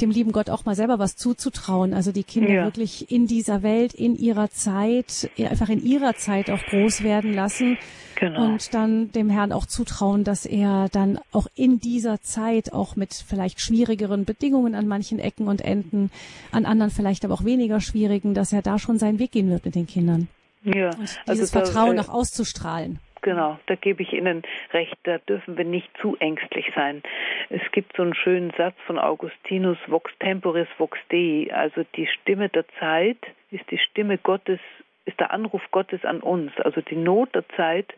dem 0.00 0.10
lieben 0.10 0.32
Gott 0.32 0.50
auch 0.50 0.64
mal 0.64 0.74
selber 0.74 0.98
was 0.98 1.16
zuzutrauen. 1.16 1.94
Also 1.94 2.12
die 2.12 2.24
Kinder 2.24 2.50
ja. 2.50 2.64
wirklich 2.64 3.10
in 3.10 3.26
dieser 3.26 3.62
Welt, 3.62 3.94
in 3.94 4.16
ihrer 4.16 4.50
Zeit, 4.50 5.30
einfach 5.38 5.68
in 5.68 5.84
ihrer 5.84 6.14
Zeit 6.16 6.50
auch 6.50 6.62
groß 6.70 7.02
werden 7.02 7.34
lassen. 7.34 7.78
Genau. 8.20 8.44
Und 8.44 8.74
dann 8.74 9.10
dem 9.12 9.30
Herrn 9.30 9.50
auch 9.50 9.64
zutrauen, 9.64 10.24
dass 10.24 10.44
er 10.44 10.90
dann 10.90 11.18
auch 11.32 11.46
in 11.54 11.80
dieser 11.80 12.20
Zeit 12.20 12.72
auch 12.72 12.94
mit 12.94 13.14
vielleicht 13.14 13.60
schwierigeren 13.60 14.26
Bedingungen 14.26 14.74
an 14.74 14.86
manchen 14.86 15.18
Ecken 15.18 15.48
und 15.48 15.62
Enden, 15.62 16.10
an 16.52 16.66
anderen 16.66 16.90
vielleicht 16.90 17.24
aber 17.24 17.32
auch 17.32 17.44
weniger 17.44 17.80
schwierigen, 17.80 18.34
dass 18.34 18.52
er 18.52 18.60
da 18.60 18.78
schon 18.78 18.98
seinen 18.98 19.18
Weg 19.18 19.32
gehen 19.32 19.48
wird 19.48 19.64
mit 19.64 19.74
den 19.74 19.86
Kindern. 19.86 20.28
Ja, 20.62 20.90
und 20.90 21.20
dieses 21.28 21.54
also 21.54 21.72
Vertrauen 21.72 21.96
da, 21.96 22.02
äh, 22.02 22.06
auch 22.06 22.14
auszustrahlen. 22.14 22.98
Genau, 23.22 23.58
da 23.66 23.74
gebe 23.74 24.02
ich 24.02 24.12
Ihnen 24.12 24.42
recht, 24.72 24.96
da 25.02 25.18
dürfen 25.18 25.58
wir 25.58 25.64
nicht 25.64 25.90
zu 26.00 26.16
ängstlich 26.20 26.66
sein. 26.74 27.02
Es 27.50 27.60
gibt 27.72 27.94
so 27.96 28.02
einen 28.02 28.14
schönen 28.14 28.50
Satz 28.56 28.74
von 28.86 28.98
Augustinus, 28.98 29.76
Vox 29.88 30.10
temporis 30.20 30.68
vox 30.78 30.98
Dei, 31.10 31.48
also 31.52 31.82
die 31.96 32.06
Stimme 32.06 32.48
der 32.48 32.64
Zeit 32.78 33.18
ist 33.50 33.70
die 33.70 33.78
Stimme 33.78 34.16
Gottes 34.16 34.60
ist 35.04 35.18
der 35.18 35.32
Anruf 35.32 35.62
Gottes 35.70 36.04
an 36.04 36.20
uns. 36.20 36.52
Also 36.60 36.80
die 36.80 36.96
Not 36.96 37.34
der 37.34 37.48
Zeit 37.56 37.92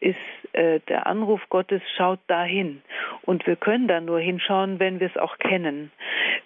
ist 0.00 0.16
äh, 0.52 0.80
der 0.88 1.06
Anruf 1.06 1.40
Gottes, 1.48 1.82
schaut 1.96 2.20
dahin. 2.26 2.82
Und 3.22 3.46
wir 3.46 3.56
können 3.56 3.88
da 3.88 4.00
nur 4.00 4.20
hinschauen, 4.20 4.78
wenn 4.80 5.00
wir 5.00 5.06
es 5.06 5.16
auch 5.16 5.38
kennen. 5.38 5.90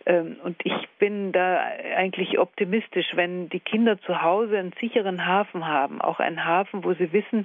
Ähm, 0.07 0.37
und 0.43 0.57
ich 0.65 0.75
bin 0.99 1.33
da 1.33 1.61
eigentlich 1.97 2.39
optimistisch, 2.39 3.07
wenn 3.15 3.49
die 3.49 3.61
Kinder 3.61 3.99
zu 4.01 4.23
Hause 4.23 4.59
einen 4.59 4.75
sicheren 4.81 5.27
Hafen 5.27 5.67
haben, 5.67 6.01
auch 6.01 6.21
einen 6.21 6.45
Hafen, 6.45 6.85
wo 6.85 6.93
sie 6.95 7.13
wissen, 7.13 7.45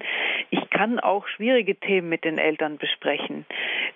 ich 0.49 0.69
kann 0.69 0.99
auch 0.99 1.27
schwierige 1.27 1.75
Themen 1.75 2.09
mit 2.09 2.23
den 2.23 2.37
Eltern 2.37 2.77
besprechen. 2.77 3.45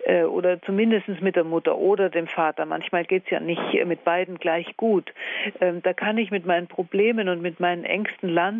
äh, 0.05 0.23
oder 0.23 0.61
zumindest 0.61 1.07
mit 1.21 1.35
der 1.35 1.43
Mutter 1.43 1.77
oder 1.77 2.09
dem 2.09 2.27
Vater. 2.27 2.65
Manchmal 2.65 3.05
geht 3.05 3.25
es 3.25 3.29
ja 3.31 3.39
nicht 3.39 3.61
mit 3.85 4.03
beiden 4.03 4.37
gleich 4.37 4.75
gut. 4.77 5.13
Ähm, 5.61 5.81
da 5.81 5.93
kann 5.93 6.17
ich 6.17 6.31
mit 6.31 6.45
meinen 6.45 6.67
Problemen 6.67 7.29
und 7.29 7.41
mit 7.41 7.59
meinen 7.59 7.83
Ängsten 7.83 8.29
landen. 8.29 8.52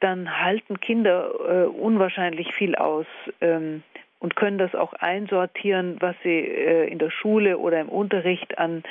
Dann 0.00 0.40
halten 0.40 0.80
Kinder 0.80 1.30
äh, 1.46 1.66
unwahrscheinlich 1.66 2.52
viel 2.54 2.74
aus. 2.74 3.06
Ähm, 3.40 3.82
und 4.20 4.36
können 4.36 4.58
das 4.58 4.74
auch 4.74 4.92
einsortieren, 4.92 5.96
was 6.00 6.14
sie 6.22 6.40
äh, 6.40 6.86
in 6.88 6.98
der 6.98 7.10
Schule 7.10 7.58
oder 7.58 7.80
im 7.80 7.88
Unterricht 7.88 8.58
an, 8.58 8.82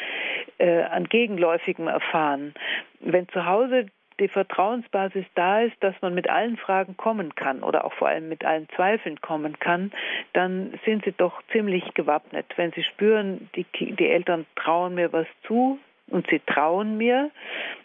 äh, 0.58 0.82
an 0.82 1.06
Gegenläufigem 1.06 1.88
erfahren. 1.88 2.56
Wenn 3.00 3.30
zu 3.30 3.46
Hause 3.46 3.86
die 4.20 4.28
Vertrauensbasis 4.28 5.26
da 5.36 5.62
ist, 5.62 5.76
dass 5.82 5.96
man 6.02 6.14
mit 6.14 6.30
allen 6.30 6.58
Fragen 6.58 6.98
kommen 6.98 7.36
kann 7.36 7.64
oder 7.64 7.86
auch 7.86 7.94
vor 7.94 8.10
allem 8.10 8.28
mit 8.28 8.44
allen 8.44 8.68
Zweifeln 8.76 9.22
kommen 9.22 9.60
kann, 9.60 9.92
dann 10.34 10.78
sind 10.84 11.06
sie 11.06 11.14
doch 11.14 11.42
ziemlich 11.52 11.94
gewappnet. 11.94 12.46
Wenn 12.58 12.72
sie 12.74 12.84
spüren, 12.84 13.50
die, 13.56 13.66
die 13.80 14.10
Eltern 14.10 14.46
trauen 14.56 14.96
mir 14.96 15.14
was 15.14 15.28
zu, 15.44 15.80
und 16.10 16.28
sie 16.30 16.40
trauen 16.46 16.98
mir. 16.98 17.32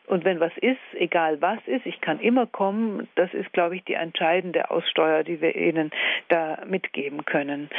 Und 0.07 0.25
wenn 0.25 0.41
was 0.41 0.53
ist, 0.59 0.81
egal 0.95 1.41
was 1.41 1.59
ist, 1.67 1.87
ich 1.87 2.01
kann 2.01 2.21
immer 2.21 2.47
kommen. 2.47 3.09
Das 3.15 3.33
ist, 3.33 3.53
glaube 3.53 3.77
ich, 3.77 3.85
die 3.85 3.95
entscheidende 3.95 4.71
Aussteuer, 4.71 5.25
die 5.25 5.41
wir 5.41 5.57
ihnen 5.57 5.91
da 6.29 6.59
mitgeben 6.67 7.25
können. 7.25 7.71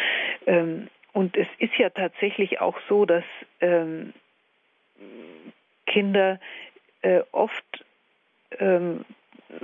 Ähm, 0.48 0.88
und 1.14 1.38
es 1.38 1.48
ist 1.60 1.78
ja 1.78 1.90
tatsächlich 1.90 2.60
auch 2.60 2.78
so, 2.90 3.06
dass 3.06 3.24
ähm, 3.62 4.14
Kinder 5.86 6.40
äh, 7.04 7.22
oft 7.32 7.86
ähm, 8.60 9.06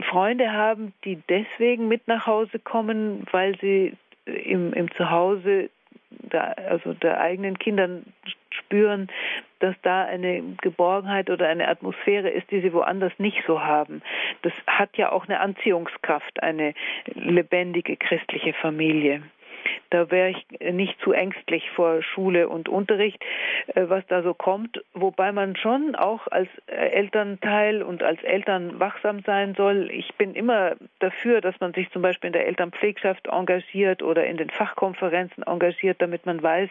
Freunde 0.10 0.52
haben, 0.52 0.94
die 1.04 1.22
deswegen 1.28 1.88
mit 1.88 2.08
nach 2.08 2.28
Hause 2.28 2.60
kommen, 2.60 3.26
weil 3.32 3.58
sie 3.60 3.94
im, 4.26 4.74
im 4.74 4.92
Zuhause 4.96 5.70
der, 6.10 6.58
also 6.70 6.94
der 6.94 7.20
eigenen 7.20 7.58
Kindern 7.58 8.06
spüren, 8.52 9.10
dass 9.62 9.76
da 9.82 10.04
eine 10.04 10.42
Geborgenheit 10.62 11.30
oder 11.30 11.48
eine 11.48 11.68
Atmosphäre 11.68 12.30
ist, 12.30 12.50
die 12.52 12.62
sie 12.62 12.74
woanders 12.74 13.14
nicht 13.18 13.44
so 13.48 13.62
haben. 13.62 14.02
Das 14.42 14.54
hat 14.68 14.98
ja 14.98 15.12
auch 15.12 15.26
eine 15.26 15.40
Anziehungskraft, 15.40 16.42
eine 16.42 16.74
lebendige 17.14 17.98
christliche 17.98 18.54
Familie. 18.54 19.24
Da 19.90 20.10
wäre 20.10 20.30
ich 20.30 20.72
nicht 20.72 21.00
zu 21.02 21.12
ängstlich 21.12 21.70
vor 21.72 22.02
Schule 22.02 22.48
und 22.48 22.70
Unterricht, 22.70 23.24
äh, 23.76 23.84
was 23.88 24.06
da 24.08 24.24
so 24.24 24.34
kommt, 24.34 24.82
wobei 24.94 25.32
man 25.32 25.56
schon 25.56 25.96
auch 25.96 26.28
als 26.28 26.50
äh, 26.68 26.74
Elternteil 26.74 27.84
und 27.84 28.04
als 28.04 28.24
Eltern 28.24 28.80
wachsam 28.80 29.22
sein 29.26 29.54
soll. 29.56 29.90
Ich 29.92 30.16
bin 30.16 30.34
immer 30.34 30.76
dafür, 31.00 31.42
dass 31.42 31.60
man 31.60 31.74
sich 31.74 31.90
zum 31.92 32.02
Beispiel 32.02 32.28
in 32.28 32.34
der 32.34 32.48
Elternpflegschaft 32.48 33.28
engagiert 33.28 34.02
oder 34.02 34.26
in 34.26 34.38
den 34.38 34.50
Fachkonferenzen 34.50 35.44
engagiert, 35.44 36.02
damit 36.02 36.26
man 36.26 36.42
weiß, 36.42 36.70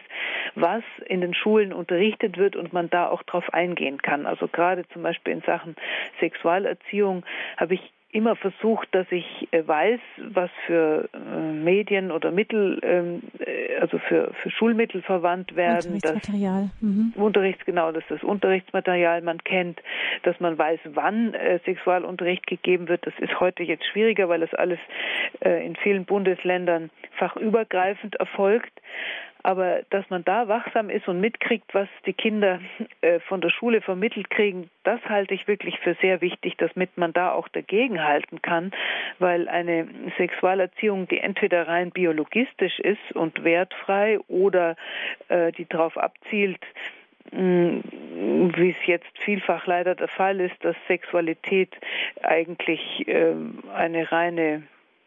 was 0.55 0.83
in 1.05 1.21
den 1.21 1.33
Schulen 1.33 1.73
unterrichtet 1.73 2.37
wird 2.37 2.55
und 2.55 2.73
man 2.73 2.89
da 2.89 3.07
auch 3.09 3.23
drauf 3.23 3.53
eingehen 3.53 4.01
kann. 4.01 4.25
Also 4.25 4.47
gerade 4.47 4.87
zum 4.89 5.03
Beispiel 5.03 5.33
in 5.33 5.41
Sachen 5.41 5.75
Sexualerziehung 6.19 7.23
habe 7.57 7.75
ich 7.75 7.91
immer 8.11 8.35
versucht, 8.35 8.89
dass 8.91 9.07
ich 9.11 9.47
äh, 9.51 9.65
weiß, 9.65 9.99
was 10.33 10.49
für 10.65 11.09
äh, 11.13 11.51
Medien 11.53 12.11
oder 12.11 12.31
Mittel, 12.31 12.79
ähm, 12.83 13.21
äh, 13.39 13.77
also 13.79 13.97
für, 13.97 14.33
für 14.41 14.51
Schulmittel 14.51 15.01
verwandt 15.01 15.55
werden. 15.55 15.93
Unterrichtsmaterial. 15.93 16.63
Das, 16.63 16.81
mhm. 16.81 17.13
Unterrichts, 17.15 17.65
genau, 17.65 17.91
dass 17.91 18.03
das 18.09 18.23
Unterrichtsmaterial 18.23 19.21
man 19.21 19.43
kennt, 19.43 19.81
dass 20.23 20.39
man 20.39 20.57
weiß, 20.57 20.79
wann 20.93 21.35
Sexualunterricht 21.65 22.47
gegeben 22.47 22.87
wird. 22.87 23.05
Das 23.05 23.13
ist 23.19 23.39
heute 23.39 23.63
jetzt 23.63 23.85
schwieriger, 23.85 24.29
weil 24.29 24.41
das 24.41 24.53
alles 24.53 24.79
in 25.41 25.75
vielen 25.75 26.05
Bundesländern 26.05 26.89
fachübergreifend 27.17 28.15
erfolgt 28.15 28.71
aber 29.43 29.81
dass 29.89 30.09
man 30.09 30.23
da 30.23 30.47
wachsam 30.47 30.89
ist 30.89 31.07
und 31.07 31.19
mitkriegt, 31.19 31.73
was 31.73 31.87
die 32.05 32.13
Kinder 32.13 32.59
äh, 33.01 33.19
von 33.19 33.41
der 33.41 33.49
Schule 33.49 33.81
vermittelt 33.81 34.29
kriegen, 34.29 34.69
das 34.83 34.99
halte 35.05 35.33
ich 35.33 35.47
wirklich 35.47 35.79
für 35.79 35.95
sehr 36.01 36.21
wichtig, 36.21 36.57
damit 36.57 36.97
man 36.97 37.13
da 37.13 37.31
auch 37.31 37.47
dagegen 37.47 38.03
halten 38.03 38.41
kann, 38.41 38.71
weil 39.19 39.47
eine 39.47 39.87
Sexualerziehung, 40.17 41.07
die 41.07 41.19
entweder 41.19 41.67
rein 41.67 41.91
biologistisch 41.91 42.79
ist 42.79 43.11
und 43.13 43.43
wertfrei 43.43 44.19
oder 44.27 44.75
äh, 45.29 45.51
die 45.51 45.67
darauf 45.67 45.97
abzielt, 45.97 46.59
wie 47.31 48.69
es 48.69 48.87
jetzt 48.87 49.17
vielfach 49.19 49.65
leider 49.65 49.95
der 49.95 50.07
Fall 50.07 50.39
ist, 50.41 50.55
dass 50.65 50.75
Sexualität 50.87 51.69
eigentlich 52.23 53.07
äh, 53.07 53.33
eine 53.73 54.11
reine 54.11 54.63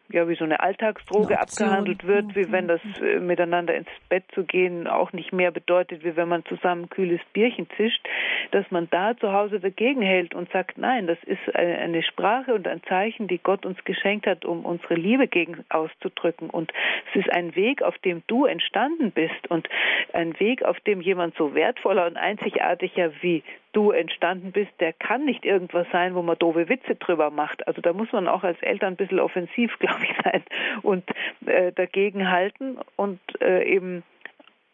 ja 0.09 0.27
wie 0.27 0.35
so 0.35 0.43
eine 0.43 0.59
Alltagsdroge 0.59 1.39
abgehandelt 1.39 2.05
wird, 2.05 2.35
wie 2.35 2.51
wenn 2.51 2.67
das 2.67 2.81
äh, 3.01 3.19
miteinander 3.19 3.75
ins 3.75 3.89
Bett 4.09 4.23
zu 4.33 4.43
gehen 4.43 4.87
auch 4.87 5.13
nicht 5.13 5.33
mehr 5.33 5.51
bedeutet, 5.51 6.03
wie 6.03 6.15
wenn 6.15 6.29
man 6.29 6.45
zusammen 6.45 6.89
kühles 6.89 7.21
Bierchen 7.33 7.67
zischt, 7.75 8.07
dass 8.51 8.69
man 8.71 8.87
da 8.91 9.17
zu 9.17 9.33
Hause 9.33 9.59
dagegen 9.59 10.01
hält 10.01 10.35
und 10.35 10.51
sagt, 10.51 10.77
nein, 10.77 11.07
das 11.07 11.17
ist 11.23 11.55
eine 11.55 12.03
Sprache 12.03 12.53
und 12.53 12.67
ein 12.67 12.83
Zeichen, 12.83 13.27
die 13.27 13.39
Gott 13.39 13.65
uns 13.65 13.83
geschenkt 13.83 14.27
hat, 14.27 14.45
um 14.45 14.65
unsere 14.65 14.95
Liebe 14.95 15.27
gegen 15.27 15.63
auszudrücken. 15.69 16.49
Und 16.49 16.71
es 17.09 17.21
ist 17.21 17.31
ein 17.31 17.55
Weg, 17.55 17.81
auf 17.81 17.97
dem 17.99 18.23
du 18.27 18.45
entstanden 18.45 19.11
bist 19.11 19.49
und 19.49 19.67
ein 20.13 20.39
Weg, 20.39 20.63
auf 20.63 20.79
dem 20.81 21.01
jemand 21.01 21.35
so 21.35 21.53
wertvoller 21.55 22.05
und 22.05 22.17
einzigartiger 22.17 23.11
wie 23.21 23.43
du 23.75 23.91
entstanden 23.91 24.51
bist, 24.51 24.71
der 24.79 24.93
kann 24.93 25.25
nicht 25.25 25.43
irgendwas 25.43 25.85
sein, 25.91 26.15
wo 26.15 26.21
man 26.21 26.37
doofe 26.39 26.69
Witze 26.69 26.95
drüber 26.95 27.29
macht. 27.29 27.67
Also 27.67 27.81
da 27.81 27.91
muss 27.93 28.11
man 28.13 28.27
auch 28.27 28.43
als 28.43 28.61
Eltern 28.61 28.93
ein 28.93 28.95
bisschen 28.95 29.19
offensiv, 29.19 29.71
glaube 29.79 30.03
ich, 30.03 30.15
sein 30.23 30.43
und 30.81 31.03
äh, 31.45 31.71
dagegen 31.73 32.31
halten 32.31 32.77
und 32.95 33.19
äh, 33.41 33.63
eben 33.63 34.03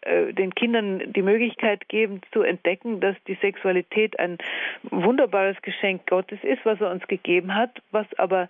äh, 0.02 0.34
den 0.34 0.54
Kindern 0.54 1.12
die 1.14 1.24
Möglichkeit 1.24 1.90
geben 1.90 2.22
zu 2.32 2.44
entdecken, 2.44 3.00
dass 3.00 3.16
die 3.28 3.38
Sexualität 3.42 4.20
ein 4.20 4.38
wunderbares 4.84 5.60
Geschenk 5.64 6.06
Gottes 6.08 6.40
ist, 6.44 6.64
was 6.64 6.80
er 6.80 6.92
uns 6.92 7.06
gegeben 7.08 7.56
hat, 7.56 7.82
was 7.92 8.08
aber 8.20 8.50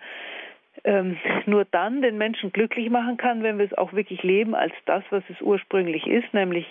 ähm, 0.84 1.18
nur 1.45 1.65
dann 1.65 2.02
den 2.02 2.18
Menschen 2.18 2.52
glücklich 2.52 2.90
machen 2.90 3.18
kann, 3.18 3.44
wenn 3.44 3.57
wir 3.57 3.65
es 3.65 3.78
auch 3.78 3.94
wirklich 3.94 4.23
leben 4.23 4.56
als 4.56 4.73
das, 4.86 5.03
was 5.11 5.23
es 5.30 5.41
ursprünglich 5.41 6.07
ist, 6.07 6.34
nämlich 6.34 6.65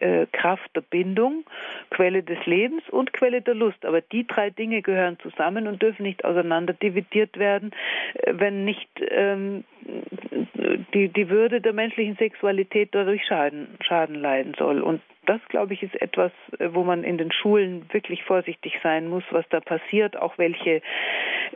äh, 0.00 0.26
Kraft 0.32 0.70
der 0.74 0.82
Bindung, 0.82 1.44
Quelle 1.90 2.22
des 2.22 2.44
Lebens 2.46 2.82
und 2.90 3.12
Quelle 3.12 3.42
der 3.42 3.54
Lust. 3.54 3.84
Aber 3.84 4.00
die 4.00 4.26
drei 4.26 4.50
Dinge 4.50 4.82
gehören 4.82 5.18
zusammen 5.20 5.66
und 5.66 5.82
dürfen 5.82 6.02
nicht 6.02 6.24
auseinander 6.24 6.72
dividiert 6.72 7.38
werden, 7.38 7.72
äh, 8.14 8.32
wenn 8.36 8.64
nicht 8.64 8.88
ähm, 9.10 9.64
die, 10.94 11.08
die 11.08 11.28
Würde 11.28 11.60
der 11.60 11.72
menschlichen 11.72 12.16
Sexualität 12.16 12.90
dadurch 12.92 13.24
Schaden, 13.26 13.68
Schaden 13.80 14.16
leiden 14.16 14.54
soll. 14.58 14.80
Und 14.80 15.00
das, 15.26 15.40
glaube 15.48 15.74
ich, 15.74 15.82
ist 15.82 16.00
etwas, 16.00 16.32
äh, 16.58 16.68
wo 16.72 16.84
man 16.84 17.04
in 17.04 17.18
den 17.18 17.32
Schulen 17.32 17.86
wirklich 17.92 18.24
vorsichtig 18.24 18.78
sein 18.82 19.08
muss, 19.08 19.24
was 19.30 19.44
da 19.50 19.60
passiert, 19.60 20.16
auch 20.16 20.38
welche, 20.38 20.82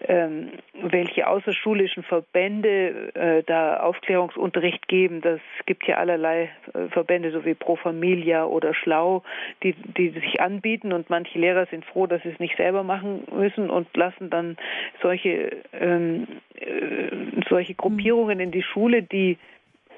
ähm, 0.07 0.51
welche 0.83 1.27
außerschulischen 1.27 2.03
Verbände 2.03 3.15
äh, 3.15 3.43
da 3.45 3.81
Aufklärungsunterricht 3.81 4.89
geben. 4.89 5.21
Das 5.21 5.41
gibt 5.67 5.87
ja 5.87 5.97
allerlei 5.97 6.51
äh, 6.75 6.89
Verbände, 6.89 7.31
so 7.31 7.45
wie 7.45 7.55
Pro 7.55 7.77
Familia 7.77 8.45
oder 8.45 8.75
Schlau, 8.75 9.23
die, 9.63 9.73
die 9.73 10.11
sich 10.11 10.41
anbieten 10.41 10.93
und 10.93 11.11
manche 11.11 11.39
Lehrer 11.39 11.67
sind 11.67 11.85
froh, 11.85 12.07
dass 12.07 12.23
sie 12.23 12.31
es 12.31 12.39
nicht 12.39 12.57
selber 12.57 12.83
machen 12.83 13.25
müssen 13.33 13.71
und 13.71 13.95
lassen 13.97 14.31
dann 14.31 14.57
solche, 15.01 15.57
ähm, 15.73 16.27
äh, 16.55 17.09
solche 17.49 17.75
Gruppierungen 17.75 18.41
in 18.41 18.51
die 18.51 18.63
Schule, 18.63 19.03
die 19.03 19.39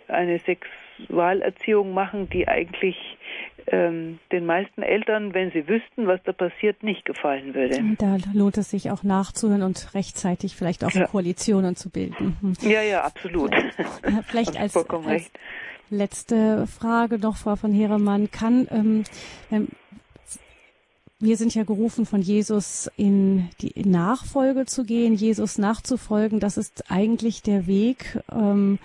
eine 0.09 0.39
Sexualerziehung 0.39 1.95
machen, 1.95 2.29
die 2.31 2.49
eigentlich 2.49 2.97
ähm, 3.67 4.19
den 4.31 4.47
meisten 4.47 4.83
Eltern, 4.83 5.35
wenn 5.35 5.51
sie 5.53 5.67
wüssten, 5.69 6.07
was 6.07 6.21
da 6.25 6.33
passiert, 6.33 6.83
nicht 6.83 7.05
gefallen 7.05 7.55
würde. 7.55 7.81
Da 7.99 8.17
lohnt 8.33 8.59
es 8.59 8.71
sich 8.71 8.91
auch 8.91 9.03
nachzuhören 9.03 9.63
und 9.63 9.95
rechtzeitig 9.95 10.57
vielleicht 10.57 10.85
auch 10.85 10.93
ja. 10.93 11.07
Koalitionen 11.07 11.77
zu 11.77 11.91
bilden. 11.91 12.37
Hm. 12.41 12.55
Ja, 12.63 12.83
ja, 12.83 13.03
absolut. 13.03 13.55
Vielleicht, 13.55 14.25
vielleicht 14.29 14.57
als, 14.61 14.77
als 14.77 15.31
letzte 15.91 16.67
Frage 16.67 17.19
noch, 17.19 17.37
Frau 17.37 17.57
von 17.57 17.73
Heeremann, 17.73 18.31
kann 18.31 18.67
ähm, 18.71 19.05
ähm, 19.51 19.69
wir 21.23 21.37
sind 21.37 21.55
ja 21.55 21.63
gerufen, 21.63 22.05
von 22.05 22.21
Jesus 22.21 22.91
in 22.97 23.49
die 23.61 23.89
Nachfolge 23.89 24.67
zu 24.67 24.85
gehen, 24.85 25.15
Jesus 25.15 25.57
nachzufolgen. 25.57 26.41
Das 26.41 26.57
ist 26.57 26.91
eigentlich 26.91 27.43
der 27.43 27.69
Weg. 27.69 28.19
Ähm, 28.33 28.81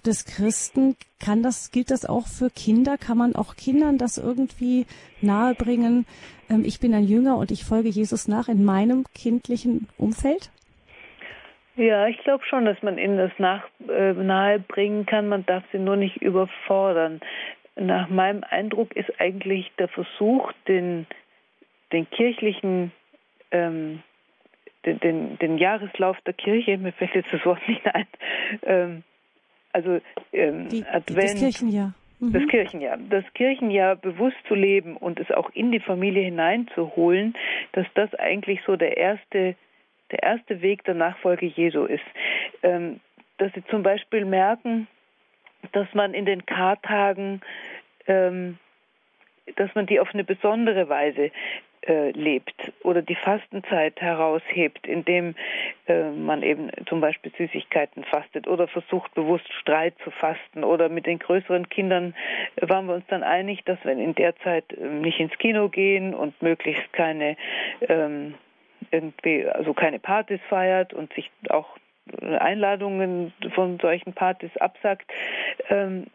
des 0.00 0.24
Christen. 0.24 0.96
Kann 1.24 1.42
das, 1.42 1.70
gilt 1.70 1.90
das 1.90 2.04
auch 2.04 2.26
für 2.26 2.50
Kinder? 2.50 2.98
Kann 2.98 3.18
man 3.18 3.34
auch 3.34 3.56
Kindern 3.56 3.98
das 3.98 4.18
irgendwie 4.18 4.86
nahebringen? 5.20 6.06
Ähm, 6.48 6.64
ich 6.64 6.80
bin 6.80 6.94
ein 6.94 7.04
Jünger 7.04 7.36
und 7.36 7.50
ich 7.50 7.64
folge 7.64 7.88
Jesus 7.88 8.28
nach 8.28 8.48
in 8.48 8.64
meinem 8.64 9.04
kindlichen 9.14 9.88
Umfeld? 9.98 10.50
Ja, 11.76 12.06
ich 12.08 12.18
glaube 12.18 12.44
schon, 12.44 12.64
dass 12.64 12.82
man 12.82 12.98
ihnen 12.98 13.16
das 13.16 13.32
nach, 13.38 13.64
äh, 13.88 14.12
nahebringen 14.12 15.06
kann. 15.06 15.28
Man 15.28 15.46
darf 15.46 15.64
sie 15.72 15.78
nur 15.78 15.96
nicht 15.96 16.16
überfordern. 16.16 17.20
Nach 17.76 18.08
meinem 18.08 18.44
Eindruck 18.48 18.94
ist 18.96 19.10
eigentlich 19.18 19.70
der 19.78 19.88
Versuch, 19.88 20.52
den, 20.66 21.06
den 21.92 22.10
kirchlichen 22.10 22.92
ähm, 23.52 24.02
den, 24.84 24.98
den, 25.00 25.38
den 25.38 25.58
Jahreslauf 25.58 26.16
der 26.22 26.34
Kirche, 26.34 26.78
mir 26.78 26.92
fällt 26.92 27.14
jetzt 27.14 27.32
das 27.32 27.44
Wort 27.44 27.66
nicht 27.68 27.86
ein, 27.86 28.06
ähm, 28.62 29.02
also 29.72 30.00
ähm, 30.32 30.68
die, 30.68 30.84
Advent. 30.84 31.32
Das 31.32 31.38
Kirchenjahr. 31.38 31.94
Mhm. 32.18 32.32
Das 32.32 32.46
Kirchenjahr. 32.48 32.98
Das 33.08 33.24
Kirchenjahr 33.34 33.96
bewusst 33.96 34.36
zu 34.48 34.54
leben 34.54 34.96
und 34.96 35.20
es 35.20 35.30
auch 35.30 35.50
in 35.50 35.72
die 35.72 35.80
Familie 35.80 36.24
hineinzuholen, 36.24 37.34
dass 37.72 37.86
das 37.94 38.14
eigentlich 38.14 38.60
so 38.66 38.76
der 38.76 38.96
erste, 38.96 39.56
der 40.10 40.22
erste 40.22 40.62
Weg 40.62 40.84
der 40.84 40.94
Nachfolge 40.94 41.46
Jesu 41.46 41.84
ist. 41.84 42.04
Ähm, 42.62 43.00
dass 43.38 43.52
sie 43.54 43.64
zum 43.66 43.82
Beispiel 43.82 44.26
merken, 44.26 44.86
dass 45.72 45.86
man 45.94 46.12
in 46.12 46.26
den 46.26 46.44
Kartagen 46.44 47.40
ähm, 48.06 48.58
dass 49.56 49.74
man 49.74 49.86
die 49.86 50.00
auf 50.00 50.12
eine 50.12 50.24
besondere 50.24 50.88
Weise 50.88 51.30
äh, 51.90 52.12
lebt 52.12 52.54
oder 52.84 53.02
die 53.02 53.16
Fastenzeit 53.16 54.00
heraushebt, 54.00 54.86
indem 54.86 55.34
äh, 55.88 56.10
man 56.10 56.44
eben 56.44 56.70
zum 56.88 57.00
Beispiel 57.00 57.32
Süßigkeiten 57.36 58.04
fastet 58.04 58.46
oder 58.46 58.68
versucht 58.68 59.12
bewusst 59.14 59.52
Streit 59.54 59.94
zu 60.04 60.12
fasten 60.12 60.62
oder 60.62 60.88
mit 60.88 61.06
den 61.06 61.18
größeren 61.18 61.68
Kindern 61.68 62.14
waren 62.60 62.86
wir 62.86 62.94
uns 62.94 63.06
dann 63.08 63.24
einig, 63.24 63.64
dass 63.64 63.78
wir 63.82 63.90
in 63.90 64.14
der 64.14 64.36
Zeit 64.36 64.72
äh, 64.72 64.86
nicht 64.86 65.18
ins 65.18 65.36
Kino 65.38 65.68
gehen 65.68 66.14
und 66.14 66.40
möglichst 66.40 66.92
keine 66.92 67.36
ähm, 67.80 68.34
irgendwie 68.92 69.46
also 69.46 69.74
keine 69.74 69.98
Partys 69.98 70.40
feiert 70.48 70.94
und 70.94 71.12
sich 71.14 71.28
auch 71.48 71.76
Einladungen 72.38 73.32
von 73.54 73.78
solchen 73.78 74.12
Partys 74.12 74.56
absagt, 74.56 75.10
ähm, 75.68 76.06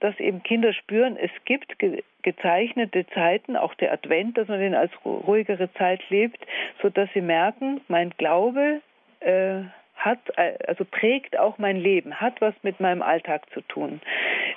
dass 0.00 0.18
eben 0.18 0.42
Kinder 0.42 0.72
spüren, 0.72 1.16
es 1.16 1.30
gibt 1.44 1.76
gezeichnete 2.22 3.06
Zeiten, 3.08 3.56
auch 3.56 3.74
der 3.74 3.92
Advent, 3.92 4.38
dass 4.38 4.48
man 4.48 4.60
den 4.60 4.74
als 4.74 4.92
ruhigere 5.04 5.72
Zeit 5.74 6.00
lebt, 6.08 6.44
so 6.82 6.88
dass 6.88 7.08
sie 7.12 7.20
merken, 7.20 7.80
mein 7.88 8.10
Glaube 8.16 8.80
äh, 9.20 9.62
hat, 9.96 10.18
also 10.66 10.84
prägt 10.84 11.38
auch 11.38 11.58
mein 11.58 11.76
Leben, 11.76 12.20
hat 12.20 12.40
was 12.40 12.54
mit 12.62 12.80
meinem 12.80 13.02
Alltag 13.02 13.42
zu 13.52 13.60
tun. 13.62 14.00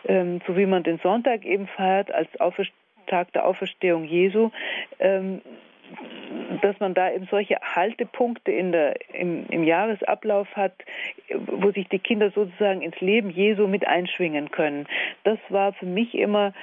Ähm, 0.07 0.41
so 0.47 0.57
wie 0.57 0.65
man 0.65 0.83
den 0.83 0.99
Sonntag 0.99 1.45
eben 1.45 1.67
feiert 1.67 2.11
als 2.11 2.29
Tag 3.07 3.33
der 3.33 3.45
Auferstehung 3.45 4.03
Jesu, 4.03 4.51
ähm, 4.99 5.41
dass 6.61 6.79
man 6.79 6.93
da 6.93 7.11
eben 7.11 7.27
solche 7.29 7.57
Haltepunkte 7.61 8.51
in 8.51 8.71
der, 8.71 8.95
im, 9.13 9.45
im 9.49 9.63
Jahresablauf 9.63 10.47
hat, 10.55 10.73
wo 11.47 11.71
sich 11.71 11.87
die 11.89 11.99
Kinder 11.99 12.31
sozusagen 12.31 12.81
ins 12.81 12.99
Leben 12.99 13.29
Jesu 13.29 13.67
mit 13.67 13.87
einschwingen 13.87 14.51
können. 14.51 14.87
Das 15.23 15.39
war 15.49 15.73
für 15.73 15.85
mich 15.85 16.15
immer 16.15 16.53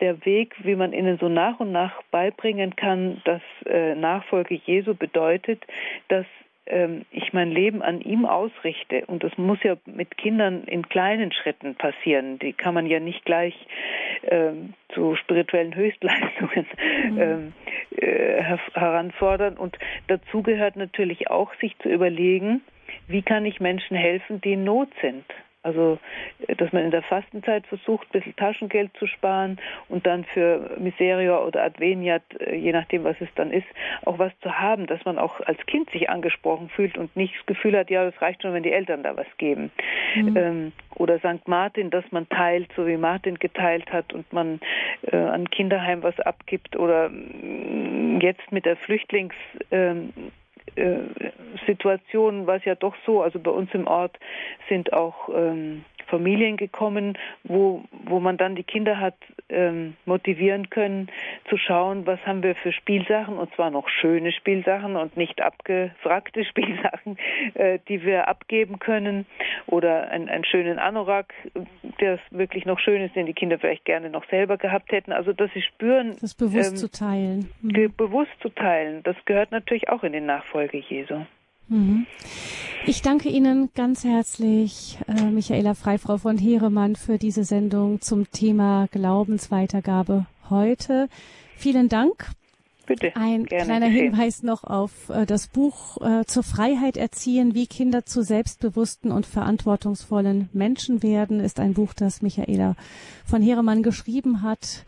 der 0.00 0.24
Weg, 0.24 0.54
wie 0.64 0.76
man 0.76 0.92
ihnen 0.92 1.18
so 1.18 1.28
nach 1.28 1.60
und 1.60 1.72
nach 1.72 2.02
beibringen 2.10 2.76
kann, 2.76 3.20
dass 3.24 3.42
äh, 3.66 3.94
Nachfolge 3.94 4.54
Jesu 4.54 4.94
bedeutet, 4.94 5.62
dass 6.08 6.26
ähm, 6.66 7.04
ich 7.10 7.32
mein 7.32 7.50
Leben 7.50 7.82
an 7.82 8.00
ihm 8.00 8.24
ausrichte. 8.24 9.04
Und 9.06 9.24
das 9.24 9.36
muss 9.36 9.62
ja 9.62 9.76
mit 9.86 10.16
Kindern 10.16 10.64
in 10.64 10.88
kleinen 10.88 11.32
Schritten 11.32 11.74
passieren. 11.74 12.38
Die 12.38 12.52
kann 12.52 12.74
man 12.74 12.86
ja 12.86 13.00
nicht 13.00 13.24
gleich 13.24 13.54
ähm, 14.24 14.74
zu 14.94 15.16
spirituellen 15.16 15.74
Höchstleistungen 15.74 16.66
mhm. 17.10 17.20
ähm, 17.20 17.52
äh, 18.00 18.42
heranfordern. 18.74 19.56
Und 19.56 19.78
dazu 20.08 20.42
gehört 20.42 20.76
natürlich 20.76 21.30
auch, 21.30 21.52
sich 21.60 21.76
zu 21.78 21.88
überlegen, 21.88 22.62
wie 23.08 23.22
kann 23.22 23.44
ich 23.44 23.60
Menschen 23.60 23.96
helfen, 23.96 24.40
die 24.40 24.52
in 24.52 24.64
Not 24.64 24.88
sind. 25.00 25.24
Also, 25.62 25.98
äh, 26.46 26.56
dass 26.56 26.72
man 26.72 26.84
in 26.84 26.90
der 26.90 27.02
Fastenzeit 27.02 27.66
versucht, 27.66 28.08
ein 28.08 28.12
bisschen 28.12 28.36
Taschengeld 28.36 28.90
zu 28.98 29.06
sparen 29.06 29.58
und 29.88 30.06
dann 30.06 30.24
für 30.24 30.76
Miseria 30.78 31.38
oder 31.38 31.62
Adveniat, 31.64 32.22
äh, 32.40 32.54
je 32.54 32.72
nachdem, 32.72 33.04
was 33.04 33.16
es 33.20 33.28
dann 33.34 33.52
ist, 33.52 33.66
auch 34.04 34.18
was 34.18 34.32
zu 34.40 34.58
haben, 34.58 34.86
dass 34.86 35.04
man 35.04 35.18
auch 35.18 35.40
als 35.40 35.58
Kind 35.66 35.90
sich 35.90 36.08
angesprochen 36.08 36.70
fühlt 36.70 36.96
und 36.96 37.14
nicht 37.14 37.34
das 37.36 37.46
Gefühl 37.46 37.76
hat, 37.76 37.90
ja, 37.90 38.04
das 38.04 38.20
reicht 38.22 38.42
schon, 38.42 38.54
wenn 38.54 38.62
die 38.62 38.72
Eltern 38.72 39.02
da 39.02 39.16
was 39.16 39.26
geben. 39.36 39.70
Mhm. 40.14 40.36
Ähm, 40.36 40.72
oder 40.96 41.18
St. 41.18 41.46
Martin, 41.46 41.90
dass 41.90 42.04
man 42.10 42.28
teilt, 42.28 42.70
so 42.74 42.86
wie 42.86 42.96
Martin 42.96 43.38
geteilt 43.38 43.92
hat 43.92 44.12
und 44.12 44.32
man 44.32 44.60
äh, 45.02 45.16
an 45.16 45.48
Kinderheim 45.50 46.02
was 46.02 46.18
abgibt 46.20 46.76
oder 46.76 47.08
mm, 47.08 48.20
jetzt 48.20 48.50
mit 48.50 48.64
der 48.64 48.76
Flüchtlings, 48.76 49.34
ähm, 49.70 50.12
äh, 50.76 50.98
Situation 51.66 52.46
war 52.46 52.56
es 52.56 52.64
ja 52.64 52.74
doch 52.74 52.94
so, 53.06 53.22
also 53.22 53.38
bei 53.38 53.50
uns 53.50 53.70
im 53.72 53.86
Ort 53.86 54.18
sind 54.68 54.92
auch 54.92 55.28
ähm, 55.34 55.84
Familien 56.10 56.56
gekommen, 56.56 57.16
wo, 57.44 57.84
wo 58.04 58.20
man 58.20 58.36
dann 58.36 58.56
die 58.56 58.64
Kinder 58.64 58.98
hat 58.98 59.14
ähm, 59.48 59.94
motivieren 60.04 60.70
können, 60.70 61.08
zu 61.48 61.56
schauen, 61.56 62.06
was 62.06 62.20
haben 62.26 62.42
wir 62.42 62.54
für 62.54 62.72
Spielsachen, 62.72 63.38
und 63.38 63.52
zwar 63.54 63.70
noch 63.70 63.88
schöne 63.88 64.32
Spielsachen 64.32 64.96
und 64.96 65.16
nicht 65.16 65.40
abgefragte 65.40 66.44
Spielsachen, 66.50 67.18
äh, 67.54 67.78
die 67.88 68.04
wir 68.04 68.28
abgeben 68.28 68.78
können, 68.78 69.26
oder 69.66 70.10
ein, 70.10 70.28
einen 70.28 70.44
schönen 70.44 70.78
Anorak, 70.78 71.32
der 72.00 72.18
wirklich 72.30 72.66
noch 72.66 72.78
schön 72.78 73.02
ist, 73.02 73.16
den 73.16 73.26
die 73.26 73.34
Kinder 73.34 73.58
vielleicht 73.58 73.84
gerne 73.84 74.10
noch 74.10 74.24
selber 74.28 74.56
gehabt 74.56 74.92
hätten. 74.92 75.12
Also, 75.12 75.32
dass 75.32 75.50
sie 75.52 75.62
spüren. 75.62 76.16
Das 76.20 76.34
bewusst 76.34 76.72
ähm, 76.72 76.76
zu 76.76 76.90
teilen. 76.90 77.50
Mhm. 77.62 77.92
Bewusst 77.96 78.32
zu 78.40 78.48
teilen, 78.48 79.02
das 79.02 79.16
gehört 79.24 79.52
natürlich 79.52 79.88
auch 79.88 80.02
in 80.02 80.12
die 80.12 80.20
Nachfolge 80.20 80.78
Jesu. 80.78 81.24
Mhm. 81.70 82.06
Ich 82.86 83.00
danke 83.02 83.28
Ihnen 83.28 83.70
ganz 83.74 84.04
herzlich, 84.04 84.98
äh, 85.06 85.30
Michaela 85.30 85.74
Freifrau 85.74 86.18
von 86.18 86.36
Heeremann, 86.36 86.96
für 86.96 87.16
diese 87.16 87.44
Sendung 87.44 88.00
zum 88.00 88.30
Thema 88.30 88.88
Glaubensweitergabe 88.90 90.26
heute. 90.48 91.08
Vielen 91.56 91.88
Dank. 91.88 92.30
Bitte. 92.86 93.14
Ein 93.14 93.46
kleiner 93.46 93.88
geschehen. 93.88 94.14
Hinweis 94.14 94.42
noch 94.42 94.64
auf 94.64 95.10
äh, 95.10 95.26
das 95.26 95.46
Buch 95.46 96.00
äh, 96.00 96.24
zur 96.26 96.42
Freiheit 96.42 96.96
erziehen, 96.96 97.54
wie 97.54 97.68
Kinder 97.68 98.04
zu 98.04 98.22
selbstbewussten 98.22 99.12
und 99.12 99.26
verantwortungsvollen 99.26 100.48
Menschen 100.52 101.04
werden, 101.04 101.38
ist 101.38 101.60
ein 101.60 101.74
Buch, 101.74 101.92
das 101.94 102.20
Michaela 102.20 102.74
von 103.24 103.42
Heeremann 103.42 103.84
geschrieben 103.84 104.42
hat. 104.42 104.84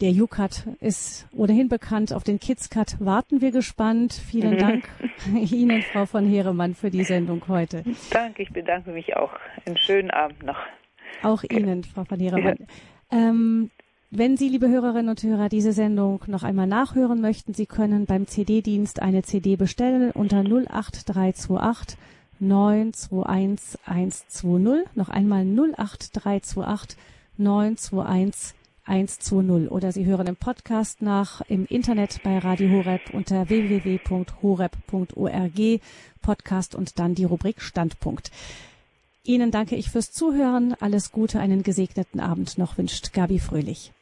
Der 0.00 0.12
UCAT 0.12 0.64
ist 0.80 1.26
ohnehin 1.32 1.68
bekannt. 1.68 2.12
Auf 2.12 2.22
den 2.22 2.38
KidsCat 2.38 3.00
warten 3.00 3.40
wir 3.40 3.50
gespannt. 3.50 4.12
Vielen 4.12 4.54
mhm. 4.54 4.58
Dank 4.60 4.88
Ihnen, 5.34 5.82
Frau 5.82 6.06
von 6.06 6.24
Heeremann, 6.24 6.76
für 6.76 6.90
die 6.90 7.02
Sendung 7.02 7.42
heute. 7.48 7.82
Danke, 8.10 8.42
ich 8.42 8.52
bedanke 8.52 8.92
mich 8.92 9.16
auch. 9.16 9.32
Einen 9.66 9.76
schönen 9.76 10.12
Abend 10.12 10.44
noch. 10.44 10.58
Auch 11.22 11.42
Ihnen, 11.42 11.82
Frau 11.82 12.04
von 12.04 12.20
Heeremann. 12.20 12.58
Ja. 12.60 12.66
Ähm, 13.10 13.72
wenn 14.10 14.36
Sie, 14.36 14.48
liebe 14.48 14.68
Hörerinnen 14.68 15.08
und 15.08 15.20
Hörer, 15.22 15.48
diese 15.48 15.72
Sendung 15.72 16.22
noch 16.28 16.44
einmal 16.44 16.68
nachhören 16.68 17.20
möchten, 17.20 17.52
Sie 17.52 17.66
können 17.66 18.06
beim 18.06 18.28
CD-Dienst 18.28 19.02
eine 19.02 19.22
CD 19.22 19.56
bestellen 19.56 20.12
unter 20.12 20.44
08328 20.44 21.98
921 22.38 23.80
120. 23.84 24.94
Noch 24.94 25.08
einmal 25.08 25.44
08328 25.44 26.96
921 28.88 28.88
120 28.88 29.70
oder 29.70 29.92
Sie 29.92 30.06
hören 30.06 30.26
im 30.26 30.36
Podcast 30.36 31.02
nach 31.02 31.42
im 31.42 31.66
Internet 31.66 32.22
bei 32.22 32.38
Radio 32.38 32.70
Horeb 32.70 33.02
unter 33.12 33.48
www.horeb.org 33.48 34.70
Podcast 36.22 36.74
und 36.74 36.98
dann 36.98 37.14
die 37.14 37.24
Rubrik 37.24 37.60
Standpunkt. 37.60 38.30
Ihnen 39.24 39.50
danke 39.50 39.76
ich 39.76 39.90
fürs 39.90 40.10
Zuhören. 40.10 40.74
Alles 40.80 41.12
Gute, 41.12 41.38
einen 41.38 41.62
gesegneten 41.62 42.18
Abend 42.18 42.56
noch 42.56 42.78
wünscht 42.78 43.12
Gabi 43.12 43.38
Fröhlich. 43.38 43.92